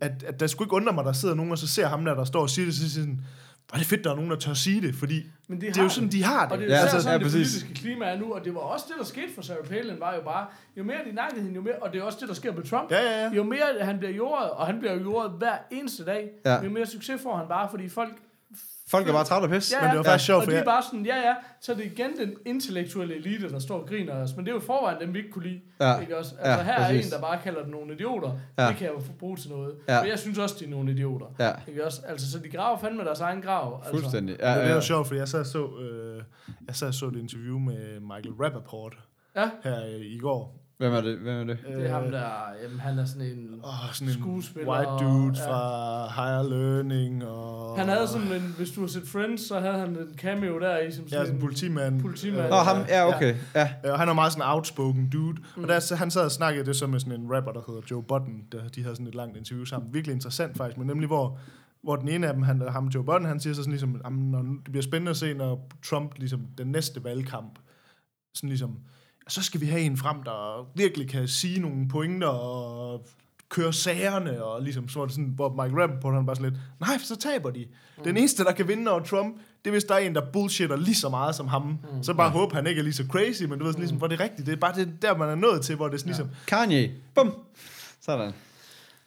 at, 0.00 0.22
at 0.22 0.40
der 0.40 0.46
skulle 0.46 0.66
ikke 0.66 0.76
undre 0.76 0.92
mig, 0.92 1.04
der 1.04 1.12
sidder 1.12 1.34
nogen, 1.34 1.52
og 1.52 1.58
så 1.58 1.66
ser 1.68 1.86
ham 1.86 2.04
der, 2.04 2.14
der 2.14 2.24
står 2.24 2.40
og 2.40 2.50
siger 2.50 2.66
det, 2.66 2.74
så 2.74 2.80
siger 2.80 2.88
de 2.88 2.94
sådan, 2.94 3.20
hvor 3.68 3.74
er 3.74 3.78
det 3.78 3.86
fedt, 3.86 4.04
der 4.04 4.10
er 4.10 4.14
nogen, 4.14 4.30
der 4.30 4.36
tør 4.36 4.54
sige 4.54 4.80
det, 4.80 4.94
fordi 4.94 5.22
Men 5.48 5.60
det 5.60 5.76
er 5.78 5.82
jo 5.82 5.88
sådan, 5.88 6.08
de 6.08 6.22
har 6.24 6.42
det. 6.44 6.52
Og 6.52 6.58
det 6.58 6.64
er 6.64 6.68
Ja, 6.70 6.76
jo 6.76 6.80
altså, 6.82 6.96
altså, 6.96 7.08
sådan, 7.08 7.20
ja, 7.20 7.24
det 7.24 7.32
præcis. 7.32 7.62
politiske 7.62 7.74
klima 7.82 8.04
er 8.04 8.18
nu, 8.18 8.34
og 8.34 8.44
det 8.44 8.54
var 8.54 8.60
også 8.60 8.84
det, 8.88 8.94
der 8.98 9.04
skete 9.04 9.26
for 9.34 9.42
Sarah 9.42 9.64
Palin, 9.68 10.00
var 10.00 10.14
jo 10.14 10.20
bare, 10.24 10.46
jo 10.78 10.84
mere 10.84 10.96
de 11.10 11.14
nakkede 11.14 11.40
hende, 11.42 11.54
jo 11.54 11.60
mere, 11.62 11.74
og 11.82 11.92
det 11.92 11.98
er 12.00 12.02
også 12.04 12.18
det, 12.20 12.28
der 12.28 12.34
sker 12.34 12.52
med 12.54 12.62
Trump. 12.62 12.90
Ja, 12.90 13.02
ja, 13.02 13.22
ja. 13.24 13.30
Jo 13.36 13.42
mere 13.42 13.64
han 13.80 13.98
bliver 13.98 14.12
jordet, 14.12 14.50
og 14.50 14.66
han 14.66 14.78
bliver 14.78 14.94
jordet 15.00 15.32
hver 15.38 15.56
eneste 15.70 16.04
dag, 16.04 16.28
Ja. 16.46 16.62
jo 16.64 16.70
mere 16.70 16.86
succes 16.86 17.20
får 17.22 17.36
han 17.36 17.46
bare, 17.48 17.68
fordi 17.70 17.88
folk 17.88 18.12
Folk 18.94 19.08
er 19.08 19.12
bare 19.12 19.24
trætte 19.24 19.44
af 19.48 19.52
pis. 19.52 19.72
Ja, 19.72 19.80
Men 19.80 19.90
det 19.90 19.98
var 19.98 20.04
faktisk 20.04 20.26
sjovt, 20.26 20.38
og 20.38 20.44
for 20.44 20.50
de 20.50 20.56
er 20.56 20.64
bare 20.64 20.82
sådan, 20.82 21.06
ja, 21.06 21.16
ja, 21.16 21.34
så 21.60 21.72
er 21.72 21.76
det 21.76 21.84
igen 21.84 22.10
den 22.18 22.34
intellektuelle 22.46 23.14
elite, 23.14 23.48
der 23.50 23.58
står 23.58 23.78
og 23.80 23.86
griner 23.88 24.12
af 24.14 24.22
os. 24.22 24.36
Men 24.36 24.44
det 24.44 24.50
er 24.50 24.54
jo 24.54 24.60
forvejen 24.60 25.00
dem, 25.00 25.14
vi 25.14 25.18
ikke 25.18 25.30
kunne 25.30 25.44
lide. 25.48 25.60
Ja. 25.80 25.98
Ikke 26.00 26.18
også? 26.18 26.34
Ja, 26.40 26.44
Altså, 26.50 26.64
her 26.64 26.72
er 26.72 26.86
præcis. 26.88 27.06
en, 27.06 27.12
der 27.12 27.20
bare 27.20 27.38
kalder 27.44 27.62
dem 27.62 27.70
nogle 27.70 27.94
idioter. 27.94 28.32
Ja. 28.58 28.68
Det 28.68 28.76
kan 28.76 28.86
jeg 28.86 28.94
jo 28.94 29.02
bruge 29.18 29.36
til 29.36 29.50
noget. 29.50 29.74
Ja. 29.88 30.00
For 30.00 30.04
jeg 30.06 30.18
synes 30.18 30.38
også, 30.38 30.56
de 30.60 30.64
er 30.64 30.68
nogle 30.68 30.92
idioter. 30.92 31.26
Ja. 31.38 31.52
Ikke 31.68 31.86
også? 31.86 32.00
Altså, 32.08 32.30
så 32.30 32.38
de 32.38 32.48
graver 32.48 32.78
fandme 32.78 33.04
deres 33.04 33.20
egen 33.20 33.42
grav. 33.42 33.76
Altså. 33.76 33.90
Fuldstændig. 33.90 34.36
Ja, 34.40 34.48
Ja, 34.48 34.54
det 34.54 34.60
ja, 34.60 34.64
er 34.66 34.68
jo 34.70 34.74
ja. 34.74 34.80
sjovt, 34.80 35.08
for 35.08 35.14
jeg 35.14 35.28
sad 35.28 35.40
og 35.40 35.46
så, 35.46 35.68
øh, 35.80 36.22
jeg 36.66 36.76
sad 36.76 36.88
og 36.88 36.94
så 36.94 37.06
et 37.06 37.16
interview 37.16 37.58
med 37.58 38.00
Michael 38.00 38.34
Rappaport 38.42 38.96
Ja, 39.36 39.50
her 39.64 39.84
øh, 39.86 40.00
i 40.00 40.18
går. 40.18 40.63
Hvem 40.78 40.92
er 40.92 41.00
det? 41.00 41.18
Hvem 41.18 41.36
er 41.40 41.44
det? 41.44 41.58
det 41.68 41.86
er 41.90 41.94
ham 42.00 42.10
der, 42.10 42.28
jamen 42.62 42.80
han 42.80 42.98
er 42.98 43.04
sådan 43.04 43.26
en... 43.26 43.60
Åh, 43.64 43.92
sådan 43.92 44.08
en 44.08 44.14
Skuespiller 44.20 44.72
white 44.72 44.88
og- 44.88 45.00
dude 45.00 45.38
ja. 45.38 45.50
fra 45.50 46.06
Higher 46.06 46.42
Learning. 46.56 47.24
Og, 47.24 47.78
Han 47.78 47.88
havde 47.88 48.08
sådan 48.08 48.32
en, 48.32 48.54
hvis 48.56 48.70
du 48.70 48.80
har 48.80 48.88
set 48.88 49.08
Friends, 49.08 49.48
så 49.48 49.60
havde 49.60 49.74
han 49.78 49.88
en 49.88 50.18
cameo 50.18 50.60
der 50.60 50.78
i, 50.78 50.90
som 50.92 51.04
Ja, 51.04 51.08
sådan 51.10 51.26
sådan 51.26 51.34
en 51.36 51.40
politimand. 51.40 52.00
politimand. 52.00 52.48
Nå, 52.50 52.56
ham, 52.56 52.76
ja, 52.88 53.14
okay. 53.16 53.34
Ja. 53.54 53.68
Ja, 53.84 53.92
og 53.92 53.98
han 53.98 54.08
er 54.08 54.12
meget 54.12 54.32
sådan 54.32 54.48
en 54.48 54.50
outspoken 54.54 55.08
dude. 55.10 55.36
Mm. 55.56 55.62
Og 55.62 55.68
der, 55.68 55.80
så 55.80 55.96
han 55.96 56.10
sad 56.10 56.24
og 56.24 56.30
snakkede 56.30 56.66
det 56.66 56.76
så 56.76 56.86
med 56.86 57.00
sådan 57.00 57.20
en 57.20 57.34
rapper, 57.34 57.52
der 57.52 57.60
hedder 57.66 57.80
Joe 57.90 58.02
Budden. 58.02 58.44
Der, 58.52 58.68
de 58.68 58.82
havde 58.82 58.94
sådan 58.96 59.06
et 59.06 59.14
langt 59.14 59.36
interview 59.36 59.64
sammen. 59.64 59.94
Virkelig 59.94 60.14
interessant 60.14 60.56
faktisk, 60.56 60.78
men 60.78 60.86
nemlig 60.86 61.06
hvor, 61.06 61.38
hvor 61.82 61.96
den 61.96 62.08
ene 62.08 62.26
af 62.28 62.34
dem, 62.34 62.42
han, 62.42 62.62
ham 62.70 62.86
Joe 62.86 63.04
Budden, 63.04 63.24
han 63.24 63.40
siger 63.40 63.54
så 63.54 63.62
sådan 63.62 63.72
ligesom, 63.72 64.00
"Jamen, 64.04 64.30
når, 64.30 64.42
det 64.42 64.64
bliver 64.70 64.82
spændende 64.82 65.10
at 65.10 65.16
se, 65.16 65.34
når 65.34 65.68
Trump 65.84 66.14
ligesom 66.18 66.40
den 66.58 66.66
næste 66.66 67.04
valgkamp, 67.04 67.58
sådan 68.34 68.48
ligesom, 68.48 68.78
så 69.28 69.42
skal 69.42 69.60
vi 69.60 69.66
have 69.66 69.82
en 69.82 69.96
frem, 69.96 70.22
der 70.22 70.68
virkelig 70.74 71.08
kan 71.08 71.28
sige 71.28 71.60
nogle 71.60 71.88
pointer 71.88 72.28
og 72.28 73.06
køre 73.48 73.72
sagerne, 73.72 74.44
og 74.44 74.62
ligesom, 74.62 74.88
så 74.88 74.98
var 74.98 75.06
det 75.06 75.14
sådan, 75.14 75.32
hvor 75.34 75.62
Mike 75.62 75.82
Rappaport, 75.82 76.14
han 76.14 76.26
bare 76.26 76.36
sådan 76.36 76.50
lidt, 76.50 76.62
nej, 76.80 76.98
så 76.98 77.16
taber 77.16 77.50
de. 77.50 77.66
Mm. 77.98 78.04
Den 78.04 78.16
eneste, 78.16 78.44
der 78.44 78.52
kan 78.52 78.68
vinde 78.68 78.90
over 78.90 79.00
Trump, 79.00 79.36
det 79.36 79.70
er, 79.70 79.70
hvis 79.70 79.84
der 79.84 79.94
er 79.94 79.98
en, 79.98 80.14
der 80.14 80.30
bullshitter 80.32 80.76
lige 80.76 80.94
så 80.94 81.08
meget 81.08 81.34
som 81.34 81.48
ham. 81.48 81.62
Mm. 81.62 82.02
Så 82.02 82.14
bare 82.14 82.30
håbe, 82.30 82.54
han 82.54 82.66
ikke 82.66 82.78
er 82.78 82.82
lige 82.82 82.94
så 82.94 83.04
crazy, 83.10 83.42
men 83.42 83.58
du 83.58 83.64
ved, 83.64 83.72
sådan, 83.72 83.80
ligesom, 83.80 83.98
hvor 83.98 84.06
det 84.06 84.20
er 84.20 84.24
rigtigt. 84.24 84.46
Det 84.46 84.52
er 84.52 84.56
bare 84.56 84.74
det, 84.74 85.02
der, 85.02 85.16
man 85.16 85.28
er 85.28 85.34
nået 85.34 85.62
til, 85.62 85.76
hvor 85.76 85.88
det 85.88 85.94
er 85.94 85.98
sådan, 85.98 86.08
ligesom, 86.08 86.28
Kanye. 86.46 86.90
Bum. 87.14 87.34
Sådan. 88.00 88.32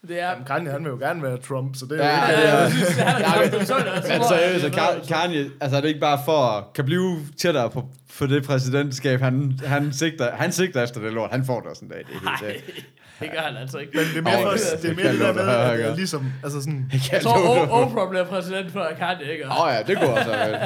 Det 0.08 0.22
er... 0.22 0.30
jamen, 0.30 0.46
Kanye, 0.46 0.72
han 0.72 0.84
vil 0.84 0.90
jo 0.90 0.98
gerne 0.98 1.24
være 1.24 1.38
Trump, 1.38 1.76
så 1.76 1.86
det 1.86 2.04
er 2.04 2.08
Ja, 2.08 2.22
jo 2.62 2.66
ikke... 2.68 2.82
ja, 2.98 3.10
ja. 3.20 3.42
Ja, 3.60 3.66
så 3.66 3.76
er 3.76 3.80
det 3.80 3.92
altså, 3.96 4.12
Men 4.14 4.24
seriøst, 4.24 4.66
er 4.66 4.70
noget, 4.94 5.08
Kanye, 5.08 5.52
altså 5.62 5.78
er 5.78 5.82
det 5.82 5.88
ikke 5.88 6.00
bare 6.00 6.20
for 6.26 6.38
at 6.46 6.64
kan 6.76 6.86
blive 6.86 7.18
tættere 7.40 7.70
på, 7.70 7.84
på 8.20 8.26
det 8.28 8.44
præsidentskab, 8.46 9.20
han, 9.22 9.60
han, 9.66 9.94
sigter, 9.94 10.32
han 10.36 10.52
sigter 10.52 10.84
efter 10.84 11.02
det 11.02 11.14
lort, 11.14 11.32
han 11.32 11.46
får 11.46 11.60
det 11.60 11.70
også 11.70 11.86
en 11.86 11.92
dag. 11.92 11.98
Det 11.98 12.16
er 12.16 12.48
helt 12.52 12.86
det 13.20 13.32
gør 13.32 13.40
han 13.40 13.58
altså 13.58 13.78
ikke. 13.78 13.92
Men 13.98 14.06
det 14.06 14.18
er 14.18 14.22
mere, 14.22 14.42
for, 14.44 14.50
det- 14.52 14.60
det 14.82 14.90
er 14.90 14.94
det 14.96 15.04
mere 15.04 15.12
det 15.14 15.20
der 15.20 15.34
med, 15.34 15.44
at 15.44 15.78
det 15.80 15.86
er 15.86 15.96
ligesom, 15.96 16.26
altså 16.44 16.62
sådan, 16.62 16.90
Jeg 16.94 17.02
Jeg 17.12 17.22
tror, 17.22 17.68
Oprah 17.68 18.10
bliver 18.10 18.26
præsident 18.26 18.72
før 18.74 18.86
Kanye, 19.00 19.32
ikke? 19.32 19.46
Åh 19.46 19.62
oh, 19.64 19.74
ja, 19.74 19.84
det 19.94 19.98
går 20.02 20.08
også. 20.08 20.60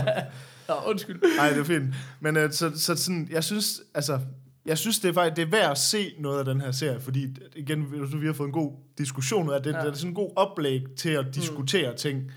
Nå, 0.67 0.75
undskyld. 0.85 1.21
Nej, 1.37 1.49
det 1.49 1.59
er 1.59 1.63
fint. 1.63 1.85
Men 2.21 2.37
uh, 2.37 2.43
så, 2.51 2.71
så 2.75 2.95
sådan, 2.95 3.27
jeg 3.31 3.43
synes, 3.43 3.65
altså, 3.95 4.19
jeg 4.65 4.77
synes, 4.77 4.99
det 4.99 5.09
er 5.09 5.13
faktisk 5.13 5.35
det 5.35 5.41
er 5.41 5.49
værd 5.49 5.71
at 5.71 5.77
se 5.77 6.13
noget 6.19 6.39
af 6.39 6.45
den 6.45 6.61
her 6.61 6.71
serie, 6.71 6.99
fordi 6.99 7.27
igen, 7.55 7.91
vi 8.21 8.25
har 8.25 8.33
fået 8.33 8.47
en 8.47 8.53
god 8.53 8.71
diskussion 8.97 9.49
ud 9.49 9.53
af 9.53 9.63
det. 9.63 9.73
Ja. 9.73 9.79
Det 9.79 9.87
er 9.87 9.93
sådan 9.93 10.09
en 10.09 10.15
god 10.15 10.31
oplæg 10.35 10.81
til 10.97 11.09
at 11.09 11.25
diskutere 11.35 11.91
mm. 11.91 11.97
ting. 11.97 12.31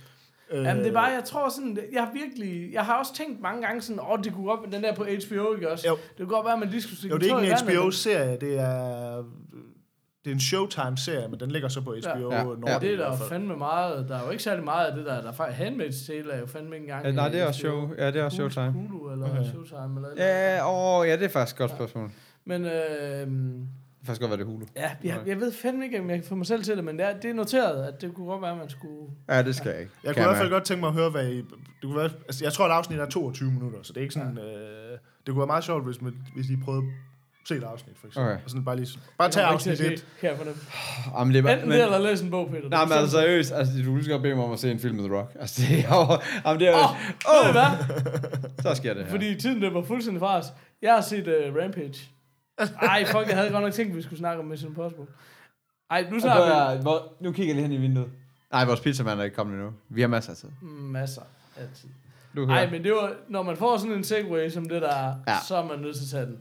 Jamen, 0.53 0.79
det 0.79 0.89
er 0.89 0.93
bare, 0.93 1.13
jeg 1.13 1.25
tror 1.25 1.49
sådan, 1.49 1.79
jeg 1.93 2.03
har 2.03 2.13
virkelig, 2.13 2.73
jeg 2.73 2.85
har 2.85 2.99
også 2.99 3.15
tænkt 3.15 3.41
mange 3.41 3.67
gange 3.67 3.83
sådan, 3.83 4.01
åh, 4.01 4.11
oh, 4.11 4.19
det 4.25 4.33
kunne 4.33 4.47
godt 4.47 4.61
være 4.63 4.73
den 4.73 4.83
der 4.83 4.95
på 4.95 5.05
HBO, 5.05 5.55
ikke 5.55 5.71
også? 5.71 5.89
Jo. 5.89 5.97
Det 5.97 6.17
kunne 6.19 6.29
godt 6.29 6.45
være, 6.45 6.53
at 6.53 6.59
man 6.59 6.69
lige 6.69 6.83
skulle 6.83 7.11
Jo, 7.11 7.17
det 7.19 7.31
er 7.31 7.41
ikke 7.41 7.73
en 7.73 7.79
HBO-serie, 7.79 8.37
det 8.41 8.59
er... 8.59 9.25
Det 10.25 10.31
er 10.31 10.35
en 10.35 10.41
Showtime-serie, 10.41 11.29
men 11.29 11.41
den 11.41 11.51
ligger 11.51 11.69
så 11.69 11.81
på 11.81 11.91
HBO 11.91 12.31
Ja. 12.31 12.37
Ja. 12.37 12.43
Nordic. 12.45 12.59
men 12.65 12.81
Det 12.81 12.93
er 12.93 12.97
der 12.97 13.17
fandme 13.17 13.57
meget, 13.57 14.09
der 14.09 14.17
er 14.19 14.25
jo 14.25 14.31
ikke 14.31 14.43
særlig 14.43 14.65
meget 14.65 14.87
af 14.87 14.97
det 14.97 15.07
der, 15.07 15.21
der 15.21 15.29
er 15.29 15.33
faktisk 15.33 15.61
Handmaid's 15.61 16.07
Tale 16.07 16.33
er 16.33 16.41
jo 16.41 16.47
fandme 16.47 16.77
ikke 16.77 16.85
engang 16.85 17.05
Ja, 17.07 17.13
nej, 17.13 17.29
i 17.29 17.33
det 17.33 17.41
er 17.41 17.47
også 17.47 17.69
HBO. 17.69 17.87
show. 17.87 17.95
Ja, 17.99 18.07
det 18.07 18.17
er 18.17 18.25
også 18.25 18.37
Showtime. 18.37 18.73
Hulu 18.73 19.13
eller 19.13 19.31
Okay. 19.31 19.45
Showtime 19.51 19.97
eller 19.97 20.09
Ja, 20.25 20.61
åh, 21.01 21.09
ja, 21.09 21.17
det 21.17 21.25
er 21.25 21.29
faktisk 21.29 21.55
et 21.55 21.59
godt 21.59 21.71
spørgsmål. 21.71 22.11
Men 22.45 22.65
øh, 22.65 22.71
Det 22.71 23.27
faktisk 24.07 24.21
godt 24.21 24.31
være, 24.31 24.39
det 24.39 24.47
Hulu. 24.47 24.67
ja, 24.77 24.91
jeg, 25.05 25.21
jeg 25.27 25.41
ved 25.41 25.53
fandme 25.53 25.85
ikke, 25.85 26.01
om 26.01 26.11
jeg 26.11 26.19
kan 26.19 26.25
få 26.29 26.35
mig 26.35 26.47
selv 26.47 26.63
til 26.65 26.77
det, 26.77 26.85
men 26.85 26.99
det 26.99 27.07
er, 27.07 27.13
det 27.21 27.31
er 27.31 27.35
noteret, 27.35 27.85
at 27.87 28.01
det 28.01 28.15
kunne 28.15 28.27
godt 28.27 28.43
være, 28.43 28.51
at 28.53 28.59
man 28.59 28.69
skulle... 28.69 29.11
Ja, 29.29 29.43
det 29.43 29.55
skal 29.57 29.71
jeg 29.71 29.81
ikke. 29.81 29.93
Jeg 30.05 30.15
Kan 30.15 30.23
kunne 30.25 30.31
i 30.31 30.33
hvert 30.33 30.41
fald 30.43 30.51
godt 30.51 30.65
tænke 30.65 30.81
mig 30.81 30.89
at 30.89 30.95
høre, 30.95 31.11
hvad 31.11 31.27
I... 31.29 31.37
Det 31.37 31.45
kunne 31.83 31.97
være, 31.97 32.11
altså, 32.29 32.45
jeg 32.45 32.53
tror, 32.53 32.65
at 32.65 32.71
afsnit 32.71 32.99
er 32.99 33.07
22 33.07 33.51
minutter, 33.51 33.79
så 33.83 33.93
det 33.93 33.99
er 33.99 34.03
ikke 34.03 34.15
sådan... 34.15 34.39
Ja. 34.43 34.93
Øh, 34.93 34.99
det 35.27 35.33
kunne 35.33 35.39
være 35.39 35.47
meget 35.47 35.65
sjovt, 35.65 35.85
hvis, 35.85 36.03
man, 36.03 36.15
hvis 36.35 36.51
I 36.51 36.57
prøvede 36.65 36.83
se 37.45 37.57
et 37.57 37.63
afsnit, 37.63 37.99
for 37.99 38.07
eksempel. 38.07 38.33
Okay. 38.33 38.45
Og 38.45 38.51
sådan 38.51 38.65
bare 38.65 38.77
lige... 38.77 38.99
Bare 39.19 39.31
tag 39.31 39.45
afsnit 39.45 39.77
til 39.77 39.85
at 39.85 39.93
1. 39.93 39.99
se 39.99 40.05
Her 40.21 40.37
for 40.37 40.45
dem. 40.45 40.57
Jamen, 41.19 41.35
det 41.35 41.39
er 41.39 41.43
bare, 41.43 41.53
Enten 41.53 41.71
det, 41.71 41.83
eller 41.83 41.99
læse 41.99 42.25
en 42.25 42.31
bog, 42.31 42.51
Peter. 42.51 42.69
Nej, 42.69 42.85
men 42.85 42.93
altså 42.93 43.17
seriøst, 43.17 43.53
altså, 43.53 43.75
du 43.85 43.95
vil 43.95 44.09
godt 44.09 44.23
bede 44.23 44.35
mig 44.35 44.45
om 44.45 44.53
at 44.53 44.59
se 44.59 44.71
en 44.71 44.81
film 44.81 44.97
med 44.97 45.05
The 45.05 45.17
Rock. 45.17 45.37
Altså, 45.41 45.63
det 45.63 45.79
er 45.79 45.95
jo... 45.95 46.19
Jamen, 46.47 46.61
det 46.61 46.69
er 46.69 46.73
jo... 46.73 46.79
Åh, 46.79 47.41
oh, 47.41 47.47
du 47.47 47.53
hvad? 47.53 47.71
Så 48.63 48.75
sker 48.75 48.95
det 48.95 49.03
her. 49.05 49.11
Fordi 49.11 49.41
tiden 49.41 49.61
løber 49.61 49.85
fuldstændig 49.85 50.21
fra 50.21 50.39
os. 50.39 50.47
Jeg 50.83 50.95
har 50.95 51.01
set 51.01 51.29
uh, 51.29 51.57
Rampage. 51.63 52.11
Ej, 52.83 53.05
fuck, 53.07 53.29
jeg 53.29 53.37
havde 53.37 53.51
godt 53.51 53.63
nok 53.65 53.73
tænkt, 53.73 53.91
at 53.91 53.97
vi 53.97 54.03
skulle 54.03 54.19
snakke 54.19 54.43
om 54.43 54.47
Mission 54.47 54.71
Impossible. 54.71 55.07
Ej, 55.91 56.07
nu 56.11 56.21
snakker 56.21 56.77
vi 56.77 56.83
hvor, 56.83 57.13
nu 57.21 57.33
kigger 57.33 57.55
jeg 57.55 57.63
lige 57.63 57.69
hen 57.69 57.83
i 57.83 57.87
vinduet. 57.87 58.09
Nej, 58.53 58.65
vores 58.65 58.81
pizzamand 58.81 59.21
er 59.21 59.25
ikke 59.25 59.37
kommet 59.37 59.55
endnu. 59.55 59.73
Vi 59.89 60.01
har 60.01 60.09
masser 60.09 60.31
af 60.31 60.37
tid. 60.37 60.49
masser 60.81 61.23
af 61.57 61.67
tid. 61.75 61.89
Nej, 62.47 62.71
men 62.71 62.85
det 62.85 62.93
var, 62.93 63.13
når 63.29 63.43
man 63.43 63.57
får 63.57 63.77
sådan 63.77 63.93
en 63.93 64.05
segway 64.05 64.51
som 64.51 64.69
det 64.69 64.83
der. 64.83 65.15
Ja. 65.29 65.37
så 65.49 65.57
er 65.57 65.65
man 65.65 65.79
nødt 65.79 65.97
til 65.97 66.05
at 66.05 66.09
tage 66.09 66.27
den. 66.27 66.39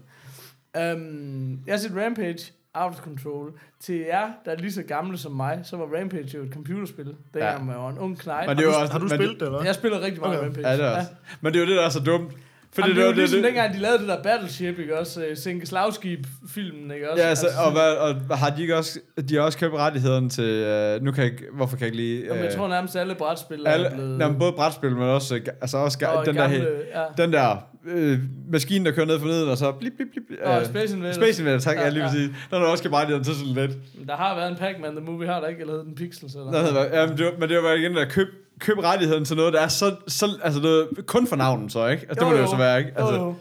Um, 0.78 1.60
jeg 1.66 1.74
har 1.74 1.78
set 1.78 1.92
Rampage, 2.06 2.52
Out 2.74 2.94
of 2.94 3.00
Control. 3.00 3.52
Til 3.80 3.96
jer, 3.96 4.28
der 4.46 4.52
er 4.52 4.56
lige 4.56 4.72
så 4.74 4.84
gamle 4.84 5.18
som 5.18 5.32
mig, 5.32 5.60
så 5.64 5.78
var 5.78 5.86
Rampage 6.00 6.38
jo 6.38 6.44
et 6.44 6.54
computerspil. 6.54 7.06
Det 7.06 7.16
Ja. 7.36 7.52
ja. 7.52 7.58
man 7.60 7.76
var 7.76 7.90
en 7.90 7.98
ung 8.00 8.20
knægt. 8.20 8.48
Men 8.48 8.58
det 8.58 8.64
er 8.64 8.68
jo 8.68 8.72
Har, 8.74 8.82
også, 8.82 8.94
har 8.94 9.00
du 9.00 9.10
spillet 9.10 9.40
det, 9.40 9.46
eller? 9.46 9.64
Jeg 9.64 9.76
spiller 9.76 10.02
rigtig 10.02 10.22
meget 10.22 10.38
Okay. 10.38 10.48
Rampage. 10.48 10.70
Ja, 10.70 10.78
det 10.78 10.86
er 10.86 10.98
også. 10.98 11.10
Men 11.42 11.54
det 11.54 11.60
er 11.60 11.64
jo 11.64 11.70
det, 11.70 11.78
der 11.78 11.86
er 11.86 11.90
så 11.90 12.00
dumt. 12.00 12.34
Fordi 12.74 12.90
Jamen, 12.90 12.98
det, 12.98 13.06
det, 13.06 13.08
var 13.08 13.20
ligesom 13.20 13.38
det, 13.38 13.46
dengang, 13.46 13.74
de 13.74 13.80
lavede 13.80 14.00
det 14.00 14.08
der 14.08 14.24
Battleship, 14.24 14.80
ikke 14.80 15.00
også? 15.00 15.26
Øh, 15.26 15.38
Sænke 15.38 15.66
slagskib-filmen, 15.66 16.92
ikke 16.92 17.12
også? 17.12 17.24
Ja, 17.24 17.30
altså, 17.30 17.48
og, 17.66 17.72
hvad, 17.72 17.92
og 18.30 18.38
har 18.38 18.50
de 18.50 18.62
ikke 18.62 18.78
også, 18.78 19.00
de 19.30 19.36
har 19.36 19.42
også 19.42 19.58
købt 19.58 19.74
rettighederne 19.74 20.30
til, 20.30 20.96
uh, 20.98 21.06
nu 21.06 21.12
kan 21.12 21.24
jeg 21.24 21.32
ikke, 21.32 21.46
hvorfor 21.54 21.78
kan 21.78 21.86
jeg 21.86 21.88
ikke 21.88 21.98
lige... 21.98 22.26
Jamen, 22.26 22.44
jeg 22.44 22.52
øh, 22.52 22.58
tror 22.58 22.68
nærmest 22.68 22.96
alle 22.96 23.16
brætspil 23.16 23.66
er 23.66 23.72
alle, 23.72 23.90
blevet... 23.94 24.18
nej, 24.18 24.30
men 24.30 24.40
både 24.40 24.52
brætspil, 24.52 24.92
men 24.92 25.10
også, 25.10 25.36
øh, 25.36 25.42
altså 25.62 25.78
også 25.78 26.06
og 26.08 26.26
den, 26.26 26.36
gamle, 26.36 26.60
der, 26.60 27.02
ja. 27.02 27.24
den 27.24 27.34
der 27.34 27.58
øh, 27.86 28.20
maskine, 28.52 28.86
der 28.86 28.92
kører 28.92 29.06
ned 29.06 29.20
for 29.20 29.28
neden, 29.28 29.50
og 29.50 29.58
så 29.58 29.72
blip, 29.72 29.94
blip, 29.98 30.08
blip. 30.12 30.24
Øh, 30.32 30.66
Space 30.66 30.96
Invaders. 30.96 31.16
Space 31.16 31.42
Invaders, 31.42 31.64
tak, 31.64 31.76
ja, 31.78 31.84
Ja, 31.84 31.90
lige 31.90 32.04
ja. 32.04 32.10
præcis. 32.10 32.30
Den 32.52 32.62
er 32.62 32.66
også 32.66 32.84
købt 32.84 32.94
rettighederne 32.96 33.24
til 33.24 33.36
sådan 33.36 33.54
lidt. 33.54 33.72
Der 34.08 34.16
har 34.16 34.36
været 34.36 34.52
en 34.52 34.58
Pac-Man, 34.58 34.92
The 34.96 35.06
Movie, 35.06 35.28
har 35.28 35.40
der 35.40 35.48
ikke? 35.48 35.62
Eller 35.62 35.74
den 35.84 35.96
Pixels? 35.96 36.36
Eller? 36.36 36.52
Der 36.52 36.62
hedder, 36.62 37.00
ja, 37.02 37.08
men, 37.08 37.18
det 37.18 37.26
var, 37.26 37.32
men 37.40 37.50
det 37.50 37.58
var 37.58 37.64
bare 37.64 37.80
igen 37.80 37.96
der 37.96 38.06
køb, 38.06 38.28
køb 38.60 38.78
rettigheden 38.78 39.26
til 39.26 39.36
noget, 39.36 39.54
der 39.54 39.62
er 39.62 39.68
så, 39.68 39.96
så 40.08 40.26
altså 40.44 40.62
noget, 40.62 40.88
kun 41.06 41.28
for 41.28 41.36
navnen 41.36 41.70
så, 41.70 41.88
ikke? 41.88 42.06
Altså, 42.10 42.26
det 42.26 42.32
må 42.32 42.38
det 42.38 42.44
jo 42.44 42.48
så 42.50 42.56
være, 42.58 42.80
ikke? 42.80 42.92
Altså, 42.96 43.14
Jo, 43.14 43.20
jo. 43.26 43.36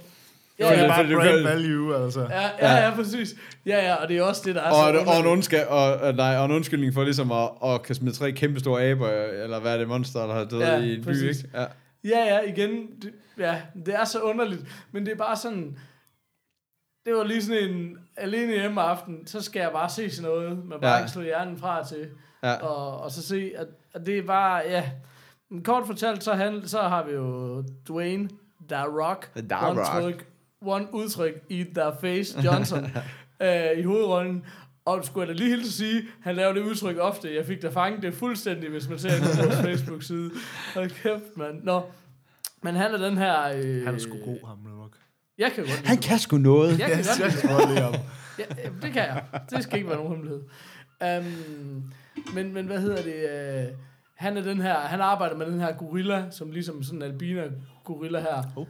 Ja, 0.58 0.64
Ja, 0.66 0.72
det 0.72 0.78
er 0.78 0.82
ja, 0.84 0.88
bare 0.88 1.12
du 1.12 1.16
brand 1.16 1.42
value, 1.42 2.04
altså. 2.04 2.20
ja, 2.20 2.68
ja, 2.68 2.84
ja, 2.84 2.94
præcis. 2.94 3.34
Ja, 3.66 3.84
ja, 3.86 3.94
og 3.94 4.08
det 4.08 4.16
er 4.18 4.22
også 4.22 4.42
det, 4.44 4.54
der 4.54 4.60
er 4.60 4.70
og, 4.70 4.94
så 4.94 5.10
og, 5.10 5.20
en 5.20 5.26
undskab, 5.26 5.66
og, 5.68 6.08
øh, 6.08 6.16
nej, 6.16 6.36
og 6.36 6.44
en 6.44 6.50
undskyldning 6.52 6.94
for 6.94 7.04
ligesom 7.04 7.32
at, 7.32 7.48
at 7.66 7.82
kan 7.82 7.94
smide 7.94 8.14
tre 8.14 8.32
kæmpe 8.32 8.60
store 8.60 8.82
aber, 8.82 9.08
eller 9.44 9.60
hvad 9.60 9.72
er 9.74 9.78
det, 9.78 9.88
monster, 9.88 10.26
der 10.26 10.34
har 10.34 10.44
død 10.44 10.60
Ja, 10.60 10.76
i 10.76 10.94
en 10.94 11.04
by, 11.04 11.28
ikke? 11.28 11.44
Ja. 11.54 11.64
Ja, 12.04 12.18
ja, 12.24 12.40
igen. 12.40 12.86
Det, 13.02 13.12
ja, 13.38 13.62
det 13.86 13.94
er 13.94 14.04
så 14.04 14.20
underligt. 14.20 14.86
Men 14.92 15.06
det 15.06 15.12
er 15.12 15.16
bare 15.16 15.36
sådan... 15.36 15.78
Det 17.06 17.14
var 17.14 17.24
lige 17.24 17.42
sådan 17.42 17.68
en 17.70 17.98
alene 18.16 18.52
hjemme 18.52 18.80
aften, 18.80 19.26
så 19.26 19.40
skal 19.42 19.60
jeg 19.60 19.72
bare 19.72 19.88
se 19.90 20.10
sådan 20.10 20.30
noget, 20.30 20.64
man 20.66 20.80
bare 20.80 20.92
Ja. 20.94 20.98
ikke 20.98 21.10
slå 21.10 21.22
hjernen 21.22 21.58
fra 21.58 21.84
til. 21.88 22.08
Ja. 22.42 22.54
Og, 22.54 23.00
og 23.00 23.10
så 23.10 23.22
se, 23.22 23.52
at, 23.56 23.66
at 23.94 24.06
det 24.06 24.18
er 24.18 24.22
bare, 24.22 24.56
ja... 24.58 24.90
Men 25.50 25.62
kort 25.64 25.86
fortalt, 25.86 26.24
så, 26.24 26.34
han, 26.34 26.68
så 26.68 26.80
har 26.82 27.04
vi 27.04 27.12
jo 27.12 27.62
Dwayne, 27.88 28.28
The 28.68 28.82
Rock, 28.84 29.30
The 29.36 29.56
one, 29.66 29.80
Rock. 29.80 30.02
Tryk, 30.02 30.26
one 30.60 30.86
udtryk 30.94 31.34
i 31.48 31.64
The 31.64 31.92
Face 32.00 32.40
Johnson 32.44 32.84
øh, 33.42 33.78
i 33.78 33.82
hovedrollen. 33.82 34.46
Og 34.84 35.04
skulle 35.04 35.28
jeg 35.28 35.34
da 35.36 35.42
lige 35.42 35.50
hilse 35.50 35.66
at 35.68 35.72
sige, 35.72 36.02
han 36.20 36.36
laver 36.36 36.52
det 36.52 36.62
udtryk 36.62 36.96
ofte. 37.00 37.34
Jeg 37.34 37.46
fik 37.46 37.62
da 37.62 37.68
fanget 37.68 38.02
det 38.02 38.14
fuldstændig, 38.14 38.70
hvis 38.70 38.88
man 38.88 38.98
ser 38.98 39.10
det 39.10 39.20
på 39.22 39.42
vores 39.42 39.60
Facebook-side. 39.66 40.30
Hold 40.74 40.90
kæft, 40.90 41.36
mand. 41.36 41.62
Nå. 41.62 41.82
Men 42.62 42.74
han 42.74 42.94
er 42.94 42.98
den 42.98 43.18
her... 43.18 43.42
Øh, 43.56 43.84
Han 43.84 43.94
er 43.94 43.98
sgu 43.98 44.18
god, 44.24 44.46
ham, 44.46 44.58
nok. 44.58 44.96
Jeg 45.38 45.52
kan 45.52 45.64
godt 45.64 45.86
Han 45.86 45.96
kan 45.98 46.18
sgu 46.18 46.38
noget. 46.38 46.78
Jeg 46.78 46.88
kan 46.88 46.98
Jeg 46.98 47.04
godt 47.06 47.32
synes 47.32 47.42
godt 47.42 47.68
lide 47.68 47.80
ham. 47.80 47.94
Ja, 48.38 48.44
ja, 48.58 48.68
det 48.82 48.92
kan 48.92 49.02
jeg. 49.02 49.24
Det 49.50 49.62
skal 49.62 49.76
ikke 49.78 49.88
være 49.88 49.98
nogen 49.98 50.12
hemmelighed. 50.12 50.42
Um, 51.18 51.92
men, 52.34 52.54
men 52.54 52.66
hvad 52.66 52.80
hedder 52.80 53.02
det? 53.02 53.68
Uh, 53.70 53.78
han 54.14 54.36
er 54.36 54.42
den 54.42 54.60
her, 54.60 54.78
han 54.80 55.00
arbejder 55.00 55.36
med 55.36 55.46
den 55.46 55.60
her 55.60 55.72
gorilla, 55.72 56.30
som 56.30 56.50
ligesom 56.50 56.82
sådan 56.82 57.02
en 57.02 57.12
albina 57.12 57.42
gorilla 57.84 58.20
her. 58.20 58.42
Oh. 58.56 58.66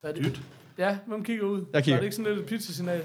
Hvad 0.00 0.10
er 0.10 0.14
det? 0.14 0.42
Ja, 0.78 0.98
hvem 1.06 1.24
kigger 1.24 1.44
ud? 1.44 1.64
Jeg 1.72 1.84
kigger. 1.84 1.96
Så 1.96 1.96
er 1.96 1.96
det 1.96 2.04
ikke 2.04 2.16
sådan 2.16 2.32
lidt 2.32 2.40
et 2.42 2.46
pizzasignal? 2.46 3.04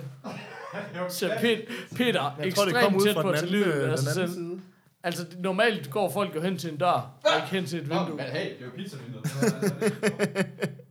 Så 1.09 1.31
Pet, 1.41 1.65
Peter, 1.95 2.35
Jeg 2.39 2.55
tror, 2.55 2.65
det 2.65 2.75
kom 2.75 2.95
ud 2.95 3.05
tæt 3.05 3.13
fra 3.13 3.21
på 3.21 3.27
den 3.27 3.37
anden, 3.37 3.51
livet 3.51 3.73
øh, 3.73 3.91
af 3.91 3.97
den 3.97 4.05
sig 4.05 4.23
anden 4.23 4.35
side. 4.35 4.61
Altså, 5.03 5.25
normalt 5.39 5.91
går 5.91 6.11
folk 6.11 6.35
jo 6.35 6.41
hen 6.41 6.57
til 6.57 6.71
en 6.71 6.77
dør, 6.77 7.11
og 7.23 7.35
ikke 7.35 7.47
hen 7.47 7.65
til 7.65 7.79
et 7.79 7.89
vindue. 7.89 8.21
hey, 8.21 8.49
det 8.49 8.61
er 8.61 8.65
jo 8.65 8.71
pizzavinduet. 8.75 9.25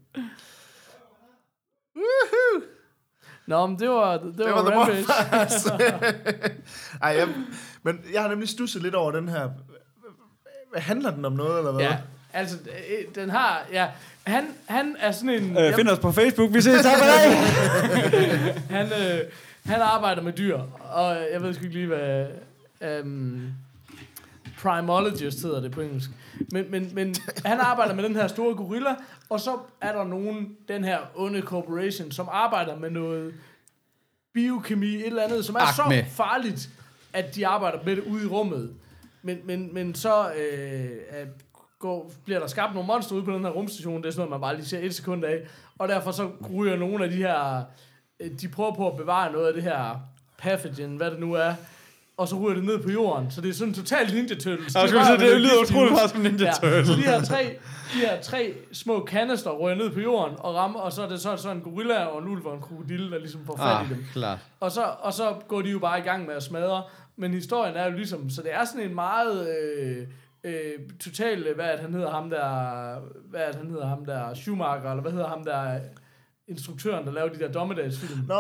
Nå, 3.47 3.67
men 3.67 3.79
det 3.79 3.89
var, 3.89 4.17
det, 4.17 4.39
Det 4.39 4.47
var, 4.47 4.63
var 4.63 4.71
Rampage. 4.71 5.05
Ej, 7.03 7.11
jeg, 7.19 7.29
men 7.83 8.01
jeg 8.13 8.23
har 8.23 8.29
nemlig 8.29 8.49
stusset 8.49 8.83
lidt 8.83 8.95
over 8.95 9.13
den 9.13 9.29
her... 9.29 9.49
Hvad 10.73 10.81
handler 10.81 11.11
den 11.11 11.25
om 11.25 11.33
noget, 11.33 11.59
eller 11.59 11.73
hvad? 11.73 11.85
Ja, 11.85 11.97
altså, 12.33 12.57
øh, 12.67 13.15
den 13.15 13.31
har, 13.31 13.67
ja, 13.73 13.87
han, 14.25 14.45
han 14.67 14.97
er 14.99 15.13
sådan 15.13 15.31
en... 15.31 15.59
Øh, 15.59 15.75
find 15.75 15.89
os 15.89 15.99
på 15.99 16.13
Facebook, 16.13 16.55
vi 16.55 16.61
ses, 16.61 16.83
tak 16.83 16.99
for 16.99 17.05
dag. 17.05 17.33
Han, 18.71 18.87
øh, 18.87 19.21
han 19.67 19.81
arbejder 19.81 20.23
med 20.23 20.33
dyr, 20.33 20.61
og 20.93 21.17
jeg 21.33 21.43
ved 21.43 21.55
sgu 21.55 21.65
ikke 21.65 21.77
lige, 21.77 21.87
hvad... 21.87 22.27
Um, 23.03 23.53
primologist 24.59 25.43
hedder 25.43 25.61
det 25.61 25.71
på 25.73 25.81
engelsk. 25.81 26.11
Men, 26.53 26.71
men, 26.71 26.91
men 26.95 27.15
han 27.45 27.61
arbejder 27.61 27.95
med 27.95 28.05
den 28.05 28.17
her 28.17 28.27
store 28.27 28.55
gorilla, 28.55 28.95
og 29.29 29.41
så 29.41 29.59
er 29.81 29.93
der 29.93 30.05
nogen, 30.05 30.57
den 30.69 30.85
her 30.85 30.99
onde 31.15 31.41
corporation, 31.41 32.11
som 32.11 32.29
arbejder 32.33 32.77
med 32.77 32.91
noget 32.91 33.35
biokemi, 34.33 34.95
et 34.95 35.07
eller 35.07 35.23
andet, 35.23 35.45
som 35.45 35.55
er 35.55 35.61
Acme. 35.61 36.05
så 36.05 36.11
farligt, 36.11 36.71
at 37.13 37.35
de 37.35 37.47
arbejder 37.47 37.79
med 37.85 37.97
det 37.97 38.05
ude 38.05 38.25
i 38.25 38.27
rummet. 38.27 38.75
Men, 39.23 39.39
men, 39.45 39.75
men 39.75 39.95
så 39.95 40.31
øh, 40.33 41.27
går, 41.79 42.13
bliver 42.25 42.41
der 42.41 42.47
skabt 42.47 42.75
nogle 42.75 42.87
monster 42.87 43.15
ude 43.15 43.25
på 43.25 43.33
den 43.33 43.45
her 43.45 43.51
rumstation, 43.51 44.03
det 44.03 44.09
er 44.09 44.13
sådan 44.13 44.21
noget, 44.21 44.31
man 44.31 44.41
bare 44.41 44.57
lige 44.57 44.67
ser 44.67 44.79
et 44.79 44.95
sekund 44.95 45.25
af, 45.25 45.41
og 45.79 45.89
derfor 45.89 46.11
så 46.11 46.31
ryger 46.55 46.77
nogle 46.77 47.05
af 47.05 47.11
de 47.11 47.17
her, 47.17 47.63
de 48.41 48.49
prøver 48.49 48.75
på 48.75 48.91
at 48.91 48.97
bevare 48.97 49.33
noget 49.33 49.47
af 49.47 49.55
det 49.55 49.63
her 49.63 50.01
pathogen, 50.39 50.97
hvad 50.97 51.11
det 51.11 51.21
nu 51.21 51.33
er, 51.35 51.55
og 52.17 52.29
så 52.29 52.37
ryger 52.37 52.55
det 52.55 52.65
ned 52.65 52.79
på 52.83 52.91
jorden. 52.91 53.31
Så 53.31 53.41
det 53.41 53.51
er 53.51 53.55
sådan 53.55 53.75
totalt 53.75 54.15
Ninja 54.15 54.35
Turtles. 54.35 54.75
De 54.75 54.89
skulle 54.89 55.07
sige, 55.07 55.19
det 55.19 55.41
lyder 55.41 55.61
utroligt 55.63 55.93
meget 55.95 56.11
som 56.11 56.21
Ninja 56.21 56.45
Ja, 56.47 56.53
Turtles. 56.53 56.87
så 56.89 56.93
de 56.95 57.03
her 57.03 57.23
tre, 57.23 57.57
de 57.95 57.99
her 57.99 58.21
tre 58.23 58.55
små 58.73 59.01
kanister 59.05 59.51
rører 59.51 59.75
ned 59.75 59.91
på 59.91 60.01
jorden 60.01 60.35
og 60.39 60.55
rammer, 60.55 60.81
og 60.81 60.93
så 60.93 61.03
er 61.03 61.09
det 61.09 61.21
så, 61.21 61.37
så 61.37 61.51
en 61.51 61.61
gorilla 61.61 62.05
og 62.05 62.23
en 62.23 62.29
ulv 62.29 62.47
og 62.47 62.55
en 62.55 62.61
krokodille, 62.61 63.11
der 63.11 63.19
ligesom 63.19 63.41
får 63.47 63.57
fat 63.57 63.67
Ah, 63.67 63.87
i 63.91 63.95
dem. 63.95 64.05
klart. 64.13 64.39
Og 64.61 64.71
så, 64.73 64.83
og 65.01 65.13
så 65.13 65.35
går 65.49 65.63
de 65.63 65.71
jo 65.71 65.79
bare 65.79 65.99
i 65.99 66.03
gang 66.03 66.27
med 66.27 66.35
at 66.35 66.43
smadre. 66.43 66.83
Men 67.17 67.33
historien 67.33 67.75
er 67.77 67.85
jo 67.85 67.97
ligesom, 67.97 68.31
så 68.31 68.43
det 68.43 68.55
er 68.55 68.65
sådan 68.65 68.89
en 68.89 68.95
meget 68.95 69.49
øh, 69.59 69.97
øh, 70.45 70.55
total, 71.01 71.55
hvad 71.55 71.65
er 71.65 71.71
det, 71.73 71.81
han 71.81 71.95
hedder 71.95 72.11
ham 72.11 72.31
der, 72.31 72.49
hvad 73.31 73.41
er 73.41 73.47
det, 73.47 73.57
han 73.61 73.71
hedder 73.71 73.87
ham 73.87 74.05
der, 74.05 74.35
Schumacher, 74.35 74.91
eller 74.91 75.03
hvad 75.03 75.13
hedder 75.13 75.29
ham 75.29 75.45
der, 75.45 75.79
instruktøren, 76.49 77.07
der 77.07 77.13
laver 77.13 77.29
de 77.29 77.39
der 77.39 77.53
dommedagsfilm. 77.53 78.21
Nå, 78.29 78.35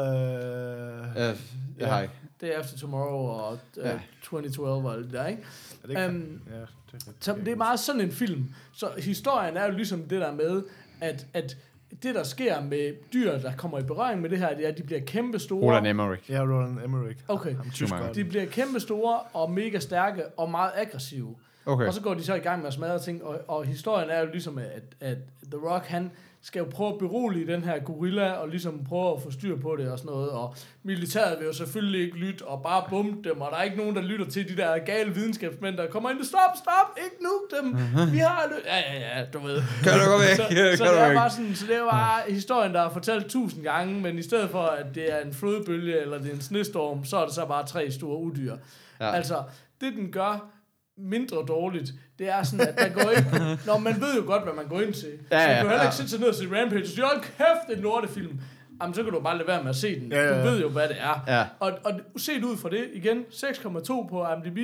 øh... 0.00 1.16
Ja, 1.16 1.34
jeg 1.78 1.88
har. 1.88 2.06
Det 2.40 2.54
er 2.54 2.58
After 2.58 2.78
Tomorrow 2.78 3.18
og 3.18 3.58
uh, 3.76 3.84
Ja. 3.84 3.98
2012 4.22 4.84
og 4.84 4.94
alt 4.94 5.04
det 5.04 5.12
der, 5.12 5.26
ikke? 5.26 5.42
Er 5.82 5.86
det 5.86 6.08
Um, 6.08 6.40
ja, 6.50 6.60
det, 6.92 7.06
er, 7.06 7.12
så 7.20 7.34
det 7.44 7.48
er 7.48 7.56
meget 7.56 7.80
sådan 7.80 8.00
en 8.00 8.12
film. 8.12 8.54
Så 8.72 8.88
historien 8.98 9.56
er 9.56 9.66
jo 9.66 9.72
ligesom 9.72 10.02
det 10.02 10.20
der 10.20 10.32
med, 10.32 10.62
at, 11.00 11.26
at 11.34 11.56
det, 12.02 12.14
der 12.14 12.22
sker 12.22 12.60
med 12.60 12.94
dyr, 13.12 13.38
der 13.38 13.56
kommer 13.56 13.78
i 13.78 13.82
berøring 13.82 14.20
med 14.20 14.30
det 14.30 14.38
her, 14.38 14.56
det 14.56 14.64
er, 14.64 14.68
at 14.68 14.78
de 14.78 14.82
bliver 14.82 15.00
kæmpe 15.00 15.38
store. 15.38 15.68
Roland 15.68 15.86
Emmerich. 15.86 16.30
Ja, 16.30 16.40
Roland 16.40 16.78
Emmerich. 16.84 17.20
Okay. 17.28 17.56
Ham. 17.56 18.14
De 18.14 18.24
bliver 18.24 18.46
kæmpe 18.46 18.80
store 18.80 19.20
og 19.32 19.50
mega 19.50 19.78
stærke 19.78 20.22
og 20.36 20.50
meget 20.50 20.72
aggressive. 20.76 21.34
Okay. 21.66 21.86
Og 21.86 21.94
så 21.94 22.00
går 22.00 22.14
de 22.14 22.24
så 22.24 22.34
i 22.34 22.38
gang 22.38 22.58
med 22.60 22.66
at 22.66 22.74
smadre 22.74 22.98
ting, 22.98 23.24
og, 23.24 23.40
og 23.48 23.64
historien 23.64 24.10
er 24.10 24.20
jo 24.20 24.26
ligesom, 24.26 24.58
at, 24.58 24.82
at 25.00 25.18
The 25.50 25.68
Rock, 25.68 25.86
han 25.86 26.10
skal 26.44 26.58
jo 26.58 26.66
prøve 26.70 26.92
at 26.92 26.98
berolige 26.98 27.46
den 27.52 27.64
her 27.64 27.78
gorilla, 27.78 28.32
og 28.32 28.48
ligesom 28.48 28.84
prøve 28.88 29.16
at 29.16 29.22
få 29.22 29.30
styr 29.30 29.56
på 29.56 29.76
det 29.76 29.90
og 29.90 29.98
sådan 29.98 30.12
noget, 30.12 30.30
og 30.30 30.54
militæret 30.82 31.38
vil 31.38 31.46
jo 31.46 31.52
selvfølgelig 31.52 32.00
ikke 32.00 32.16
lytte, 32.16 32.42
og 32.42 32.62
bare 32.62 32.84
bombe 32.90 33.28
dem, 33.28 33.40
og 33.40 33.50
der 33.50 33.56
er 33.56 33.62
ikke 33.62 33.76
nogen, 33.76 33.96
der 33.96 34.02
lytter 34.02 34.26
til 34.26 34.48
de 34.48 34.56
der 34.56 34.78
gale 34.78 35.14
videnskabsmænd, 35.14 35.76
der 35.76 35.86
kommer 35.86 36.10
ind, 36.10 36.24
stop, 36.24 36.56
stop, 36.56 36.98
ikke 37.04 37.16
nu 37.22 37.30
dem, 37.58 37.72
vi 38.12 38.18
har 38.18 38.46
det. 38.48 38.56
Ja, 38.64 38.94
ja, 38.94 39.18
ja, 39.18 39.24
du 39.32 39.38
ved. 39.38 39.62
Kan 39.82 39.92
du 39.92 40.10
gå 40.10 40.18
væk? 40.18 40.36
Så, 40.36 40.46
Kan 40.48 40.76
så 40.76 40.84
det 40.84 41.00
er 41.00 41.14
bare 41.14 41.30
sådan, 41.30 41.54
så 41.54 41.66
det 41.66 41.76
er 41.76 41.90
bare 41.90 42.22
historien, 42.28 42.74
der 42.74 42.80
er 42.80 42.90
fortalt 42.90 43.26
tusind 43.26 43.62
gange, 43.62 44.00
men 44.00 44.18
i 44.18 44.22
stedet 44.22 44.50
for, 44.50 44.62
at 44.62 44.86
det 44.94 45.12
er 45.12 45.18
en 45.18 45.34
flodbølge, 45.34 46.00
eller 46.00 46.18
det 46.18 46.30
er 46.30 46.34
en 46.34 46.40
snestorm, 46.40 47.04
så 47.04 47.16
er 47.16 47.24
det 47.24 47.34
så 47.34 47.46
bare 47.46 47.66
tre 47.66 47.90
store 47.90 48.18
udyr. 48.18 48.56
Ja. 49.00 49.06
Ja. 49.06 49.12
Altså, 49.12 49.42
det 49.80 49.92
den 49.92 50.12
gør 50.12 50.50
mindre 50.96 51.36
dårligt, 51.48 51.92
det 52.18 52.28
er 52.28 52.42
sådan, 52.42 52.68
at 52.68 52.78
der 52.78 52.88
går 52.88 53.10
ikke... 53.10 53.30
Når 53.70 53.78
man 53.78 54.00
ved 54.00 54.14
jo 54.16 54.22
godt, 54.26 54.42
hvad 54.42 54.54
man 54.54 54.66
går 54.68 54.80
ind 54.80 54.92
til. 54.92 55.08
Ja, 55.30 55.36
man 55.38 55.40
ja, 55.40 55.46
kan 55.46 55.62
jo 55.62 55.68
heller 55.68 55.76
ja. 55.76 55.82
ikke 55.82 55.96
sætte 55.96 56.10
sig 56.10 56.20
ned 56.20 56.28
og 56.28 56.34
se 56.34 56.44
Rampage 56.44 56.82
og 56.82 56.86
sige, 56.88 57.04
hold 57.04 57.20
kæft, 57.20 57.78
en 57.78 57.82
lortefilm. 57.82 58.40
Jamen, 58.82 58.94
så 58.94 59.02
kan 59.02 59.12
du 59.12 59.20
bare 59.20 59.36
lade 59.38 59.48
være 59.48 59.62
med 59.62 59.70
at 59.70 59.76
se 59.76 60.00
den. 60.00 60.12
Ja, 60.12 60.22
ja, 60.22 60.34
ja. 60.38 60.44
Du 60.44 60.48
ved 60.50 60.60
jo, 60.60 60.68
hvad 60.68 60.88
det 60.88 60.96
er. 61.00 61.24
Ja. 61.38 61.44
Og, 61.60 61.72
og 61.84 61.92
set 62.16 62.44
ud 62.44 62.56
fra 62.56 62.68
det, 62.70 62.84
igen, 62.94 63.18
6,2 63.32 64.08
på 64.10 64.26
IMDb, 64.36 64.58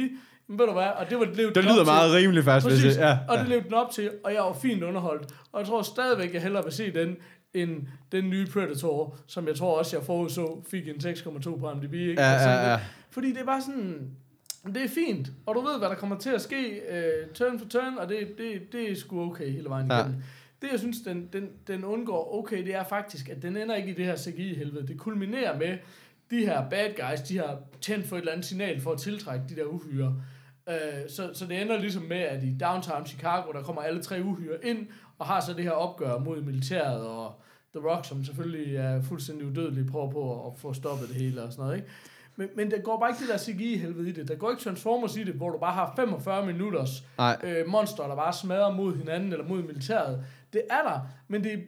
men 0.49 0.59
ved 0.59 0.67
du 0.67 0.73
hvad, 0.73 0.87
og 0.97 1.11
det 1.11 1.19
var 1.19 1.25
det 1.25 1.37
levede 1.37 1.55
Det 1.55 1.65
lyder 1.65 1.73
op 1.81 1.87
til. 1.87 1.93
meget 1.95 2.15
rimeligt 2.15 2.45
faktisk, 2.45 2.67
hvis 2.67 2.83
Præcis, 2.83 2.97
det, 2.97 3.03
ja. 3.03 3.19
og 3.29 3.39
det 3.39 3.49
levede 3.49 3.65
den 3.65 3.75
op 3.75 3.91
til, 3.91 4.11
og 4.25 4.35
jeg 4.35 4.43
var 4.43 4.53
fint 4.63 4.83
underholdt. 4.83 5.33
Og 5.53 5.61
jeg 5.61 5.69
tror 5.69 5.83
stadigvæk, 5.83 6.35
jeg 6.35 6.43
hellere 6.43 6.65
vil 6.65 6.73
se 6.73 6.93
den, 6.95 7.17
end 7.55 7.71
den 8.13 8.31
nye 8.31 8.47
Predator, 8.47 9.17
som 9.27 9.49
jeg 9.49 9.57
tror 9.57 9.79
også, 9.79 9.97
jeg 9.97 10.07
forudså, 10.07 10.65
fik 10.71 10.89
en 10.89 10.95
6,2 10.95 11.59
på 11.61 11.71
IMDb. 11.71 11.95
Ikke? 11.95 12.23
Ja, 12.23 12.33
Altså, 12.33 12.49
ja, 12.49 12.71
ja. 12.71 12.81
Fordi 13.11 13.29
det 13.29 13.41
er 13.41 13.45
bare 13.45 13.61
sådan, 13.63 14.11
det 14.67 14.77
er 14.85 14.89
fint, 14.89 15.29
og 15.47 15.55
du 15.55 15.61
ved, 15.61 15.79
hvad 15.79 15.89
der 15.89 15.95
kommer 15.95 16.19
til 16.19 16.31
at 16.31 16.41
ske 16.41 16.81
uh, 16.91 17.33
turn 17.35 17.59
for 17.59 17.69
turn, 17.69 17.99
og 17.99 18.09
det, 18.09 18.29
det, 18.39 18.73
det 18.73 18.91
er 18.91 18.97
sgu 18.97 19.21
okay 19.31 19.51
hele 19.53 19.69
vejen 19.69 19.87
Ja. 19.91 19.99
igennem. 20.01 20.23
Det, 20.63 20.69
jeg 20.73 20.79
synes, 20.79 20.97
den, 21.01 21.29
den, 21.33 21.49
den 21.67 21.85
undgår 21.85 22.35
okay, 22.39 22.65
det 22.65 22.75
er 22.75 22.85
faktisk, 22.85 23.29
at 23.29 23.43
den 23.43 23.57
ender 23.57 23.75
ikke 23.75 23.91
i 23.91 23.95
det 23.95 24.05
her 24.05 24.17
CGI-helvede. 24.17 24.87
Det 24.87 24.99
kulminerer 24.99 25.59
med, 25.59 25.79
de 26.31 26.39
her 26.47 26.69
bad 26.71 26.89
guys, 26.97 27.21
de 27.21 27.39
har 27.39 27.59
tændt 27.81 28.07
for 28.07 28.17
et 28.17 28.21
eller 28.21 28.33
andet 28.33 28.47
signal 28.47 28.81
for 28.81 28.93
at 28.93 28.99
tiltrække 28.99 29.45
de 29.49 29.57
der 29.57 29.65
uhyre. 29.65 30.17
Uh, 30.67 30.75
så, 31.09 31.31
så 31.35 31.47
det 31.47 31.63
ender 31.63 31.79
ligesom 31.79 32.03
med, 32.03 32.17
at 32.17 32.43
i 32.45 32.57
downtown 32.61 33.07
Chicago, 33.07 33.53
der 33.53 33.63
kommer 33.63 33.83
alle 33.83 34.03
tre 34.03 34.21
uhyre 34.25 34.57
ind, 34.65 34.87
og 35.19 35.27
har 35.27 35.41
så 35.41 35.53
det 35.53 35.65
her 35.65 35.71
opgør 35.71 36.19
mod 36.19 36.43
militæret, 36.43 37.01
og 37.07 37.41
The 37.77 37.89
Rock, 37.89 38.05
som 38.07 38.25
selvfølgelig 38.25 38.77
er 38.77 39.03
fuldstændig 39.03 39.47
udødelig, 39.47 39.87
prøver 39.87 40.11
på 40.11 40.47
at 40.47 40.59
få 40.59 40.73
stoppet 40.73 41.09
det 41.09 41.17
hele 41.17 41.43
og 41.43 41.53
sådan 41.53 41.63
noget, 41.65 41.77
ikke? 41.77 41.89
Men, 42.37 42.49
men 42.57 42.71
der 42.71 42.79
går 42.79 42.99
bare 43.01 43.11
ikke 43.11 43.21
det 43.21 43.29
der 43.29 43.39
CGI-helvede 43.39 44.09
i 44.09 44.13
det. 44.13 44.29
Der 44.29 44.35
går 44.35 44.51
ikke 44.51 44.63
Transformers 44.63 45.17
i 45.17 45.25
det, 45.25 45.35
hvor 45.35 45.51
du 45.51 45.59
bare 45.59 45.73
har 45.73 45.93
45 45.97 46.47
minutters 46.47 47.03
Nej. 47.19 47.37
øh, 47.45 47.69
monster, 47.69 48.07
der 48.07 48.17
bare 48.17 48.33
smadrer 48.33 48.73
mod 48.73 48.97
hinanden 48.97 49.33
eller 49.33 49.45
mod 49.49 49.63
militæret. 49.63 50.19
Det 50.53 50.63
er 50.71 50.83
der, 50.89 51.01
men 51.29 51.45
det, 51.45 51.61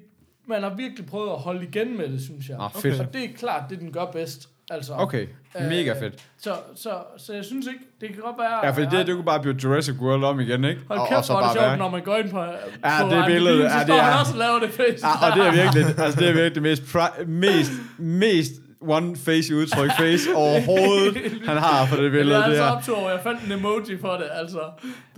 man 0.47 0.63
har 0.63 0.75
virkelig 0.75 1.07
prøvet 1.07 1.31
at 1.31 1.39
holde 1.39 1.65
igen 1.65 1.97
med 1.99 2.09
det, 2.09 2.21
synes 2.23 2.49
jeg. 2.49 2.57
Ah, 2.61 2.71
fedt. 2.73 3.01
Og 3.01 3.13
det 3.13 3.25
er 3.25 3.29
klart, 3.39 3.63
det 3.71 3.81
den 3.81 3.93
gør 3.93 4.05
bedst. 4.05 4.49
Altså, 4.71 4.93
Okay, 4.95 5.27
mega 5.55 5.91
Øh, 5.91 5.99
fedt. 6.01 6.15
Så, 6.39 6.55
så, 6.75 6.91
så 7.17 7.33
jeg 7.35 7.45
synes 7.45 7.67
ikke, 7.67 7.79
det 8.01 8.09
kan 8.09 8.19
godt 8.23 8.37
være... 8.39 8.67
Ja, 8.67 8.71
for 8.71 8.81
det, 8.91 9.07
det 9.07 9.15
kunne 9.15 9.25
bare 9.25 9.41
blive 9.41 9.57
Jurassic 9.65 9.95
World 10.01 10.25
om 10.25 10.41
igen, 10.41 10.65
ikke? 10.65 10.81
Hold 10.89 10.99
Og- 10.99 11.09
kæft, 11.09 11.19
og 11.19 11.25
så 11.25 11.33
hvor 11.33 11.41
er 11.43 11.47
det 11.49 11.57
være- 11.61 11.69
sjovt, 11.71 11.79
når 11.79 11.91
man 11.91 12.03
går 12.03 12.17
ind 12.17 12.31
på, 12.31 12.43
Ja, 12.43 13.03
på 13.09 13.15
det 13.15 13.25
billede, 13.27 13.57
så 13.71 13.75
ja, 13.75 13.79
det 13.79 13.87
står 13.87 13.95
han 13.97 14.13
er- 14.15 14.19
også 14.21 14.33
og 14.33 14.39
laver 14.39 14.59
det 14.59 14.71
face. 14.71 15.07
Ja, 15.07 15.31
og 15.31 15.37
det 15.37 15.47
er 15.47 15.53
virkelig, 15.63 15.99
altså 16.05 16.21
det 16.21 16.29
er 16.29 16.33
virkelig 16.33 16.55
det 16.55 16.63
mest, 16.63 16.83
mest, 17.27 17.73
mest 17.99 18.53
one 18.83 19.17
face 19.17 19.57
udtryk 19.57 19.91
face 19.99 20.35
overhovedet, 20.35 21.17
han 21.49 21.57
har 21.57 21.87
for 21.87 21.97
det 21.97 22.13
billede, 22.13 22.37
er 22.39 22.43
det 22.43 22.47
altså 22.47 22.63
optog, 22.65 23.11
jeg 23.11 23.21
fandt 23.23 23.45
en 23.47 23.53
emoji 23.53 23.99
for 24.01 24.13
det, 24.13 24.29
altså. 24.33 24.61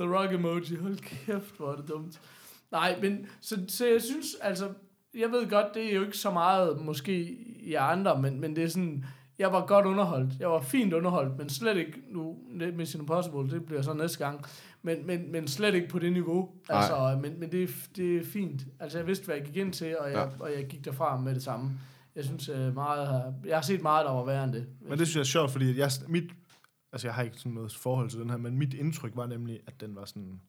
The 0.01 0.17
Rock 0.17 0.33
emoji. 0.33 0.77
Hold 0.77 0.97
kæft, 0.99 1.57
hvor 1.57 1.73
er 1.73 1.77
det 1.77 1.89
dumt. 1.89 2.21
Nej, 2.73 2.97
men 3.03 3.27
så, 3.41 3.57
så 3.69 3.87
jeg 3.87 4.03
synes, 4.03 4.27
altså, 4.43 4.69
jeg 5.15 5.31
ved 5.31 5.51
godt, 5.51 5.67
det 5.75 5.91
er 5.91 5.95
jo 5.97 6.05
ikke 6.05 6.17
så 6.17 6.31
meget 6.31 6.81
måske 6.81 7.37
i 7.61 7.75
andre, 7.75 8.23
men, 8.23 8.41
men 8.41 8.57
det 8.57 8.65
er 8.65 8.69
sådan, 8.69 9.05
jeg 9.39 9.53
var 9.53 9.67
godt 9.67 9.87
underholdt. 9.87 10.33
Jeg 10.41 10.49
var 10.51 10.61
fint 10.61 10.93
underholdt, 10.93 11.39
men 11.39 11.49
slet 11.49 11.77
ikke 11.77 11.93
nu, 12.11 12.37
det- 12.61 12.75
Mission 12.77 13.01
Impossible, 13.03 13.51
det 13.51 13.65
bliver 13.67 13.83
så 13.83 13.93
næste 13.93 14.19
gang. 14.25 14.45
Men, 14.83 15.07
men, 15.07 15.33
men 15.33 15.49
slet 15.49 15.75
ikke 15.75 15.89
på 15.89 15.99
det 15.99 16.13
niveau. 16.13 16.49
Altså, 16.69 17.19
men, 17.23 17.41
men 17.41 17.53
det, 17.53 17.63
er, 17.63 17.67
det 17.97 18.17
er 18.17 18.25
fint. 18.33 18.61
Altså, 18.81 18.99
jeg 18.99 19.07
vidste, 19.07 19.25
hvad 19.25 19.35
jeg 19.37 19.45
gik 19.45 19.57
ind 19.57 19.73
til, 19.73 19.97
og 19.99 20.11
jeg, 20.11 20.17
Ja. 20.19 20.45
og 20.45 20.51
jeg 20.59 20.67
gik 20.67 20.85
derfra 20.85 21.17
med 21.21 21.35
det 21.35 21.43
samme. 21.43 21.71
Jeg 22.17 22.25
synes 22.25 22.49
øh, 22.49 22.75
meget, 22.75 23.07
har- 23.09 23.35
jeg 23.47 23.57
har 23.57 23.63
set 23.63 23.83
meget, 23.83 24.07
der 24.07 24.13
var 24.13 24.25
værre 24.25 24.45
end 24.45 24.53
det. 24.53 24.67
Men 24.89 24.99
det 24.99 25.07
synes 25.07 25.15
jeg 25.17 25.21
er 25.21 25.25
sjovt, 25.25 25.51
fordi 25.51 25.79
jeg, 25.79 25.91
mit, 26.09 26.25
altså 26.93 27.07
jeg 27.07 27.15
har 27.15 27.23
ikke 27.23 27.37
sådan 27.39 27.53
noget 27.53 27.75
forhold 27.75 28.11
til 28.11 28.19
den 28.19 28.31
her, 28.31 28.37
men 28.37 28.59
mit 28.59 28.75
indtryk 28.75 29.13
var 29.15 29.27
nemlig, 29.27 29.61
at 29.67 29.81
den 29.81 29.97
var 29.97 30.05
sådan, 30.05 30.41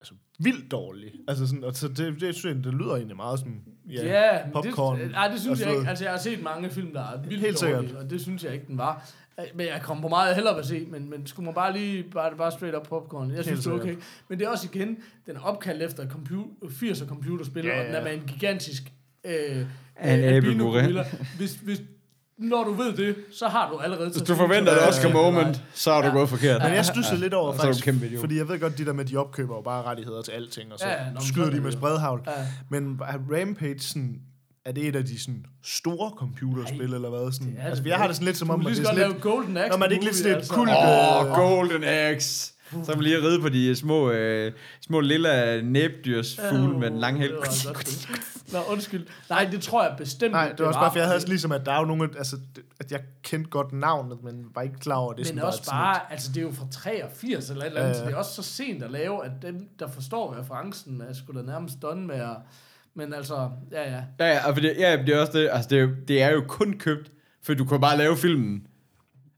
altså 0.00 0.14
vildt 0.38 0.70
dårlig. 0.70 1.12
Altså 1.28 1.46
sådan, 1.46 1.64
og 1.64 1.74
så 1.74 1.88
det, 1.88 2.20
det, 2.20 2.34
synes 2.34 2.44
jeg, 2.56 2.64
det 2.64 2.74
lyder 2.74 2.94
egentlig 2.96 3.16
meget 3.16 3.38
sådan, 3.38 3.62
ja, 3.88 4.06
Ja, 4.32 4.50
popcorn. 4.52 5.00
Det, 5.00 5.10
nej, 5.10 5.28
det 5.28 5.40
synes 5.40 5.60
jeg 5.60 5.68
så- 5.70 5.76
ikke. 5.76 5.88
Altså, 5.88 6.04
jeg 6.04 6.12
har 6.12 6.18
set 6.18 6.42
mange 6.42 6.70
film, 6.70 6.92
der 6.92 7.00
er 7.02 7.22
vildt 7.22 7.40
Helt 7.40 7.60
dårlige, 7.62 7.80
sikkert. 7.88 8.04
og 8.04 8.10
det 8.10 8.20
synes 8.20 8.44
jeg 8.44 8.52
ikke, 8.54 8.66
den 8.66 8.78
var. 8.78 9.10
Men 9.54 9.66
jeg 9.66 9.80
kom 9.82 10.00
på 10.00 10.08
meget 10.08 10.34
hellere 10.34 10.58
at 10.58 10.66
se, 10.66 10.86
men, 10.90 11.10
men 11.10 11.26
skulle 11.26 11.44
man 11.44 11.54
bare 11.54 11.72
lige, 11.72 12.02
bare, 12.10 12.36
bare 12.36 12.50
straight 12.52 12.76
up 12.76 12.82
popcorn. 12.88 13.30
Jeg 13.30 13.44
synes, 13.44 13.60
det 13.64 13.70
er 13.72 13.74
okay. 13.74 13.96
Men 14.28 14.38
det 14.38 14.46
er 14.46 14.50
også 14.50 14.68
igen, 14.74 14.98
den 15.26 15.36
er 15.36 15.40
opkaldt 15.40 15.82
efter 15.82 16.08
computer, 16.08 16.50
80'er 16.64 17.06
computerspil, 17.08 17.64
Ja, 17.64 17.80
og 17.80 17.86
den 17.86 17.94
er 17.94 17.98
ja. 17.98 18.04
med 18.04 18.14
en 18.14 18.26
gigantisk 18.28 18.92
øh, 19.26 19.32
En 20.04 20.20
øh, 20.24 20.36
abegorilla. 20.36 21.04
Hvis, 21.36 21.52
hvis, 21.54 21.80
når 22.38 22.64
du 22.64 22.72
ved 22.72 22.92
det, 22.96 23.16
så 23.32 23.48
har 23.48 23.70
du 23.70 23.78
allerede... 23.78 24.10
Hvis 24.10 24.22
du 24.22 24.34
forventer 24.34 24.72
et 24.72 24.78
hvad 24.78 24.88
Oscar 24.88 25.12
moment, 25.12 25.62
så 25.74 25.90
er 25.92 26.00
du 26.00 26.06
Ja. 26.06 26.12
gået 26.12 26.28
forkert. 26.28 26.62
Men 26.62 26.72
jeg 26.74 26.84
stussede 26.84 27.20
lidt 27.20 27.34
over 27.34 27.48
er 27.52 27.56
du 27.56 27.62
faktisk, 27.62 27.88
en 27.88 28.00
kæmpe 28.00 28.18
fordi 28.20 28.36
jeg 28.36 28.48
ved 28.48 28.60
godt, 28.60 28.78
de 28.78 28.84
der 28.86 28.92
med, 28.92 29.04
de 29.04 29.16
opkøber 29.16 29.54
jo 29.56 29.60
bare 29.62 29.82
rettigheder 29.82 30.22
til 30.22 30.32
alting, 30.32 30.72
og 30.72 30.78
så 30.78 30.86
Ja, 30.88 30.92
ja, 30.92 31.00
skyder 31.28 31.50
de 31.50 31.56
med 31.56 31.64
det 31.64 31.72
spredhavl. 31.72 32.22
Ja. 32.26 32.32
Men 32.70 33.00
Rampage 33.32 33.80
sådan, 33.80 34.20
er 34.64 34.72
det 34.72 34.86
et 34.88 34.96
af 34.96 35.04
de 35.04 35.20
sådan 35.20 35.44
store 35.64 36.10
computerspil, 36.16 36.86
Nej, 36.86 36.94
eller 36.94 37.10
hvad? 37.10 37.32
Sådan, 37.32 37.46
det 37.48 37.54
er 37.58 37.64
altså, 37.66 37.82
det 37.84 37.90
jeg 37.90 37.96
har 37.96 38.04
ikke. 38.04 38.08
det 38.08 38.16
sådan 38.16 38.26
lidt 38.26 38.36
som 38.36 38.48
Du 38.48 38.54
om, 38.54 38.60
at 38.60 38.66
lige 38.66 38.76
det 38.76 38.84
sådan 38.86 38.98
lave 38.98 39.12
lidt... 39.12 39.22
Golden 39.22 39.56
Axe 39.56 39.70
Nå, 39.70 39.76
men 39.76 39.82
er 39.82 39.86
det 39.86 39.92
ikke 39.94 40.04
lidt 40.04 40.16
sådan 40.16 40.32
et 40.32 40.36
altså. 40.36 40.52
kult- 40.54 40.70
Åh, 40.70 41.36
Golden 41.36 41.84
Axe. 41.84 42.52
Så 42.70 42.86
kan 42.86 42.96
man 42.96 43.02
lige 43.04 43.18
ride 43.18 43.40
på 43.40 43.48
de 43.48 43.76
små, 43.76 44.10
øh, 44.10 44.52
små 44.80 45.00
lille 45.00 45.62
næbdyrsfugle 45.62 46.78
med 46.78 46.90
den 46.90 46.98
lange 46.98 47.20
hæl. 47.20 47.30
Det 47.30 47.38
var 47.38 47.72
godt 47.74 47.86
det. 47.86 48.52
Nå, 48.52 48.58
undskyld. 48.68 49.06
Nej, 49.30 49.48
det 49.52 49.62
tror 49.62 49.84
jeg 49.84 49.94
bestemt 49.98 50.32
Nej, 50.32 50.48
det 50.48 50.58
var 50.60 50.66
også 50.66 50.80
bare, 50.80 50.92
for 50.92 50.98
jeg 50.98 51.08
havde 51.08 51.26
ligesom, 51.26 51.52
at 51.52 51.66
der 51.66 51.72
er 51.72 51.78
jo 51.78 51.84
nogle, 51.84 52.08
altså, 52.18 52.36
at 52.80 52.92
jeg 52.92 53.00
kendte 53.22 53.50
godt 53.50 53.72
navnet, 53.72 54.18
men 54.24 54.46
var 54.54 54.62
ikke 54.62 54.78
klar 54.78 54.96
over, 54.96 55.12
at 55.12 55.18
det 55.18 55.22
er 55.22 55.32
Men 55.32 55.38
sådan 55.38 55.46
også 55.46 55.64
sådan 55.64 55.78
bare, 55.78 56.12
altså 56.12 56.32
det 56.32 56.36
er 56.36 56.42
jo 56.42 56.52
fra 56.52 56.66
83 56.70 57.50
eller 57.50 57.62
et 57.62 57.66
eller 57.66 57.80
andet, 57.80 57.94
Ja, 57.94 57.98
så 57.98 58.04
det 58.04 58.12
er 58.12 58.16
også 58.16 58.34
så 58.34 58.42
sent 58.42 58.82
at 58.82 58.90
lave, 58.90 59.24
at 59.24 59.32
dem, 59.42 59.68
der 59.78 59.88
forstår 59.88 60.36
referencen, 60.40 61.00
er 61.00 61.12
sgu 61.12 61.32
da 61.32 61.42
nærmest 61.42 61.82
done 61.82 62.06
med 62.06 62.16
at... 62.16 62.36
Men 62.94 63.14
altså, 63.14 63.50
ja 63.72 63.90
ja. 63.90 64.02
Ja, 64.20 64.26
ja, 64.26 64.46
og 64.48 64.54
for 64.54 64.60
det, 64.60 64.74
ja, 64.78 64.96
det 65.06 65.14
er 65.14 65.20
også 65.20 65.38
det. 65.38 65.48
Altså, 65.52 65.68
det 65.70 65.78
er, 65.78 65.82
jo, 65.82 65.90
det 66.08 66.22
er 66.22 66.30
jo 66.30 66.44
kun 66.48 66.78
købt, 66.78 67.10
for 67.42 67.54
du 67.54 67.64
kan 67.64 67.80
bare 67.80 67.96
lave 67.96 68.16
filmen. 68.16 68.66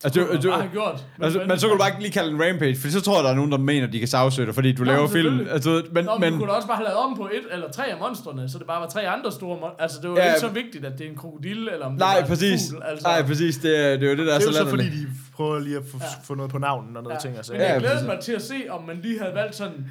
Altså, 0.05 0.21
Det 0.21 0.29
kunne 0.29 0.39
man 0.39 0.51
bare 0.51 0.61
have 0.61 0.73
gjort. 0.73 1.05
altså, 1.23 1.41
men 1.49 1.59
så 1.59 1.67
kan 1.67 1.73
du 1.77 1.79
bare 1.79 1.89
ikke 1.89 2.03
lige 2.03 2.13
kalde 2.13 2.31
den 2.33 2.43
Rampage, 2.49 2.77
for 2.81 2.89
så 2.89 3.01
tror 3.01 3.15
jeg, 3.17 3.25
der 3.25 3.31
er 3.31 3.35
nogen, 3.35 3.53
der 3.53 3.59
mener, 3.59 3.87
de 3.87 3.99
kan 3.99 4.09
sagsøge 4.09 4.47
dig, 4.47 4.55
fordi 4.55 4.73
du 4.73 4.85
Nå, 4.85 4.93
laver 4.93 5.09
film. 5.09 5.47
Altså, 5.51 5.83
men, 5.93 6.05
Nå, 6.05 6.13
men, 6.13 6.21
men, 6.21 6.33
du 6.33 6.39
kunne 6.39 6.49
da 6.51 6.55
også 6.55 6.69
bare 6.69 6.77
have 6.77 6.85
lavet 6.85 6.99
om 6.99 7.17
på 7.17 7.25
et 7.33 7.45
eller 7.53 7.71
tre 7.71 7.87
af 7.87 7.99
monstrene, 8.01 8.49
så 8.49 8.59
det 8.59 8.67
bare 8.67 8.81
var 8.81 8.89
tre 8.89 9.09
andre 9.09 9.33
store 9.33 9.57
mon- 9.59 9.77
Altså, 9.83 9.99
det 10.03 10.11
var 10.11 10.17
Ja, 10.17 10.23
ja, 10.25 10.29
ikke 10.31 10.41
så 10.41 10.49
vigtigt, 10.49 10.85
at 10.85 10.93
det 10.99 11.07
er 11.07 11.11
en 11.11 11.17
krokodille, 11.17 11.73
eller 11.73 11.87
om 11.87 11.93
det 11.93 11.99
nej, 12.01 12.21
var 12.21 12.27
præcis. 12.27 12.69
en 12.71 12.75
fugl. 12.77 12.83
Altså. 12.91 13.09
Nej, 13.09 13.23
præcis. 13.23 13.57
Det 13.57 13.79
er, 13.85 13.97
det 13.97 14.03
er 14.07 14.11
jo 14.11 14.17
det, 14.17 14.27
der 14.27 14.35
er, 14.35 14.39
Det 14.39 14.47
er 14.47 14.51
jo 14.51 14.53
så 14.53 14.59
så, 14.65 14.71
fordi 14.71 14.85
de 14.85 15.07
prøver 15.37 15.59
lige 15.59 15.77
at 15.77 15.83
få, 15.93 15.97
Ja. 16.01 16.07
få 16.25 16.35
noget 16.35 16.51
på 16.53 16.59
navnen 16.59 16.97
og 16.97 17.03
noget 17.03 17.15
Ja. 17.17 17.21
ting 17.21 17.39
og 17.39 17.45
Men. 17.51 17.61
Ja, 17.61 17.73
jeg 17.73 17.81
glæder 17.81 17.95
præcis. 17.95 18.07
mig 18.09 18.19
til 18.21 18.33
at 18.33 18.43
se, 18.43 18.55
om 18.71 18.83
man 18.87 18.97
lige 19.03 19.19
havde 19.19 19.35
valgt 19.35 19.55
sådan... 19.57 19.87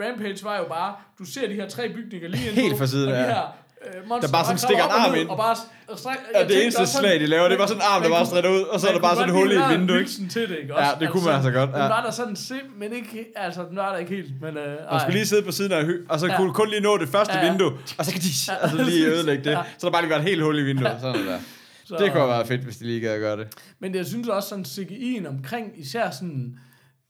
Rampage 0.00 0.44
var 0.44 0.56
jo 0.58 0.64
bare, 0.68 0.92
du 1.18 1.24
ser 1.24 1.48
de 1.48 1.54
her 1.54 1.68
tre 1.68 1.88
bygninger 1.88 2.28
lige 2.28 2.46
ind 2.48 2.54
Helt 2.54 2.78
fra 2.78 2.86
siden, 2.86 3.08
og 3.08 3.14
de 3.14 3.20
ja. 3.20 3.26
her 3.26 3.40
uh, 3.86 4.08
monster, 4.08 4.28
Der 4.28 4.32
bare 4.32 4.44
sådan 4.44 4.58
stikker 4.58 4.84
en 4.84 4.90
arm 4.90 5.14
ind. 5.14 5.28
Og 5.28 5.36
bare, 5.36 5.56
og 5.88 5.98
stræk, 5.98 6.16
Ja, 6.34 6.44
det 6.48 6.62
eneste 6.62 6.86
slag, 6.86 7.20
de 7.20 7.26
laver, 7.26 7.48
det 7.48 7.58
var 7.58 7.66
sådan 7.66 7.82
en 7.82 7.86
arm, 7.92 8.02
der 8.02 8.08
bare 8.08 8.26
strækker 8.26 8.50
ud, 8.50 8.62
og 8.62 8.80
så 8.80 8.88
er 8.88 8.92
der 8.92 9.00
bare 9.00 9.16
sådan 9.16 9.28
et 9.28 9.34
hul 9.34 9.52
i 9.52 9.54
et 9.54 9.68
vindue, 9.70 9.98
ikke? 9.98 10.10
Til 10.30 10.48
det, 10.48 10.56
ikke? 10.62 10.74
Ja, 10.80 10.88
det 11.00 11.10
kunne 11.10 11.24
man 11.24 11.34
altså 11.34 11.50
godt, 11.50 11.70
Den 11.70 11.78
ja. 11.78 11.88
var 11.88 12.02
der 12.04 12.10
sådan 12.10 12.36
sim, 12.36 12.66
men 12.78 12.92
ikke, 12.92 13.26
altså, 13.36 13.60
den 13.68 13.76
var 13.76 13.90
der 13.92 13.98
ikke 13.98 14.14
helt, 14.14 14.40
men... 14.40 14.56
Uh, 14.56 14.62
Man 14.90 15.00
skulle 15.00 15.14
lige 15.18 15.26
sidde 15.26 15.42
på 15.42 15.52
siden 15.52 15.72
af 15.72 15.84
og 16.08 16.20
så 16.20 16.32
kunne 16.36 16.52
kun 16.54 16.68
lige 16.68 16.80
nå 16.80 16.96
det 16.98 17.08
første 17.08 17.38
Ja, 17.38 17.50
vindue, 17.50 17.72
og 17.98 18.04
så 18.04 18.12
kan 18.12 18.20
de 18.20 18.32
altså 18.62 18.84
lige 18.84 19.06
ødelægge 19.06 19.44
det. 19.44 19.58
Så 19.78 19.86
der 19.86 19.92
bare 19.92 20.02
lige 20.02 20.10
været 20.10 20.22
et 20.22 20.28
helt 20.28 20.42
hul 20.42 20.58
i 20.58 20.62
vinduet. 20.62 20.96
Sådan 21.00 21.26
der. 21.26 21.38
så, 21.84 21.96
Det 21.98 22.12
kunne 22.12 22.28
været 22.28 22.46
fedt, 22.46 22.60
hvis 22.60 22.76
de 22.76 22.84
lige 22.84 23.00
gad 23.00 23.10
at 23.14 23.20
gøre 23.20 23.36
det. 23.36 23.46
Men 23.80 23.94
jeg 23.94 24.06
synes 24.06 24.28
også 24.28 24.48
sådan 24.48 24.64
CGI'en 24.64 25.28
omkring, 25.28 25.72
især 25.76 26.10
sådan 26.10 26.56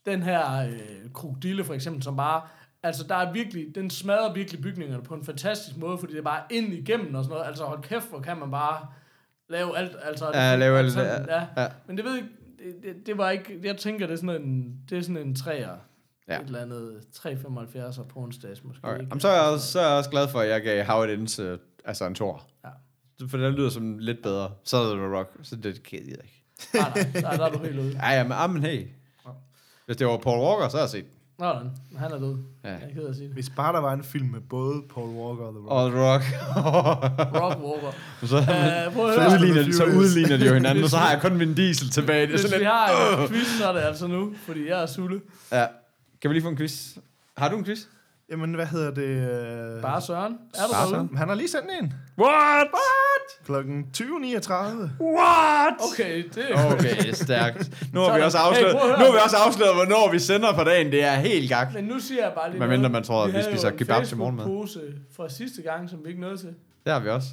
den 0.07 0.23
her 0.23 0.63
øh, 0.67 0.73
krokodille 1.15 1.65
for 1.65 1.75
eksempel, 1.75 2.03
som 2.03 2.17
bare, 2.17 2.41
altså 2.83 3.05
der 3.09 3.15
er 3.15 3.33
virkelig, 3.33 3.75
den 3.75 3.91
smadrer 3.91 4.33
virkelig 4.33 4.61
bygningerne 4.61 5.03
på 5.03 5.15
en 5.15 5.25
fantastisk 5.25 5.77
måde, 5.77 5.99
fordi 5.99 6.13
det 6.13 6.19
er 6.19 6.23
bare 6.23 6.43
ind 6.51 6.73
igennem 6.73 7.15
og 7.15 7.25
sådan 7.25 7.35
noget. 7.35 7.49
Altså 7.49 7.65
hold 7.65 7.83
kæft, 7.83 8.09
hvor 8.09 8.21
kan 8.21 8.37
man 8.39 8.51
bare 8.51 8.87
lave 9.49 9.79
alt. 9.79 9.97
Altså, 10.03 10.31
Ja, 10.35 10.57
lave 10.57 10.79
alt, 10.79 10.93
sådan, 10.93 11.27
ja. 11.29 11.63
ja. 11.63 11.69
Men 11.87 11.97
det 11.97 12.05
ved 12.05 12.15
jeg 12.15 12.25
det, 12.59 12.75
det, 12.83 13.07
det, 13.07 13.19
var 13.19 13.31
ikke, 13.31 13.61
jeg 13.63 13.77
tænker, 13.77 14.07
det 14.07 14.13
er 14.13 14.17
sådan 14.17 14.43
en, 14.43 14.77
det 14.91 14.99
er 14.99 15.03
sådan 15.03 15.17
en 15.17 15.35
træer. 15.35 15.77
Ja. 16.29 16.41
Et 16.41 16.47
eller 16.47 16.61
andet 16.61 17.01
3,75 17.17 18.03
på 18.03 18.21
onsdags 18.21 18.65
måske. 18.65 18.85
Okay. 18.85 18.95
ikke? 18.95 19.09
Jamen, 19.11 19.21
så, 19.21 19.29
er 19.29 19.33
jeg 19.43 19.53
også, 19.53 19.73
så 19.73 19.81
er 19.81 19.89
jeg 19.89 19.99
også 19.99 20.11
glad 20.11 20.29
for, 20.29 20.41
at 20.41 20.49
jeg 20.49 20.63
gav 20.63 20.85
How 20.85 21.05
It 21.05 21.11
Ends 21.11 21.39
uh, 21.39 21.59
altså 21.85 22.07
en 22.07 22.15
tor. 22.15 22.47
Ja. 22.65 23.27
For 23.29 23.39
det 23.39 23.53
lyder 23.53 23.71
som 23.71 23.99
lidt 23.99 24.23
bedre. 24.23 24.51
Så 24.65 24.77
er 24.77 24.95
det 24.95 25.19
Rock, 25.19 25.31
så 25.43 25.57
det 25.57 25.83
kan 25.83 25.99
jeg 25.99 26.09
ikke. 26.09 26.45
Nej, 26.75 26.91
nej, 26.95 27.31
der, 27.31 27.37
der 27.37 27.45
er 27.45 27.51
du 27.51 27.59
helt 27.59 27.79
ude. 27.79 27.93
Ja, 28.03 28.11
ja, 28.11 28.23
men, 28.23 28.33
ah, 28.33 28.51
men 28.51 28.63
hey. 28.63 28.87
Hvis 29.87 29.97
det 29.97 30.07
var 30.07 30.17
Paul 30.17 30.41
Walker, 30.41 30.69
så 30.69 30.77
har 30.77 30.83
jeg 30.85 30.91
set. 30.91 31.05
Nå, 31.43 31.53
han 31.99 32.13
er 32.13 32.19
død. 32.19 32.37
Ja. 32.65 32.69
Jeg 32.69 32.79
er 32.83 32.95
ked 32.95 33.07
at 33.09 33.15
sige 33.17 33.27
det. 33.27 33.35
Hvis 33.35 33.51
bare 33.51 33.73
der 33.73 33.81
var 33.81 33.93
en 33.93 34.05
film 34.05 34.27
med 34.29 34.41
både 34.41 34.83
Paul 34.95 35.09
Walker 35.11 35.45
og 35.45 35.53
The 35.55 35.63
Rock. 35.63 35.71
Og 35.73 35.91
The 35.91 36.01
Rock. 36.01 36.23
Rock 37.43 37.59
Walker. 37.65 37.93
så, 38.27 38.37
Uh, 38.37 38.43
at 38.43 38.93
så, 39.15 39.21
høre. 39.21 39.33
udligner 39.41 39.63
de, 39.63 39.73
så 39.77 39.85
udligner 39.85 40.37
de 40.37 40.47
jo 40.47 40.55
hinanden, 40.55 40.85
og 40.85 40.91
så 40.91 40.97
har 40.97 41.11
jeg 41.13 41.21
kun 41.21 41.37
min 41.37 41.55
diesel 41.55 41.91
tilbage. 41.91 42.21
Det 42.21 42.27
er 42.27 42.31
Hvis 42.31 42.41
sådan 42.41 42.55
vi 42.59 42.65
lidt, 42.65 42.69
har 42.73 43.23
en 43.23 43.29
quiz, 43.33 43.47
så 43.59 43.69
er 43.69 43.73
det 43.73 43.81
altså 43.81 44.07
nu, 44.07 44.33
fordi 44.47 44.69
jeg 44.69 44.83
er 44.83 44.87
sulle. 44.87 45.21
ja. 45.53 45.67
Kan 46.23 46.29
vi 46.31 46.35
lige 46.35 46.43
få 46.43 46.49
en 46.49 46.57
quiz? 46.57 46.97
Har 47.37 47.49
du 47.49 47.57
en 47.57 47.65
quiz? 47.65 47.81
Jamen, 48.33 48.55
hvad 48.55 48.67
hedder 48.67 48.91
det? 48.91 49.83
Bare 49.83 50.01
Søren. 50.01 50.33
Er 50.55 50.67
du 50.67 50.73
Bare? 50.73 50.89
Søren. 50.89 51.17
Han 51.17 51.29
har 51.29 51.35
lige 51.35 51.49
sendt 51.49 51.67
en. 51.83 51.93
What? 52.19 52.67
Klokken 53.45 53.87
20.39. 53.97 54.03
What? 55.01 55.75
Okay, 55.93 56.25
det 56.35 56.45
er 56.51 56.73
Okay, 56.75 57.13
stærkt. 57.13 57.85
Nu 57.93 58.01
har 58.01 58.17
vi 58.17 58.23
også 58.23 58.39
Hey, 58.39 58.45
afsløret, 58.45 58.73
høre. 58.83 58.99
nu 58.99 59.05
har 59.05 59.13
vi 59.13 59.19
også 59.25 59.37
afsløret, 59.37 59.75
hvornår 59.75 60.13
vi 60.13 60.19
sender 60.19 60.53
på 60.55 60.65
dagen. 60.65 60.93
Det 60.93 61.05
er 61.05 61.15
helt 61.15 61.49
gak. 61.49 61.75
Men 61.75 61.85
nu 61.85 61.99
siger 61.99 62.23
jeg 62.23 62.33
bare 62.35 62.51
lige 62.51 62.59
Hvad 62.59 62.69
mindre 62.69 62.89
man 62.91 63.03
tror, 63.03 63.25
at 63.25 63.35
vi 63.35 63.43
spiser 63.43 63.71
kebab 63.71 64.05
til 64.05 64.17
morgenmad. 64.17 64.45
Facebook-pose 64.45 64.81
fra 65.17 65.29
sidste 65.29 65.63
gang, 65.63 65.91
som 65.91 65.99
vi 66.05 66.09
ikke 66.09 66.21
nåede 66.21 66.37
til. 66.37 66.55
Det 66.85 66.93
har 66.93 67.01
vi 67.01 67.09
også. 67.09 67.29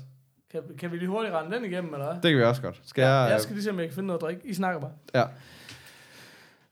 Kan, 0.52 0.62
kan 0.80 0.91
vi 0.91 0.97
lige 0.97 1.10
hurtigt 1.10 1.36
rende 1.36 1.56
den 1.56 1.66
igennem, 1.66 1.93
eller 1.93 2.06
hvad? 2.06 2.16
Det 2.22 2.32
kan 2.32 2.38
vi 2.39 2.43
også 2.43 2.62
godt. 2.62 2.80
Skal 2.86 3.02
jeg... 3.02 3.28
jeg 3.32 3.41
skal 3.41 3.54
lige 3.56 3.64
se, 3.64 3.70
om 3.70 3.80
jeg 3.80 3.88
kan 3.88 3.95
finde 3.95 4.08
noget 4.08 4.18
at 4.20 4.22
drikke. 4.22 4.41
I 4.47 4.54
snakker 4.54 4.82
bare. 4.82 4.91
Ja. 5.16 5.24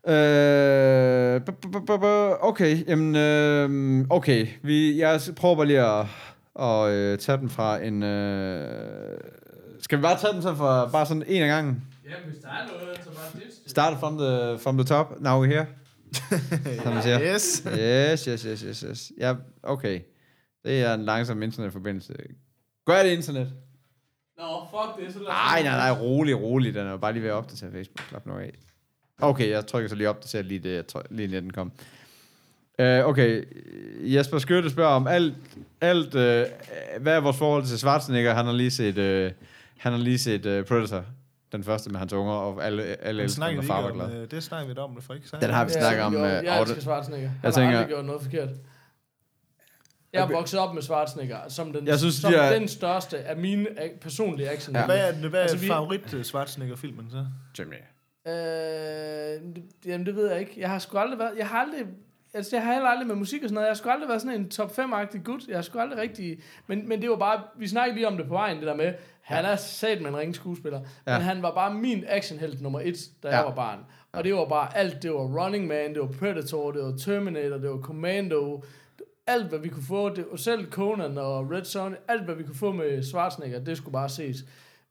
Øh, 0.08 1.42
okay, 2.42 2.88
jamen, 2.88 3.16
øh, 3.16 4.06
okay. 4.10 4.48
Vi, 4.62 5.00
jeg 5.00 5.22
prøver 5.36 5.56
bare 5.56 5.66
lige 5.66 5.82
at, 5.82 6.06
at 6.60 6.90
øh, 6.92 7.18
tage 7.18 7.38
den 7.38 7.50
fra 7.50 7.84
en... 7.84 8.04
Øh, 8.04 9.18
skal 9.82 9.98
vi 9.98 10.02
bare 10.02 10.18
tage 10.18 10.34
den 10.34 10.42
så 10.42 10.56
for 10.56 10.90
bare 10.92 11.06
sådan 11.06 11.24
en 11.28 11.42
af 11.42 11.48
gangen? 11.48 11.84
Ja, 12.06 12.12
hvis 12.30 12.38
der 12.38 12.48
er 12.48 12.68
noget, 12.68 12.98
så 13.04 13.10
bare 13.10 13.26
det. 13.34 13.70
Start 13.70 14.00
from 14.00 14.18
the, 14.18 14.60
from 14.60 14.78
the 14.78 14.86
top. 14.86 15.22
Now 15.22 15.46
we're 15.46 15.50
here. 15.50 15.66
Som 16.84 16.94
man 16.94 17.04
siger. 17.04 17.34
Yes. 17.36 17.64
Yes, 17.80 18.24
yes, 18.26 18.42
yes, 18.42 18.62
yes, 18.62 18.80
yes. 18.80 19.12
Ja, 19.20 19.34
okay. 19.64 20.00
Det 20.64 20.82
er 20.82 20.94
en 20.94 21.06
langsom 21.06 21.44
internetforbindelse. 21.44 22.14
Gør 22.86 23.04
det 23.04 23.10
internet? 23.10 23.52
Nå, 24.38 24.44
fuck 24.70 25.06
det, 25.06 25.14
så 25.14 25.20
lad 25.20 25.28
os 25.28 25.34
Nej, 25.34 25.64
nej, 25.64 25.92
nej, 25.92 26.02
rolig, 26.02 26.42
rolig. 26.42 26.74
Den 26.74 26.88
er 26.88 26.98
bare 26.98 27.14
lige 27.14 27.24
ved 27.24 27.30
at 27.30 27.36
opdatere 27.36 27.72
Facebook. 27.72 28.10
Slap 28.10 28.26
nu 28.26 28.38
af. 28.38 28.54
Okay, 29.22 29.50
jeg 29.50 29.68
trykker 29.68 29.90
så 29.90 29.96
lige 29.96 30.10
opdatere 30.10 30.44
lige 30.44 30.60
det, 30.60 30.76
jeg 30.76 30.88
tryk, 30.88 31.06
lige 31.10 31.24
inden 31.26 31.44
den 31.44 31.54
kom. 31.54 31.72
Uh, 32.80 32.86
okay, 32.86 33.44
Jesper 34.04 34.38
Skytte 34.38 34.70
spørger 34.70 34.92
om 34.92 35.08
alt, 35.08 35.34
alt 35.82 36.08
uh, 36.16 37.02
hvad 37.02 37.16
er 37.16 37.20
vores 37.20 37.38
forhold 37.38 37.66
til 37.66 37.78
Schwarzenegger? 37.78 38.34
Han 38.34 38.46
har 38.46 38.54
lige 38.54 38.72
set, 38.72 38.98
uh, 38.98 39.32
han 39.78 39.92
har 39.92 40.00
lige 40.00 40.18
set 40.20 40.46
uh, 40.46 40.66
Predator, 40.66 41.06
den 41.52 41.64
første 41.64 41.90
med 41.90 42.00
hans 42.00 42.14
unger, 42.14 42.34
og 42.34 42.66
alle, 42.66 42.84
alle 42.84 43.24
elsker 43.24 43.58
og 43.58 43.64
far 43.64 43.82
var 43.82 43.92
glad. 43.92 44.22
øh, 44.22 44.32
det 44.32 44.44
snakker 44.44 44.68
vi 44.68 44.74
da 44.74 44.82
om, 44.82 44.96
det 44.96 45.04
for 45.04 45.14
ikke 45.14 45.28
Den 45.42 45.50
har 45.50 45.66
vi 45.66 45.72
snakket 45.72 46.04
om, 46.04 46.14
Jo, 46.14 46.24
jeg 46.26 46.44
auto- 46.58 46.62
elsker 46.62 46.82
Schwarzenegger. 46.82 47.28
Han 47.28 47.38
Jeg 47.44 47.48
har 47.48 47.52
tænker- 47.52 47.78
aldrig 47.78 47.88
gjort 47.88 48.06
noget 48.06 48.22
forkert. 48.22 48.50
Jeg 50.14 50.22
er 50.24 50.28
vokset 50.28 50.60
op 50.60 50.74
med 50.74 50.82
Schwarzenegger, 50.82 51.38
som 51.50 51.74
den, 51.74 51.88
Jeg 51.88 52.00
synes, 52.00 52.16
som 52.16 52.32
de 52.32 52.38
er- 52.38 52.60
den 52.60 52.68
største 52.68 53.20
af 53.20 53.38
mine 53.38 53.68
personlige 54.02 54.50
action. 54.50 54.76
Ja. 54.76 54.86
Hvad 54.86 54.98
er, 55.10 55.14
hvad 55.30 55.40
er 55.40 55.44
Altså, 55.44 55.58
vi- 55.58 55.68
favorit 55.68 56.14
uh, 56.14 56.22
Schwarzenegger-filmen 56.22 57.08
så? 57.12 57.26
Jimmy. 57.60 57.74
Øh, 58.28 58.34
det- 59.56 59.64
jamen, 59.86 60.06
det 60.06 60.16
ved 60.16 60.30
jeg 60.32 60.40
ikke. 60.40 60.54
Jeg 60.58 60.70
har 60.70 60.80
sgu 60.80 60.98
aldrig 60.98 61.20
været... 61.20 61.38
Jeg 61.38 61.48
har 61.48 61.58
aldrig... 61.60 61.82
Altså, 62.34 62.56
jeg 62.56 62.66
har 62.66 62.74
heller 62.74 62.90
aldrig 62.90 63.08
med 63.08 63.16
musik 63.16 63.44
og 63.44 63.50
sådan 63.50 63.54
noget. 63.54 63.66
Jeg 63.66 63.70
har 63.72 63.76
sgu 63.76 63.90
aldrig 63.90 64.10
været 64.10 64.22
sådan 64.22 64.40
en 64.42 64.50
top 64.50 64.72
5-agtig 64.80 65.24
gut. 65.24 65.48
Jeg 65.48 65.58
har 65.58 65.62
sgu 65.62 65.80
aldrig 65.80 66.00
rigtig... 66.00 66.40
Men, 66.68 66.88
men 66.90 67.02
det 67.02 67.10
var 67.10 67.16
bare... 67.16 67.42
Vi 67.58 67.68
snakkede 67.68 67.96
lige 67.96 68.08
om 68.08 68.18
det 68.18 68.28
på 68.28 68.34
vejen, 68.34 68.58
det 68.58 68.68
der 68.68 68.76
med... 68.76 68.94
Han 69.22 69.46
er 69.46 69.56
sat 69.56 70.02
med 70.02 70.10
en 70.10 70.18
ringe 70.18 70.34
skuespiller. 70.34 70.80
Ja. 71.08 71.14
Men 71.18 71.22
han 71.22 71.42
var 71.42 71.54
bare 71.54 71.74
min 71.74 72.04
actionhelt 72.08 72.62
nummer 72.62 72.80
et, 72.84 72.98
da 73.24 73.28
Ja. 73.30 73.36
jeg 73.36 73.46
var 73.46 73.56
barn. 73.56 73.80
Og 74.12 74.24
det 74.24 74.34
var 74.36 74.46
bare 74.46 74.78
alt. 74.78 75.04
Det 75.04 75.12
var 75.12 75.18
Running 75.46 75.68
Man, 75.68 75.94
det 75.94 76.02
var 76.02 76.08
Predator, 76.20 76.72
det 76.72 76.84
var 76.84 76.94
Terminator, 76.98 77.58
det 77.58 77.70
var 77.70 77.78
Commando. 77.82 78.64
Alt, 79.28 79.46
hvad 79.48 79.60
vi 79.60 79.70
kunne 79.70 79.84
få. 79.88 80.10
Det 80.10 80.26
var 80.32 80.38
selv 80.38 80.72
Conan 80.72 81.18
og 81.18 81.52
Red 81.52 81.64
Son. 81.64 81.96
Alt, 82.08 82.24
hvad 82.24 82.36
vi 82.36 82.44
kunne 82.44 82.56
få 82.56 82.72
med 82.72 83.04
Schwarzenegger, 83.04 83.60
det 83.60 83.78
skulle 83.78 83.94
bare 83.94 84.10
ses. 84.10 84.38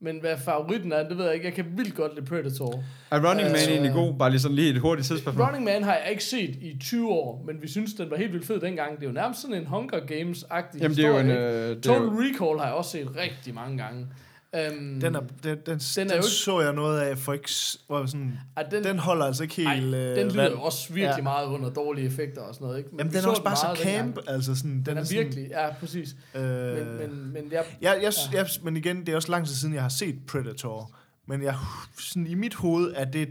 Men 0.07 0.21
hvad 0.21 0.37
favoritten 0.45 0.93
er, 0.93 1.09
det 1.09 1.19
ved 1.19 1.25
jeg 1.25 1.35
ikke. 1.35 1.47
Jeg 1.47 1.55
kan 1.55 1.65
vildt 1.77 1.95
godt 1.95 2.15
lide 2.15 2.27
Predator. 2.27 2.83
Er 3.11 3.29
Running 3.29 3.49
Man 3.49 3.57
Øh, 3.57 3.71
egentlig 3.73 3.93
god? 3.93 4.15
Bare 4.19 4.31
lige 4.31 4.41
sådan 4.41 4.55
lige 4.55 4.71
et 4.71 4.81
hurtigt 4.81 5.07
tidsspørgsmål. 5.09 5.47
Running 5.47 5.65
Man 5.65 5.83
har 5.83 5.95
jeg 5.95 6.11
ikke 6.11 6.25
set 6.25 6.51
i 6.51 6.77
20 6.81 7.09
år, 7.09 7.43
men 7.47 7.63
vi 7.63 7.69
synes, 7.69 7.95
den 7.95 8.11
var 8.11 8.17
helt 8.17 8.33
vildt 8.33 8.47
fed 8.47 8.61
dengang. 8.61 8.97
Det 8.97 9.03
er 9.03 9.07
jo 9.07 9.13
nærmest 9.13 9.41
sådan 9.43 9.57
en 9.57 9.67
Hunger 9.67 10.01
Games-agtig 10.01 10.79
Jamen, 10.83 10.97
det 10.97 11.05
er 11.05 11.09
jo 11.09 11.19
en... 11.19 11.27
historie, 11.27 11.71
Øh, 11.71 11.77
Total 11.81 12.03
Recall 12.03 12.59
har 12.59 12.67
jeg 12.67 12.75
også 12.75 12.91
set 12.91 13.09
rigtig 13.17 13.55
mange 13.55 13.79
gange. 13.79 14.07
Um, 14.53 15.01
Den, 15.01 15.15
er, 15.15 15.21
den, 15.21 15.29
den, 15.45 15.59
den, 15.67 16.11
er 16.11 16.15
den 16.15 16.17
jo 16.17 16.23
så 16.23 16.61
jeg 16.61 16.73
noget 16.73 17.01
af, 17.01 17.19
for 17.19 17.33
ikke, 17.33 17.51
hvor 17.87 18.07
sådan, 18.07 18.39
den, 18.71 18.85
den 18.85 18.99
holder 18.99 19.27
altså 19.27 19.43
ikke 19.43 19.65
ej, 19.65 19.75
helt... 19.75 19.95
øh, 19.95 20.17
den 20.17 20.31
lyder 20.33 20.51
jo 20.51 20.61
også 20.61 20.93
virkelig 20.93 21.11
Ja. 21.11 21.17
ja. 21.17 21.23
meget 21.23 21.47
under 21.47 21.71
dårlige 21.71 22.07
effekter 22.07 22.41
og 22.43 22.55
sådan 22.55 22.65
noget. 22.65 22.79
Ikke? 22.79 22.91
Men 22.91 22.99
Jamen, 22.99 23.13
den 23.13 23.25
er 23.25 23.29
også 23.29 23.43
bare 23.43 23.57
så 23.57 23.83
camp, 23.83 24.19
altså 24.27 24.55
sådan... 24.55 24.71
Den, 24.71 24.87
Den 24.87 24.99
er 24.99 25.05
sådan, 25.05 25.19
virkelig, 25.25 25.49
ja, 25.51 25.75
præcis. 25.81 26.17
Øh, 26.35 26.43
Men, 26.43 26.99
men, 26.99 27.33
men 27.33 27.53
jeg, 27.53 27.65
jeg, 27.81 27.99
jeg, 28.03 28.13
jeg, 28.33 28.47
men 28.63 28.77
igen, 28.77 29.01
det 29.01 29.09
er 29.09 29.17
også 29.17 29.31
lang 29.31 29.47
tid 29.47 29.55
siden, 29.55 29.75
jeg 29.75 29.83
har 29.83 29.89
set 29.89 30.19
Predator. 30.27 30.91
Men 31.27 31.43
jeg, 31.43 31.55
sådan, 31.99 32.27
i 32.27 32.35
mit 32.35 32.55
hoved 32.55 32.93
er 32.97 33.05
det 33.05 33.29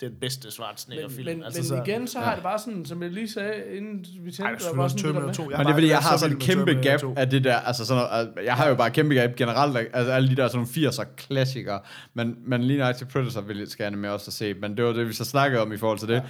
den 0.00 0.12
bedste 0.20 0.50
Schwarzenegger-film. 0.50 1.26
men, 1.26 1.36
men, 1.36 1.44
altså, 1.44 1.74
men 1.74 1.82
igen, 1.86 2.06
så 2.08 2.18
ja. 2.18 2.24
har 2.24 2.34
det 2.34 2.42
bare 2.42 2.58
sådan, 2.58 2.84
som 2.84 3.02
jeg 3.02 3.10
lige 3.10 3.30
sagde, 3.30 3.52
inden 3.76 4.06
vi 4.24 4.30
tændte, 4.32 4.42
Ej, 4.42 4.70
der 4.70 4.76
var 4.76 4.88
sådan 4.88 4.96
det 4.96 5.04
der 5.04 5.12
Terminator 5.12 5.26
med. 5.26 5.34
2. 5.34 5.42
men 5.58 5.66
det 5.66 5.66
er 5.66 5.72
fordi, 5.74 5.88
jeg 5.88 5.98
har 5.98 6.16
sådan 6.16 6.36
et 6.36 6.42
kæmpe 6.42 6.72
gap 6.72 7.00
af 7.16 7.30
det 7.30 7.44
der, 7.44 7.56
altså 7.56 7.86
sådan 7.86 8.02
noget, 8.12 8.30
jeg 8.44 8.54
har 8.54 8.68
jo 8.68 8.74
bare 8.74 8.86
et 8.86 8.92
kæmpe 8.92 9.14
gap 9.14 9.36
generelt, 9.36 9.76
altså 9.92 10.12
alle 10.12 10.28
de 10.28 10.36
der 10.36 10.48
sådan 10.48 10.66
nogle 10.76 10.88
80'er 10.90 11.04
klassikere, 11.16 11.80
men, 12.14 12.34
men 12.46 12.64
lige 12.64 12.92
til 12.92 13.04
Predator 13.04 13.40
vil 13.40 13.58
jeg 13.58 13.66
gerne 13.78 13.96
med 13.96 14.08
også 14.10 14.28
at 14.28 14.32
se, 14.32 14.54
men 14.54 14.76
det 14.76 14.84
var 14.84 14.92
det, 14.92 15.08
vi 15.08 15.12
så 15.12 15.24
snakkede 15.24 15.62
om 15.62 15.72
i 15.72 15.76
forhold 15.76 15.98
til 15.98 16.08
det. 16.08 16.22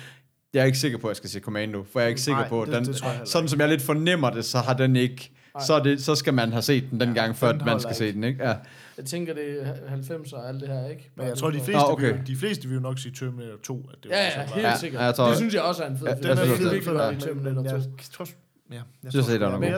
Jeg 0.54 0.60
er 0.60 0.64
ikke 0.64 0.78
sikker 0.78 0.98
på, 0.98 1.06
at 1.06 1.10
jeg 1.10 1.16
skal 1.16 1.30
se 1.30 1.40
Commando, 1.40 1.84
for 1.92 2.00
jeg 2.00 2.04
er 2.04 2.08
ikke 2.08 2.20
sikker 2.20 2.40
Nej, 2.40 2.48
på, 2.48 2.62
at 2.62 2.66
det- 2.68 2.74
den, 2.74 2.84
det 2.84 3.00
jeg 3.02 3.20
sådan 3.24 3.48
som 3.48 3.60
jeg 3.60 3.68
lidt 3.68 3.82
fornemmer 3.82 4.30
det, 4.30 4.44
så 4.44 4.58
har 4.58 4.74
den 4.74 4.96
ikke, 4.96 5.30
så, 5.66 5.74
er 5.74 5.82
det, 5.82 6.02
så 6.02 6.14
skal 6.14 6.34
man 6.34 6.52
have 6.52 6.62
set 6.62 6.84
den 6.90 7.00
den 7.00 7.14
gang, 7.14 7.36
før 7.36 7.52
den 7.52 7.62
man 7.64 7.80
skal 7.80 7.94
se 7.94 8.12
den, 8.12 8.24
ikke? 8.24 8.44
Ja. 8.44 8.54
Jeg 8.96 9.04
tænker, 9.04 9.34
det 9.34 9.62
er 9.62 9.72
90'er 9.72 10.36
og 10.36 10.48
alt 10.48 10.60
det 10.60 10.68
her, 10.68 10.88
ikke? 10.88 11.10
Men 11.14 11.26
jeg 11.26 11.36
tror, 11.38 11.50
de 11.50 11.56
fleste, 11.56 11.72
Nå, 11.72 11.92
okay. 11.92 12.12
vil, 12.12 12.26
de 12.26 12.36
fleste 12.36 12.68
vil 12.68 12.74
jo 12.74 12.80
nok 12.80 12.98
sige 12.98 13.14
Terminator 13.14 13.56
2. 13.64 13.90
At 13.92 13.98
det 14.02 14.10
var 14.10 14.16
Ja, 14.16 14.24
ja, 14.24 14.30
så 14.30 14.54
helt 14.54 14.64
Ja, 14.64 14.70
ja, 14.70 14.76
sikkert. 14.76 15.02
jeg 15.02 15.14
tror- 15.14 15.28
det 15.28 15.36
synes 15.36 15.54
jeg 15.54 15.62
også 15.62 15.82
er 15.82 15.88
en 15.88 15.98
fed 15.98 16.06
Ja, 16.06 16.12
film. 16.12 16.22
den 16.22 16.30
er 16.30 16.40
Jeg 16.44 16.48
fed. 16.48 16.82
fed, 16.82 17.10
men 17.10 17.20
Terminator 17.20 17.62
jeg 17.62 17.82
2. 17.82 17.88
tror... 18.12 18.26
Ja, 18.72 18.80
jeg 19.04 19.12
synes, 19.12 19.26
det 19.26 19.34
er 19.42 19.50
nok 19.50 19.60
Men, 19.60 19.72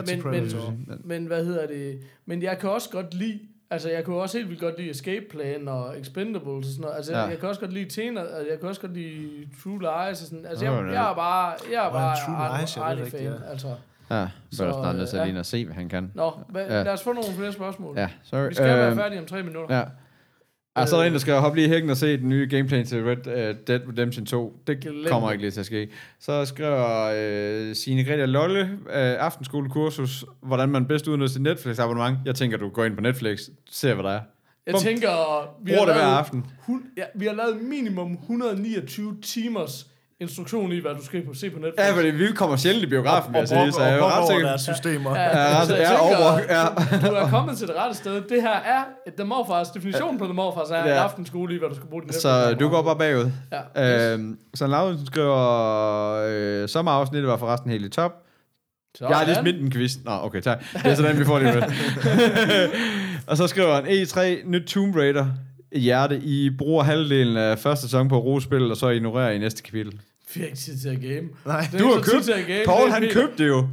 men, 0.87 1.01
men, 1.03 1.25
hvad 1.25 1.45
hedder 1.45 1.67
det? 1.67 1.99
Men 2.25 2.43
jeg 2.43 2.57
kan 2.59 2.69
også 2.69 2.89
godt 2.89 3.13
lide, 3.13 3.39
altså 3.69 3.89
jeg 3.89 4.05
kan 4.05 4.13
også 4.13 4.37
helt 4.37 4.49
vildt 4.49 4.61
godt 4.61 4.77
lide 4.79 4.89
Escape 4.89 5.25
Plan 5.31 5.67
og 5.67 5.99
Expendables 5.99 6.47
og 6.67 6.71
sådan 6.71 6.81
noget. 6.81 6.95
Altså 6.95 7.11
Ja. 7.11 7.19
ja. 7.19 7.25
jeg 7.25 7.39
kan 7.39 7.49
også 7.49 7.61
godt 7.61 7.73
lide 7.73 7.89
Tena, 7.89 8.21
og 8.21 8.27
jeg 8.51 8.59
kan 8.59 8.69
også 8.69 8.81
godt 8.81 8.93
lide 8.93 9.29
True 9.63 9.79
Lies 9.79 10.21
og 10.21 10.27
sådan. 10.27 10.45
Altså 10.45 10.65
jeg, 10.65 10.73
ja. 10.73 11.01
jeg 11.01 11.11
er 11.11 11.15
bare, 11.15 11.53
jeg 11.71 11.87
er 11.87 11.91
bare 11.91 12.17
True 12.25 12.35
Arne- 12.35 12.59
Lies, 12.61 12.77
jeg 12.77 12.97
ikke, 12.97 13.11
fan, 13.11 13.23
ja. 13.23 13.51
altså. 13.51 13.67
Ja, 14.11 14.27
så 14.51 14.57
Så, 14.57 14.65
er 14.65 14.71
snart 14.71 14.95
nødt 14.95 15.09
til 15.09 15.17
ja. 15.17 15.25
lige 15.25 15.39
at 15.39 15.45
se, 15.45 15.65
hvad 15.65 15.75
han 15.75 15.89
kan. 15.89 16.11
Nå, 16.15 16.31
hvad, 16.49 16.65
Ja. 16.67 16.83
lad 16.83 16.93
os 16.93 17.03
få 17.03 17.13
nogle 17.13 17.33
flere 17.37 17.53
spørgsmål. 17.53 17.97
Ja, 17.97 18.09
sorry. 18.23 18.47
Vi 18.49 18.53
skal 18.55 18.65
være 18.67 18.87
Øhm, 18.87 18.97
færdige 18.97 19.19
om 19.19 19.25
tre 19.25 19.43
minutter. 19.43 19.75
Ja. 19.77 19.83
Og 20.75 20.87
så 20.87 20.95
er 20.95 20.99
der 20.99 21.07
en, 21.07 21.13
der 21.13 21.19
skal 21.19 21.33
hoppe 21.33 21.57
lige 21.57 21.65
i 21.65 21.69
hækken 21.69 21.89
og 21.89 21.97
se 21.97 22.17
den 22.17 22.29
nye 22.29 22.47
gameplay 22.51 22.83
til 22.83 23.03
Red 23.03 23.27
uh, 23.27 23.33
Dead 23.67 23.81
Redemption 23.89 24.25
2. 24.25 24.59
Det 24.67 24.79
Glem 24.79 24.95
kommer 25.07 25.31
ikke 25.31 25.41
lige 25.43 25.51
til 25.51 25.59
at 25.59 25.65
ske. 25.65 25.89
Så 26.19 26.45
skriver 26.45 27.69
uh, 27.69 27.75
Signe 27.75 28.03
Greta 28.03 28.25
Lolle, 28.25 28.61
uh, 28.85 28.91
aftenskolekursus, 28.95 30.25
hvordan 30.41 30.69
man 30.69 30.85
bedst 30.85 31.07
udnytter 31.07 31.33
sit 31.33 31.41
Netflix-abonnement. 31.41 32.17
Jeg 32.25 32.35
tænker, 32.35 32.57
du 32.57 32.69
går 32.69 32.85
ind 32.85 32.95
på 32.95 33.01
Netflix, 33.01 33.39
ser 33.69 33.93
hvad 33.93 34.03
der 34.03 34.09
er. 34.09 34.21
Jeg 34.65 34.73
Bum. 34.73 34.81
tænker, 34.81 35.09
vi 35.63 35.71
har, 35.71 35.85
det 35.85 35.93
hver 35.95 36.03
aften. 36.03 36.45
hun, 36.59 36.83
ja, 36.97 37.03
vi 37.15 37.25
har 37.25 37.33
lavet 37.33 37.61
minimum 37.61 38.13
129 38.13 39.17
timers 39.21 39.87
instruktion 40.23 40.71
i, 40.71 40.79
hvad 40.79 40.91
du 40.99 41.05
skal 41.05 41.25
på, 41.25 41.33
se 41.33 41.49
på 41.49 41.59
Netflix. 41.59 41.85
Ja, 41.85 41.95
fordi 41.95 42.09
vi 42.09 42.27
kommer 42.35 42.55
sjældent 42.57 42.83
i 42.85 42.87
biografen, 42.89 43.33
vil 43.33 43.39
jeg 43.39 43.47
sige, 43.47 43.71
så 43.71 43.83
jeg 43.83 43.97
er 43.97 44.05
ret 44.05 44.17
over 44.19 44.27
sikker. 44.31 44.47
deres 44.47 44.61
systemer. 44.61 45.15
Ja, 45.15 45.23
Ja, 45.23 45.59
ret- 45.61 45.67
så 45.67 45.75
jeg 45.75 45.87
tænker, 45.87 46.17
over- 46.17 46.39
ja. 46.49 47.07
du 47.09 47.13
er 47.15 47.29
kommet 47.29 47.57
til 47.57 47.67
det 47.67 47.75
rette 47.75 47.95
sted. 47.97 48.13
Det 48.13 48.41
her 48.41 48.55
er 48.75 48.83
The 49.17 49.25
Morfars. 49.27 49.69
Definitionen 49.69 50.17
på 50.19 50.25
The 50.25 50.33
Morfars 50.33 50.69
er 50.71 50.75
Ja. 50.77 50.83
en 50.85 50.89
aftenskole 50.91 51.55
i, 51.55 51.59
hvad 51.59 51.69
du 51.69 51.75
skal 51.75 51.87
bruge 51.89 52.01
din 52.03 52.13
Så 52.13 52.53
du 52.59 52.69
går 52.69 52.81
bare 52.81 52.97
bagud. 52.97 53.31
Ja. 53.75 54.13
Øhm, 54.13 54.37
så 54.55 54.67
Lauritsen 54.67 55.05
skriver, 55.07 55.39
øh, 56.27 56.69
sommerafsnittet 56.69 57.29
var 57.29 57.37
forresten 57.37 57.71
helt 57.71 57.85
i 57.85 57.89
top. 57.89 58.11
Så 58.97 59.07
Jeg 59.07 59.17
har 59.17 59.25
lige 59.25 59.35
smidt 59.35 59.61
en 59.61 59.71
quiz. 59.71 59.91
Nå, 60.05 60.11
okay, 60.11 60.41
tak. 60.41 60.63
Det 60.73 60.85
er 60.85 60.95
sådan, 60.95 61.19
vi 61.19 61.25
får 61.25 61.39
lige 61.39 61.53
med. 61.53 61.61
og 63.27 63.37
så 63.37 63.47
skriver 63.47 63.75
han, 63.75 63.83
E3, 63.85 64.47
nyt 64.49 64.67
Tomb 64.67 64.95
Raider, 64.95 65.25
hjerte. 65.75 66.17
I 66.19 66.49
bruger 66.57 66.83
halvdelen 66.83 67.37
af 67.37 67.59
første 67.59 67.81
sæson 67.85 68.09
på 68.09 68.17
at 68.17 68.23
og 68.71 68.77
så 68.77 68.89
ignorerer 68.89 69.31
I 69.31 69.37
næste 69.37 69.63
kapitel. 69.63 69.99
Vi 70.35 70.39
har 70.39 70.45
ikke 70.47 70.57
tid 70.57 70.77
til 70.79 70.89
at 70.89 71.01
game. 71.01 71.29
Nej. 71.45 71.67
Det 71.71 71.79
Du 71.79 71.87
har 71.87 72.01
købt, 72.01 72.23
til 72.23 72.31
at 72.31 72.47
game. 72.47 72.65
Paul, 72.65 72.89
han 72.89 73.03
købte 73.11 73.43
det 73.43 73.47
jo. 73.49 73.67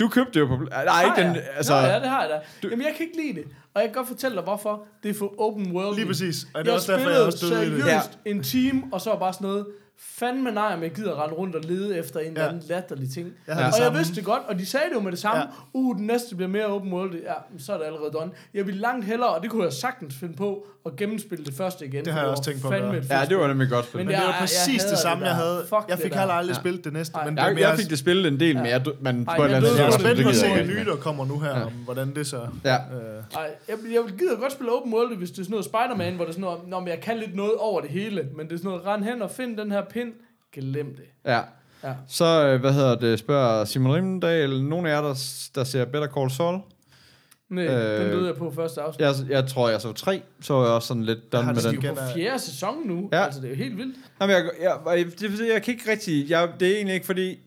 Du 0.00 0.08
købte 0.08 0.32
det 0.34 0.40
jo 0.40 0.46
på... 0.46 0.56
Nej, 0.56 1.04
ikke 1.04 1.28
den... 1.28 1.34
jeg? 1.36 1.44
Altså, 1.56 1.72
Nå, 1.80 1.86
ja, 1.86 1.98
det 2.00 2.08
har 2.08 2.20
jeg 2.20 2.30
da. 2.62 2.68
Jamen, 2.68 2.86
jeg 2.86 2.94
kan 2.96 3.06
ikke 3.06 3.18
lide 3.22 3.34
det. 3.40 3.44
Og 3.74 3.80
jeg 3.82 3.88
kan 3.90 3.94
godt 3.94 4.08
fortælle 4.08 4.34
dig, 4.36 4.44
hvorfor. 4.44 4.86
Det 5.02 5.10
er 5.10 5.14
for 5.14 5.40
open 5.40 5.72
world. 5.72 5.96
Lige 5.96 6.06
præcis. 6.06 6.46
Og 6.54 6.64
det 6.64 6.70
er 6.70 6.72
Jeg 6.72 6.74
også 6.74 6.92
derfor, 6.92 7.10
jeg 7.10 7.20
også 7.20 7.46
døde 7.46 7.66
i 7.66 7.70
det. 7.70 7.82
seriøst 7.84 8.18
en 8.24 8.42
time, 8.42 8.82
og 8.92 9.00
så 9.00 9.10
var 9.10 9.18
bare 9.18 9.32
sådan 9.32 9.46
noget, 9.48 9.66
fandme 9.98 10.50
nej, 10.50 10.72
om 10.74 10.82
jeg 10.82 10.90
gider 10.90 11.22
rende 11.22 11.34
rundt 11.34 11.54
og 11.56 11.62
lede 11.64 11.98
efter 11.98 12.20
en 12.20 12.26
eller 12.26 12.42
Ja. 12.42 12.48
anden 12.48 12.62
latterlig 12.68 13.10
ting. 13.14 13.26
Jeg 13.46 13.56
og 13.56 13.62
havde 13.62 13.72
det 13.72 13.80
jeg 13.84 13.94
vidste 13.94 14.14
det 14.14 14.24
godt, 14.24 14.42
og 14.48 14.58
de 14.58 14.66
sagde 14.66 14.86
det 14.88 14.94
jo 14.94 15.00
med 15.00 15.10
det 15.12 15.18
samme. 15.20 15.38
Ja. 15.40 15.46
Ja. 15.46 15.50
Uh, 15.72 15.96
den 15.96 16.06
næste 16.06 16.34
bliver 16.36 16.48
mere 16.48 16.66
open 16.66 16.92
world. 16.92 17.14
Ja, 17.14 17.32
men 17.50 17.60
så 17.60 17.72
er 17.72 17.78
det 17.78 17.84
allerede 17.84 18.10
done. 18.12 18.30
Jeg 18.54 18.66
ville 18.66 18.80
langt 18.80 19.04
hellere, 19.04 19.28
og 19.28 19.42
det 19.42 19.50
kunne 19.50 19.64
jeg 19.64 19.72
sagtens 19.72 20.14
finde 20.20 20.36
på, 20.36 20.66
at 20.86 20.96
gennemspille 20.96 21.44
det 21.44 21.54
første 21.54 21.86
igen. 21.86 22.04
Det 22.04 22.12
har 22.12 22.20
jeg 22.20 22.28
også 22.28 22.42
tænkt 22.42 22.62
på 22.62 22.68
at 22.68 22.82
Ja, 22.82 22.90
fedt 23.20 23.30
det 23.30 23.38
var 23.38 23.46
nemlig 23.48 23.68
godt 23.70 23.84
spil. 23.84 23.98
Men 23.98 24.06
Men 24.06 24.14
det 24.16 24.24
var 24.26 24.36
præcis 24.40 24.84
det 24.84 24.98
samme, 24.98 25.24
det 25.24 25.28
jeg 25.30 25.36
havde. 25.36 25.64
Fuck 25.68 25.84
jeg 25.88 25.98
fik 25.98 26.14
heller 26.14 26.34
aldrig 26.34 26.54
Ja. 26.54 26.60
spillet 26.60 26.84
det 26.84 26.92
næste. 26.92 27.16
Ej. 27.16 27.24
Men 27.24 27.38
Jeg, 27.38 27.56
jeg 27.60 27.76
fik 27.78 27.90
det 27.90 27.98
spillet 27.98 28.26
en 28.32 28.40
del, 28.40 28.56
men 28.56 28.66
jeg, 28.66 28.84
man 29.00 29.24
på 29.36 29.42
et 29.42 29.44
eller 29.44 29.56
andet 29.56 29.78
Jeg 29.78 29.86
er 29.86 29.90
spændt 29.90 30.22
på 30.22 30.28
at 30.28 30.36
se 30.36 30.46
jeg 30.46 30.54
en 30.62 30.68
ikke. 30.70 30.80
ny, 30.84 30.86
der 30.88 30.96
kommer 30.96 31.24
nu 31.26 31.38
her, 31.40 31.58
Ja. 31.58 31.64
om 31.64 31.72
hvordan 31.72 32.14
det 32.14 32.26
så... 32.26 32.40
Ja. 32.64 32.74
Øh, 32.74 32.80
Ej, 33.36 33.50
jeg, 33.68 33.76
jeg 33.92 34.00
gider 34.18 34.36
godt 34.36 34.52
spille 34.52 34.72
open 34.72 34.94
world, 34.94 35.16
hvis 35.16 35.30
det 35.30 35.38
er 35.38 35.42
sådan 35.42 35.50
noget 35.50 35.64
Spider-Man, 35.64 36.14
hvor 36.14 36.24
det 36.24 36.30
er 36.30 36.34
sådan 36.34 36.40
noget, 36.40 36.58
Nå, 36.68 36.78
men 36.80 36.88
jeg 36.88 37.00
kan 37.00 37.16
lidt 37.18 37.36
noget 37.36 37.54
over 37.58 37.80
det 37.80 37.90
hele, 37.90 38.26
men 38.36 38.46
det 38.46 38.52
er 38.52 38.56
sådan 38.58 38.68
noget, 38.70 38.86
rend 38.86 39.04
hen 39.04 39.22
og 39.22 39.30
find 39.30 39.56
den 39.56 39.70
her 39.72 39.82
pind, 39.90 40.12
glem 40.52 40.94
det. 40.96 41.04
Ja. 41.24 41.40
Ja. 41.84 41.92
Så, 42.08 42.46
øh, 42.46 42.60
hvad 42.60 42.72
hedder 42.72 42.94
det, 42.94 43.18
spørger 43.18 43.64
Simon 43.64 43.94
Rimendal, 43.94 44.62
nogen 44.64 44.86
af 44.86 44.90
jer, 44.90 45.00
der, 45.02 45.14
der 45.54 45.64
ser 45.64 45.84
Better 45.84 46.08
Call 46.08 46.30
Saul? 46.30 46.60
Nej, 47.48 47.64
Øh, 47.66 48.00
den 48.04 48.10
døde 48.12 48.26
jeg 48.26 48.36
på 48.36 48.52
første 48.56 48.80
afsnit. 48.80 49.00
Jeg, 49.06 49.14
jeg 49.28 49.46
tror, 49.46 49.68
jeg 49.68 49.80
så 49.80 49.92
tre, 49.92 50.22
så 50.40 50.54
var 50.54 50.62
jeg 50.64 50.72
også 50.72 50.88
sådan 50.88 51.02
lidt 51.04 51.32
done 51.32 51.46
med 51.46 51.54
det 51.54 51.64
den. 51.64 51.74
igen 51.74 51.98
er- 51.98 52.14
fjerde 52.14 52.38
sæson 52.38 52.74
nu, 52.86 53.08
Ja. 53.12 53.24
altså 53.24 53.40
det 53.40 53.46
er 53.46 53.50
jo 53.50 53.56
helt 53.56 53.76
vildt. 53.76 53.96
Jamen, 54.20 54.36
jeg, 54.36 54.50
jeg, 54.62 54.76
jeg, 54.96 55.06
det, 55.20 55.48
jeg 55.52 55.62
kan 55.62 55.74
ikke 55.74 55.90
rigtig, 55.90 56.30
jeg, 56.30 56.48
det 56.60 56.68
er 56.70 56.74
egentlig 56.76 56.94
ikke 56.94 57.06
fordi, 57.06 57.38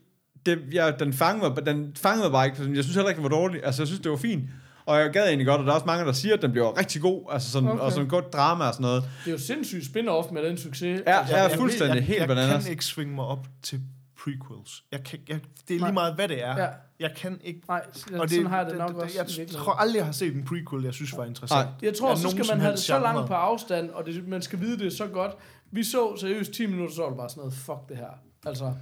det, 0.46 0.58
jeg, 0.72 0.94
den, 1.00 1.12
fangede 1.12 1.48
mig, 1.54 1.66
den 1.66 1.92
fangede 1.96 2.24
mig 2.24 2.32
bare 2.32 2.46
ikke, 2.46 2.56
jeg 2.76 2.84
synes 2.84 2.94
heller 2.94 3.08
ikke, 3.08 3.16
den 3.22 3.30
var 3.30 3.36
dårlig, 3.36 3.60
altså 3.64 3.82
jeg 3.82 3.86
synes, 3.88 4.00
det 4.00 4.10
var 4.10 4.16
fint, 4.16 4.44
og 4.86 4.98
jeg 5.00 5.10
gad 5.10 5.26
egentlig 5.26 5.46
godt, 5.46 5.60
og 5.60 5.64
der 5.66 5.70
er 5.72 5.74
også 5.74 5.86
mange, 5.86 6.04
der 6.04 6.12
siger, 6.12 6.34
at 6.34 6.42
den 6.42 6.50
bliver 6.52 6.78
rigtig 6.78 7.02
god, 7.02 7.22
altså 7.30 7.50
sådan, 7.50 7.68
okay. 7.68 7.80
Og 7.80 7.92
sådan 7.92 8.08
godt 8.08 8.32
drama 8.32 8.64
og 8.64 8.74
sådan 8.74 8.82
noget. 8.84 9.02
Det 9.24 9.28
er 9.30 9.32
jo 9.32 9.38
sindssygt 9.38 9.84
spin-off 9.84 10.32
med 10.32 10.42
den 10.48 10.58
succes. 10.58 11.02
Ja, 11.06 11.18
altså, 11.20 11.36
jeg- 11.36 11.50
fuldstændig 11.56 11.94
jeg, 11.96 12.04
helt 12.04 12.18
jeg, 12.20 12.28
bananas. 12.28 12.52
Jeg 12.52 12.62
kan 12.62 12.70
ikke 12.70 12.84
svinge 12.84 13.14
mig 13.14 13.24
op 13.24 13.46
til 13.62 13.80
prequels. 14.24 14.82
Jeg 14.92 15.02
kan, 15.04 15.18
jeg, 15.28 15.40
det 15.68 15.76
er 15.76 15.80
lige 15.80 15.92
meget, 15.92 16.14
hvad 16.14 16.28
det 16.28 16.44
er. 16.44 16.56
Ja. 16.62 16.68
Jeg 17.00 17.10
kan 17.16 17.40
ikke... 17.44 17.60
Nej, 17.68 17.82
Og 18.14 18.22
det, 18.22 18.30
sådan 18.30 18.46
har 18.46 18.56
jeg 18.56 18.66
det 18.66 18.72
det, 18.72 18.78
nok 18.80 18.90
det, 18.94 19.20
også. 19.20 19.34
Jeg 19.42 19.48
tror 19.48 19.72
aldrig, 19.72 19.96
jeg 19.98 20.04
har 20.04 20.12
set 20.12 20.34
en 20.34 20.44
prequel, 20.44 20.84
jeg 20.84 20.94
synes 20.94 21.16
var 21.16 21.24
interessant. 21.24 21.66
Nej. 21.68 21.74
Jeg 21.82 21.94
tror, 21.96 22.14
så 22.14 22.28
skal 22.30 22.44
man 22.50 22.60
have 22.60 22.72
det 22.72 22.80
så 22.80 22.98
langt 22.98 23.26
på 23.28 23.34
afstand, 23.34 23.90
og 23.90 24.06
det, 24.06 24.28
man 24.28 24.42
skal 24.42 24.60
vide 24.60 24.78
det 24.84 24.92
så 24.92 25.06
godt. 25.06 25.32
Vi 25.70 25.84
så 25.84 26.16
seriøst 26.20 26.52
10 26.52 26.66
minutter, 26.66 26.94
så 26.94 27.00
var 27.02 27.08
det 27.08 27.18
bare 27.18 27.28
sådan 27.28 27.40
noget, 27.40 27.54
fuck 27.54 27.88
det 27.88 27.96
her. 27.96 28.10
Altså, 28.46 28.72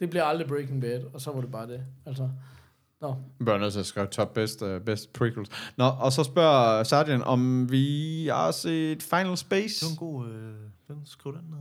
det 0.00 0.10
bliver 0.10 0.24
aldrig 0.24 0.48
Breaking 0.48 0.80
Bad, 0.80 1.00
og 1.14 1.20
så 1.20 1.30
var 1.30 1.40
det 1.40 1.50
bare 1.50 1.66
det. 1.66 1.80
Altså, 2.06 2.28
nå. 3.00 3.16
Nødt 3.58 3.72
til 3.72 3.80
at 3.80 3.86
skrive 3.86 4.06
top 4.06 4.34
best, 4.34 4.62
uh, 4.62 4.80
best 4.80 5.12
prequels. 5.12 5.50
Nå, 5.76 5.84
og 5.84 6.12
så 6.12 6.24
spørger 6.24 6.82
Sardian, 6.82 7.22
om 7.22 7.70
vi 7.70 8.26
har 8.26 8.50
set 8.50 9.02
Final 9.02 9.36
Space. 9.36 9.86
Det 9.86 10.00
var 10.00 10.06
en 10.06 10.12
god... 10.12 10.28
Øh, 10.28 10.54
den, 10.88 11.00
skriv 11.04 11.32
den 11.32 11.42
ned. 11.50 11.58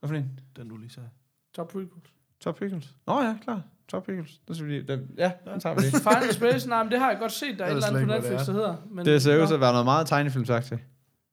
Hvad 0.00 0.08
for 0.08 0.16
en? 0.16 0.40
Den, 0.56 0.68
du 0.68 0.76
lige 0.76 0.90
sagde. 0.90 1.08
Top 1.54 1.68
prequels. 1.68 2.12
Top 2.40 2.56
prequels. 2.56 2.94
Nå 3.06 3.20
ja, 3.22 3.36
klar. 3.44 3.62
Top 3.88 4.02
prequels. 4.04 4.40
Det 4.48 4.56
skal 4.56 4.68
vi 4.68 4.72
lige, 4.72 4.86
det, 4.86 5.08
ja, 5.18 5.32
den 5.52 5.60
tager 5.60 5.74
vi 5.74 5.80
lige. 5.80 5.92
Final 5.92 6.32
Space, 6.34 6.68
nej, 6.68 6.82
men 6.82 6.92
det 6.92 7.00
har 7.00 7.10
jeg 7.10 7.18
godt 7.20 7.32
set, 7.32 7.58
der 7.58 7.64
er 7.64 7.68
et 7.68 7.74
eller 7.74 7.86
andet 7.86 8.02
på 8.08 8.12
Netflix, 8.12 8.38
der 8.38 8.44
det 8.44 8.54
hedder. 8.54 8.76
Men, 8.90 9.06
Det 9.06 9.22
ser 9.22 9.42
ud 9.42 9.46
til 9.46 9.54
at 9.54 9.60
være 9.60 9.72
noget 9.72 9.84
meget 9.84 10.06
tegnefilmsagtigt. 10.06 10.80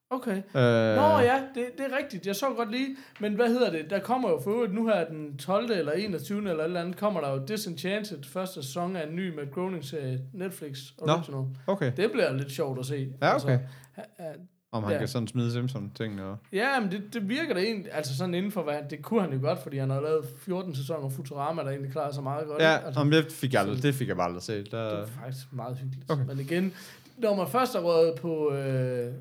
Okay. 0.10 0.38
Øh, 0.38 0.96
Nå 0.96 1.20
ja, 1.20 1.42
det, 1.56 1.66
det 1.78 1.86
er 1.92 1.98
rigtigt. 1.98 2.28
Jeg 2.28 2.36
så 2.36 2.46
godt 2.58 2.72
lige. 2.72 2.96
Men 3.20 3.34
hvad 3.34 3.48
hedder 3.48 3.72
det? 3.72 3.90
Der 3.90 4.00
kommer 4.00 4.30
jo 4.30 4.40
for 4.44 4.52
øvrigt 4.52 4.74
nu 4.74 4.88
her 4.88 5.06
den 5.08 5.38
12. 5.38 5.72
eller 5.72 5.92
21. 5.92 6.38
eller 6.38 6.54
et 6.54 6.64
eller 6.64 6.82
andet, 6.82 6.98
kommer 6.98 7.22
der 7.22 7.32
jo 7.32 7.46
Disenchanted, 7.48 8.24
første 8.24 8.64
sæson 8.64 8.96
af 8.96 9.08
en 9.08 9.16
ny 9.16 9.36
med 9.36 9.52
Groening-serie, 9.54 10.20
Netflix 10.34 10.78
original. 10.98 11.46
Okay. 11.68 11.92
Det 11.98 12.12
bliver 12.12 12.34
lidt 12.34 12.52
sjovt 12.52 12.80
at 12.80 12.86
se. 12.86 13.14
Ja, 13.22 13.36
okay. 13.36 13.60
Altså, 13.98 14.42
Om 14.72 14.84
han 14.84 14.92
Ja. 14.94 14.98
kan 15.00 15.08
sådan 15.08 15.28
smide 15.28 15.52
Simpson-tingene. 15.52 16.24
Og... 16.24 16.38
ja, 16.54 16.80
men 16.80 16.92
det, 16.92 17.04
det 17.14 17.30
virker 17.30 17.54
da 17.54 17.60
egentlig, 17.60 17.92
altså 17.94 18.18
sådan 18.18 18.34
inden 18.34 18.52
for 18.52 18.64
hvad, 18.64 18.78
det 18.90 19.02
kunne 19.02 19.22
han 19.22 19.34
jo 19.34 19.40
godt, 19.42 19.60
fordi 19.60 19.78
han 19.78 19.90
har 19.90 20.02
lavet 20.02 20.26
14 20.38 20.76
sæsoner 20.76 21.10
Futurama, 21.10 21.62
der 21.64 21.70
egentlig 21.70 21.92
klarer 21.92 22.12
sig 22.12 22.24
meget 22.24 22.48
godt. 22.48 22.62
Ja, 22.62 22.78
altså, 22.86 23.04
det, 23.04 23.32
fik 23.32 23.54
jeg 23.54 23.62
aldrig, 23.62 23.84
det 23.84 23.96
fik 23.96 24.08
jeg 24.08 24.16
bare 24.16 24.26
aldrig 24.28 24.44
set. 24.44 24.64
Det 24.64 24.72
Der, 24.72 24.80
er 25.02 25.06
faktisk 25.24 25.54
meget 25.54 25.78
hyggeligt. 25.78 26.12
Okay. 26.12 26.22
Okay. 26.24 26.32
Men 26.36 26.40
igen, 26.46 26.74
når 27.18 27.36
man 27.36 27.48
først 27.48 27.76
er 27.76 27.80
røget 27.80 28.16
på, 28.16 28.52
øh, 28.54 29.12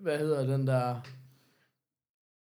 hvad 0.00 0.18
hedder 0.18 0.46
den 0.46 0.66
der, 0.66 1.00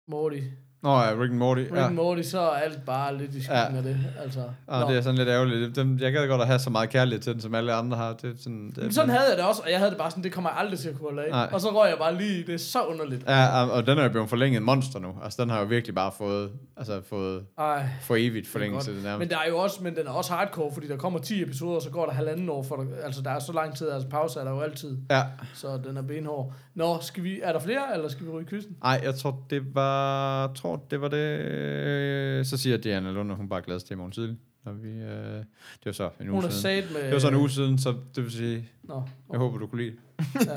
Morty, 0.07 0.41
Nå 0.83 0.91
ja, 0.99 1.11
Rick 1.11 1.31
and 1.31 1.39
Morty. 1.39 1.61
Rick 1.61 1.75
Ja. 1.75 1.87
and 1.87 1.95
Morty, 1.95 2.23
så 2.23 2.41
er 2.41 2.49
alt 2.51 2.85
bare 2.85 3.17
lidt 3.17 3.35
i 3.35 3.43
skyggen 3.43 3.71
Ja. 3.73 3.77
af 3.77 3.83
det. 3.83 3.99
Altså, 4.23 4.41
Og 4.67 4.81
Nå. 4.81 4.89
det 4.89 4.97
er 4.97 5.01
sådan 5.03 5.19
lidt 5.19 5.29
ærgerligt. 5.29 5.77
Dem, 5.77 5.99
jeg 6.01 6.13
gad 6.13 6.29
godt 6.29 6.41
at 6.41 6.47
have 6.47 6.59
så 6.59 6.71
meget 6.71 6.91
kærlighed 6.91 7.21
til 7.23 7.33
den, 7.33 7.41
som 7.41 7.55
alle 7.55 7.73
andre 7.73 7.97
har. 7.97 8.13
Det 8.13 8.35
sådan, 8.39 8.67
det, 8.75 8.83
Men 8.83 8.93
sådan 8.93 9.11
havde 9.11 9.25
jeg 9.29 9.37
det 9.39 9.45
også, 9.47 9.63
og 9.65 9.71
jeg 9.71 9.79
havde 9.79 9.91
det 9.91 9.99
bare 9.99 10.11
sådan, 10.11 10.25
det 10.25 10.33
kommer 10.33 10.51
jeg 10.51 10.59
aldrig 10.59 10.79
til 10.79 10.89
at 10.89 10.99
kunne 10.99 11.09
holde 11.15 11.31
Nej. 11.31 11.49
Og 11.53 11.61
så 11.61 11.69
røg 11.69 11.89
jeg 11.91 11.99
bare 11.99 12.17
lige, 12.17 12.47
det 12.47 12.55
er 12.55 12.59
så 12.59 12.83
underligt. 12.83 13.25
Ja, 13.29 13.65
og- 13.67 13.87
den 13.87 13.99
er 13.99 14.03
jo 14.03 14.09
blevet 14.09 14.29
forlænget 14.29 14.63
monster 14.63 14.99
nu. 14.99 15.09
Altså, 15.25 15.43
den 15.43 15.51
har 15.51 15.59
jo 15.61 15.65
virkelig 15.67 15.95
bare 15.95 16.13
fået, 16.19 16.51
altså, 16.77 17.01
fået 17.09 17.43
Ej, 17.59 17.89
for 18.03 18.17
evigt 18.19 18.49
forlængelse. 18.49 18.91
nærmest. 18.91 19.19
Men 19.19 19.29
der 19.31 19.37
er 19.37 19.49
jo 19.49 19.59
også, 19.59 19.83
men 19.83 19.97
den 19.97 20.07
er 20.07 20.11
også 20.11 20.33
hardcore, 20.33 20.73
fordi 20.73 20.89
der 20.89 20.97
kommer 20.97 21.19
10 21.19 21.43
episoder, 21.43 21.77
og 21.77 21.83
så 21.83 21.91
går 21.91 22.07
der 22.07 22.13
halvanden 22.13 22.49
år, 22.49 22.63
for 22.63 22.77
der, 22.77 22.85
altså 23.05 23.23
der 23.23 23.31
er 23.31 23.39
så 23.39 23.53
lang 23.53 23.77
tid, 23.77 23.91
altså 23.91 24.09
pause 24.09 24.41
er 24.41 24.45
der 24.45 24.51
jo 24.51 24.61
altid, 24.61 24.97
Ja. 25.11 25.23
så 25.55 25.81
den 25.85 25.97
er 25.97 26.03
benhård. 26.03 26.53
Nå, 26.75 26.99
skal 27.01 27.25
vi, 27.25 27.41
er 27.43 27.53
der 27.53 27.61
flere, 27.61 27.83
eller 27.95 28.09
skal 28.09 28.27
vi 28.27 28.31
ryge 28.31 28.47
kysten? 28.47 28.77
Ej, 28.85 29.01
jeg 29.05 29.15
tror, 29.15 29.39
det 29.51 29.75
var, 29.75 30.47
tror, 30.55 30.70
det 30.91 31.01
var 31.01 31.09
det. 31.09 32.47
Så 32.47 32.57
siger 32.57 32.77
Diana 32.77 33.11
Lund, 33.11 33.31
at 33.31 33.37
hun 33.37 33.49
bare 33.49 33.63
glad 33.63 33.81
til 33.81 33.93
i 33.93 33.97
morgen 33.97 34.13
tidlig. 34.13 34.37
Når 34.65 34.73
vi, 34.73 34.89
øh, 34.89 35.37
det 35.37 35.45
var 35.87 35.93
så 35.93 36.11
en 36.21 36.29
uge 36.29 36.35
Hun 36.41 36.45
er 36.45 36.49
siden. 36.53 36.85
med... 36.93 37.03
Det 37.05 37.13
var 37.13 37.19
så 37.19 37.29
en 37.29 37.35
uge 37.35 37.51
siden, 37.51 37.79
så 37.79 37.95
det 38.17 38.25
vil 38.25 38.33
sige, 38.33 38.69
Nå, 38.83 39.03
jeg 39.33 39.39
håber, 39.39 39.59
du 39.59 39.67
kunne 39.67 39.83
lide 39.83 39.97
det. 39.97 40.47
ja. 40.47 40.55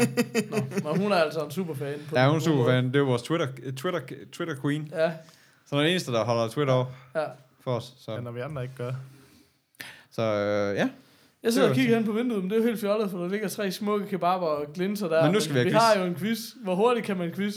Nå, 0.83 0.91
men 0.91 1.01
hun 1.01 1.11
er 1.11 1.15
altså 1.15 1.45
en 1.45 1.51
superfan. 1.51 1.93
På 2.09 2.15
Ja, 2.17 2.27
hun 2.27 2.35
er 2.35 2.39
super 2.39 2.65
fan. 2.65 2.85
Det 2.85 2.95
er 2.95 3.01
vores 3.01 3.21
Twitter, 3.21 3.47
Twitter, 3.77 3.99
Twitter 4.31 4.55
queen. 4.61 4.89
Ja, 4.91 5.11
Så 5.65 5.75
er 5.75 5.79
den 5.79 5.89
eneste, 5.89 6.11
der 6.11 6.23
holder 6.25 6.47
Twitter 6.47 6.73
op 6.73 6.93
ja. 7.15 7.23
for 7.59 7.71
os. 7.71 7.93
Så, 7.97 8.11
Ja, 8.11 8.19
når 8.19 8.31
vi 8.31 8.39
andre 8.39 8.63
ikke 8.63 8.75
gør. 8.77 8.93
så 10.11 10.21
øh, 10.21 10.75
ja. 10.75 10.89
Jeg 11.43 11.53
sidder 11.53 11.69
og 11.69 11.75
kigger 11.75 11.95
hen 11.95 12.05
på 12.05 12.11
vinduet, 12.11 12.41
men 12.41 12.49
det 12.49 12.55
er 12.57 12.61
jo 12.61 12.67
helt 12.67 12.79
fjollet, 12.79 13.11
for 13.11 13.17
der 13.17 13.29
ligger 13.29 13.47
tre 13.47 13.71
smukke 13.71 14.07
kebaber 14.07 14.45
og 14.45 14.73
glinser 14.73 15.07
der. 15.07 15.23
Men 15.23 15.31
nu 15.33 15.39
skal 15.39 15.53
vi 15.53 15.59
have 15.59 15.65
vi 15.65 15.71
quiz. 15.71 15.81
har 15.81 15.99
jo 15.99 16.05
en 16.05 16.15
quiz. 16.15 16.39
Hvor 16.63 16.75
hurtigt 16.75 17.05
kan 17.05 17.17
man 17.17 17.31
quiz? 17.31 17.55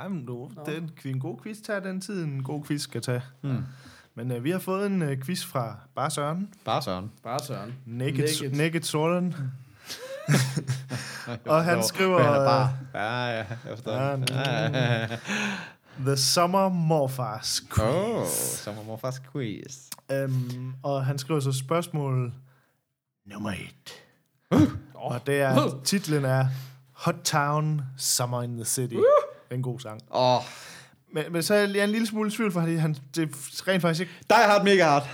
Nej, 0.00 0.08
men 0.08 0.26
du, 0.26 0.50
Nå. 0.56 0.62
den, 0.66 0.90
en 1.04 1.20
god 1.20 1.38
quiz 1.42 1.58
tager 1.60 1.80
den 1.80 2.00
tid, 2.00 2.24
en 2.24 2.42
god 2.42 2.64
quiz 2.64 2.82
skal 2.82 3.02
tage. 3.02 3.22
Hmm. 3.40 3.64
Men 4.14 4.32
øh, 4.32 4.44
vi 4.44 4.50
har 4.50 4.58
fået 4.58 4.86
en 4.86 5.02
øh, 5.02 5.22
quiz 5.22 5.44
fra 5.44 5.76
Bare 5.94 6.10
Søren. 6.10 6.48
Bare 6.64 6.82
Søren. 6.82 7.12
Bare 7.22 7.40
Søren. 7.40 7.74
Naked, 7.86 8.42
Naked. 8.42 8.56
Naked. 8.56 8.82
Søren. 8.82 9.34
Og 11.46 11.64
han 11.64 11.82
skriver, 11.82 12.16
men 12.16 12.26
han 12.26 12.34
er 12.34 12.40
øh, 12.40 12.46
bare. 12.46 12.72
Ja, 12.94 13.26
ja, 13.26 13.36
jeg 13.36 13.58
forstår. 13.68 13.92
Ja, 13.92 14.16
Ja, 14.30 14.78
ja. 14.78 15.08
The 16.06 16.16
Summer 16.16 16.68
Morfars 16.68 17.60
Quiz. 17.60 18.66
Må 18.76 18.82
man 18.82 18.98
faktisk 18.98 19.32
quiz. 19.32 19.90
Øhm, 20.12 20.74
og 20.82 21.04
han 21.04 21.18
skriver 21.18 21.40
så 21.40 21.52
spørgsmål 21.52 22.32
nummer 23.26 23.50
et. 23.50 24.02
Og 24.94 25.26
det 25.26 25.40
er, 25.40 25.80
titlen 25.84 26.24
er 26.24 26.46
Hot 26.92 27.16
Town, 27.24 27.82
Summer 27.96 28.42
in 28.42 28.56
the 28.56 28.64
City. 28.64 28.96
Det 29.50 29.54
er 29.54 29.58
en 29.58 29.62
god 29.62 29.80
sang. 29.80 30.00
Åh, 30.10 30.36
oh, 30.36 30.42
Men, 31.12 31.32
men 31.32 31.42
så 31.42 31.54
er 31.54 31.58
jeg 31.58 31.84
en 31.84 31.90
lille 31.90 32.06
smule 32.06 32.28
i 32.28 32.30
tvivl, 32.30 32.52
fordi 32.52 32.74
han, 32.74 32.94
det 33.14 33.22
er 33.22 33.68
rent 33.68 33.82
faktisk 33.82 34.00
ikke... 34.00 34.12
Die 34.28 34.46
Hard 34.46 34.64
Mega 34.64 34.84
Hard. 34.84 35.08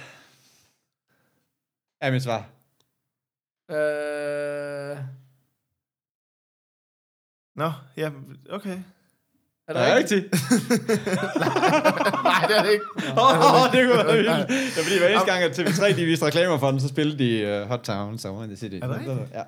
Er 2.00 2.10
mit 2.10 2.22
svar. 2.22 2.48
Øh, 3.70 4.98
Nå, 7.56 7.72
ja, 7.96 8.10
okay. 8.50 8.78
Er 9.68 9.72
der 9.72 9.84
det 9.86 9.96
rigtigt? 9.96 10.24
rigtigt? 10.32 11.06
Nej, 12.24 12.44
det 12.48 12.56
er 12.58 12.62
det 12.62 12.70
ikke. 12.72 12.84
Åh, 13.16 13.64
oh, 13.64 13.72
det 13.72 13.86
kunne 13.86 14.06
være 14.06 14.16
vildt. 14.16 14.48
Det 14.48 14.78
er 14.78 14.82
fordi, 14.82 14.98
hver 14.98 15.08
eneste 15.08 15.30
gang, 15.32 15.42
at 15.44 15.58
TV3 15.58 15.96
de 15.96 16.04
viste 16.04 16.26
reklamer 16.26 16.58
for 16.58 16.70
den, 16.70 16.80
så 16.80 16.88
spillede 16.88 17.18
de 17.18 17.62
uh, 17.62 17.68
Hot 17.68 17.80
Town, 17.80 18.18
Summer 18.18 18.42
in 18.42 18.48
the 18.48 18.56
City. 18.56 18.74
Er 18.82 18.86
det 18.86 18.96
rigtigt? 18.96 19.18
Ja. 19.34 19.42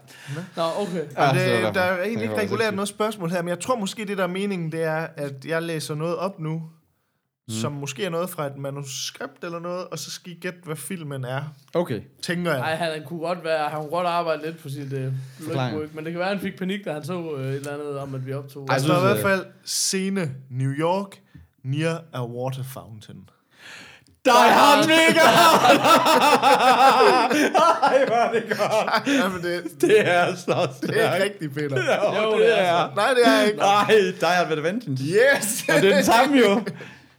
Nå, 0.56 0.62
okay. 0.78 1.02
Ja, 1.16 1.24
Ja, 1.24 1.28
så 1.28 1.44
det, 1.44 1.52
derfor. 1.52 1.72
der 1.72 1.80
er 1.80 1.96
Det 1.96 2.06
egentlig 2.06 2.22
ikke 2.22 2.40
regulært 2.40 2.74
noget 2.74 2.88
spørgsmål 2.88 3.30
her, 3.30 3.42
men 3.42 3.48
jeg 3.48 3.60
tror 3.60 3.76
måske, 3.76 4.04
det 4.04 4.18
der 4.18 4.22
er 4.24 4.28
meningen, 4.28 4.72
det 4.72 4.82
er, 4.84 5.06
at 5.16 5.32
jeg 5.46 5.62
læser 5.62 5.94
noget 5.94 6.16
op 6.16 6.40
nu, 6.40 6.62
mm. 7.48 7.54
som 7.54 7.72
måske 7.72 8.04
er 8.04 8.10
noget 8.10 8.30
fra 8.30 8.46
et 8.46 8.56
manuskript 8.56 9.44
eller 9.44 9.58
noget, 9.58 9.84
og 9.86 9.98
så 9.98 10.10
skal 10.10 10.32
I 10.32 10.38
gætte, 10.40 10.58
hvad 10.64 10.76
filmen 10.76 11.24
er, 11.24 11.40
Okay. 11.74 12.00
tænker 12.22 12.50
jeg. 12.50 12.60
Nej, 12.60 12.74
han 12.74 13.02
kunne 13.06 13.20
godt 13.20 13.44
være, 13.44 13.68
han 13.68 13.80
kunne 13.80 13.90
godt 13.90 14.06
arbejde 14.06 14.42
lidt 14.46 14.62
på 14.62 14.68
sit 14.68 14.92
øh, 14.92 15.12
lykkeryg, 15.40 15.88
men 15.94 16.04
det 16.04 16.12
kan 16.12 16.18
være, 16.20 16.28
han 16.28 16.40
fik 16.40 16.58
panik, 16.58 16.84
da 16.84 16.92
han 16.92 17.04
så 17.04 17.34
øh, 17.38 17.46
et 17.48 17.54
eller 17.56 17.72
andet 17.74 17.98
om, 17.98 18.14
at 18.14 18.26
vi 18.26 18.32
optog. 18.32 18.66
Ej, 18.68 18.74
Der 18.74 18.80
så- 18.82 18.86
står 18.86 18.96
i 18.96 19.00
synes, 19.00 19.20
hvert 19.22 19.38
fald 19.38 19.46
scene 19.64 20.30
New 20.50 20.70
York, 20.72 21.16
near 21.64 22.00
a 22.12 22.24
water 22.26 22.62
fountain. 22.74 23.28
Die 24.24 24.34
Hard 24.34 24.86
Mega 24.86 25.20
Hard! 25.20 25.76
Ej, 27.92 28.04
hvor 28.06 28.16
er 28.16 28.32
det 28.32 28.42
godt. 28.48 29.06
Jamen, 29.06 29.42
det, 29.42 29.80
Det 29.80 30.08
er 30.08 30.34
så 30.34 30.40
stærkt. 30.44 30.82
det 30.82 31.04
er 31.04 31.14
ikke 31.14 31.24
rigtigt, 31.24 31.54
Peter. 31.54 31.76
Jo, 31.76 32.22
Jo, 32.22 32.30
det 32.32 32.40
det 32.40 32.58
er 32.60 32.62
er. 32.62 32.94
Nej, 32.94 33.14
det 33.14 33.26
er 33.28 33.42
ikke. 33.46 33.58
Nej, 33.58 33.86
Die 34.20 34.28
Hard 34.28 34.48
with 34.48 34.58
a 34.58 34.62
Vengeance. 34.68 35.04
Yes! 35.04 35.64
Og 35.68 35.82
det 35.82 35.90
er 35.90 35.94
den 35.94 36.04
samme 36.04 36.36
jo. 36.38 36.54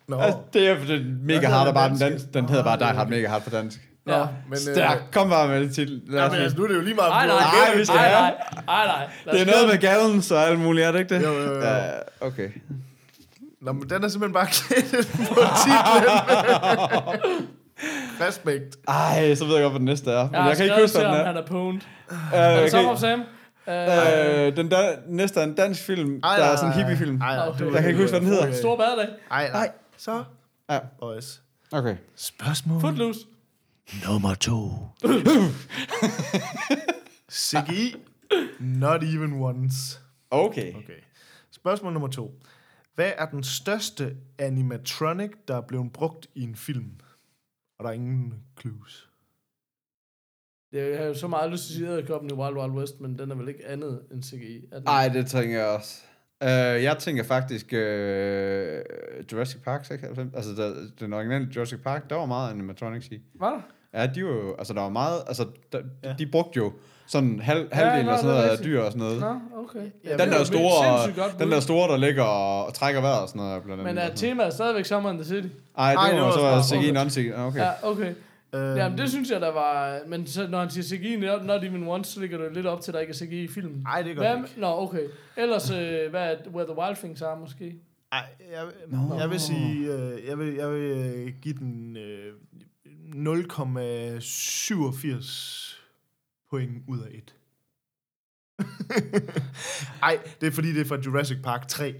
Nå, 0.10 0.20
Altså, 0.20 0.40
det 0.54 0.70
er 0.70 0.76
den 0.88 1.18
Mega 1.24 1.48
Hard, 1.48 1.68
er 1.68 1.74
bare 1.74 1.90
den 1.90 1.98
dansk, 2.00 2.26
den 2.34 2.50
hedder 2.50 2.64
bare 2.64 2.78
Die 2.80 2.86
Hard 2.88 3.08
Mega 3.10 3.28
Hard 3.28 3.42
på 3.44 3.50
dansk. 3.50 3.80
Nå, 4.06 4.14
Ja. 4.14 4.26
men... 4.50 4.58
Stærk. 4.60 4.98
Kom 5.12 5.30
bare 5.30 5.48
med 5.48 5.62
det 5.62 5.76
til. 5.76 6.02
Ja, 6.14 6.30
men 6.30 6.36
altså, 6.42 6.58
nu 6.58 6.64
er 6.64 6.68
det 6.68 6.76
jo 6.76 6.82
lige 6.82 6.94
meget... 6.96 7.10
Nej, 7.12 7.28
nej, 7.28 7.36
Nej, 7.36 7.78
vi 7.78 7.86
skal 7.86 7.96
nej, 7.98 8.34
nej, 8.66 9.08
Det 9.32 9.42
er 9.42 9.46
noget 9.46 9.68
med 9.72 9.78
gallons 9.78 10.32
og 10.32 10.48
alt 10.48 10.60
muligt, 10.60 10.88
er 10.88 10.92
det 10.92 11.00
ikke 11.00 11.16
det? 11.16 11.24
Jo, 11.24 11.34
jo, 11.34 11.54
jo. 11.56 11.62
Ja, 11.62 11.82
okay. 12.22 12.50
Nå, 13.62 13.72
men 13.72 13.90
den 13.90 14.04
er 14.04 14.08
simpelthen 14.08 14.34
bare 14.34 14.46
klædt 14.46 15.08
på 15.30 15.36
titlen. 15.64 16.20
Respekt. 18.28 18.76
Ej, 18.88 19.36
så 19.36 19.46
ved 19.46 19.54
jeg 19.54 19.62
godt, 19.64 19.72
hvad 19.74 19.80
den 19.80 19.86
næste 19.86 20.12
er. 20.12 20.24
Men 20.24 20.36
Jeg, 20.36 20.46
jeg, 20.48 20.56
kan 20.58 20.66
ikke 20.66 20.76
huske, 20.82 20.98
hvad 20.98 21.06
den 21.08 21.14
om 21.16 21.20
er. 21.22 21.26
han 21.26 21.38
er 21.38 21.46
pwned. 21.46 21.82
Uh, 22.12 22.34
Er 22.34 22.66
det 22.70 22.90
of 22.90 23.00
Sam? 23.00 23.20
Uh, 23.20 23.26
Øh, 23.74 24.56
den 24.58 24.72
der, 24.72 24.82
næste 25.08 25.40
er 25.40 25.44
en 25.44 25.54
dansk 25.54 25.84
film, 25.86 26.22
der 26.22 26.30
er 26.30 26.56
sådan 26.56 26.72
en 26.72 26.78
hippiefilm. 26.78 27.22
Ej, 27.22 27.36
du- 27.60 27.66
Jeg 27.74 27.82
kan 27.82 27.88
ikke 27.90 28.02
huske, 28.02 28.12
hvad 28.12 28.20
den 28.22 28.28
hedder. 28.30 28.54
Stor 28.54 28.78
badedag. 28.78 29.08
Ej, 29.32 29.50
nej. 29.54 29.70
Så, 30.00 30.24
Ja. 30.70 30.80
boys. 31.00 31.42
Okay. 31.72 31.98
Spørgsmål 32.16 32.82
Footloose. 32.82 33.20
nummer 34.08 34.36
to. 34.36 34.70
CGI. 37.32 37.96
Not 38.60 39.04
even 39.04 39.34
once. 39.34 40.00
Okay. 40.32 40.74
Okay. 40.76 41.00
Spørgsmål 41.52 41.94
nummer 41.94 42.08
to. 42.08 42.40
Hvad 42.96 43.12
er 43.18 43.26
den 43.26 43.44
største 43.44 44.18
animatronic, 44.38 45.30
der 45.48 45.56
er 45.56 45.62
blevet 45.62 45.94
brugt 45.94 46.28
i 46.36 46.42
en 46.44 46.56
film? 46.56 46.92
Og 47.80 47.84
der 47.84 47.90
er 47.90 47.94
ingen 47.94 48.34
clues. 48.60 49.10
Jeg 50.72 50.98
har 50.98 51.06
jo 51.06 51.14
så 51.14 51.28
meget 51.28 51.52
lyst 51.52 51.64
til 51.64 51.86
at 51.86 52.08
sige 52.08 52.30
i 52.30 52.34
Wild 52.34 52.58
Wild 52.58 52.72
West, 52.72 53.00
men 53.00 53.20
den 53.20 53.32
er 53.32 53.36
vel 53.36 53.48
ikke 53.48 53.66
andet 53.68 54.04
end 54.12 54.24
CGI. 54.24 54.66
Er 54.72 54.80
den? 54.80 54.88
Ej, 54.88 55.10
det 55.10 55.28
tænker 55.28 55.58
jeg 55.60 55.68
også. 55.68 56.02
Uh, 56.44 56.48
jeg 56.84 56.96
tænker 57.00 57.24
faktisk 57.24 57.66
uh, 57.74 57.78
Jurassic 59.32 59.62
Park 59.66 59.86
96. 59.86 60.30
Altså, 60.36 60.52
der, 60.64 60.74
den 61.00 61.14
originale 61.14 61.48
Jurassic 61.56 61.80
Park, 61.84 62.10
der 62.10 62.16
var 62.16 62.26
meget 62.26 62.52
animatronics 62.52 63.08
i. 63.08 63.22
Var 63.40 63.50
der? 63.50 63.62
Ja, 64.02 64.08
de 64.08 64.24
var 64.26 64.32
jo, 64.32 64.56
altså 64.58 64.74
der 64.74 64.82
var 64.82 64.90
meget, 64.90 65.22
altså 65.28 65.46
der, 65.72 65.80
Ja. 66.04 66.08
ja. 66.10 66.16
de 66.20 66.26
brugte 66.26 66.58
jo 66.58 66.72
sådan 67.08 67.40
halv, 67.40 67.68
halvdelen 67.72 68.06
nå, 68.06 68.12
og 68.12 68.18
sådan 68.20 68.36
noget 68.36 68.50
af 68.50 68.58
dyr 68.58 68.82
og 68.82 68.92
sådan 68.92 69.00
noget. 69.08 69.20
Nå, 69.20 69.36
okay. 69.64 69.80
Ja, 70.06 70.12
Den 70.18 70.32
der 70.32 70.38
var 70.38 70.44
store, 70.44 71.40
den 71.40 71.52
der 71.52 71.60
store, 71.60 71.92
der 71.92 71.98
ligger 71.98 72.24
og, 72.24 72.66
og 72.66 72.74
trækker 72.74 73.02
vejret 73.02 73.22
og 73.22 73.30
sådan 73.30 73.42
noget. 73.42 73.64
Blandt 73.64 73.84
Men 73.84 73.98
andet. 73.98 74.12
er 74.12 74.16
temaet 74.16 74.54
stadigvæk 74.54 74.86
Summer 74.86 75.10
in 75.12 75.16
the 75.18 75.26
City? 75.26 75.48
Ej, 75.78 75.94
Ej, 75.94 76.06
det 76.08 76.14
det 76.14 76.22
var 76.22 76.28
var 76.28 76.62
så 76.62 76.68
smart. 76.68 76.84
CGI 76.84 76.92
non-CGI. 76.92 77.40
Okay. 77.40 77.60
Ja, 77.60 77.70
okay. 77.84 78.14
Øhm, 78.54 78.78
Jamen, 78.78 78.98
det 78.98 79.10
synes 79.10 79.32
jeg, 79.32 79.42
der 79.42 79.52
var... 79.52 80.00
Men 80.08 80.28
så, 80.28 80.48
når 80.48 80.60
han 80.60 80.70
siger 80.70 80.84
CGI, 80.84 81.16
not, 81.46 81.64
even 81.64 81.88
once, 81.88 82.12
så 82.12 82.20
ligger 82.20 82.38
det 82.38 82.54
lidt 82.54 82.66
op 82.66 82.82
til, 82.82 82.92
at 82.92 82.94
der 82.94 83.00
ikke 83.00 83.12
er 83.12 83.16
CGI 83.16 83.44
i 83.44 83.48
filmen. 83.48 83.86
Ej, 83.88 84.02
det 84.02 84.16
gør 84.16 84.22
Hvad, 84.22 84.38
ikke. 84.50 84.60
Nå, 84.60 84.68
okay. 84.68 85.08
Ellers, 85.38 85.72
øh, 85.72 86.10
hvad 86.10 86.32
er 86.32 86.36
Where 86.54 86.68
the 86.68 86.78
Wild 86.78 86.96
Things 86.96 87.22
are, 87.22 87.40
måske? 87.40 87.76
Ej, 88.12 88.26
jeg, 88.52 88.66
jeg 89.20 89.30
vil 89.30 89.40
sige, 89.40 89.94
øh, 89.94 90.28
jeg 90.28 90.40
vil, 90.40 90.54
jeg 90.54 90.72
vil 90.72 90.82
øh, 90.82 91.32
give 91.42 91.54
den 91.54 91.98
øh, 91.98 92.34
0,87 92.86 95.76
point 96.50 96.84
ud 96.88 97.00
af 97.00 97.10
1. 97.14 97.36
Ej, 100.04 100.20
det 100.42 100.48
er 100.48 100.52
fordi, 100.52 100.74
det 100.74 100.82
er 100.82 100.86
fra 100.86 100.98
Jurassic 101.06 101.38
Park 101.44 101.68
3, 101.68 101.96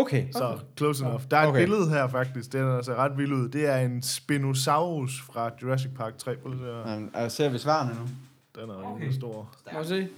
Okay. 0.00 0.26
så 0.32 0.58
close 0.76 1.04
enough. 1.04 1.22
Der 1.30 1.36
er 1.36 1.42
et 1.42 1.48
Okay. 1.48 1.60
billede 1.60 1.88
her 1.88 2.08
faktisk, 2.08 2.52
den 2.52 2.60
er 2.60 2.76
altså 2.76 2.94
ret 2.94 3.18
vild 3.18 3.32
ud. 3.32 3.48
Det 3.48 3.66
er 3.66 3.76
en 3.76 4.02
Spinosaurus 4.02 5.22
fra 5.22 5.50
Jurassic 5.62 5.90
Park 5.96 6.18
3. 6.18 6.36
Prøv 6.36 6.52
lige 6.52 6.66
at 6.68 6.84
se 6.86 6.90
her. 7.14 7.20
Jeg 7.20 7.32
ser 7.32 7.48
vi 7.48 7.58
svarene 7.58 7.94
nu? 7.94 8.00
Den 8.60 8.70
er 8.70 8.74
Okay. 8.74 8.88
rimelig 8.90 9.14
stor. 9.14 9.54
Må 9.72 9.84
se? 9.84 10.08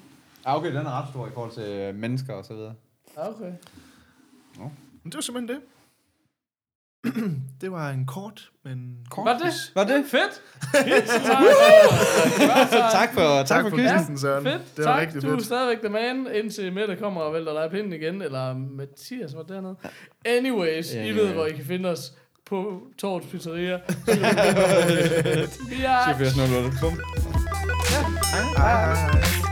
Ja, 0.46 0.56
okay, 0.56 0.68
den 0.68 0.86
er 0.86 1.02
ret 1.02 1.08
stor 1.10 1.26
i 1.26 1.30
forhold 1.34 1.52
til 1.52 1.62
øh, 1.62 1.94
mennesker 1.94 2.34
og 2.34 2.44
så 2.44 2.54
videre. 2.54 2.74
Okay. 3.16 3.52
Men 4.58 4.72
det 5.04 5.14
var 5.14 5.20
simpelthen 5.20 5.56
det. 5.56 5.62
det 7.60 7.72
var 7.72 7.90
en 7.90 8.06
kort, 8.06 8.48
men... 8.64 8.78
Kort. 9.10 9.26
Var 9.26 9.32
det? 9.38 9.52
Var 9.74 9.84
det? 9.84 10.04
Fedt! 10.10 10.42
Tak 12.92 13.14
for, 13.14 13.20
tak, 13.20 13.46
Tak 13.46 13.62
for 13.62 13.70
quizzen. 13.70 13.96
quizzen, 13.98 14.18
Søren. 14.18 14.44
Fedt, 14.44 14.76
Det 14.76 14.84
var 14.84 14.92
tak. 14.92 15.00
rigtig 15.00 15.22
du 15.22 15.28
er 15.28 15.34
fedt. 15.34 15.44
stadigvæk 15.46 15.78
the 15.80 15.88
man, 15.88 16.26
indtil 16.34 16.72
Mette 16.72 16.96
kommer 16.96 17.20
og 17.20 17.34
vælter 17.34 17.52
dig 17.62 17.70
pinden 17.70 17.92
igen, 17.92 18.22
eller 18.22 18.54
Mathias 18.54 19.36
var 19.36 19.42
dernede. 19.42 19.76
Anyways, 20.26 20.94
Ja, 20.94 21.02
I 21.02 21.06
ja, 21.06 21.12
ved, 21.12 21.26
ja. 21.26 21.32
hvor 21.32 21.46
I 21.46 21.52
kan 21.52 21.64
finde 21.64 21.88
os 21.88 22.12
på 22.46 22.82
Torts 22.98 23.26
Pizzeria. 23.26 23.74
Vi 25.70 25.84
er 25.84 26.14
84 26.16 26.36
Hej, 28.56 28.74
hej, 28.74 28.94
hej. 28.94 29.47